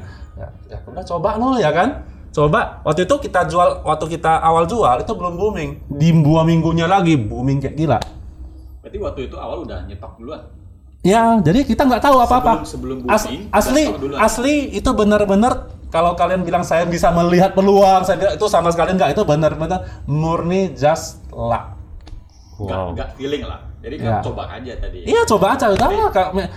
Udah 0.85 1.03
coba 1.03 1.29
lo 1.35 1.57
ya 1.57 1.69
kan. 1.69 2.05
Coba 2.29 2.83
waktu 2.83 3.07
itu 3.07 3.15
kita 3.23 3.47
jual 3.47 3.79
waktu 3.87 4.05
kita 4.11 4.43
awal 4.43 4.67
jual 4.67 4.99
itu 4.99 5.13
belum 5.15 5.39
booming. 5.39 5.69
Di 5.87 6.11
dua 6.19 6.43
minggunya 6.43 6.83
lagi 6.85 7.15
booming 7.15 7.63
kayak 7.63 7.75
gila. 7.75 7.99
Berarti 8.83 8.97
waktu 8.99 9.21
itu 9.31 9.35
awal 9.39 9.63
udah 9.63 9.87
nyetok 9.87 10.19
duluan. 10.19 10.41
Ya, 11.05 11.37
jadi 11.37 11.61
kita 11.63 11.85
nggak 11.85 12.01
tahu 12.01 12.17
apa-apa. 12.17 12.65
Sebelum- 12.65 12.99
sebelum 13.05 13.13
As- 13.13 13.29
booming, 13.29 13.53
asli, 13.53 13.83
tahu 13.87 13.97
duluan. 14.01 14.19
asli 14.19 14.55
itu 14.73 14.89
benar-benar 14.91 15.53
kalau 15.87 16.11
kalian 16.17 16.41
bilang 16.43 16.65
saya 16.65 16.83
bisa 16.83 17.07
melihat 17.13 17.53
peluang, 17.55 18.03
saya 18.03 18.17
bilang 18.19 18.35
itu 18.35 18.45
sama 18.49 18.73
sekali 18.73 18.97
enggak. 18.97 19.13
Itu 19.15 19.23
benar-benar 19.23 20.03
murni 20.05 20.73
just 20.73 21.23
luck. 21.31 21.77
nggak 22.55 22.95
nggak 22.95 23.09
feeling 23.19 23.43
lah 23.43 23.59
jadi 23.85 23.95
kan 23.95 24.09
Ya. 24.09 24.19
coba 24.19 24.43
aja 24.49 24.73
tadi 24.75 24.97
Iya 25.05 25.21
coba 25.23 25.45
aja 25.53 25.65
utama 25.69 26.09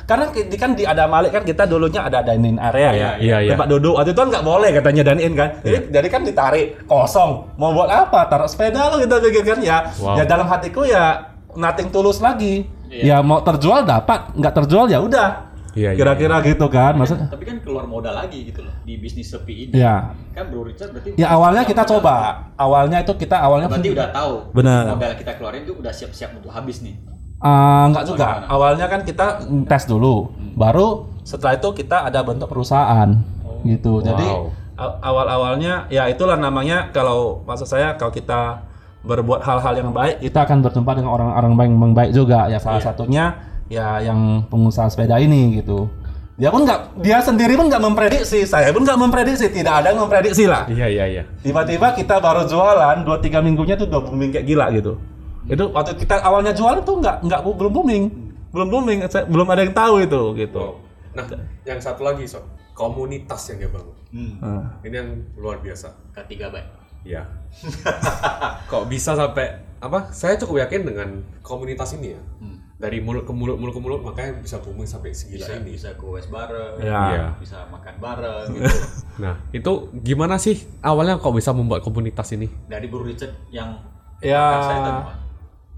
karena 0.03 0.25
di- 0.33 0.57
kan 0.57 0.71
di 0.73 0.83
ada 0.83 1.05
Malik 1.05 1.31
kan 1.31 1.45
kita 1.45 1.63
dulunya 1.63 2.01
ada 2.01 2.25
dining 2.25 2.57
area 2.57 2.89
ya. 2.91 3.11
Iya, 3.15 3.37
iya. 3.39 3.51
Tempat 3.53 3.69
duduk 3.69 3.95
waktu 3.95 4.11
itu 4.11 4.19
kan 4.19 4.29
nggak 4.31 4.47
boleh 4.47 4.69
katanya 4.73 5.03
dine 5.07 5.21
in 5.23 5.33
kan. 5.35 5.49
Jadi, 5.61 5.93
jadi 5.93 6.09
kan 6.09 6.21
ditarik 6.23 6.67
kosong. 6.85 7.53
Mau 7.55 7.71
buat 7.71 7.87
apa? 7.87 8.25
Taruh 8.27 8.49
sepeda 8.49 8.89
lo 8.89 8.97
kita 8.97 9.21
pikirkan 9.21 9.61
ya. 9.61 9.93
Wow. 9.95 10.17
Ya 10.17 10.25
dalam 10.25 10.49
hatiku 10.49 10.83
ya 10.83 11.21
nothing 11.53 11.89
tulus 11.89 12.19
lagi. 12.19 12.65
Iya. 12.89 13.03
Ya 13.13 13.17
mau 13.21 13.39
terjual 13.39 13.85
dapat, 13.85 14.33
nggak 14.33 14.55
terjual 14.55 14.89
ya 14.89 14.97
udah. 14.99 15.53
Iya, 15.71 15.93
iya, 15.93 16.01
Kira-kira 16.01 16.41
gitu 16.43 16.67
kan. 16.67 16.97
Maksud 16.97 17.29
tapi 17.29 17.45
kan 17.45 17.61
keluar 17.61 17.85
modal 17.85 18.17
lagi 18.17 18.41
gitu 18.43 18.65
loh 18.65 18.73
di 18.83 18.97
bisnis 18.97 19.29
sepi 19.29 19.69
ini 19.69 19.77
ya. 19.77 20.11
kan 20.33 20.49
Bro 20.49 20.65
Richard 20.65 20.91
berarti 20.91 21.15
Ya 21.15 21.29
awalnya 21.29 21.63
kita 21.63 21.85
modal. 21.85 21.93
coba. 21.95 22.15
Awalnya 22.57 22.99
itu 23.01 23.13
kita 23.15 23.37
awalnya 23.37 23.69
berarti 23.69 23.93
udah 23.93 24.09
tahu 24.09 24.33
Benar. 24.51 24.83
modal 24.91 25.13
kita 25.15 25.33
keluarin 25.37 25.63
itu 25.63 25.75
udah 25.75 25.93
siap-siap 25.93 26.31
untuk 26.35 26.49
habis 26.49 26.81
nih 26.81 26.97
Ah, 27.39 27.87
enggak 27.87 28.05
juga. 28.07 28.27
Bagaimana? 28.27 28.51
Awalnya 28.51 28.87
kan 28.91 29.01
kita 29.07 29.27
tes 29.65 29.85
dulu. 29.87 30.35
Baru 30.59 31.07
setelah 31.23 31.55
itu 31.55 31.69
kita 31.73 32.11
ada 32.11 32.21
bentuk 32.23 32.51
perusahaan. 32.51 33.15
Gitu. 33.63 34.03
Jadi 34.03 34.27
a- 34.75 34.97
awal-awalnya 35.03 35.87
ya 35.89 36.07
itulah 36.07 36.35
namanya 36.35 36.91
kalau 36.91 37.43
maksud 37.47 37.67
saya 37.67 37.95
kalau 37.95 38.11
kita 38.11 38.63
berbuat 39.07 39.41
hal-hal 39.43 39.75
yang 39.79 39.91
baik, 39.95 40.19
kita 40.19 40.43
akan 40.43 40.67
berjumpa 40.67 40.91
dengan 40.99 41.11
orang-orang 41.15 41.53
baik 41.55 41.71
yang 41.71 41.95
baik 41.95 42.11
juga. 42.11 42.51
Ya 42.51 42.59
salah 42.59 42.83
satunya 42.83 43.39
ya 43.71 44.03
yang 44.03 44.43
pengusaha 44.51 44.91
sepeda 44.91 45.23
ini 45.23 45.63
gitu. 45.63 45.87
Dia 46.39 46.55
pun 46.55 46.63
nggak, 46.63 47.03
dia 47.03 47.19
sendiri 47.19 47.59
pun 47.59 47.67
nggak 47.67 47.83
memprediksi, 47.83 48.47
saya 48.47 48.71
pun 48.71 48.87
nggak 48.87 48.95
memprediksi, 48.95 49.51
tidak 49.51 49.83
ada 49.83 49.91
yang 49.91 50.07
memprediksi 50.07 50.47
lah 50.47 50.71
Iya 50.71 50.87
iya 50.87 51.05
iya. 51.11 51.23
tiba-tiba 51.43 51.91
kita 51.99 52.23
baru 52.23 52.47
jualan 52.47 53.03
dua 53.03 53.19
tiga 53.19 53.43
minggunya 53.43 53.75
tuh 53.75 53.91
udah 53.91 54.07
booming 54.07 54.31
kayak 54.31 54.47
gila 54.47 54.71
gitu 54.71 55.03
itu 55.49 55.65
waktu 55.67 55.97
kita 55.97 56.21
awalnya 56.21 56.53
jualan 56.53 56.81
tuh 56.81 56.97
nggak 56.97 57.17
nggak 57.23 57.41
belum 57.43 57.73
booming 57.73 58.05
belum 58.49 58.69
booming 58.69 58.99
belum 59.27 59.47
ada 59.49 59.61
yang 59.61 59.73
tahu 59.73 59.95
itu 60.01 60.21
gitu 60.37 60.65
Nah, 61.09 61.25
yang 61.65 61.81
satu 61.81 62.05
lagi 62.05 62.23
sob, 62.25 62.45
komunitas 62.73 63.51
yang 63.51 63.59
dia 63.59 63.71
bangun. 63.73 63.97
Nah, 64.39 64.79
Ini 64.81 64.95
yang 64.95 65.09
luar 65.35 65.59
biasa. 65.59 65.91
ketiga 66.15 66.47
baik 66.49 66.69
Iya. 67.03 67.27
Kok 68.71 68.87
bisa 68.87 69.15
sampai 69.15 69.51
apa? 69.79 70.11
Saya 70.11 70.37
cukup 70.37 70.61
yakin 70.61 70.85
dengan 70.85 71.09
komunitas 71.41 71.95
ini 71.95 72.13
ya. 72.13 72.23
Dari 72.79 73.03
mulut 73.03 73.27
ke 73.27 73.33
mulut, 73.33 73.59
mulut 73.59 73.75
ke 73.75 73.81
mulut, 73.81 74.01
makanya 74.01 74.39
bisa 74.39 74.63
booming 74.63 74.87
sampai 74.87 75.11
segila 75.11 75.43
bisa 75.43 75.59
ini. 75.59 75.75
bisa 75.75 75.91
goes 75.97 76.31
bareng 76.31 76.79
Ya. 76.79 77.01
Iya. 77.11 77.27
bisa 77.35 77.67
makan 77.67 77.95
bareng 77.99 78.47
gitu 78.55 78.79
Nah, 79.25 79.35
itu 79.51 79.73
gimana 79.99 80.39
sih 80.39 80.55
awalnya 80.81 81.19
kok 81.19 81.35
bisa 81.35 81.51
membuat 81.51 81.83
komunitas 81.83 82.31
ini? 82.31 82.47
dari 82.65 82.87
Bro 82.87 83.03
Richard 83.03 83.35
yang 83.49 83.75
Ya. 84.21 84.47
saya. 84.61 84.95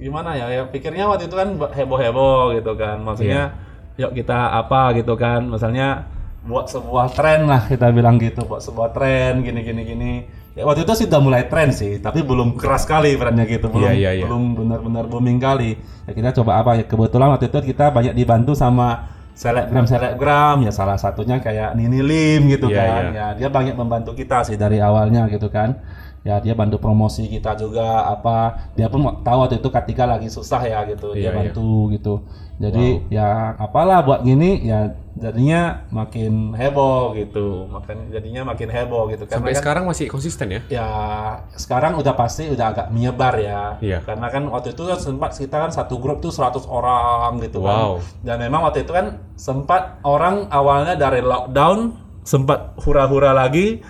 Gimana 0.01 0.35
ya? 0.35 0.47
Ya 0.49 0.63
pikirnya 0.65 1.05
waktu 1.07 1.29
itu 1.29 1.37
kan 1.37 1.55
heboh 1.55 1.99
heboh 2.01 2.57
gitu 2.57 2.73
kan. 2.75 2.99
Maksudnya 3.01 3.55
yuk 3.95 4.17
kita 4.17 4.57
apa? 4.57 4.97
gitu 4.97 5.15
kan. 5.15 5.45
Misalnya 5.47 6.09
buat 6.41 6.73
sebuah 6.73 7.13
tren 7.13 7.45
lah 7.45 7.69
kita 7.69 7.93
bilang 7.93 8.17
gitu. 8.17 8.41
Buat 8.49 8.65
sebuah 8.65 8.91
tren 8.97 9.45
gini 9.45 9.61
gini 9.61 9.83
gini. 9.85 10.13
Ya 10.57 10.67
waktu 10.67 10.83
itu 10.83 10.93
sih 10.99 11.07
udah 11.07 11.23
mulai 11.23 11.47
tren 11.47 11.71
sih 11.71 12.03
tapi 12.03 12.27
belum 12.27 12.59
keras 12.59 12.83
kali 12.83 13.15
trennya 13.15 13.47
gitu. 13.47 13.71
Belum 13.71 13.87
Iya, 13.87 13.95
iya, 13.95 14.11
iya. 14.19 14.25
belum 14.27 14.57
benar-benar 14.59 15.05
booming 15.07 15.39
kali. 15.39 15.79
Ya 16.09 16.13
kita 16.17 16.35
coba 16.43 16.65
apa? 16.65 16.81
Ya 16.81 16.85
kebetulan 16.89 17.31
waktu 17.31 17.47
itu 17.53 17.59
kita 17.71 17.93
banyak 17.95 18.17
dibantu 18.17 18.57
sama 18.59 19.07
selebgram 19.31 19.87
selebgram 19.89 20.57
ya 20.67 20.73
salah 20.75 20.99
satunya 21.01 21.41
kayak 21.41 21.73
Nini 21.73 22.03
Lim 22.03 22.51
gitu 22.51 22.69
Iya, 22.69 22.83
kan. 22.83 23.03
iya. 23.09 23.09
ya 23.15 23.27
dia 23.41 23.49
banyak 23.49 23.73
membantu 23.73 24.13
kita 24.13 24.45
sih 24.45 24.59
dari 24.59 24.83
awalnya 24.83 25.31
gitu 25.33 25.49
kan 25.49 25.81
ya 26.21 26.37
dia 26.37 26.53
bantu 26.53 26.77
promosi 26.77 27.25
kita 27.27 27.57
juga 27.57 28.05
apa 28.07 28.69
dia 28.77 28.93
pun 28.93 29.01
tahu 29.25 29.39
waktu 29.41 29.57
itu 29.57 29.69
ketika 29.73 30.05
lagi 30.05 30.29
susah 30.29 30.61
ya 30.61 30.85
gitu 30.85 31.17
Iya, 31.17 31.17
dia 31.17 31.31
iya. 31.33 31.33
bantu 31.33 31.89
gitu 31.91 32.15
jadi 32.61 33.01
ya 33.09 33.29
apalah 33.57 34.05
buat 34.05 34.21
gini 34.21 34.69
ya 34.69 34.93
jadinya 35.17 35.81
makin 35.89 36.53
heboh 36.53 37.17
gitu 37.17 37.65
makin 37.73 38.13
jadinya 38.13 38.45
makin 38.45 38.69
heboh 38.69 39.09
gitu 39.09 39.25
karena 39.25 39.41
Sampai 39.41 39.53
kan, 39.57 39.61
sekarang 39.65 39.85
masih 39.89 40.07
konsisten 40.13 40.49
ya? 40.53 40.61
ya 40.69 40.89
sekarang 41.57 41.97
udah 41.97 42.13
pasti 42.13 42.53
udah 42.53 42.67
agak 42.69 42.87
menyebar 42.93 43.41
ya 43.41 43.81
Iya. 43.81 44.05
karena 44.05 44.29
kan 44.29 44.45
waktu 44.53 44.77
itu 44.77 44.83
kan 44.85 45.01
sempat 45.01 45.33
kita 45.33 45.57
kan 45.57 45.73
satu 45.73 45.97
grup 45.97 46.21
tuh 46.21 46.29
100 46.29 46.69
orang 46.69 47.41
gitu 47.41 47.65
Wow. 47.65 47.97
kan 47.97 48.29
dan 48.29 48.37
memang 48.45 48.61
waktu 48.69 48.85
itu 48.85 48.93
kan 48.93 49.25
sempat 49.41 49.97
orang 50.05 50.53
awalnya 50.53 51.01
dari 51.01 51.25
lockdown 51.25 51.97
sempat 52.21 52.77
hura-hura 52.85 53.33
lagi 53.33 53.81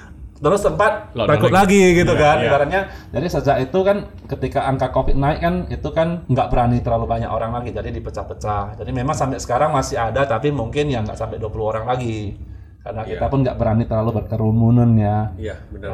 terus 0.40 0.60
sempat 0.60 1.12
Lockdown 1.12 1.36
takut 1.36 1.52
lagi. 1.52 1.76
lagi, 1.84 1.98
gitu 2.00 2.12
Iya, 2.12 2.22
kan 2.24 2.36
ibaratnya 2.40 2.80
jadi 3.12 3.26
sejak 3.28 3.56
itu 3.60 3.78
kan 3.84 3.96
ketika 4.24 4.60
angka 4.64 4.88
covid 4.88 5.12
naik 5.14 5.38
kan 5.38 5.54
itu 5.68 5.88
kan 5.92 6.24
nggak 6.26 6.48
berani 6.48 6.80
terlalu 6.80 7.06
banyak 7.06 7.28
orang 7.28 7.52
lagi 7.52 7.70
jadi 7.70 7.92
dipecah-pecah 7.92 8.80
jadi 8.80 8.90
memang 8.90 9.12
sampai 9.12 9.36
sekarang 9.36 9.68
masih 9.70 10.00
ada 10.00 10.24
tapi 10.24 10.48
mungkin 10.48 10.88
ya 10.88 11.04
nggak 11.04 11.14
sampai 11.14 11.36
20 11.36 11.60
orang 11.62 11.84
lagi 11.84 12.40
karena 12.80 13.04
kita 13.04 13.20
Iya. 13.20 13.28
pun 13.28 13.38
nggak 13.44 13.56
berani 13.56 13.84
terlalu 13.84 14.10
berkerumunan 14.16 14.90
ya 14.96 15.16
Iya, 15.36 15.54
benar 15.68 15.88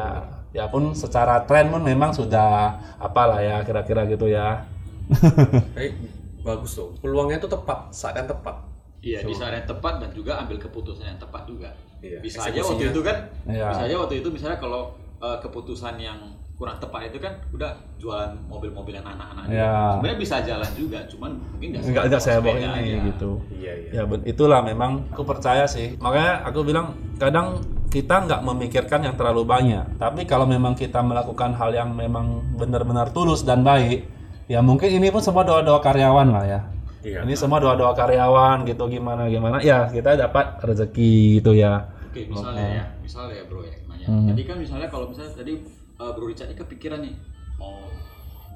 Ya, 0.55 0.63
ya 0.63 0.65
pun 0.71 0.95
secara 0.95 1.43
tren 1.43 1.69
pun 1.69 1.83
memang 1.83 2.15
sudah 2.15 2.79
apalah 2.97 3.43
ya 3.43 3.61
kira-kira 3.61 4.07
gitu 4.07 4.31
ya. 4.31 4.63
Eh, 5.77 5.93
bagus 6.41 6.73
tuh. 6.73 6.95
Peluangnya 6.99 7.37
tuh 7.37 7.51
tepat, 7.51 7.91
saat 7.91 8.17
yang 8.17 8.27
tepat. 8.27 8.57
Iya, 9.03 9.23
di 9.23 9.35
saat 9.35 9.53
yang 9.53 9.67
tepat 9.67 10.01
dan 10.01 10.11
juga 10.11 10.41
ambil 10.41 10.57
keputusan 10.57 11.05
yang 11.07 11.21
tepat 11.21 11.43
juga. 11.45 11.71
Iya, 12.07 12.19
Bisa 12.21 12.39
aja 12.43 12.61
waktu 12.63 12.85
itu 12.89 13.01
kan, 13.03 13.17
Iya. 13.45 13.67
bisa 13.71 13.83
aja 13.85 13.97
waktu 13.99 14.15
itu 14.21 14.29
misalnya 14.31 14.59
kalau 14.59 14.83
uh, 15.19 15.39
keputusan 15.41 15.99
yang 15.99 16.19
kurang 16.57 16.81
tepat 16.81 17.13
itu 17.13 17.21
kan 17.21 17.37
udah 17.53 17.69
jualan 18.01 18.33
mobil-mobilan 18.49 19.05
anak-anak. 19.05 19.45
gitu. 19.45 19.61
Iya. 19.61 19.77
Sebenarnya 19.93 20.19
bisa 20.19 20.37
jalan 20.41 20.71
juga, 20.73 20.99
cuman 21.05 21.31
mungkin 21.53 21.69
nggak 21.69 21.83
Enggak 21.85 22.05
enggak 22.09 22.23
saya 22.23 22.39
bawa 22.41 22.57
ini 22.57 22.65
aja. 22.65 22.97
gitu. 23.13 23.31
Iya, 23.53 23.73
iya. 23.77 23.91
Ya 23.93 24.03
itulah 24.25 24.61
memang 24.65 25.05
aku 25.13 25.23
percaya 25.23 25.69
sih. 25.69 26.01
Makanya 26.01 26.49
aku 26.49 26.65
bilang 26.65 26.87
kadang 27.21 27.61
kita 27.93 28.25
nggak 28.25 28.41
memikirkan 28.41 29.01
yang 29.05 29.15
terlalu 29.21 29.45
banyak. 29.45 29.85
Tapi 30.01 30.25
kalau 30.25 30.49
memang 30.49 30.73
kita 30.73 31.05
melakukan 31.05 31.53
hal 31.53 31.77
yang 31.77 31.93
memang 31.93 32.41
benar-benar 32.57 33.13
tulus 33.13 33.45
dan 33.45 33.61
baik, 33.61 34.09
ya 34.49 34.65
mungkin 34.65 34.89
ini 34.89 35.13
pun 35.13 35.21
semua 35.21 35.45
doa-doa 35.45 35.85
karyawan 35.85 36.29
lah 36.33 36.45
ya. 36.49 36.61
Iya. 37.05 37.21
Ini 37.23 37.37
semua 37.37 37.61
doa-doa 37.61 37.93
karyawan 37.93 38.65
gitu 38.65 38.89
gimana 38.89 39.31
gimana 39.31 39.61
ya 39.61 39.87
kita 39.87 40.17
dapat 40.17 40.57
rezeki 40.59 41.39
gitu 41.39 41.53
ya. 41.53 41.85
Oke, 42.17 42.33
misalnya 42.33 42.65
ya, 42.73 42.85
misalnya 43.05 43.35
ya 43.37 43.45
bro 43.45 43.61
ya, 43.61 43.77
nanya. 43.85 44.07
Hmm. 44.09 44.25
Jadi 44.33 44.43
kan 44.49 44.57
misalnya 44.57 44.89
kalau 44.89 45.13
misalnya 45.13 45.37
tadi 45.37 45.53
uh, 46.01 46.11
Bro 46.17 46.33
Richard 46.33 46.49
ini 46.49 46.57
kepikiran 46.57 47.05
nih 47.05 47.15
mau 47.61 47.77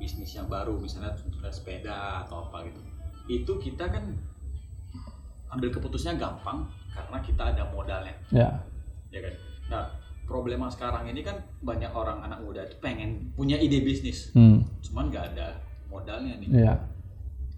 bisnis 0.01 0.33
yang 0.33 0.49
baru, 0.49 0.81
misalnya 0.81 1.13
contohnya 1.13 1.53
sepeda 1.53 2.25
atau 2.25 2.49
apa 2.49 2.65
gitu. 2.65 2.81
Itu 3.29 3.53
kita 3.61 3.85
kan 3.93 4.17
ambil 5.53 5.69
keputusannya 5.69 6.17
gampang 6.17 6.73
karena 6.89 7.19
kita 7.21 7.43
ada 7.53 7.69
modalnya, 7.69 8.17
Ya. 8.33 8.49
ya 9.13 9.21
kan. 9.21 9.35
Nah, 9.69 9.85
problema 10.25 10.73
sekarang 10.73 11.05
ini 11.05 11.21
kan 11.21 11.37
banyak 11.61 11.93
orang 11.93 12.25
anak 12.25 12.41
muda 12.41 12.65
itu 12.65 12.81
pengen 12.81 13.29
punya 13.37 13.61
ide 13.61 13.85
bisnis, 13.85 14.33
Hmm. 14.33 14.65
cuman 14.81 15.13
nggak 15.13 15.37
ada 15.37 15.61
modalnya 15.93 16.39
nih. 16.41 16.49
Ya. 16.65 16.75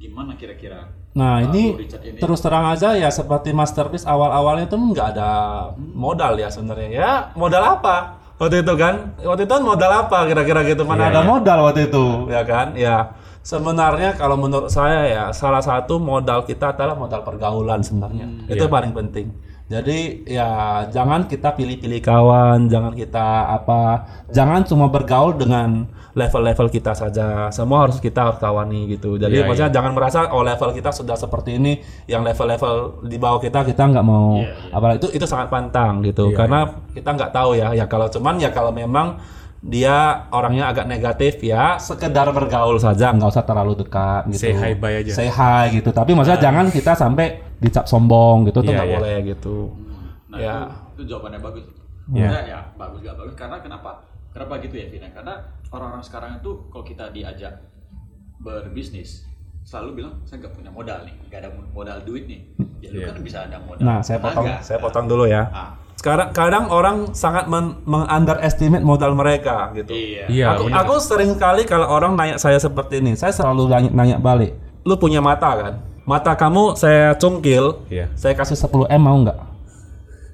Gimana 0.02 0.34
kira-kira? 0.34 0.82
Nah 1.12 1.44
ini 1.44 1.76
ini 1.76 2.16
terus 2.16 2.40
terang 2.40 2.72
aja 2.72 2.96
ya 2.96 3.12
seperti 3.12 3.52
masterpiece 3.52 4.08
awal-awalnya 4.08 4.64
itu 4.64 4.76
nggak 4.80 5.06
ada 5.12 5.30
modal 5.76 6.40
ya 6.40 6.48
sebenarnya. 6.48 6.88
Ya 6.88 7.10
modal 7.36 7.60
apa? 7.60 8.16
Waktu 8.40 8.64
itu 8.64 8.74
kan? 8.74 9.12
Waktu 9.20 9.44
itu 9.44 9.52
kan 9.52 9.62
modal 9.62 9.92
apa 9.92 10.24
kira-kira 10.24 10.64
gitu? 10.64 10.82
Mana 10.82 11.06
Iya, 11.06 11.10
ada 11.14 11.20
iya. 11.22 11.28
modal 11.28 11.58
waktu 11.68 11.80
itu? 11.92 12.04
Ya 12.32 12.42
kan? 12.42 12.66
Ya 12.74 12.96
sebenarnya 13.44 14.16
kalau 14.16 14.40
menurut 14.40 14.72
saya 14.72 15.04
ya 15.06 15.24
salah 15.30 15.60
satu 15.60 16.00
modal 16.00 16.48
kita 16.48 16.72
adalah 16.72 16.96
modal 16.96 17.20
pergaulan 17.22 17.84
sebenarnya. 17.84 18.26
Itu 18.48 18.66
Iya. 18.66 18.72
paling 18.72 18.92
penting 18.96 19.26
jadi 19.70 19.98
ya 20.28 20.48
jangan 20.92 21.30
kita 21.30 21.54
pilih-pilih 21.56 22.02
kawan 22.04 22.68
jangan 22.68 22.92
kita 22.92 23.56
apa 23.56 24.04
jangan 24.28 24.66
cuma 24.68 24.90
bergaul 24.92 25.38
dengan 25.38 25.86
level-level 26.12 26.68
kita 26.68 26.92
saja. 26.92 27.48
Semua 27.48 27.88
harus 27.88 27.96
kita 27.98 28.28
harus 28.28 28.38
kawani 28.38 28.84
gitu. 28.92 29.16
Jadi 29.16 29.40
Iya, 29.40 29.48
maksudnya 29.48 29.72
jangan 29.72 29.92
merasa 29.96 30.28
oh 30.32 30.44
level 30.44 30.76
kita 30.76 30.92
sudah 30.92 31.16
seperti 31.16 31.56
ini 31.56 31.80
yang 32.04 32.20
level-level 32.20 33.04
di 33.08 33.16
bawah 33.16 33.40
kita 33.40 33.64
kita 33.64 33.82
nggak 33.88 34.06
mau. 34.06 34.40
Iya, 34.40 34.52
iya. 34.52 34.76
apalagi 34.76 34.98
itu 35.04 35.08
itu 35.16 35.26
sangat 35.26 35.48
pantang 35.48 36.04
gitu. 36.04 36.32
Iya, 36.32 36.36
karena 36.36 36.60
kita 36.92 37.10
nggak 37.16 37.32
tahu 37.32 37.50
ya. 37.56 37.72
Ya 37.72 37.86
kalau 37.88 38.12
cuman 38.12 38.36
ya 38.36 38.52
kalau 38.52 38.72
memang 38.72 39.16
dia 39.62 39.94
orangnya 40.28 40.68
agak 40.68 40.84
negatif 40.84 41.38
ya 41.40 41.78
sekedar 41.78 42.26
bergaul 42.28 42.76
saja 42.76 43.14
nggak 43.14 43.30
usah 43.30 43.46
terlalu 43.46 43.78
dekat 43.78 44.26
gitu 44.28 44.42
Say 44.42 44.52
hi, 44.52 44.74
bye 44.74 44.98
aja. 44.98 45.12
say 45.12 45.26
hi 45.26 45.70
gitu 45.72 45.88
tapi 45.88 46.12
maksudnya 46.12 46.42
jangan 46.42 46.66
kita 46.66 46.92
sampai 46.92 47.26
dicap 47.56 47.86
sombong 47.86 48.42
gitu 48.44 48.58
tuh 48.58 48.68
Iya, 48.68 48.76
nggak 48.76 48.88
iya. 48.88 48.96
boleh 48.96 49.16
gitu 49.24 49.56
Nah 50.26 50.38
Ya. 50.38 50.54
itu, 50.56 50.66
itu 50.92 51.02
jawabannya 51.08 51.38
bagus. 51.38 51.64
Ya. 52.08 52.24
Maksudnya 52.24 52.42
ya 52.48 52.60
bagus 52.74 52.98
gak 53.00 53.14
bagus 53.14 53.34
karena 53.36 53.56
kenapa? 53.60 53.90
Kenapa 54.30 54.54
gitu 54.58 54.74
ya 54.74 54.86
Vina? 54.88 55.08
Karena 55.08 55.34
orang-orang 55.68 56.02
sekarang 56.02 56.30
itu 56.36 56.50
kalau 56.66 56.82
kita 56.82 57.04
diajak 57.08 57.54
berbisnis 58.38 59.28
selalu 59.62 59.90
bilang 59.94 60.18
saya 60.24 60.40
nggak 60.40 60.52
punya 60.52 60.70
modal 60.72 60.98
nih, 61.04 61.14
nggak 61.22 61.38
ada 61.38 61.50
modal 61.70 61.98
duit 62.02 62.26
nih. 62.26 62.40
Ya 62.80 62.88
lu 62.90 62.98
Iya. 62.98 63.06
kan 63.06 63.22
bisa 63.22 63.38
ada 63.44 63.56
modal. 63.60 63.84
nah 63.84 63.98
saya 64.00 64.18
potong 64.18 64.42
tenaga. 64.42 64.58
saya 64.60 64.78
potong 64.80 65.06
dulu 65.06 65.24
ya 65.24 65.42
Ah, 65.46 65.70
sekarang 66.02 66.34
kadang 66.34 66.66
orang 66.66 67.14
sangat 67.14 67.46
men- 67.46 67.78
meng-underestimate 67.86 68.82
modal 68.82 69.14
mereka 69.14 69.70
gitu. 69.70 69.94
Iya. 69.94 70.26
Iya, 70.26 70.46
aku, 70.58 70.66
aku 70.66 70.94
sering 70.98 71.38
kali 71.38 71.62
kalau 71.62 71.86
orang 71.86 72.18
nanya 72.18 72.42
saya 72.42 72.58
seperti 72.58 72.98
ini, 72.98 73.14
saya 73.14 73.30
selalu 73.30 73.70
nanya, 73.70 73.90
nanya 73.94 74.16
balik. 74.18 74.58
Lu 74.82 74.98
punya 74.98 75.22
mata 75.22 75.54
kan? 75.54 75.74
Mata 76.02 76.34
kamu 76.34 76.74
saya 76.74 77.14
cungkil, 77.14 77.86
Iya. 77.86 78.10
saya 78.18 78.34
kasih 78.34 78.58
10 78.58 78.90
M 78.90 78.98
mau 78.98 79.14
nggak? 79.14 79.38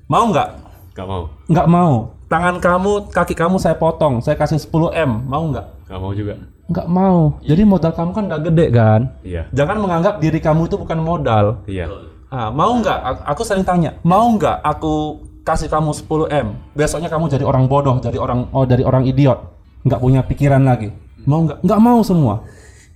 Mau 0.09 0.25
nggak? 0.33 0.49
Gak 0.97 1.05
mau. 1.05 1.23
Nggak 1.53 1.69
mau. 1.69 1.93
Tangan 2.33 2.57
kamu, 2.65 2.93
kaki 3.13 3.37
kamu 3.37 3.61
saya 3.61 3.77
potong, 3.77 4.25
saya 4.25 4.41
kasih 4.41 4.57
10 4.57 4.89
M, 4.97 5.21
mau 5.29 5.45
nggak? 5.53 5.85
Gak 5.85 6.01
mau 6.01 6.17
juga. 6.17 6.41
Nggak 6.65 6.89
mau. 6.89 7.37
Jadi 7.45 7.63
modal 7.69 7.93
kamu 7.93 8.11
kan 8.17 8.25
nggak 8.25 8.43
gede 8.49 8.67
kan? 8.73 9.01
Iya. 9.21 9.53
Jangan 9.53 9.85
menganggap 9.85 10.17
diri 10.17 10.41
kamu 10.41 10.65
itu 10.65 10.81
bukan 10.81 10.97
modal. 10.97 11.61
Iya. 11.69 11.93
Ah, 12.33 12.49
mau 12.49 12.73
nggak? 12.73 13.29
Aku 13.29 13.45
sering 13.45 13.69
tanya, 13.69 14.01
mau 14.01 14.25
nggak 14.33 14.65
aku 14.65 15.28
kasih 15.49 15.73
kamu 15.73 15.97
10 15.97 16.29
m? 16.29 16.47
Besoknya 16.77 17.09
kamu 17.09 17.33
jadi 17.33 17.45
orang 17.49 17.65
bodoh, 17.65 17.97
jadi 18.05 18.21
orang 18.21 18.53
oh 18.53 18.69
dari 18.69 18.85
orang 18.85 19.09
idiot, 19.09 19.41
nggak 19.89 20.01
punya 20.05 20.21
pikiran 20.21 20.61
lagi. 20.61 20.93
Mau 21.25 21.49
nggak? 21.49 21.65
Nggak 21.65 21.81
mau 21.81 22.05
semua. 22.05 22.45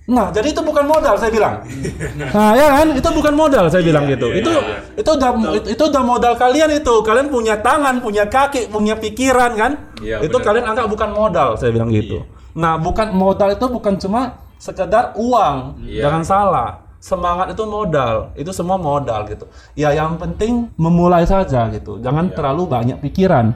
Nah, 0.03 0.35
jadi 0.35 0.51
itu 0.51 0.59
bukan 0.59 0.83
modal 0.83 1.15
saya 1.15 1.31
bilang. 1.31 1.63
Nah, 2.35 2.53
ya 2.59 2.67
kan? 2.75 2.87
Itu 2.93 3.09
bukan 3.09 3.33
modal 3.33 3.71
saya 3.71 3.81
bilang 3.81 4.03
gitu. 4.05 4.29
itu 4.35 4.51
itu 4.99 5.09
udah 5.09 5.29
itu, 5.57 5.67
itu 5.73 5.83
udah 5.87 6.03
modal 6.03 6.33
kalian 6.35 6.69
itu. 6.75 6.93
Kalian 7.01 7.31
punya 7.31 7.55
tangan, 7.63 8.03
punya 8.03 8.27
kaki, 8.27 8.67
punya 8.67 8.99
pikiran 8.99 9.55
kan? 9.55 9.71
Iya, 10.03 10.21
itu 10.21 10.37
kalian 10.43 10.67
anggap 10.67 10.91
bukan 10.91 11.09
modal 11.15 11.55
saya 11.55 11.71
bilang 11.71 11.89
gitu. 11.89 12.27
Nah, 12.53 12.77
bukan 12.77 13.15
modal 13.15 13.55
itu 13.55 13.65
bukan 13.65 13.95
cuma 13.97 14.43
sekedar 14.59 15.15
uang. 15.15 15.87
Iya. 15.87 16.07
Jangan 16.07 16.23
salah. 16.27 16.69
Semangat 17.03 17.51
itu 17.51 17.67
modal, 17.67 18.31
itu 18.39 18.55
semua 18.55 18.79
modal 18.79 19.27
gitu. 19.27 19.43
Ya 19.75 19.91
yang 19.91 20.15
penting 20.15 20.71
memulai 20.79 21.27
saja 21.27 21.67
gitu. 21.67 21.99
Jangan 21.99 22.31
terlalu 22.31 22.63
banyak 22.63 23.03
pikiran. 23.03 23.51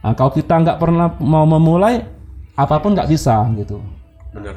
Nah, 0.00 0.12
kalau 0.16 0.32
kita 0.32 0.56
nggak 0.56 0.80
pernah 0.80 1.12
mau 1.20 1.44
memulai, 1.44 2.00
apa 2.56 2.80
pun 2.80 2.96
nggak 2.96 3.12
bisa 3.12 3.44
gitu. 3.60 3.76
Benar. 4.32 4.56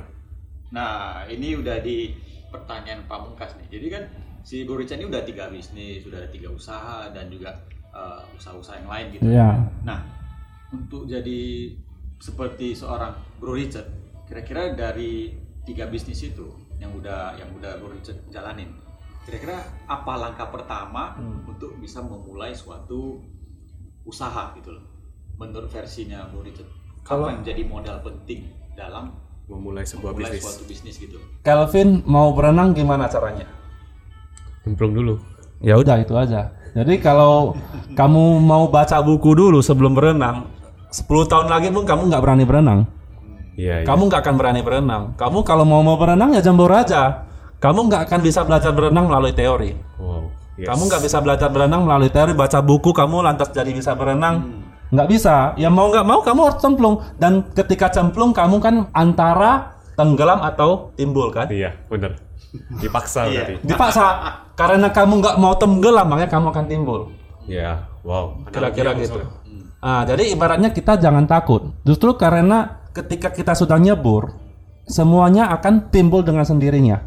Nah, 0.71 1.27
ini 1.27 1.59
udah 1.59 1.83
di 1.83 2.15
pertanyaan 2.47 3.03
pamungkas 3.03 3.59
nih. 3.59 3.67
Jadi 3.67 3.87
kan 3.91 4.03
si 4.47 4.63
Bro 4.63 4.79
Richard 4.79 5.03
ini 5.03 5.11
udah 5.11 5.23
tiga 5.27 5.51
bisnis, 5.51 6.07
sudah 6.07 6.23
ada 6.23 6.31
tiga 6.31 6.55
usaha 6.55 7.11
dan 7.11 7.27
juga 7.27 7.51
eh, 7.91 8.21
usaha-usaha 8.39 8.79
yang 8.79 8.89
lain 8.95 9.05
gitu. 9.11 9.23
Ya. 9.27 9.59
Nah, 9.83 10.07
untuk 10.71 11.03
jadi 11.03 11.67
seperti 12.23 12.79
seorang 12.79 13.19
Bro 13.43 13.59
Richard, 13.59 13.91
kira-kira 14.23 14.71
dari 14.71 15.35
tiga 15.67 15.91
bisnis 15.91 16.23
itu 16.23 16.64
yang 16.77 16.91
udah 16.91 17.35
yang 17.35 17.49
udah 17.51 17.79
Richard 17.87 18.19
jalanin, 18.27 18.69
kira-kira 19.23 19.57
apa 19.85 20.13
langkah 20.15 20.47
pertama 20.49 21.15
untuk 21.47 21.79
bisa 21.79 21.99
memulai 21.99 22.51
suatu 22.51 23.23
usaha 24.03 24.53
gitu 24.55 24.71
loh? 24.71 24.85
Menurut 25.35 25.67
versinya 25.67 26.27
Bro 26.31 26.43
Richard, 26.43 26.69
Kalau- 27.03 27.27
apa 27.27 27.35
yang 27.35 27.43
jadi 27.43 27.61
modal 27.65 27.99
penting 27.99 28.47
dalam 28.73 29.11
Memulai 29.45 29.85
sebuah 29.85 30.17
memulai 30.17 30.33
bisnis. 30.33 30.43
suatu 30.43 30.63
bisnis 30.65 30.95
gitu? 30.97 31.17
Kelvin 31.45 32.01
mau 32.09 32.33
berenang 32.33 32.73
gimana 32.73 33.05
caranya? 33.05 33.45
Nyemplung 34.65 34.97
dulu. 34.97 35.15
Ya 35.61 35.77
udah 35.77 36.01
itu 36.01 36.17
aja. 36.17 36.49
Jadi 36.73 36.97
kalau 36.97 37.53
kamu 37.93 38.41
mau 38.41 38.67
baca 38.67 38.99
buku 38.99 39.37
dulu 39.37 39.61
sebelum 39.61 39.93
berenang, 39.93 40.49
10 40.89 41.29
tahun 41.29 41.47
lagi 41.47 41.69
pun 41.69 41.85
kamu 41.85 42.09
nggak 42.09 42.23
berani 42.25 42.43
berenang. 42.43 42.79
Iya. 43.55 43.83
iya. 43.83 43.87
Kamu 43.87 44.11
nggak 44.11 44.21
akan 44.21 44.35
berani 44.35 44.61
berenang. 44.61 45.03
Kamu 45.15 45.43
kalau 45.47 45.63
mau 45.63 45.81
mau 45.81 45.95
berenang 45.95 46.35
ya 46.35 46.43
jambur 46.43 46.69
aja. 46.71 47.25
Kamu 47.59 47.87
nggak 47.87 48.11
akan 48.11 48.19
bisa 48.21 48.43
belajar 48.43 48.71
berenang 48.75 49.07
melalui 49.07 49.33
teori. 49.33 49.71
Wow. 49.97 50.29
Yes. 50.55 50.71
Kamu 50.71 50.81
nggak 50.87 51.01
bisa 51.03 51.17
belajar 51.19 51.49
berenang 51.51 51.83
melalui 51.83 52.11
teori, 52.11 52.31
baca 52.31 52.59
buku 52.63 52.95
kamu 52.95 53.23
lantas 53.23 53.51
jadi 53.51 53.71
bisa 53.71 53.95
berenang. 53.95 54.63
Nggak 54.91 55.07
bisa. 55.11 55.55
Ya 55.59 55.67
mau 55.71 55.91
nggak 55.91 56.05
mau 56.05 56.19
kamu 56.23 56.39
harus 56.47 56.59
cemplung. 56.61 57.03
Dan 57.19 57.47
ketika 57.51 57.91
cemplung 57.91 58.31
kamu 58.31 58.59
kan 58.63 58.75
antara 58.95 59.75
tenggelam 59.95 60.43
atau 60.43 60.91
timbul 60.95 61.31
kan? 61.31 61.47
Iya, 61.51 61.75
benar. 61.87 62.19
Dipaksa 62.79 63.27
berarti. 63.27 63.53
Dipaksa. 63.63 64.05
Karena 64.55 64.87
kamu 64.91 65.19
nggak 65.19 65.35
mau 65.39 65.55
tenggelam, 65.59 66.07
makanya 66.07 66.31
kamu 66.31 66.47
akan 66.55 66.65
timbul. 66.71 66.99
Iya. 67.47 67.83
Wow. 68.05 68.45
Kira-kira 68.51 68.95
Analoginya 68.95 69.07
gitu. 69.09 69.19
banget. 69.19 69.43
Ah, 69.85 70.01
jadi 70.07 70.23
ibaratnya 70.33 70.69
kita 70.71 70.97
jangan 70.97 71.27
takut. 71.27 71.75
Justru 71.83 72.15
karena 72.15 72.84
ketika 72.95 73.27
kita 73.29 73.51
sudah 73.51 73.75
nyebur, 73.75 74.31
semuanya 74.87 75.51
akan 75.51 75.91
timbul 75.91 76.23
dengan 76.23 76.47
sendirinya. 76.47 77.03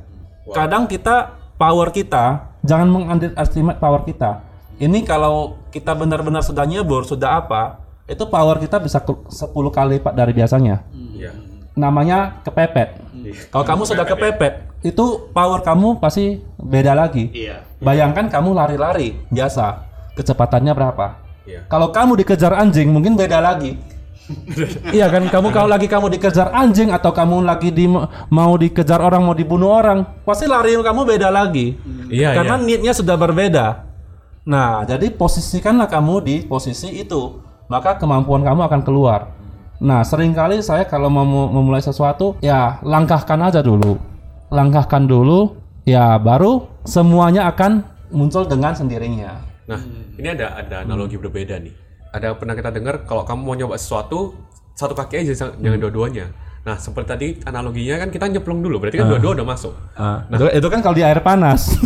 Kadang 0.52 0.84
kita 0.84 1.32
power 1.56 1.88
kita 1.88 2.52
jangan 2.60 2.88
mengunderestimate 2.92 3.80
power 3.80 4.04
kita. 4.04 4.44
Ini 4.78 5.02
kalau 5.02 5.58
kita 5.72 5.96
benar-benar 5.96 6.44
sudah 6.44 6.62
nyebur, 6.68 7.02
sudah 7.02 7.42
apa, 7.42 7.82
itu 8.06 8.22
power 8.28 8.60
kita 8.62 8.78
bisa 8.78 9.02
ke- 9.02 9.26
10 9.26 9.72
kali 9.74 9.98
lipat 9.98 10.14
dari 10.14 10.32
biasanya. 10.36 10.86
Iya. 10.94 11.32
Namanya 11.74 12.44
kepepet. 12.46 13.02
Kalau 13.50 13.64
kamu 13.66 13.82
sudah 13.84 14.06
kepepet, 14.06 14.54
itu 14.86 15.28
power 15.34 15.60
kamu 15.66 15.98
pasti 15.98 16.38
beda 16.56 16.94
lagi. 16.94 17.26
Iya. 17.34 17.66
Bayangkan 17.82 18.30
kamu 18.30 18.54
lari-lari 18.54 19.18
biasa, 19.28 19.82
kecepatannya 20.14 20.72
berapa? 20.72 21.06
Iya. 21.42 21.66
Kalau 21.66 21.90
kamu 21.90 22.22
dikejar 22.22 22.54
anjing 22.54 22.88
mungkin 22.92 23.18
beda 23.18 23.42
lagi. 23.42 23.74
iya 24.96 25.08
kan? 25.08 25.24
Kamu 25.28 25.48
kalau 25.50 25.68
lagi 25.68 25.88
kamu 25.88 26.12
dikejar 26.12 26.52
anjing 26.52 26.92
atau 26.92 27.10
kamu 27.12 27.44
lagi 27.44 27.72
di 27.72 27.88
mau 28.28 28.52
dikejar 28.54 29.00
orang 29.00 29.24
mau 29.24 29.36
dibunuh 29.36 29.72
orang 29.72 30.04
pasti 30.24 30.44
lari 30.44 30.76
kamu 30.76 31.00
beda 31.04 31.28
lagi. 31.32 31.76
Iya, 32.08 32.36
karena 32.36 32.56
iya. 32.60 32.64
niatnya 32.64 32.92
sudah 32.92 33.16
berbeda. 33.16 33.66
Nah 34.48 34.84
jadi 34.84 35.12
posisikanlah 35.12 35.88
kamu 35.88 36.14
di 36.24 36.36
posisi 36.44 36.88
itu 37.00 37.40
maka 37.68 37.96
kemampuan 38.00 38.44
kamu 38.44 38.64
akan 38.64 38.80
keluar. 38.84 39.32
Nah 39.80 40.04
sering 40.04 40.32
kali 40.32 40.60
saya 40.64 40.84
kalau 40.88 41.12
mau 41.12 41.24
mau 41.24 41.48
memulai 41.48 41.84
sesuatu 41.84 42.36
ya 42.40 42.80
langkahkan 42.84 43.40
aja 43.44 43.60
dulu. 43.60 43.96
Langkahkan 44.48 45.04
dulu 45.04 45.56
ya 45.84 46.16
baru 46.16 46.64
semuanya 46.84 47.48
akan 47.52 47.84
muncul 48.12 48.48
dengan 48.48 48.72
sendirinya. 48.72 49.44
Nah, 49.68 49.80
ini 50.16 50.28
ada 50.32 50.56
ada 50.56 50.76
analogi 50.80 51.20
berbeda 51.20 51.60
nih. 51.60 51.87
Ada 52.08 52.34
pernah 52.34 52.54
kita 52.56 52.70
dengar 52.72 53.04
kalau 53.04 53.22
kamu 53.22 53.40
mau 53.42 53.54
nyoba 53.54 53.76
sesuatu 53.76 54.34
satu 54.72 54.94
kaki 54.94 55.26
aja 55.26 55.32
jangan 55.34 55.54
jangan 55.60 55.78
dua-duanya. 55.82 56.26
Nah, 56.58 56.76
seperti 56.76 57.08
tadi 57.08 57.28
analoginya 57.44 57.96
kan 57.96 58.08
kita 58.08 58.24
nyemplung 58.28 58.60
dulu, 58.60 58.76
berarti 58.76 59.00
kan 59.00 59.08
dua-dua 59.08 59.40
udah 59.40 59.46
masuk. 59.46 59.72
Ah, 59.96 60.20
itu, 60.28 60.44
itu 60.52 60.68
kan 60.68 60.80
kalau 60.80 60.92
di 60.92 61.04
air 61.04 61.18
panas. 61.18 61.72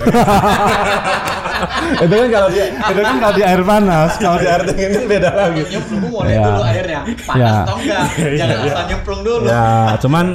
itu 2.02 2.14
kan 2.18 2.28
kalau 2.28 2.48
di 2.50 2.60
itu 2.66 3.00
kan 3.00 3.16
kalau 3.22 3.34
di 3.36 3.44
air 3.46 3.62
panas, 3.62 4.10
kalau 4.18 4.36
di 4.42 4.46
air 4.50 4.62
dingin 4.66 4.90
kan 4.90 5.04
beda 5.06 5.30
lagi. 5.30 5.62
Nyemplung 5.70 6.02
lihat 6.26 6.34
Ya. 6.34 6.44
dulu 6.50 6.62
airnya, 6.66 7.00
panas 7.22 7.38
Ya. 7.38 7.52
atau 7.62 7.76
enggak. 7.78 8.04
Jangan 8.40 8.56
asal 8.66 8.84
nyemplung 8.90 9.20
dulu. 9.22 9.46
Ya, 9.46 9.66
cuman 10.02 10.26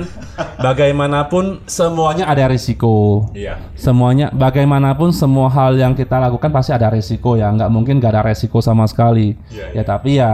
bagaimanapun 0.58 1.64
semuanya 1.66 2.26
ada 2.26 2.46
risiko. 2.48 3.28
Iya. 3.32 3.58
Semuanya 3.74 4.30
bagaimanapun 4.30 5.10
semua 5.12 5.48
hal 5.48 5.74
yang 5.74 5.94
kita 5.94 6.18
lakukan 6.18 6.50
pasti 6.50 6.72
ada 6.72 6.88
risiko 6.88 7.34
ya, 7.34 7.50
nggak 7.50 7.70
mungkin 7.70 7.98
nggak 7.98 8.12
ada 8.12 8.24
risiko 8.26 8.60
sama 8.60 8.86
sekali. 8.86 9.34
Iya, 9.50 9.66
Ya 9.74 9.84
tapi 9.84 10.18
ya 10.18 10.32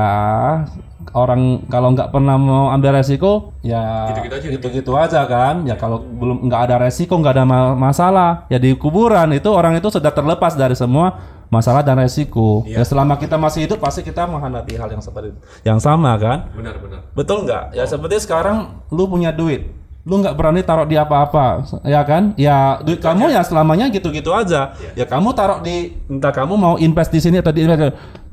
orang 1.14 1.68
kalau 1.68 1.92
nggak 1.92 2.10
pernah 2.10 2.36
mau 2.36 2.72
ambil 2.72 2.96
resiko 2.96 3.52
ya 3.60 4.08
Gitu-gitu 4.10 4.34
aja. 4.34 4.48
gitu-gitu 4.50 4.92
aja 4.96 5.22
kan 5.24 5.62
ya 5.64 5.76
kalau 5.76 6.00
belum 6.00 6.48
nggak 6.48 6.62
ada 6.64 6.76
resiko 6.80 7.20
nggak 7.20 7.34
ada 7.34 7.46
ma- 7.46 7.76
masalah 7.76 8.48
ya 8.48 8.56
di 8.56 8.72
kuburan 8.74 9.30
itu 9.30 9.46
orang 9.46 9.76
itu 9.76 9.92
sudah 9.92 10.10
terlepas 10.10 10.56
dari 10.56 10.74
semua 10.74 11.20
masalah 11.52 11.84
dan 11.84 12.00
resiko 12.00 12.64
Iya. 12.64 12.82
ya 12.82 12.84
selama 12.84 13.14
kita 13.16 13.36
masih 13.36 13.68
hidup 13.68 13.78
pasti 13.78 14.00
kita 14.02 14.24
menghadapi 14.26 14.74
hal 14.74 14.90
yang 14.90 15.04
seperti 15.04 15.36
yang 15.62 15.78
sama 15.78 16.16
kan 16.16 16.50
Benar, 16.50 16.80
benar. 16.80 17.00
Betul 17.12 17.46
nggak? 17.46 17.76
Ya 17.76 17.84
seperti 17.84 18.18
sekarang 18.18 18.58
lu 18.88 19.04
punya 19.06 19.30
duit, 19.30 19.70
lu 20.04 20.20
nggak 20.20 20.36
berani 20.36 20.60
taruh 20.68 20.84
di 20.84 21.00
apa-apa, 21.00 21.64
ya 21.88 22.04
kan? 22.04 22.36
Ya 22.36 22.76
duit 22.84 23.00
kamu 23.00 23.32
ya 23.32 23.40
selamanya 23.40 23.88
gitu-gitu 23.88 24.36
aja. 24.36 24.76
Ya 25.00 25.08
kamu 25.08 25.32
taruh 25.32 25.64
di 25.64 25.96
entah 26.12 26.36
kamu 26.36 26.60
mau 26.60 26.76
invest 26.76 27.08
di 27.16 27.24
sini 27.24 27.40
atau 27.40 27.56
di 27.56 27.64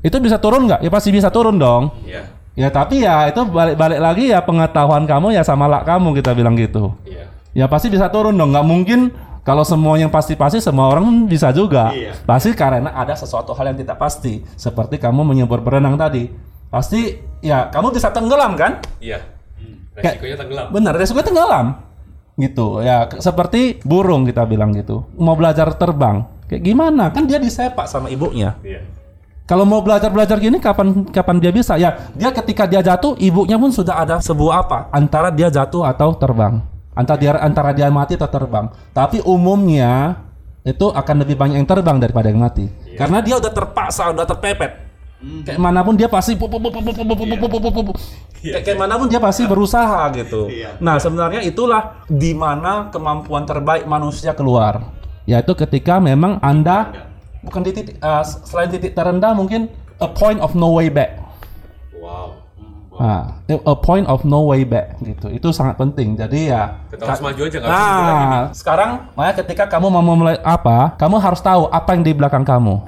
itu 0.03 0.17
bisa 0.19 0.35
turun 0.35 0.67
nggak? 0.67 0.83
Ya 0.83 0.91
pasti 0.91 1.15
bisa 1.15 1.31
turun 1.31 1.55
dong. 1.55 1.95
Iya. 2.03 2.27
Ya 2.59 2.67
tapi 2.67 3.07
ya 3.07 3.31
itu 3.31 3.47
balik-balik 3.47 3.99
lagi 4.03 4.35
ya 4.35 4.43
pengetahuan 4.43 5.07
kamu 5.07 5.31
ya 5.31 5.47
sama 5.47 5.71
lak 5.71 5.87
kamu 5.87 6.11
kita 6.19 6.35
bilang 6.35 6.59
gitu. 6.59 6.91
Iya. 7.07 7.31
Ya 7.55 7.65
pasti 7.71 7.87
bisa 7.87 8.11
turun 8.11 8.35
dong. 8.35 8.51
Nggak 8.51 8.67
mungkin 8.67 8.99
kalau 9.47 9.63
semua 9.63 9.95
yang 9.95 10.11
pasti-pasti 10.11 10.59
semua 10.59 10.91
orang 10.91 11.23
bisa 11.23 11.55
juga. 11.55 11.95
Iya. 11.95 12.19
Pasti 12.27 12.51
karena 12.51 12.91
ada 12.91 13.15
sesuatu 13.15 13.55
hal 13.55 13.71
yang 13.71 13.79
tidak 13.79 13.95
pasti. 13.95 14.43
Seperti 14.59 14.99
kamu 14.99 15.23
menyebur 15.23 15.63
berenang 15.63 15.95
tadi. 15.95 16.27
Pasti 16.67 17.15
ya 17.39 17.71
kamu 17.71 17.95
bisa 17.95 18.11
tenggelam 18.11 18.59
kan? 18.59 18.83
Iya. 18.99 19.23
Kayak- 19.95 20.19
Resikonya 20.19 20.37
tenggelam. 20.39 20.67
Benar, 20.71 20.93
resiko 20.95 21.19
tenggelam. 21.19 21.65
Gitu. 22.39 22.67
Ya 22.81 23.05
seperti 23.19 23.83
burung 23.83 24.23
kita 24.23 24.47
bilang 24.47 24.71
gitu. 24.71 25.03
Mau 25.19 25.35
belajar 25.35 25.67
terbang. 25.75 26.25
Kayak 26.47 26.63
gimana? 26.63 27.03
Kan 27.11 27.27
dia 27.27 27.39
disepak 27.39 27.87
sama 27.87 28.07
ibunya. 28.07 28.55
Iya. 28.63 28.83
Kalau 29.47 29.67
mau 29.67 29.83
belajar-belajar 29.83 30.39
gini 30.39 30.63
kapan 30.63 31.11
kapan 31.11 31.35
dia 31.43 31.51
bisa? 31.51 31.75
Ya, 31.75 32.07
dia 32.15 32.31
ketika 32.31 32.63
dia 32.63 32.79
jatuh, 32.79 33.19
ibunya 33.19 33.59
pun 33.59 33.67
sudah 33.67 33.99
ada 33.99 34.15
sebuah 34.23 34.63
apa? 34.63 34.79
Antara 34.95 35.27
dia 35.27 35.51
jatuh 35.51 35.83
atau 35.83 36.15
terbang. 36.15 36.63
Antara 36.95 37.19
dia 37.19 37.31
antara 37.35 37.75
dia 37.75 37.91
mati 37.91 38.15
atau 38.15 38.31
terbang. 38.31 38.71
Tapi 38.95 39.19
umumnya 39.27 40.23
itu 40.63 40.87
akan 40.87 41.15
lebih 41.27 41.35
banyak 41.35 41.59
yang 41.59 41.67
terbang 41.67 41.99
daripada 41.99 42.31
yang 42.31 42.39
mati. 42.39 42.71
Karena 42.95 43.19
dia 43.19 43.35
udah 43.43 43.51
terpaksa, 43.51 44.07
udah 44.15 44.23
terpepet. 44.23 44.71
Kayak 45.21 45.59
mana 45.61 45.85
pun 45.85 45.93
dia 45.99 46.09
pasti 46.09 46.33
Iya. 48.41 48.57
Kayak, 48.65 48.77
mana 48.81 48.97
pun 48.97 49.05
dia 49.05 49.21
pasti 49.21 49.45
berusaha 49.45 50.09
gitu. 50.17 50.49
Iya. 50.49 50.81
Nah, 50.81 50.97
sebenarnya 50.97 51.45
itulah 51.45 52.01
di 52.09 52.33
mana 52.33 52.89
kemampuan 52.89 53.45
terbaik 53.45 53.85
manusia 53.85 54.33
keluar. 54.33 54.81
Yaitu 55.29 55.53
ketika 55.53 56.01
memang 56.01 56.41
Anda 56.41 57.09
bukan 57.45 57.61
di 57.61 57.71
titik 57.73 57.95
uh, 58.01 58.25
selain 58.25 58.73
titik 58.73 58.97
terendah 58.97 59.37
mungkin 59.37 59.69
a 60.01 60.09
point 60.09 60.41
of 60.41 60.57
no 60.57 60.73
way 60.73 60.89
back. 60.89 61.21
Wow. 61.93 62.41
Nah, 63.01 63.41
a 63.49 63.75
point 63.77 64.05
of 64.05 64.21
no 64.25 64.49
way 64.49 64.61
back 64.61 64.97
gitu. 65.01 65.29
Itu 65.29 65.49
sangat 65.49 65.77
penting. 65.77 66.17
Jadi 66.17 66.53
ya 66.53 66.81
kita 66.89 67.07
harus 67.07 67.21
maju 67.23 67.41
aja 67.49 67.57
Nah, 67.61 67.69
harus 67.71 68.57
sekarang 68.57 68.89
makanya 69.17 69.35
ketika 69.41 69.63
kamu 69.69 69.87
mau 69.89 70.03
memulai 70.05 70.37
apa, 70.41 70.97
kamu 70.97 71.17
harus 71.17 71.41
tahu 71.41 71.65
apa 71.69 71.97
yang 71.97 72.03
di 72.05 72.13
belakang 72.13 72.45
kamu. 72.45 72.85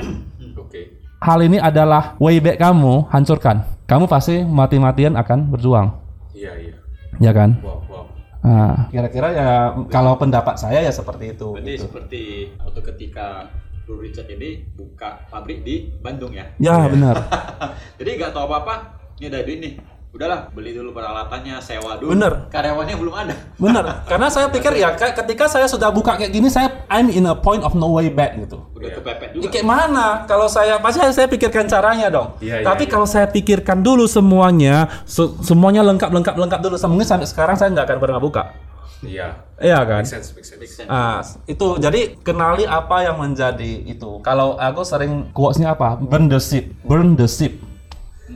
Hal 1.24 1.39
ini 1.39 1.55
adalah 1.55 2.19
way 2.19 2.43
back 2.43 2.59
kamu, 2.59 3.07
hancurkan. 3.07 3.63
Kamu 3.88 4.11
pasti 4.11 4.43
mati-matian 4.43 5.15
akan 5.15 5.55
berjuang, 5.55 5.88
Iya 6.36 6.51
iya. 6.59 6.76
ya 7.24 7.32
kan? 7.32 7.55
Wow 7.63 7.80
wow. 7.88 8.03
Nah, 8.43 8.91
kira-kira 8.91 9.32
ya 9.32 9.49
kalau 9.88 10.19
pendapat 10.19 10.59
saya 10.59 10.84
ya 10.84 10.91
seperti 10.91 11.32
itu. 11.32 11.55
Berarti 11.55 11.80
gitu. 11.80 11.84
seperti 11.88 12.24
waktu 12.59 12.82
ketika 12.91 13.47
Bro 13.88 14.03
Richard 14.03 14.28
ini 14.36 14.67
buka 14.76 15.24
pabrik 15.32 15.63
di 15.63 15.95
Bandung 16.03 16.36
ya. 16.36 16.43
Ya 16.59 16.91
benar, 16.91 17.24
Jadi 18.03 18.09
nggak 18.19 18.36
tahu 18.36 18.43
apa-apa, 18.43 18.99
ini 19.24 19.26
ada 19.32 19.47
duit 19.47 19.59
nih. 19.63 19.74
Udahlah, 20.14 20.45
beli 20.53 20.78
dulu 20.78 20.93
peralatannya, 20.93 21.57
sewa 21.57 21.97
dulu. 21.97 22.14
Bener. 22.14 22.45
Karyawannya 22.47 22.95
belum 22.95 23.14
ada. 23.18 23.34
benar. 23.57 24.05
Karena 24.05 24.30
saya 24.30 24.45
pikir 24.45 24.78
ya 24.78 24.93
ketika 25.20 25.49
saya 25.49 25.66
sudah 25.66 25.89
buka 25.89 26.14
kayak 26.14 26.30
gini, 26.30 26.53
saya 26.53 26.86
I'm 26.86 27.09
in 27.09 27.26
a 27.26 27.34
point 27.34 27.66
of 27.66 27.74
no 27.74 27.89
way 27.89 28.14
back 28.14 28.38
gitu. 28.38 28.61
Udah 28.78 28.93
kepepet 28.93 29.34
Ya, 29.34 29.41
juga. 29.41 29.49
kayak 29.49 29.66
mana? 29.66 30.22
Kalau 30.24 30.45
saya 30.45 30.78
pasti 30.78 31.01
saya 31.01 31.26
pikirkan 31.26 31.66
caranya 31.66 32.14
dong. 32.14 32.38
Iya, 32.38 32.61
iya, 32.61 32.66
Tapi 32.66 32.86
iya. 32.86 32.91
kalau 32.93 33.09
saya 33.09 33.26
pikirkan 33.26 33.82
dulu 33.82 34.05
semuanya, 34.05 34.86
se- 35.03 35.34
semuanya 35.41 35.82
lengkap 35.82 36.14
lengkap 36.14 36.36
lengkap 36.38 36.59
dulu. 36.61 36.78
Mungkin 36.78 37.07
sampai 37.09 37.26
sekarang 37.26 37.57
saya 37.57 37.74
nggak 37.74 37.89
akan 37.89 37.97
pernah 37.97 38.22
buka. 38.22 38.53
Iya. 39.01 39.34
Iya 39.57 39.82
kan? 39.82 40.05
Make 40.05 40.14
sense 40.14 40.30
make 40.38 40.70
sense. 40.70 40.86
Ah, 40.86 41.26
itu 41.43 41.82
jadi 41.82 42.22
kenali 42.22 42.64
apa 42.64 43.01
yang 43.01 43.18
menjadi 43.18 43.82
itu. 43.84 44.22
Kalau 44.22 44.61
aku 44.61 44.86
sering 44.86 45.34
quotes-nya 45.34 45.74
apa? 45.74 45.97
Burn 45.97 46.30
the 46.30 46.38
ship, 46.38 46.70
burn 46.86 47.18
the 47.18 47.26
ship. 47.26 47.57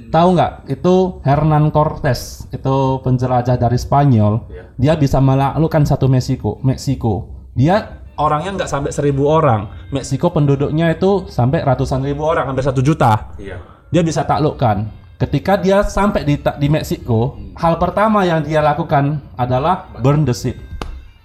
Tahu 0.07 0.27
nggak? 0.39 0.51
Itu 0.71 1.19
Hernan 1.27 1.69
Cortés, 1.75 2.47
itu 2.49 2.75
penjelajah 3.03 3.59
dari 3.59 3.75
Spanyol. 3.75 4.47
Iya. 4.47 4.63
Dia 4.79 4.93
bisa 4.95 5.19
menaklukkan 5.19 5.83
satu 5.83 6.07
Meksiko, 6.07 6.63
Meksiko. 6.63 7.27
Dia 7.57 8.03
orangnya 8.15 8.63
nggak 8.63 8.69
sampai 8.71 8.91
seribu 8.95 9.27
orang. 9.27 9.67
Meksiko 9.91 10.31
penduduknya 10.31 10.95
itu 10.95 11.27
sampai 11.27 11.61
ratusan 11.63 12.03
ribu 12.07 12.23
orang, 12.23 12.47
hampir 12.47 12.63
satu 12.63 12.79
juta 12.79 13.35
Iya. 13.35 13.59
dia 13.91 14.01
bisa 14.03 14.23
taklukkan. 14.23 14.87
Ketika 15.17 15.57
dia 15.57 15.81
sampai 15.81 16.21
di 16.23 16.37
di 16.37 16.67
Meksiko, 16.69 17.35
hal 17.57 17.81
pertama 17.81 18.21
yang 18.23 18.45
dia 18.45 18.61
lakukan 18.61 19.17
adalah 19.33 19.89
burn 19.99 20.23
the 20.23 20.33
ship. 20.33 20.55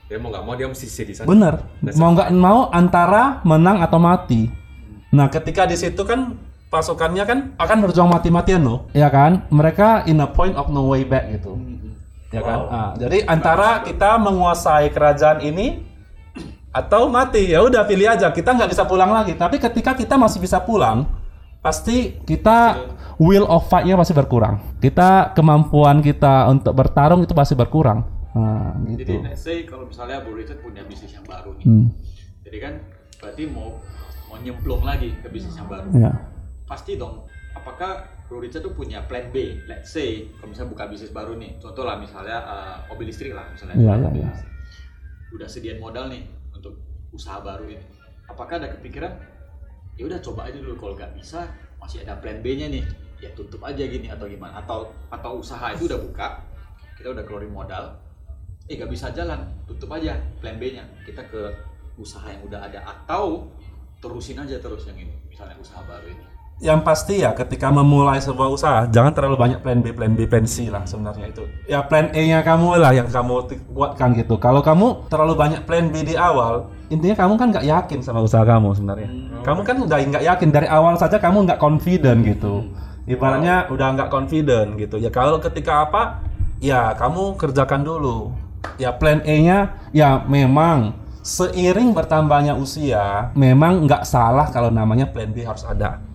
Dia 0.09 0.20
mau 0.20 0.28
nggak 0.28 0.45
mau 0.45 0.55
dia 0.57 0.68
mesti 0.68 0.85
di 1.05 1.14
sana. 1.16 1.28
Bener. 1.28 1.55
Mau 1.97 2.11
nggak 2.12 2.30
mau 2.37 2.68
antara 2.72 3.41
menang 3.45 3.80
atau 3.85 4.01
mati. 4.01 4.49
Nah, 5.12 5.28
ketika 5.28 5.68
di 5.68 5.76
situ 5.76 6.01
kan 6.09 6.37
pasukannya 6.73 7.25
kan 7.29 7.39
akan 7.61 7.77
berjuang 7.85 8.09
mati-matian 8.09 8.64
loh, 8.64 8.89
ya 8.97 9.12
kan? 9.12 9.45
Mereka 9.53 10.09
in 10.09 10.25
a 10.25 10.29
point 10.33 10.57
of 10.57 10.73
no 10.73 10.89
way 10.89 11.05
back 11.05 11.29
gitu, 11.29 11.61
ya 12.33 12.41
kan? 12.41 12.59
Ah, 12.73 12.91
jadi 12.97 13.29
antara 13.29 13.85
kita 13.85 14.16
menguasai 14.16 14.89
kerajaan 14.89 15.45
ini 15.45 15.85
atau 16.73 17.12
mati, 17.12 17.53
ya 17.53 17.61
udah 17.61 17.85
pilih 17.85 18.09
aja. 18.09 18.33
Kita 18.33 18.57
nggak 18.57 18.73
bisa 18.73 18.89
pulang 18.89 19.12
lagi. 19.12 19.37
Tapi 19.37 19.61
ketika 19.61 19.93
kita 19.93 20.16
masih 20.16 20.41
bisa 20.41 20.64
pulang, 20.64 21.05
pasti 21.61 22.16
kita 22.25 22.81
will 23.20 23.45
of 23.45 23.68
fight-nya 23.68 23.93
pasti 24.01 24.16
berkurang. 24.16 24.81
Kita 24.81 25.37
kemampuan 25.37 26.01
kita 26.01 26.49
untuk 26.49 26.73
bertarung 26.73 27.20
itu 27.20 27.37
pasti 27.37 27.53
berkurang. 27.53 28.01
Nah, 28.33 28.73
Jadi 28.97 29.05
gitu. 29.05 29.12
let's 29.20 29.45
say 29.45 29.68
kalau 29.68 29.85
misalnya 29.85 30.25
Bro 30.25 30.41
Richard 30.41 30.64
punya 30.64 30.81
bisnis 30.89 31.12
yang 31.12 31.29
baru 31.29 31.53
nih. 31.61 31.68
Hmm, 31.68 31.93
Jadi 32.49 32.57
kan 32.64 32.81
berarti 33.20 33.45
mau 33.53 33.77
mau 34.33 34.41
nyemplung 34.41 34.81
lagi 34.81 35.12
ke 35.20 35.29
bisnis 35.29 35.53
yang 35.53 35.68
baru. 35.68 35.93
ya. 35.93 36.32
Pasti 36.73 36.97
dong. 36.97 37.29
Apakah 37.53 38.01
Bro 38.33 38.41
tuh 38.49 38.73
punya 38.73 39.05
plan 39.05 39.29
B? 39.29 39.61
Let's 39.68 39.93
say 39.93 40.25
kalau 40.41 40.57
misalnya 40.57 40.73
buka 40.73 40.89
bisnis 40.89 41.12
baru 41.12 41.37
nih. 41.37 41.61
Contoh 41.61 41.85
lah 41.85 42.01
misalnya 42.01 42.41
uh, 42.49 42.77
mobil 42.89 43.12
listrik 43.12 43.37
lah 43.37 43.45
misalnya. 43.53 43.77
Iya, 43.77 43.93
iya, 44.01 44.09
iya. 44.25 44.31
Udah 45.37 45.45
sedian 45.45 45.77
modal 45.77 46.09
nih 46.09 46.25
untuk 46.49 46.81
usaha 47.12 47.45
baru 47.45 47.68
ini. 47.68 47.85
Apakah 48.25 48.57
ada 48.57 48.73
kepikiran 48.73 49.12
ya 50.01 50.09
udah 50.09 50.16
coba 50.25 50.49
aja 50.49 50.64
dulu 50.64 50.81
kalau 50.81 50.97
nggak 50.97 51.12
bisa 51.12 51.45
masih 51.77 52.09
ada 52.09 52.16
plan 52.16 52.41
B-nya 52.41 52.73
nih. 52.73 52.89
Ya 53.20 53.29
tutup 53.37 53.61
aja 53.68 53.85
gini 53.85 54.09
atau 54.09 54.25
gimana? 54.25 54.64
Atau 54.64 54.97
atau 55.12 55.45
usaha 55.45 55.77
itu 55.77 55.93
udah 55.93 56.01
buka, 56.01 56.41
kita 56.97 57.12
udah 57.12 57.20
keluarin 57.29 57.53
modal, 57.53 58.01
eh 58.64 58.81
nggak 58.81 58.89
bisa 58.89 59.12
jalan, 59.12 59.45
tutup 59.68 59.93
aja 59.93 60.16
plan 60.41 60.57
B-nya. 60.57 60.89
Kita 61.05 61.20
ke 61.29 61.53
usaha 62.01 62.33
yang 62.33 62.41
udah 62.49 62.64
ada 62.64 62.81
atau 62.81 63.53
terusin 64.01 64.41
aja 64.41 64.57
terus 64.57 64.89
yang 64.89 64.97
ini, 64.97 65.12
misalnya 65.29 65.55
usaha 65.61 65.85
baru 65.85 66.09
ini. 66.09 66.32
Yang 66.63 66.81
pasti 66.87 67.15
ya 67.27 67.35
ketika 67.35 67.75
memulai 67.75 68.23
sebuah 68.23 68.47
usaha 68.47 68.87
jangan 68.87 69.11
terlalu 69.11 69.35
banyak 69.35 69.67
plan 69.67 69.83
B, 69.83 69.91
plan 69.91 70.15
B, 70.15 70.31
plan 70.31 70.47
C 70.47 70.71
lah 70.71 70.87
sebenarnya 70.87 71.35
itu. 71.35 71.43
Ya 71.67 71.83
plan 71.83 72.07
A-nya 72.15 72.39
kamu 72.47 72.79
lah 72.79 72.95
yang 72.95 73.11
kamu 73.11 73.51
buatkan 73.75 74.15
gitu. 74.15 74.39
Kalau 74.39 74.63
kamu 74.63 75.11
terlalu 75.11 75.35
banyak 75.35 75.67
plan 75.67 75.91
B 75.91 76.07
di 76.07 76.15
awal, 76.15 76.71
intinya 76.87 77.19
kamu 77.19 77.35
kan 77.35 77.51
nggak 77.51 77.67
yakin 77.67 77.99
sama 78.07 78.23
usaha 78.23 78.47
kamu 78.47 78.79
sebenarnya. 78.79 79.11
Kamu 79.43 79.61
kan 79.67 79.77
udah 79.83 79.99
nggak 80.07 80.23
yakin 80.23 80.49
dari 80.55 80.71
awal 80.71 80.95
saja 80.95 81.19
kamu 81.19 81.51
nggak 81.51 81.59
confident 81.59 82.23
gitu. 82.23 82.71
Ibaratnya 83.11 83.67
udah 83.67 83.87
nggak 83.99 84.11
confident 84.15 84.79
gitu. 84.79 85.03
Ya 85.03 85.11
kalau 85.11 85.43
ketika 85.43 85.91
apa, 85.91 86.23
ya 86.63 86.95
kamu 86.95 87.43
kerjakan 87.43 87.83
dulu. 87.83 88.31
Ya 88.79 88.95
plan 88.95 89.19
A-nya 89.27 89.91
ya 89.91 90.23
memang 90.31 90.95
seiring 91.27 91.91
bertambahnya 91.91 92.55
usia, 92.55 93.35
memang 93.35 93.83
nggak 93.83 94.07
salah 94.07 94.47
kalau 94.55 94.71
namanya 94.71 95.11
plan 95.11 95.35
B 95.35 95.43
harus 95.43 95.67
ada. 95.67 96.12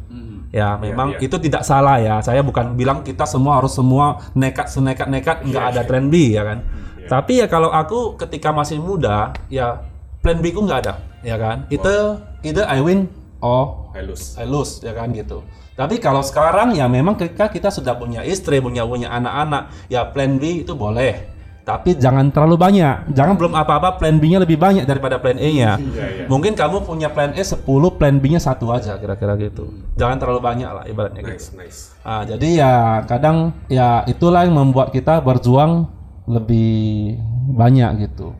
Ya, 0.52 0.80
memang 0.80 1.20
iya. 1.20 1.28
itu 1.28 1.36
tidak 1.44 1.68
salah 1.68 2.00
ya. 2.00 2.24
Saya 2.24 2.40
bukan 2.40 2.76
bilang 2.80 3.04
kita 3.04 3.28
semua 3.28 3.60
harus 3.60 3.76
semua 3.76 4.24
nekat 4.32 4.72
senekat 4.72 5.08
nekat 5.12 5.38
nggak 5.44 5.66
ada 5.76 5.82
plan 5.84 6.08
B 6.08 6.36
ya 6.36 6.44
kan. 6.48 6.64
Tapi 7.08 7.40
ya 7.44 7.48
kalau 7.48 7.72
aku 7.72 8.20
ketika 8.20 8.52
masih 8.52 8.80
muda, 8.84 9.32
ya 9.48 9.84
plan 10.20 10.40
B 10.40 10.52
ku 10.52 10.64
nggak 10.64 10.80
ada, 10.88 10.94
ya 11.24 11.36
kan. 11.40 11.68
Itu 11.72 12.20
either 12.44 12.68
I 12.68 12.80
win 12.84 13.12
or 13.40 13.88
Halus. 13.96 14.38
I 14.38 14.46
lose 14.46 14.84
ya 14.84 14.94
kan 14.94 15.10
gitu. 15.16 15.42
Tapi 15.78 16.02
kalau 16.02 16.26
sekarang 16.26 16.74
ya 16.74 16.90
memang 16.90 17.18
ketika 17.18 17.54
kita 17.54 17.70
sudah 17.70 17.94
punya 17.98 18.26
istri, 18.26 18.58
punya 18.58 18.82
punya 18.86 19.14
anak-anak, 19.14 19.70
ya 19.94 20.10
plan 20.10 20.42
B 20.42 20.66
itu 20.66 20.74
boleh. 20.74 21.37
Tapi 21.68 22.00
jangan 22.00 22.32
terlalu 22.32 22.56
banyak. 22.56 23.12
Jangan 23.12 23.36
belum 23.36 23.52
apa-apa 23.52 24.00
plan 24.00 24.16
B-nya 24.16 24.40
lebih 24.40 24.56
banyak 24.56 24.88
daripada 24.88 25.20
plan 25.20 25.36
A-nya. 25.36 25.76
iya. 25.76 26.24
Mungkin 26.32 26.56
kamu 26.56 26.88
punya 26.88 27.12
plan 27.12 27.36
A 27.36 27.44
10, 27.44 27.68
plan 28.00 28.16
B-nya 28.24 28.40
satu 28.40 28.72
aja 28.72 28.96
kira-kira 28.96 29.36
gitu. 29.36 29.68
Jangan 30.00 30.16
terlalu 30.16 30.40
banyak 30.40 30.70
lah 30.72 30.84
ibaratnya 30.88 31.28
gitu. 31.28 31.36
Nice 31.36 31.52
nice. 31.60 31.80
Ah, 32.08 32.24
jadi 32.24 32.64
ya 32.64 32.74
kadang 33.04 33.52
ya 33.68 34.08
itulah 34.08 34.48
yang 34.48 34.56
membuat 34.56 34.96
kita 34.96 35.20
berjuang 35.20 35.92
lebih 36.24 37.20
banyak 37.52 38.08
gitu. 38.08 38.32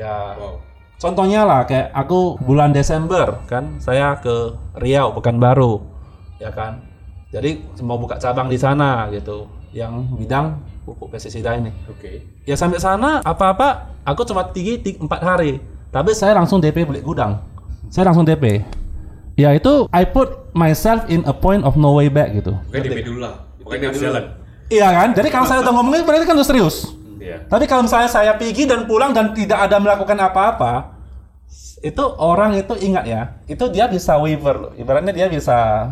Ya 0.00 0.40
Wow. 0.40 0.64
Contohnya 0.96 1.44
lah 1.44 1.68
kayak 1.68 1.92
aku 1.92 2.40
bulan 2.40 2.72
Desember 2.72 3.44
kan 3.44 3.76
saya 3.76 4.16
ke 4.20 4.56
Riau 4.80 5.12
Pekanbaru 5.12 5.84
ya 6.40 6.48
kan. 6.48 6.80
Jadi 7.28 7.60
mau 7.84 8.00
buka 8.00 8.16
cabang 8.16 8.48
di 8.48 8.56
sana 8.56 9.08
gitu 9.12 9.44
yang 9.72 10.16
bidang 10.16 10.69
pupuk 10.90 11.14
pestisida 11.14 11.54
ini. 11.54 11.70
Oke. 11.86 12.26
Ya 12.42 12.58
sampai 12.58 12.82
sana 12.82 13.22
apa-apa 13.22 13.94
aku 14.02 14.26
cuma 14.26 14.50
tinggi 14.50 14.82
ti- 14.82 14.98
empat 14.98 15.22
hari. 15.22 15.62
Tapi 15.94 16.10
saya 16.18 16.34
langsung 16.34 16.58
DP 16.58 16.82
beli 16.82 16.98
gudang. 16.98 17.38
Saya 17.86 18.10
langsung 18.10 18.26
DP. 18.26 18.66
Ya 19.38 19.54
itu 19.54 19.86
I 19.94 20.02
put 20.02 20.50
myself 20.50 21.06
in 21.06 21.22
a 21.30 21.34
point 21.34 21.62
of 21.62 21.78
no 21.78 21.94
way 21.94 22.10
back 22.10 22.34
gitu. 22.34 22.58
Pokoknya 22.66 22.82
DP 22.90 22.98
dulu 23.06 23.18
lah. 23.22 23.34
Pokoknya 23.62 23.94
harus 23.94 24.02
jalan. 24.02 24.24
Iya 24.66 24.88
kan? 24.90 25.08
Jadi 25.14 25.28
kalau 25.30 25.46
saya 25.46 25.58
udah 25.62 25.74
ngomongin 25.78 26.02
berarti 26.02 26.26
kan 26.26 26.34
udah 26.34 26.46
serius. 26.46 26.90
Iya. 27.22 27.46
Tapi 27.46 27.70
kalau 27.70 27.86
misalnya 27.86 28.10
saya 28.10 28.34
pergi 28.34 28.66
dan 28.66 28.86
pulang 28.90 29.14
dan 29.14 29.30
tidak 29.34 29.62
ada 29.66 29.76
melakukan 29.78 30.18
apa-apa, 30.18 30.98
itu 31.82 32.04
orang 32.18 32.54
itu 32.54 32.74
ingat 32.78 33.04
ya, 33.06 33.22
itu 33.44 33.64
dia 33.68 33.90
bisa 33.90 34.14
waiver 34.16 34.54
loh. 34.56 34.72
Ibaratnya 34.78 35.12
dia 35.14 35.26
bisa 35.26 35.90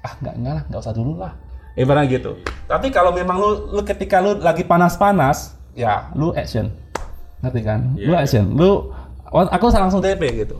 ah 0.00 0.12
nggak 0.20 0.34
enggak 0.36 0.54
lah, 0.56 0.64
nggak 0.68 0.80
usah 0.80 0.94
dulu 0.94 1.12
lah. 1.20 1.32
Ibaratnya 1.78 2.08
gitu. 2.10 2.32
Tapi 2.66 2.90
kalau 2.90 3.14
memang 3.14 3.38
lu, 3.38 3.50
lu 3.74 3.82
ketika 3.86 4.18
lu 4.18 4.38
lagi 4.38 4.66
panas-panas, 4.66 5.54
ya 5.74 6.10
lu 6.14 6.34
action. 6.34 6.70
Ngerti 7.40 7.60
kan? 7.62 7.80
Lu 7.96 8.12
Iya, 8.12 8.26
action. 8.26 8.44
Lu 8.54 8.90
aku 9.30 9.66
langsung 9.72 10.02
DP 10.02 10.46
gitu. 10.46 10.58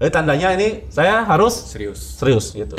Jadi 0.00 0.10
tandanya 0.12 0.56
ini 0.56 0.88
saya 0.88 1.24
harus 1.24 1.52
Serius. 1.52 2.16
serius 2.16 2.56
gitu. 2.56 2.76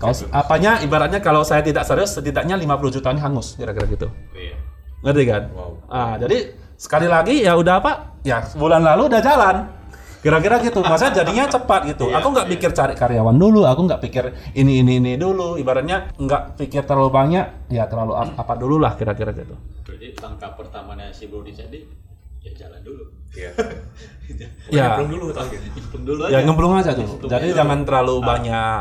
Kalau 0.00 0.16
apanya 0.32 0.80
ibaratnya 0.80 1.20
kalau 1.20 1.44
saya 1.44 1.60
tidak 1.60 1.84
serius 1.84 2.16
setidaknya 2.16 2.56
50 2.56 2.88
juta 2.98 3.12
ini 3.12 3.20
hangus 3.20 3.54
kira-kira 3.54 3.84
gitu. 3.86 4.08
Iya. 4.32 4.56
Ngerti 5.04 5.22
kan? 5.28 5.42
Wow. 5.52 5.72
Ah, 5.92 6.14
jadi 6.16 6.56
sekali 6.80 7.04
lagi 7.06 7.44
ya 7.44 7.52
udah 7.54 7.84
apa? 7.84 7.92
Ya 8.24 8.40
bulan 8.56 8.80
lalu 8.80 9.12
udah 9.12 9.20
jalan. 9.20 9.56
Kira-kira 10.20 10.60
gitu. 10.60 10.80
Masa 10.80 11.08
jadinya 11.08 11.44
cepat 11.46 11.80
gitu. 11.88 12.08
aku 12.08 12.28
nggak 12.30 12.48
pikir 12.48 12.70
cari 12.70 12.92
karyawan 12.92 13.34
dulu, 13.34 13.64
aku 13.64 13.80
nggak 13.84 14.00
pikir 14.00 14.24
ini 14.52 14.80
ini 14.80 15.00
ini 15.00 15.12
dulu. 15.16 15.56
Ibaratnya 15.56 16.12
nggak 16.14 16.56
pikir 16.56 16.84
terlalu 16.84 17.08
banyak, 17.08 17.68
ya 17.68 17.84
terlalu 17.84 18.12
ap- 18.14 18.36
apa 18.36 18.54
dulu 18.54 18.76
lah 18.76 18.94
kira-kira 18.94 19.32
gitu. 19.32 19.56
Jadi 19.82 20.12
langkah 20.18 20.52
pertamanya 20.52 21.08
si 21.10 21.26
Bro 21.26 21.40
Richard 21.40 21.68
ini 21.68 21.88
ya 22.40 22.52
jalan 22.54 22.80
dulu. 22.80 23.04
Iya. 23.32 23.50
Ya, 24.70 24.94
Belum 24.94 25.10
dulu. 25.10 25.26
Hitung 25.34 26.04
dulu 26.06 26.22
aja. 26.22 26.30
ya 26.30 26.46
ngemplung 26.46 26.70
aja 26.72 26.94
dulu. 26.94 27.26
Jadi 27.26 27.50
jangan 27.50 27.82
terlalu 27.82 28.22
banyak, 28.22 28.80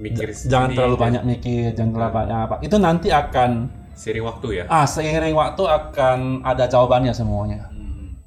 Mikir 0.00 0.32
jangan 0.48 0.72
terlalu 0.72 0.96
kan. 0.96 1.02
banyak 1.04 1.22
mikir, 1.26 1.76
jangan 1.76 1.92
terlalu 1.92 2.12
banyak 2.16 2.38
apa. 2.48 2.56
Itu 2.64 2.76
nanti 2.80 3.08
akan, 3.12 3.50
Seiring 3.92 4.24
waktu 4.24 4.48
ya. 4.54 4.64
ah 4.70 4.86
seiring 4.86 5.34
waktu 5.34 5.60
akan 5.60 6.18
ada 6.40 6.64
jawabannya 6.64 7.12
semuanya. 7.12 7.68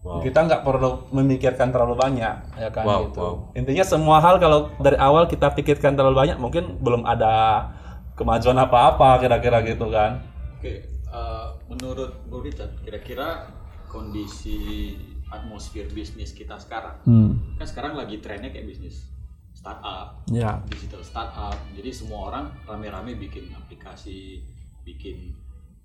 Wow. 0.01 0.17
Kita 0.17 0.49
nggak 0.49 0.65
perlu 0.65 1.13
memikirkan 1.13 1.69
terlalu 1.69 1.93
banyak, 1.93 2.57
ya 2.57 2.69
kan 2.73 2.81
Wow, 2.81 3.01
gitu. 3.05 3.21
wow. 3.21 3.33
Intinya 3.53 3.85
semua 3.85 4.17
hal 4.17 4.41
kalau 4.41 4.73
dari 4.81 4.97
awal 4.97 5.29
kita 5.29 5.53
pikirkan 5.53 5.93
terlalu 5.93 6.25
banyak, 6.25 6.37
mungkin 6.41 6.81
belum 6.81 7.05
ada 7.05 7.69
kemajuan 8.17 8.57
apa-apa 8.57 9.21
kira-kira 9.21 9.61
gitu 9.61 9.93
kan. 9.93 10.25
Oke, 10.57 10.89
eh, 10.89 11.47
menurut 11.69 12.17
Bro 12.25 12.41
Richard, 12.41 12.81
kira-kira 12.81 13.45
kondisi 13.85 14.97
atmosfer 15.29 15.85
bisnis 15.87 16.33
kita 16.33 16.57
sekarang, 16.57 16.97
Hmm. 17.05 17.37
kan 17.55 17.69
sekarang 17.69 17.93
lagi 17.93 18.17
trennya 18.19 18.49
kayak 18.49 18.67
bisnis 18.67 19.05
startup, 19.53 20.25
Ya. 20.27 20.65
digital 20.65 21.05
startup. 21.05 21.53
Jadi 21.77 21.93
semua 21.93 22.33
orang 22.33 22.49
rame-rame 22.65 23.15
bikin 23.15 23.53
aplikasi, 23.53 24.41
bikin 24.81 25.37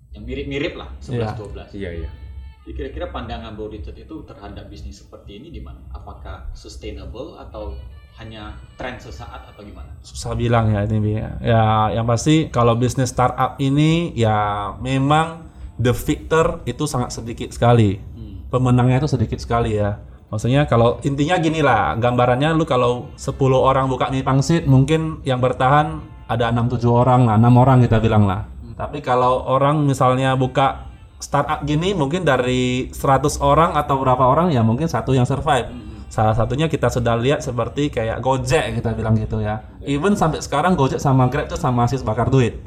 yang 0.09 0.25
mirip-mirip 0.25 0.73
lah, 0.73 0.89
11-12. 0.97 1.69
Iya 1.71 1.91
iya. 2.01 2.09
Jadi 2.09 2.26
kira-kira 2.73 3.11
pandangan 3.11 3.55
Bro 3.55 3.71
Richard 3.71 3.95
itu 3.95 4.23
terhadap 4.27 4.67
bisnis 4.67 4.99
seperti 4.99 5.39
ini 5.39 5.53
di 5.53 5.61
mana? 5.63 5.79
Apakah 5.93 6.51
sustainable 6.51 7.39
atau 7.39 7.77
hanya 8.17 8.57
tren 8.81 8.97
sesaat 8.97 9.53
atau 9.53 9.61
gimana? 9.61 9.93
susah 10.01 10.33
bilang 10.33 10.73
ya 10.73 10.89
ini 10.89 10.97
Bi. 10.97 11.13
ya 11.45 11.93
yang 11.93 12.09
pasti 12.09 12.49
kalau 12.49 12.73
bisnis 12.73 13.13
startup 13.13 13.61
ini 13.61 14.09
ya 14.17 14.73
memang 14.81 15.45
the 15.77 15.93
victor 15.93 16.65
itu 16.65 16.89
sangat 16.89 17.13
sedikit 17.13 17.53
sekali 17.53 18.01
pemenangnya 18.49 19.03
itu 19.03 19.09
sedikit 19.11 19.37
sekali 19.37 19.77
ya 19.77 19.99
maksudnya 20.33 20.65
kalau 20.65 20.99
intinya 21.03 21.37
gini 21.39 21.61
lah 21.63 21.95
gambarannya 21.99 22.55
lu 22.55 22.65
kalau 22.67 23.11
10 23.15 23.37
orang 23.53 23.87
buka 23.87 24.11
mie 24.11 24.23
pangsit 24.23 24.67
mungkin 24.67 25.23
yang 25.23 25.39
bertahan 25.39 26.03
ada 26.27 26.51
6-7 26.51 26.83
orang 26.87 27.21
lah 27.27 27.35
6 27.39 27.63
orang 27.63 27.77
kita 27.83 27.97
bilang 27.99 28.27
lah 28.27 28.47
tapi 28.75 28.99
kalau 29.03 29.43
orang 29.47 29.83
misalnya 29.83 30.35
buka 30.35 30.86
startup 31.17 31.65
gini 31.65 31.97
mungkin 31.97 32.21
dari 32.23 32.89
100 32.93 33.41
orang 33.41 33.73
atau 33.73 33.97
berapa 34.01 34.21
orang 34.21 34.53
ya 34.53 34.61
mungkin 34.61 34.85
satu 34.85 35.17
yang 35.17 35.25
survive 35.25 35.69
Salah 36.07 36.31
satunya 36.31 36.71
kita 36.71 36.87
sudah 36.87 37.19
lihat 37.19 37.43
seperti 37.43 37.91
kayak 37.91 38.23
Gojek 38.23 38.79
kita 38.79 38.95
bilang 38.95 39.19
gitu 39.19 39.43
ya. 39.43 39.59
Even 39.83 40.15
sampai 40.15 40.39
sekarang 40.39 40.79
Gojek 40.79 41.03
sama 41.03 41.27
Grab 41.27 41.51
itu 41.51 41.59
sama 41.59 41.83
masih 41.83 41.99
bakar 41.99 42.31
duit. 42.31 42.63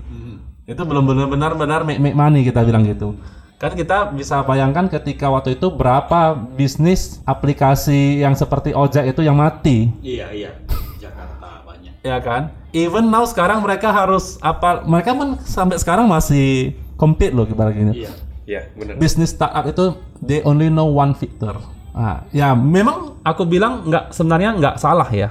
Itu 0.68 0.84
belum 0.84 1.08
benar-benar 1.08 1.56
benar 1.56 1.80
make, 1.82 1.98
make 1.98 2.14
money 2.14 2.44
kita 2.44 2.62
bilang 2.62 2.84
gitu. 2.84 3.16
Kan 3.56 3.76
kita 3.76 4.12
bisa 4.12 4.44
bayangkan 4.44 4.88
ketika 4.92 5.28
waktu 5.32 5.56
itu 5.56 5.72
berapa 5.72 6.32
bisnis 6.32 7.20
aplikasi 7.24 8.20
yang 8.22 8.36
seperti 8.36 8.72
ojek 8.76 9.08
itu 9.12 9.20
yang 9.20 9.36
mati, 9.36 9.92
Iya, 10.00 10.32
iya. 10.32 10.50
Jakarta 10.96 11.64
banyak. 11.64 11.92
ya 12.00 12.16
kan? 12.20 12.52
Even 12.72 13.08
now 13.08 13.24
sekarang 13.24 13.60
mereka 13.64 13.88
harus 13.92 14.36
apa? 14.40 14.84
Mereka 14.84 15.12
pun 15.12 15.28
sampai 15.44 15.76
sekarang 15.80 16.08
masih 16.08 16.76
compete 16.96 17.32
loh 17.32 17.48
ibarat 17.48 17.72
gini. 17.72 18.04
Iya. 18.04 18.12
Iya 18.50 18.66
benar. 18.74 18.94
bisnis 18.98 19.30
startup 19.30 19.62
itu 19.70 19.94
they 20.18 20.42
only 20.42 20.66
know 20.66 20.90
one 20.90 21.14
victor. 21.14 21.54
Ah, 21.94 22.26
ya 22.34 22.50
memang 22.58 23.22
aku 23.22 23.46
bilang 23.46 23.86
nggak 23.86 24.10
sebenarnya 24.10 24.58
nggak 24.58 24.76
salah 24.82 25.06
ya, 25.06 25.30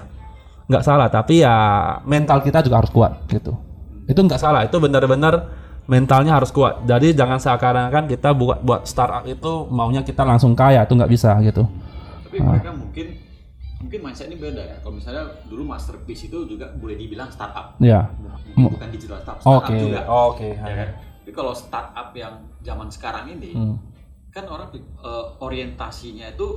nggak 0.71 0.83
salah. 0.87 1.11
Tapi 1.11 1.43
ya 1.43 1.55
mental 2.07 2.39
kita 2.39 2.63
juga 2.63 2.79
harus 2.79 2.91
kuat 2.95 3.27
gitu. 3.27 3.59
Itu 4.07 4.23
nggak 4.23 4.39
salah. 4.39 4.63
Itu 4.63 4.79
benar-benar 4.79 5.51
mentalnya 5.91 6.39
harus 6.39 6.55
kuat. 6.55 6.87
Jadi 6.87 7.11
jangan 7.11 7.43
seakan-akan 7.43 8.07
kita 8.07 8.31
buat 8.31 8.63
buat 8.63 8.87
startup 8.87 9.27
itu 9.27 9.67
maunya 9.67 9.99
kita 9.99 10.23
langsung 10.23 10.55
kaya. 10.55 10.87
Itu 10.87 10.95
nggak 10.95 11.11
bisa 11.11 11.35
gitu. 11.43 11.67
Tapi 12.23 12.39
mereka 12.39 12.71
mungkin 12.71 13.19
mungkin 13.83 13.99
mindset 13.99 14.31
ini 14.31 14.39
beda 14.39 14.63
ya. 14.63 14.75
Kalau 14.79 14.95
misalnya 14.95 15.23
dulu 15.47 15.63
masterpiece 15.67 16.27
itu 16.31 16.47
juga 16.47 16.71
boleh 16.71 16.95
dibilang 16.95 17.27
startup. 17.31 17.75
Ya. 17.83 18.11
Mungkin 18.55 18.79
bukan 18.79 18.89
digital 18.95 19.19
startup, 19.23 19.43
startup 19.43 19.67
Oke. 19.67 19.75
juga. 19.75 19.99
Oke. 20.07 20.49
Ya 20.55 20.75
kan? 20.75 20.89
Tapi 21.23 21.31
kalau 21.31 21.53
startup 21.55 22.09
yang 22.15 22.48
zaman 22.69 22.89
sekarang 22.93 23.25
ini 23.33 23.51
Hmm. 23.57 23.75
kan 24.29 24.45
orang 24.45 24.69
eh, 24.77 25.25
orientasinya 25.41 26.29
itu 26.29 26.47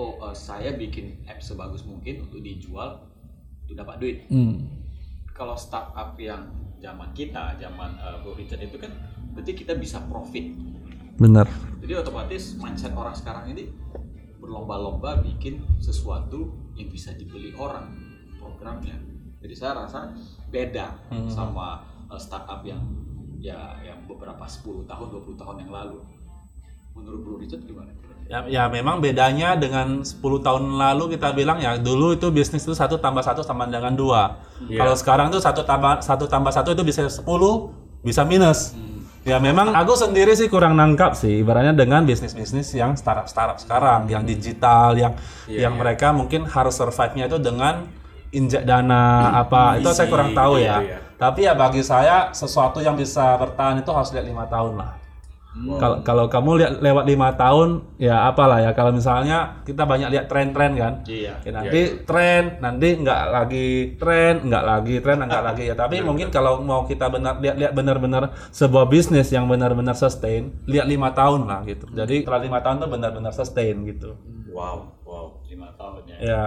oh 0.00 0.16
eh, 0.24 0.34
saya 0.34 0.72
bikin 0.72 1.28
app 1.28 1.44
sebagus 1.44 1.84
mungkin 1.84 2.24
untuk 2.24 2.40
dijual 2.40 3.04
untuk 3.68 3.76
dapat 3.76 3.96
duit. 4.00 4.18
Hmm. 4.32 4.64
Kalau 5.36 5.54
startup 5.54 6.16
yang 6.16 6.48
zaman 6.80 7.12
kita, 7.12 7.54
zaman 7.60 7.94
Bro 8.24 8.34
Richard 8.40 8.64
itu 8.64 8.80
kan 8.80 8.90
berarti 9.36 9.52
kita 9.54 9.76
bisa 9.78 10.02
profit. 10.08 10.50
Bener. 11.14 11.46
Jadi 11.78 11.92
otomatis 11.94 12.58
mindset 12.58 12.90
orang 12.96 13.14
sekarang 13.14 13.54
ini 13.54 13.70
berlomba-lomba 14.42 15.22
bikin 15.22 15.62
sesuatu 15.78 16.72
yang 16.74 16.90
bisa 16.90 17.14
dibeli 17.14 17.54
orang 17.54 17.92
programnya. 18.38 18.98
Jadi 19.38 19.54
saya 19.54 19.86
rasa 19.86 20.10
beda 20.50 20.98
sama 21.30 21.86
uh, 22.10 22.18
startup 22.18 22.66
yang 22.66 22.82
ya 23.38 23.78
yang 23.86 24.02
beberapa 24.10 24.42
10 24.42 24.84
tahun 24.84 25.06
20 25.14 25.40
tahun 25.40 25.56
yang 25.66 25.70
lalu. 25.70 25.98
Menurut 26.98 27.20
Bro 27.22 27.34
Richard 27.38 27.62
gimana? 27.62 27.94
Ya, 28.28 28.44
ya 28.44 28.64
memang 28.68 29.00
bedanya 29.00 29.56
dengan 29.56 30.04
10 30.04 30.20
tahun 30.20 30.76
lalu 30.76 31.16
kita 31.16 31.32
bilang 31.32 31.62
ya 31.62 31.80
dulu 31.80 32.12
itu 32.12 32.28
bisnis 32.28 32.66
itu 32.66 32.76
satu 32.76 33.00
tambah 33.00 33.24
satu 33.24 33.40
sama 33.40 33.64
dengan 33.64 33.96
dua. 33.96 34.44
Kalau 34.68 34.94
sekarang 34.98 35.32
tuh 35.32 35.40
satu 35.40 35.64
tambah 35.64 36.04
satu 36.04 36.28
tambah 36.28 36.52
satu 36.52 36.76
itu 36.76 36.84
bisa 36.84 37.08
10 37.08 37.24
bisa 38.04 38.22
minus. 38.28 38.76
Ya 39.24 39.40
memang 39.40 39.72
aku 39.72 39.96
sendiri 39.96 40.32
sih 40.36 40.48
kurang 40.48 40.76
nangkap 40.76 41.12
sih 41.16 41.40
ibaratnya 41.40 41.72
dengan 41.76 42.04
bisnis-bisnis 42.04 42.72
yang 42.72 42.96
startup-startup 42.96 43.60
sekarang, 43.60 44.08
yang 44.08 44.24
digital, 44.24 44.96
yang 44.96 45.16
yang 45.48 45.76
mereka 45.76 46.12
mungkin 46.12 46.44
harus 46.44 46.76
survive-nya 46.76 47.28
itu 47.32 47.38
dengan 47.40 47.88
injek 48.28 48.68
dana 48.68 49.32
apa 49.40 49.80
itu 49.80 49.88
saya 49.88 50.08
kurang 50.12 50.36
tahu 50.36 50.60
ya. 50.60 50.84
iya. 50.84 51.07
Tapi 51.18 51.50
ya 51.50 51.52
bagi 51.58 51.82
saya 51.82 52.30
sesuatu 52.30 52.78
yang 52.78 52.94
bisa 52.94 53.34
bertahan 53.36 53.82
itu 53.82 53.90
harus 53.90 54.14
lihat 54.14 54.26
lima 54.26 54.46
tahun 54.46 54.78
lah. 54.78 54.98
Kalau 55.58 55.96
kalau 56.06 56.24
kamu 56.30 56.50
lihat 56.62 56.72
lewat 56.78 57.04
lima 57.08 57.34
tahun 57.34 57.82
ya 57.98 58.30
apalah 58.30 58.62
ya 58.62 58.70
kalau 58.78 58.94
misalnya 58.94 59.58
kita 59.66 59.82
banyak 59.82 60.14
lihat 60.14 60.30
tren-tren 60.30 60.78
kan. 60.78 61.02
Iya. 61.02 61.34
Ya, 61.42 61.50
nanti 61.50 61.80
tren, 62.06 62.62
nanti 62.62 62.94
nggak 62.94 63.22
lagi 63.34 63.68
tren, 63.98 64.46
nggak 64.46 64.64
lagi 64.64 64.94
tren, 65.02 65.18
nggak 65.18 65.42
lagi 65.42 65.64
ya. 65.66 65.74
Tapi 65.74 65.98
mungkin 65.98 66.30
kalau 66.30 66.62
mau 66.62 66.86
kita 66.86 67.10
benar 67.10 67.42
lihat-lihat 67.42 67.74
benar-benar 67.74 68.30
sebuah 68.54 68.86
bisnis 68.86 69.34
yang 69.34 69.50
benar-benar 69.50 69.98
sustain, 69.98 70.54
lihat 70.70 70.86
lima 70.86 71.10
tahun 71.10 71.50
lah 71.50 71.66
gitu. 71.66 71.90
Jadi 71.90 72.22
setelah 72.22 72.40
lima 72.44 72.58
tahun 72.62 72.76
tuh 72.86 72.90
benar-benar 72.94 73.32
sustain 73.34 73.74
gitu. 73.82 74.14
Wow 74.54 74.98
wow. 75.08 75.37
Lima 75.48 75.72
tahun 75.80 76.04
ya. 76.04 76.16
Ya, 76.20 76.44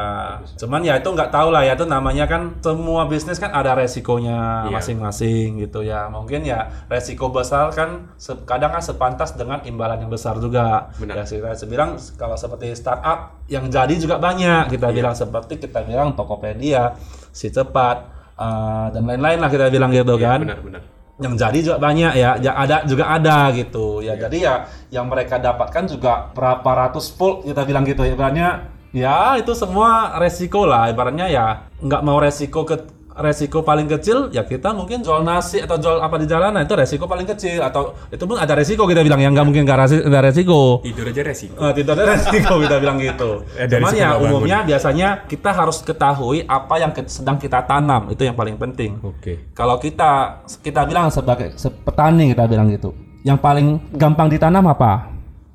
cuman 0.62 0.86
ya 0.86 0.94
itu 1.02 1.10
nggak 1.10 1.34
tahu 1.34 1.50
lah 1.50 1.66
ya 1.66 1.74
itu 1.74 1.90
namanya 1.90 2.30
kan 2.30 2.54
semua 2.62 3.10
bisnis 3.10 3.42
kan 3.42 3.50
ada 3.50 3.74
resikonya 3.74 4.70
Iya. 4.70 4.78
masing-masing 4.78 5.58
gitu 5.58 5.82
ya. 5.82 6.06
Mungkin 6.06 6.46
ya 6.46 6.70
resiko 6.86 7.34
besar 7.34 7.74
kan 7.74 8.14
kadang 8.46 8.70
kan 8.70 8.84
sepantas 8.86 9.34
dengan 9.34 9.58
imbalan 9.66 10.06
yang 10.06 10.12
besar 10.14 10.38
juga. 10.38 10.94
Benar. 11.02 11.18
Ya 11.18 11.26
saya 11.26 11.66
bilang 11.66 11.98
kalau 12.14 12.38
seperti 12.38 12.78
startup 12.78 13.42
yang 13.50 13.66
jadi 13.74 13.90
juga 13.98 14.22
banyak 14.22 14.70
kita 14.70 14.94
bilang 14.94 15.18
seperti 15.18 15.58
kita 15.58 15.82
bilang 15.82 16.14
Tokopedia, 16.14 16.94
si 17.34 17.50
cepat 17.50 18.06
eh, 18.38 18.86
dan 18.94 19.02
lain-lain 19.02 19.42
lah 19.42 19.50
kita 19.50 19.74
bilang 19.74 19.90
gitu 19.90 20.14
kan 20.22 20.46
Benar 20.46 20.62
benar. 20.62 20.82
yang 21.18 21.34
jadi 21.34 21.58
juga 21.58 21.78
banyak 21.78 22.14
ya, 22.18 22.38
ya 22.38 22.52
ada 22.54 22.86
juga 22.86 23.10
ada 23.10 23.50
gitu 23.54 24.02
ya 24.02 24.14
jadi 24.14 24.38
ya 24.38 24.54
yang 24.90 25.06
mereka 25.06 25.38
dapatkan 25.38 25.86
juga 25.86 26.30
berapa 26.34 26.66
ratus 26.66 27.14
volt 27.14 27.46
kita 27.46 27.66
bilang 27.66 27.82
gitu 27.86 28.02
ya 28.02 28.14
ibaratnya 28.14 28.50
ya 28.92 29.36
itu 29.36 29.52
semua 29.54 29.90
resiko 30.18 30.64
lah 30.64 30.88
ibaratnya 30.88 31.26
ya 31.26 31.46
nggak 31.78 32.02
mau 32.02 32.18
resiko 32.18 32.62
ke 32.62 32.76
resiko 33.14 33.60
paling 33.62 33.88
kecil 33.90 34.28
ya 34.30 34.42
kita 34.42 34.72
mungkin 34.72 35.00
jual 35.00 35.20
nasi 35.22 35.60
atau 35.60 35.76
jual 35.76 36.00
apa 36.00 36.16
di 36.16 36.26
jalanan 36.26 36.64
itu 36.64 36.74
resiko 36.74 37.06
paling 37.06 37.24
kecil 37.26 37.60
atau 37.60 37.92
itu 38.08 38.24
pun 38.24 38.36
ada 38.36 38.52
resiko 38.52 38.84
kita 38.84 39.00
bilang 39.02 39.20
yang 39.20 39.32
nggak 39.32 39.44
mungkin 39.44 39.64
nggak 39.64 39.80
resi- 39.80 40.00
nggak 40.02 40.24
resiko 40.26 40.80
Tidur 40.82 41.06
aja 41.06 41.22
resiko. 41.22 41.60
Eh, 41.60 41.74
tidak 41.74 41.94
ada 41.94 42.04
resiko 42.10 42.54
kita 42.58 42.76
bilang 42.78 42.98
gitu. 42.98 43.44
Eh, 43.60 43.68
dari 43.68 43.84
Cuman 43.84 43.94
ya 43.94 44.10
bangun. 44.12 44.24
umumnya 44.32 44.58
biasanya 44.64 45.08
kita 45.26 45.52
harus 45.52 45.84
ketahui 45.84 46.48
apa 46.48 46.76
yang 46.78 46.92
ke- 46.92 47.06
sedang 47.06 47.36
kita 47.36 47.60
tanam 47.62 48.10
itu 48.10 48.24
yang 48.24 48.34
paling 48.34 48.56
penting. 48.56 48.96
Oke. 49.02 49.52
Kalau 49.52 49.76
kita 49.76 50.42
kita 50.58 50.82
bilang 50.84 51.12
sebagai 51.12 51.52
se- 51.54 51.70
petani 51.70 52.32
kita 52.32 52.48
bilang 52.48 52.72
gitu. 52.72 52.96
Yang 53.22 53.38
paling 53.40 53.68
gampang 53.92 54.32
ditanam 54.32 54.66
apa? 54.66 55.11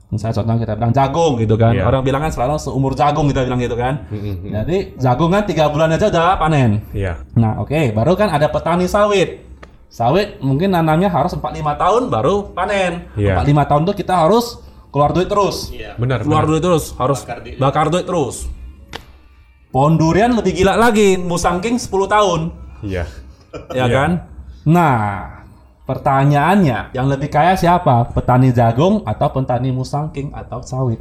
Misalnya 0.07 0.38
contoh 0.38 0.54
kita 0.62 0.72
bilang 0.78 0.94
jagung 0.94 1.32
gitu 1.36 1.54
kan. 1.59 1.74
Iya. 1.74 1.82
Orang 1.84 2.07
bilang 2.07 2.22
kan 2.22 2.30
selalu 2.30 2.62
seumur 2.62 2.94
jagung 2.94 3.26
kita 3.26 3.42
bilang 3.42 3.59
gitu 3.59 3.74
kan. 3.74 4.07
Jadi 4.46 4.94
jagung 4.96 5.34
kan 5.34 5.42
tiga 5.42 5.66
bulan 5.66 5.90
aja 5.90 6.07
udah 6.07 6.38
panen. 6.38 6.86
Iya. 6.94 7.26
Nah 7.34 7.59
oke 7.59 7.90
baru 7.90 8.14
kan 8.14 8.30
ada 8.30 8.46
petani 8.46 8.86
sawit. 8.86 9.42
Sawit 9.90 10.38
mungkin 10.42 10.74
nanamnya 10.74 11.11
harus 11.11 11.34
4-5 11.34 11.42
tahun 11.74 12.02
baru 12.07 12.54
panen. 12.54 13.11
Iya. 13.18 13.42
4-5 13.42 13.66
tahun 13.66 13.82
tuh 13.82 13.96
kita 13.98 14.14
harus 14.14 14.62
keluar 14.94 15.11
duit 15.11 15.26
terus 15.26 15.74
Iya. 15.74 15.98
Benar 15.98 16.22
keluar 16.22 16.46
benar. 16.46 16.50
duit 16.54 16.62
terus 16.62 16.84
harus 16.94 17.18
Bakar 17.26 17.38
duit. 17.42 17.57
bakar 17.59 17.86
duit 17.90 18.07
terus 18.07 18.36
Pohon 19.66 19.98
durian 20.00 20.32
lebih 20.32 20.57
gila 20.57 20.72
lagi, 20.72 21.20
Musang 21.20 21.61
King 21.61 21.76
10 21.76 22.09
tahun. 22.09 22.40
Iya. 22.80 23.04
ya 23.76 23.86
kan? 23.92 24.24
Nah, 24.64 25.36
pertanyaannya, 25.87 26.93
yang 26.93 27.07
lebih 27.07 27.30
kaya 27.30 27.55
siapa? 27.55 28.11
Petani 28.11 28.51
jagung 28.53 29.07
atau 29.07 29.30
petani 29.30 29.70
musang 29.70 30.11
king 30.11 30.34
atau 30.34 30.61
sawit? 30.61 31.01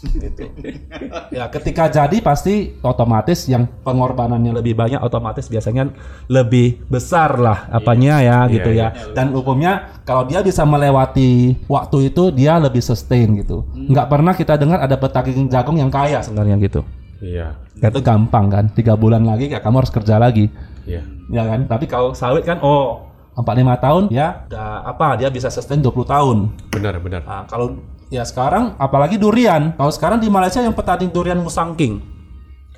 gitu. 0.00 0.48
ya, 1.36 1.52
ketika 1.52 1.92
jadi 1.92 2.24
pasti 2.24 2.72
otomatis 2.80 3.44
yang 3.52 3.68
pengorbanannya 3.84 4.56
lebih 4.56 4.72
banyak 4.72 4.96
otomatis 4.96 5.44
biasanya 5.52 5.92
lebih 6.24 6.80
besar 6.88 7.36
lah 7.36 7.68
apanya 7.68 8.24
ya 8.24 8.48
gitu 8.48 8.72
Iya, 8.72 8.96
ya. 8.96 9.12
Dan 9.12 9.36
hukumnya 9.36 10.00
kalau 10.08 10.24
dia 10.24 10.40
bisa 10.40 10.64
melewati 10.64 11.52
waktu 11.68 12.08
itu 12.08 12.32
dia 12.32 12.56
lebih 12.56 12.80
sustain 12.80 13.44
gitu. 13.44 13.68
Nggak 13.76 14.06
pernah 14.08 14.32
kita 14.32 14.56
dengar 14.56 14.80
ada 14.80 14.96
petani 14.96 15.48
jagung 15.52 15.76
yang 15.76 15.92
kaya 15.92 16.24
sebenarnya 16.24 16.56
gitu. 16.64 16.80
Iya. 17.20 17.60
Itu 17.76 18.00
gampang 18.00 18.48
kan, 18.48 18.64
tiga 18.72 18.96
bulan 18.96 19.24
lagi 19.28 19.52
kayak 19.52 19.60
kamu 19.60 19.84
harus 19.84 19.92
kerja 19.92 20.16
lagi 20.16 20.48
Iya. 20.88 21.02
ya 21.30 21.42
kan 21.46 21.60
tapi 21.68 21.84
kalau 21.86 22.10
sawit 22.16 22.42
kan 22.42 22.58
oh 22.64 23.09
45 23.34 23.84
tahun 23.84 24.02
ya 24.10 24.44
udah 24.46 24.70
apa 24.86 25.06
dia 25.16 25.28
bisa 25.28 25.48
sustain 25.48 25.78
20 25.78 25.92
tahun 26.04 26.36
Benar, 26.70 26.98
benar. 26.98 27.22
nah 27.22 27.42
kalau 27.46 27.78
ya 28.08 28.22
sekarang 28.22 28.74
apalagi 28.76 29.16
durian 29.16 29.72
kalau 29.74 29.90
sekarang 29.90 30.18
di 30.18 30.26
Malaysia 30.26 30.58
yang 30.58 30.74
petani 30.74 31.06
durian 31.06 31.38
Musang 31.38 31.74
King 31.74 32.02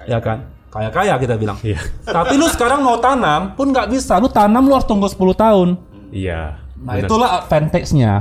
ya 0.04 0.18
kan 0.18 0.50
kaya 0.68 0.88
kaya 0.88 1.14
kita 1.16 1.36
bilang 1.36 1.56
Iya. 1.60 1.80
tapi 2.02 2.34
lu 2.34 2.48
sekarang 2.48 2.80
mau 2.80 2.96
tanam 2.96 3.52
pun 3.52 3.68
nggak 3.68 3.88
bisa 3.88 4.16
lu 4.16 4.26
tanam 4.26 4.64
lu 4.64 4.72
harus 4.72 4.84
tunggu 4.84 5.06
10 5.06 5.16
tahun 5.34 5.68
Iya. 6.10 6.60
nah 6.78 6.96
benar. 6.96 7.06
itulah 7.06 7.28
advantage-nya 7.38 8.12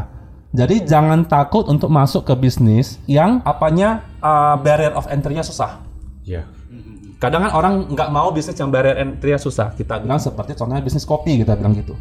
jadi 0.52 0.84
jangan 0.84 1.24
takut 1.26 1.64
untuk 1.68 1.88
masuk 1.88 2.28
ke 2.28 2.34
bisnis 2.36 3.00
yang 3.06 3.40
apanya 3.44 4.04
uh, 4.20 4.56
barrier 4.56 4.92
of 4.94 5.08
entry-nya 5.08 5.42
susah 5.42 5.80
Iya. 6.22 6.46
Kadang 7.22 7.46
kan 7.46 7.52
orang 7.54 7.74
nggak 7.94 8.10
mau 8.10 8.34
bisnis 8.34 8.58
yang 8.58 8.74
barrier 8.74 8.98
entry-nya 8.98 9.38
susah. 9.38 9.78
Kita 9.78 10.02
bilang 10.02 10.18
seperti 10.18 10.58
contohnya 10.58 10.82
bisnis 10.82 11.06
kopi 11.06 11.46
kita 11.46 11.54
bilang 11.54 11.78
gitu. 11.78 11.94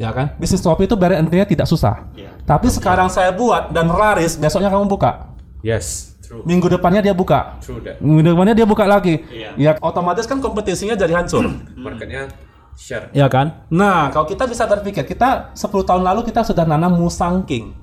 Ya 0.00 0.08
kan? 0.08 0.32
Bisnis 0.40 0.64
kopi 0.64 0.88
itu 0.88 0.96
barrier 0.96 1.20
entry-nya 1.20 1.44
tidak 1.44 1.68
susah. 1.68 2.08
Iya. 2.16 2.32
Tapi 2.48 2.72
sekarang 2.72 3.12
saya 3.12 3.28
buat 3.28 3.68
dan 3.76 3.92
laris, 3.92 4.40
besoknya 4.40 4.72
kamu 4.72 4.88
buka. 4.88 5.36
Yes. 5.60 6.16
True. 6.24 6.44
Minggu 6.48 6.68
depannya 6.72 7.04
dia 7.04 7.12
buka. 7.12 7.60
True 7.60 7.84
that. 7.84 8.00
Minggu 8.00 8.32
depannya 8.32 8.56
dia 8.56 8.64
buka 8.64 8.88
lagi. 8.88 9.20
Iya. 9.28 9.52
Ya 9.60 9.70
otomatis 9.84 10.24
kan 10.24 10.40
kompetisinya 10.40 10.96
jadi 10.96 11.12
hancur. 11.12 11.44
Marketnya 11.76 12.32
share. 12.78 13.12
ya 13.12 13.26
kan? 13.28 13.66
Nah, 13.68 14.08
kalau 14.14 14.24
kita 14.24 14.46
bisa 14.46 14.64
berpikir, 14.64 15.02
kita 15.04 15.52
10 15.52 15.82
tahun 15.82 16.02
lalu 16.06 16.24
kita 16.30 16.46
sudah 16.46 16.62
nanam 16.64 16.94
Musang 16.96 17.42
King. 17.44 17.74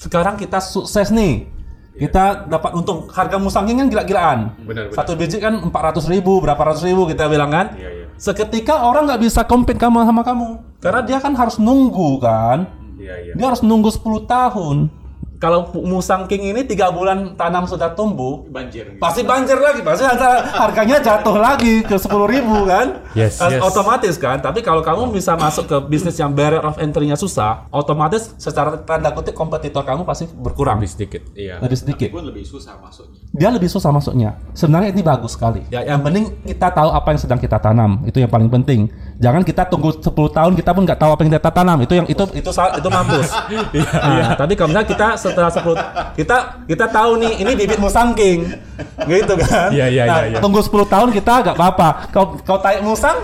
Sekarang 0.00 0.34
kita 0.40 0.58
sukses 0.58 1.12
nih. 1.12 1.59
Kita 1.96 2.46
dapat 2.46 2.70
untung 2.78 3.10
harga 3.10 3.36
Musang 3.36 3.66
King 3.66 3.82
kan 3.82 3.88
gila-gilaan. 3.90 4.38
Benar. 4.62 4.94
Satu 4.94 5.18
biji 5.18 5.42
kan 5.42 5.58
400 5.58 6.06
ribu, 6.06 6.38
berapa 6.38 6.60
ratus 6.60 6.86
ribu 6.86 7.04
kita 7.10 7.26
bilang 7.26 7.50
kan? 7.50 7.74
Iya, 7.74 7.90
iya. 7.90 8.06
Seketika 8.20 8.86
orang 8.86 9.10
nggak 9.10 9.20
bisa 9.20 9.42
compete 9.48 9.80
kamu 9.80 10.06
sama 10.06 10.22
kamu. 10.22 10.48
Karena 10.80 11.00
dia 11.02 11.18
kan 11.18 11.34
harus 11.34 11.58
nunggu 11.58 12.20
kan. 12.22 12.68
Iya, 13.00 13.14
iya. 13.26 13.32
Dia 13.34 13.46
harus 13.50 13.64
nunggu 13.64 13.90
10 13.90 14.28
tahun. 14.28 14.99
Kalau 15.40 15.72
Musang 15.72 16.28
King 16.28 16.52
ini 16.52 16.68
tiga 16.68 16.92
bulan 16.92 17.32
tanam 17.32 17.64
sudah 17.64 17.96
tumbuh, 17.96 18.44
banjir 18.46 18.92
gitu. 18.92 19.00
pasti 19.00 19.24
banjir 19.24 19.56
lagi, 19.56 19.80
pasti 19.80 20.04
harga- 20.04 20.52
harganya 20.52 21.00
jatuh 21.00 21.40
lagi 21.40 21.80
ke 21.80 21.96
10.000 21.96 22.28
ribu 22.28 22.68
kan? 22.68 23.00
Yes, 23.16 23.40
yes. 23.40 23.64
Otomatis 23.64 24.20
kan. 24.20 24.36
Tapi 24.38 24.60
kalau 24.60 24.84
kamu 24.84 25.08
bisa 25.08 25.40
masuk 25.40 25.64
ke 25.64 25.76
bisnis 25.88 26.20
yang 26.20 26.36
barrier 26.36 26.60
of 26.60 26.76
entry-nya 26.76 27.16
susah, 27.16 27.64
otomatis 27.72 28.36
secara 28.36 28.84
tanda 28.84 29.16
kutip 29.16 29.32
kompetitor 29.32 29.80
kamu 29.80 30.04
pasti 30.04 30.28
berkurang 30.28 30.76
Lebih 30.76 30.92
sedikit. 30.92 31.22
Iya. 31.32 31.56
lebih 31.56 31.78
sedikit 31.80 32.08
pun 32.12 32.28
lebih 32.28 32.44
susah 32.44 32.76
masuknya 32.76 33.20
dia 33.30 33.46
lebih 33.46 33.70
susah 33.70 33.94
masuknya. 33.94 34.34
Sebenarnya 34.58 34.90
ini 34.90 35.02
bagus 35.06 35.38
sekali. 35.38 35.62
Ya, 35.70 35.86
yang 35.86 36.02
penting 36.02 36.34
kita 36.42 36.74
tahu 36.74 36.90
apa 36.90 37.14
yang 37.14 37.20
sedang 37.22 37.38
kita 37.38 37.62
tanam. 37.62 38.02
Itu 38.02 38.18
yang 38.18 38.26
paling 38.26 38.50
penting. 38.50 38.90
Jangan 39.20 39.44
kita 39.44 39.68
tunggu 39.68 39.92
10 39.92 40.08
tahun 40.32 40.52
kita 40.56 40.72
pun 40.72 40.88
nggak 40.88 40.96
tahu 40.96 41.10
apa 41.12 41.20
yang 41.20 41.32
kita 41.36 41.52
tanam. 41.52 41.78
Itu 41.84 41.92
yang 41.92 42.08
itu 42.08 42.24
itu 42.32 42.50
sa- 42.50 42.72
itu 42.72 42.88
mampus. 42.88 43.28
Nah, 43.76 44.32
tapi 44.40 44.56
kalau 44.56 44.72
misalnya 44.72 44.88
kita 44.88 45.06
setelah 45.20 45.52
10 45.52 46.16
kita 46.16 46.36
kita 46.64 46.88
tahu 46.88 47.20
nih 47.20 47.32
ini 47.44 47.52
bibit 47.52 47.76
musang 47.76 48.16
king. 48.16 48.48
Gitu 49.04 49.34
kan? 49.36 49.68
Iya, 49.68 49.86
iya, 49.92 50.02
Nah, 50.08 50.18
iya, 50.24 50.28
iya. 50.32 50.38
Tunggu 50.40 50.64
10 50.64 50.88
tahun 50.88 51.12
kita 51.12 51.32
nggak 51.44 51.52
apa-apa. 51.52 52.08
Kau 52.08 52.32
kau 52.40 52.56
tarik 52.58 52.80
musang 52.80 53.20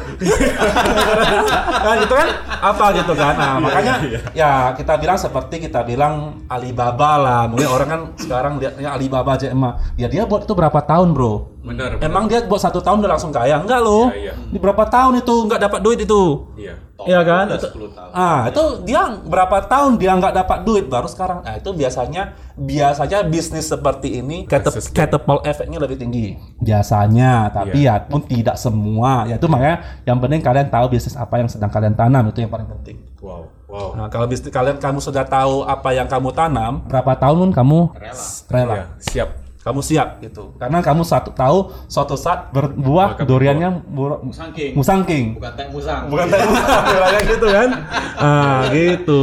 kan 1.81 1.97
itu 2.05 2.13
kan 2.13 2.29
apa 2.61 2.87
gitu 2.93 3.13
kan. 3.17 3.33
Nah, 3.33 3.57
makanya 3.57 3.95
ya 4.37 4.51
kita 4.77 5.01
bilang 5.01 5.17
seperti 5.17 5.65
kita 5.65 5.81
bilang 5.81 6.45
Alibaba 6.47 7.17
lah. 7.17 7.43
Mungkin 7.49 7.69
orang 7.73 7.89
kan 7.89 8.01
sekarang 8.21 8.61
lihatnya 8.61 8.93
Alibaba 8.93 9.33
Jack 9.41 9.57
Ma. 9.57 9.81
Ya 9.97 10.13
dia 10.13 10.29
buat 10.29 10.45
itu 10.45 10.53
berapa 10.53 10.77
tahun, 10.85 11.17
Bro? 11.17 11.56
Benar. 11.67 11.99
Emang 11.99 12.31
dia 12.31 12.47
buat 12.47 12.63
satu 12.63 12.79
tahun 12.79 13.03
udah 13.03 13.11
langsung 13.19 13.35
kaya? 13.35 13.59
Enggak 13.59 13.83
loh. 13.83 14.07
Iya, 14.15 14.31
iya. 14.31 14.33
Di 14.39 14.59
berapa 14.63 14.87
tahun 14.87 15.19
itu 15.19 15.35
nggak 15.51 15.61
dapat 15.67 15.81
duit 15.83 15.99
itu? 15.99 16.23
Iya. 16.55 16.75
Iya 17.05 17.21
kan? 17.27 17.45
Itu- 17.53 17.71
10 17.75 17.91
tahun. 17.93 18.11
Ah, 18.17 18.49
itu 18.49 18.63
dia 18.89 19.03
berapa 19.27 19.57
tahun 19.69 20.01
dia 20.01 20.17
nggak 20.17 20.33
dapat 20.33 20.59
duit 20.65 20.87
baru 20.89 21.11
sekarang. 21.11 21.45
Nah, 21.45 21.59
itu 21.59 21.71
biasanya 21.75 22.33
biasanya 22.57 23.19
bisnis 23.27 23.69
seperti 23.69 24.25
ini 24.25 24.49
catapult 24.95 25.45
efeknya 25.45 25.77
lebih 25.77 26.01
tinggi. 26.01 26.39
Biasanya, 26.57 27.53
tapi 27.53 27.85
ya 27.85 28.01
pun 28.01 28.25
tidak 28.25 28.57
semua. 28.57 29.29
Ya 29.29 29.37
itu 29.37 29.45
makanya 29.51 30.03
yang 30.09 30.17
penting 30.23 30.41
kalian 30.41 30.73
tahu 30.73 30.89
bisnis 30.89 31.19
apa 31.19 31.37
yang 31.37 31.51
sedang 31.53 31.69
kalian 31.69 31.93
tanam 31.93 32.33
itu 32.33 32.41
yang 32.41 32.49
paling 32.49 32.65
penting. 32.71 32.97
Wow. 33.21 33.53
Wow. 33.67 33.99
Nah, 33.99 34.07
kalau 34.09 34.25
bisnis 34.31 34.49
kalian 34.49 34.79
kamu 34.79 35.03
sudah 35.03 35.27
tahu 35.27 35.67
apa 35.67 35.91
yang 35.93 36.07
kamu 36.09 36.31
tanam, 36.33 36.87
berapa 36.87 37.13
tahun 37.19 37.37
pun 37.37 37.51
kamu 37.53 37.79
rela 37.99 38.25
rela. 38.49 38.75
Iya, 38.75 38.85
siap. 39.03 39.29
Kamu 39.67 39.83
siap 39.83 40.23
gitu. 40.23 40.55
Karena 40.55 40.79
kamu 40.79 41.03
satu 41.03 41.35
tahu 41.35 41.59
suatu 41.85 42.15
saat 42.15 42.55
berbuah 42.55 43.19
Maka 43.19 43.27
duriannya 43.27 43.83
bur- 43.85 44.23
musangking 44.23 44.73
musangking. 44.73 45.25
bukan 45.35 45.53
teh 45.53 45.67
musang 45.67 46.07
Bukan 46.07 46.27
teh 46.27 46.39
musang, 46.39 46.83
bilangnya 46.95 47.21
gitu 47.27 47.47
kan? 47.51 47.69
Ah, 48.17 48.61
gitu. 48.71 49.23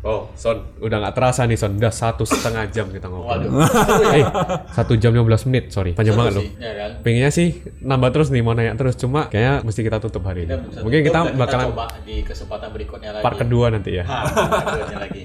Oh, 0.00 0.32
Son, 0.32 0.56
udah 0.80 0.96
nggak 0.98 1.12
terasa 1.12 1.44
nih 1.44 1.54
Son, 1.54 1.76
udah 1.76 1.92
satu 1.92 2.24
setengah 2.24 2.64
jam 2.66 2.88
kita 2.88 3.04
ngobrol. 3.04 3.44
waduh 3.44 3.52
eh, 4.16 4.24
satu 4.72 4.96
jam 4.96 5.12
15 5.12 5.28
menit, 5.46 5.68
sorry, 5.68 5.92
panjang 5.92 6.16
Seru 6.16 6.24
banget 6.24 6.32
loh. 6.32 6.44
ya 6.56 6.72
kan 6.72 6.90
Pengennya 7.04 7.28
sih 7.28 7.48
nambah 7.78 8.08
terus 8.08 8.32
nih, 8.32 8.40
mau 8.40 8.56
nanya 8.56 8.72
terus, 8.72 8.96
cuma 8.96 9.28
kayaknya 9.28 9.60
mesti 9.60 9.84
kita 9.84 10.00
tutup 10.00 10.24
hari 10.24 10.48
ini. 10.48 10.56
Mungkin 10.80 11.04
tutup 11.04 11.04
kita 11.04 11.20
bakalan 11.36 11.66
coba 11.68 11.84
di 12.00 12.24
kesempatan 12.24 12.72
berikutnya 12.72 13.10
lagi 13.12 13.24
part 13.28 13.36
kedua 13.36 13.68
nanti 13.68 13.90
ya. 13.92 14.04
Hah, 14.04 14.24
part 14.24 14.96
lagi 14.96 15.22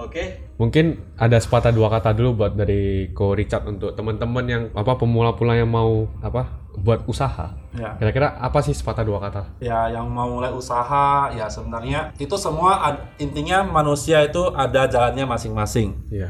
oke 0.00 0.50
Mungkin 0.60 1.16
ada 1.16 1.40
sepatah 1.40 1.72
dua 1.72 1.88
kata 1.88 2.12
dulu 2.12 2.44
buat 2.44 2.52
dari 2.52 3.08
Ko 3.16 3.32
Richard 3.32 3.64
untuk 3.64 3.96
teman-teman 3.96 4.44
yang 4.44 4.62
apa 4.76 4.92
pemula-pemula 5.00 5.56
yang 5.56 5.72
mau 5.72 6.04
apa 6.20 6.60
buat 6.76 7.08
usaha. 7.08 7.56
Ya. 7.72 7.96
Kira-kira 7.96 8.36
apa 8.36 8.60
sih 8.60 8.76
sepatah 8.76 9.04
dua 9.08 9.18
kata? 9.24 9.56
Ya, 9.64 9.88
yang 9.88 10.06
mau 10.12 10.28
mulai 10.28 10.52
usaha, 10.52 11.32
ya 11.32 11.48
sebenarnya 11.48 12.12
itu 12.20 12.36
semua 12.36 12.76
intinya 13.16 13.64
manusia 13.64 14.20
itu 14.20 14.52
ada 14.52 14.84
jalannya 14.84 15.24
masing-masing. 15.24 15.96
Iya. 16.12 16.28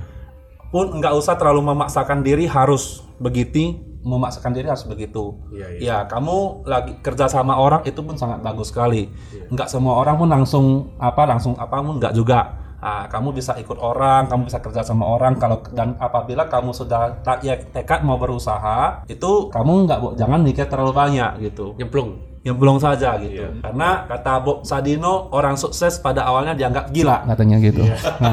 Pun 0.70 1.02
nggak 1.02 1.14
usah 1.18 1.34
terlalu 1.34 1.74
memaksakan 1.74 2.22
diri 2.22 2.46
harus 2.46 3.02
begitu, 3.18 3.74
memaksakan 4.06 4.54
diri 4.54 4.70
harus 4.70 4.86
begitu. 4.86 5.42
Iya, 5.50 5.66
iya. 5.74 5.82
Ya, 5.82 5.96
kamu 6.06 6.66
lagi 6.70 6.92
kerja 7.02 7.26
sama 7.26 7.58
orang 7.58 7.82
itu 7.82 7.98
pun 7.98 8.14
sangat 8.14 8.40
bagus 8.46 8.70
sekali. 8.70 9.10
Nggak 9.50 9.66
semua 9.66 9.98
orang 9.98 10.16
pun 10.16 10.28
langsung 10.30 10.94
apa 11.02 11.26
langsung 11.26 11.58
apa 11.58 11.82
pun 11.82 11.98
nggak 11.98 12.14
juga. 12.14 12.69
Nah, 12.80 13.04
kamu 13.06 13.28
bisa 13.30 13.52
ikut 13.54 13.76
orang, 13.76 14.24
kamu 14.24 14.42
bisa 14.46 14.58
kerja 14.58 14.80
sama 14.80 15.04
orang. 15.06 15.36
Kalau 15.36 15.60
dan 15.70 15.94
apabila 15.94 16.44
kamu 16.44 16.72
sudah 16.72 17.20
tak 17.20 17.40
ya, 17.40 17.56
tekad 17.56 18.00
mau 18.00 18.16
berusaha, 18.16 19.04
itu 19.04 19.48
kamu 19.48 19.84
nggak 19.84 19.98
bo- 19.98 20.14
jangan 20.14 20.40
mikir 20.40 20.64
terlalu 20.64 20.90
banyak 20.90 21.30
gitu 21.42 21.76
Nyemplung. 21.76 22.16
yang 22.40 22.56
belum 22.56 22.76
saja 22.76 23.14
gitu. 23.16 23.44
Iya. 23.44 23.60
Karena 23.60 23.88
kata 24.06 24.32
Bob 24.40 24.58
Sadino 24.62 25.28
orang 25.30 25.54
sukses 25.54 25.96
pada 25.98 26.24
awalnya 26.24 26.56
dianggap 26.56 26.88
gila 26.88 27.20
katanya 27.26 27.60
gitu. 27.60 27.84
Nah, 28.20 28.32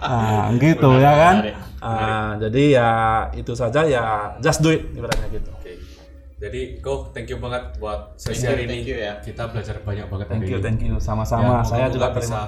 nah, 0.00 0.44
gitu 0.54 0.90
ya 0.96 1.12
kan. 1.14 1.36
menarik. 1.38 1.56
Ah, 1.78 2.32
jadi 2.40 2.62
ya 2.72 2.90
itu 3.32 3.52
saja 3.52 3.84
ya 3.84 4.04
just 4.38 4.58
do 4.58 4.70
it 4.70 4.88
ibaratnya 4.90 5.28
gitu. 5.30 5.52
Oke. 5.52 5.76
Jadi, 6.36 6.80
Ko, 6.80 7.08
thank 7.10 7.28
you 7.28 7.36
banget 7.36 7.76
buat 7.76 8.12
Thank 8.14 8.36
sesi 8.36 8.44
hari 8.44 8.64
thank 8.64 8.82
ini. 8.82 8.88
you 8.88 8.96
ya. 8.98 9.12
Kita 9.18 9.48
belajar 9.48 9.80
banyak 9.80 10.04
banget 10.06 10.26
Thank 10.26 10.42
hari 10.42 10.50
you, 10.50 10.58
ini. 10.58 10.64
thank 10.64 10.80
you. 10.82 10.92
Ya, 10.92 11.00
Sama-sama. 11.00 11.60
Saya 11.60 11.88
moga-moga 11.88 11.94
juga 11.94 12.08
bisa 12.10 12.20
terima. 12.20 12.42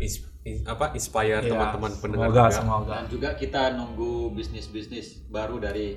ins- 0.00 0.22
apa 0.64 0.90
inspire 0.92 1.38
Iya, 1.38 1.48
teman-teman 1.48 1.90
pendengar 1.96 2.28
semoga, 2.28 2.42
juga. 2.42 2.50
semoga. 2.52 2.90
dan 2.92 3.04
juga 3.06 3.28
kita 3.32 3.62
nunggu 3.72 4.12
bisnis-bisnis 4.32 5.22
baru 5.28 5.56
dari 5.56 5.94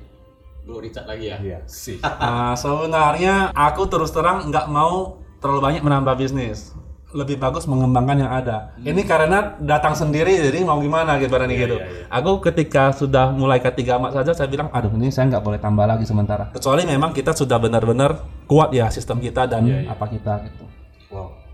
Bro 0.61 0.81
Richard 0.81 1.05
lagi 1.05 1.25
ya 1.27 1.37
Iya, 1.39 1.59
sih. 1.65 1.97
Ah, 2.21 2.53
sebenarnya 2.53 3.49
aku 3.51 3.85
terus 3.85 4.09
terang 4.09 4.45
nggak 4.45 4.65
mau 4.67 5.17
terlalu 5.37 5.61
banyak 5.63 5.81
menambah 5.81 6.13
bisnis. 6.15 6.73
Lebih 7.09 7.39
bagus 7.39 7.63
mengembangkan 7.63 8.17
yang 8.19 8.29
ada. 8.29 8.75
Ini 8.77 9.01
karena 9.01 9.55
datang 9.57 9.95
sendiri, 9.95 10.35
jadi 10.35 10.61
mau 10.61 10.75
gimana 10.77 11.15
gitu 11.15 11.31
barangnya 11.31 11.55
gitu. 11.55 11.77
iya, 11.79 11.87
iya. 11.87 12.05
Aku 12.11 12.43
ketika 12.43 12.91
sudah 12.91 13.31
mulai 13.31 13.57
ketiga 13.57 13.95
amat 13.95 14.19
saja, 14.19 14.35
saya 14.35 14.45
bilang, 14.45 14.67
aduh 14.67 14.91
ini 14.91 15.07
saya 15.09 15.31
nggak 15.31 15.39
boleh 15.39 15.55
tambah 15.55 15.85
lagi 15.85 16.03
sementara. 16.03 16.51
Kecuali 16.51 16.83
memang 16.83 17.13
kita 17.13 17.31
sudah 17.31 17.55
benar-benar 17.55 18.19
kuat 18.43 18.69
ya 18.69 18.91
sistem 18.91 19.17
kita 19.17 19.47
dan 19.47 19.63
Iya, 19.63 19.77
iya. 19.79 19.89
apa 19.89 20.05
kita 20.05 20.33
gitu. 20.43 20.65
Wow. 21.07 21.44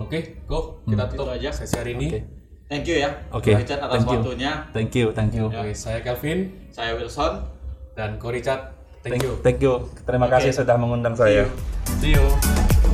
Oke, 0.00 0.40
Ko, 0.44 0.80
kita 0.82 1.04
tutup 1.06 1.28
Itu 1.28 1.36
aja. 1.36 1.50
sesi 1.52 1.76
hari 1.76 1.92
ini. 1.94 2.08
Oke. 2.08 2.20
thank 2.66 2.86
you 2.86 2.96
ya 2.96 3.10
Oke, 3.30 3.50
Bro 3.50 3.60
Richard 3.60 3.80
atas 3.80 3.90
thank 3.92 4.06
you. 4.06 4.16
waktunya 4.16 4.52
Thank 4.70 4.92
you, 4.94 5.06
thank 5.12 5.32
you. 5.34 5.46
Oke, 5.46 5.70
saya 5.74 5.98
Kelvin 6.00 6.38
saya 6.70 6.94
Wilson 6.94 7.32
dan 7.92 8.16
Ko 8.16 8.30
Richard 8.30 8.78
Thank 9.00 9.24
you. 9.24 9.32
Thank 9.40 9.64
you. 9.64 9.88
Terima 10.04 10.28
kasih 10.28 10.52
sudah 10.52 10.76
mengundang 10.76 11.16
saya. 11.16 11.48
See 11.98 12.12
you. 12.12 12.89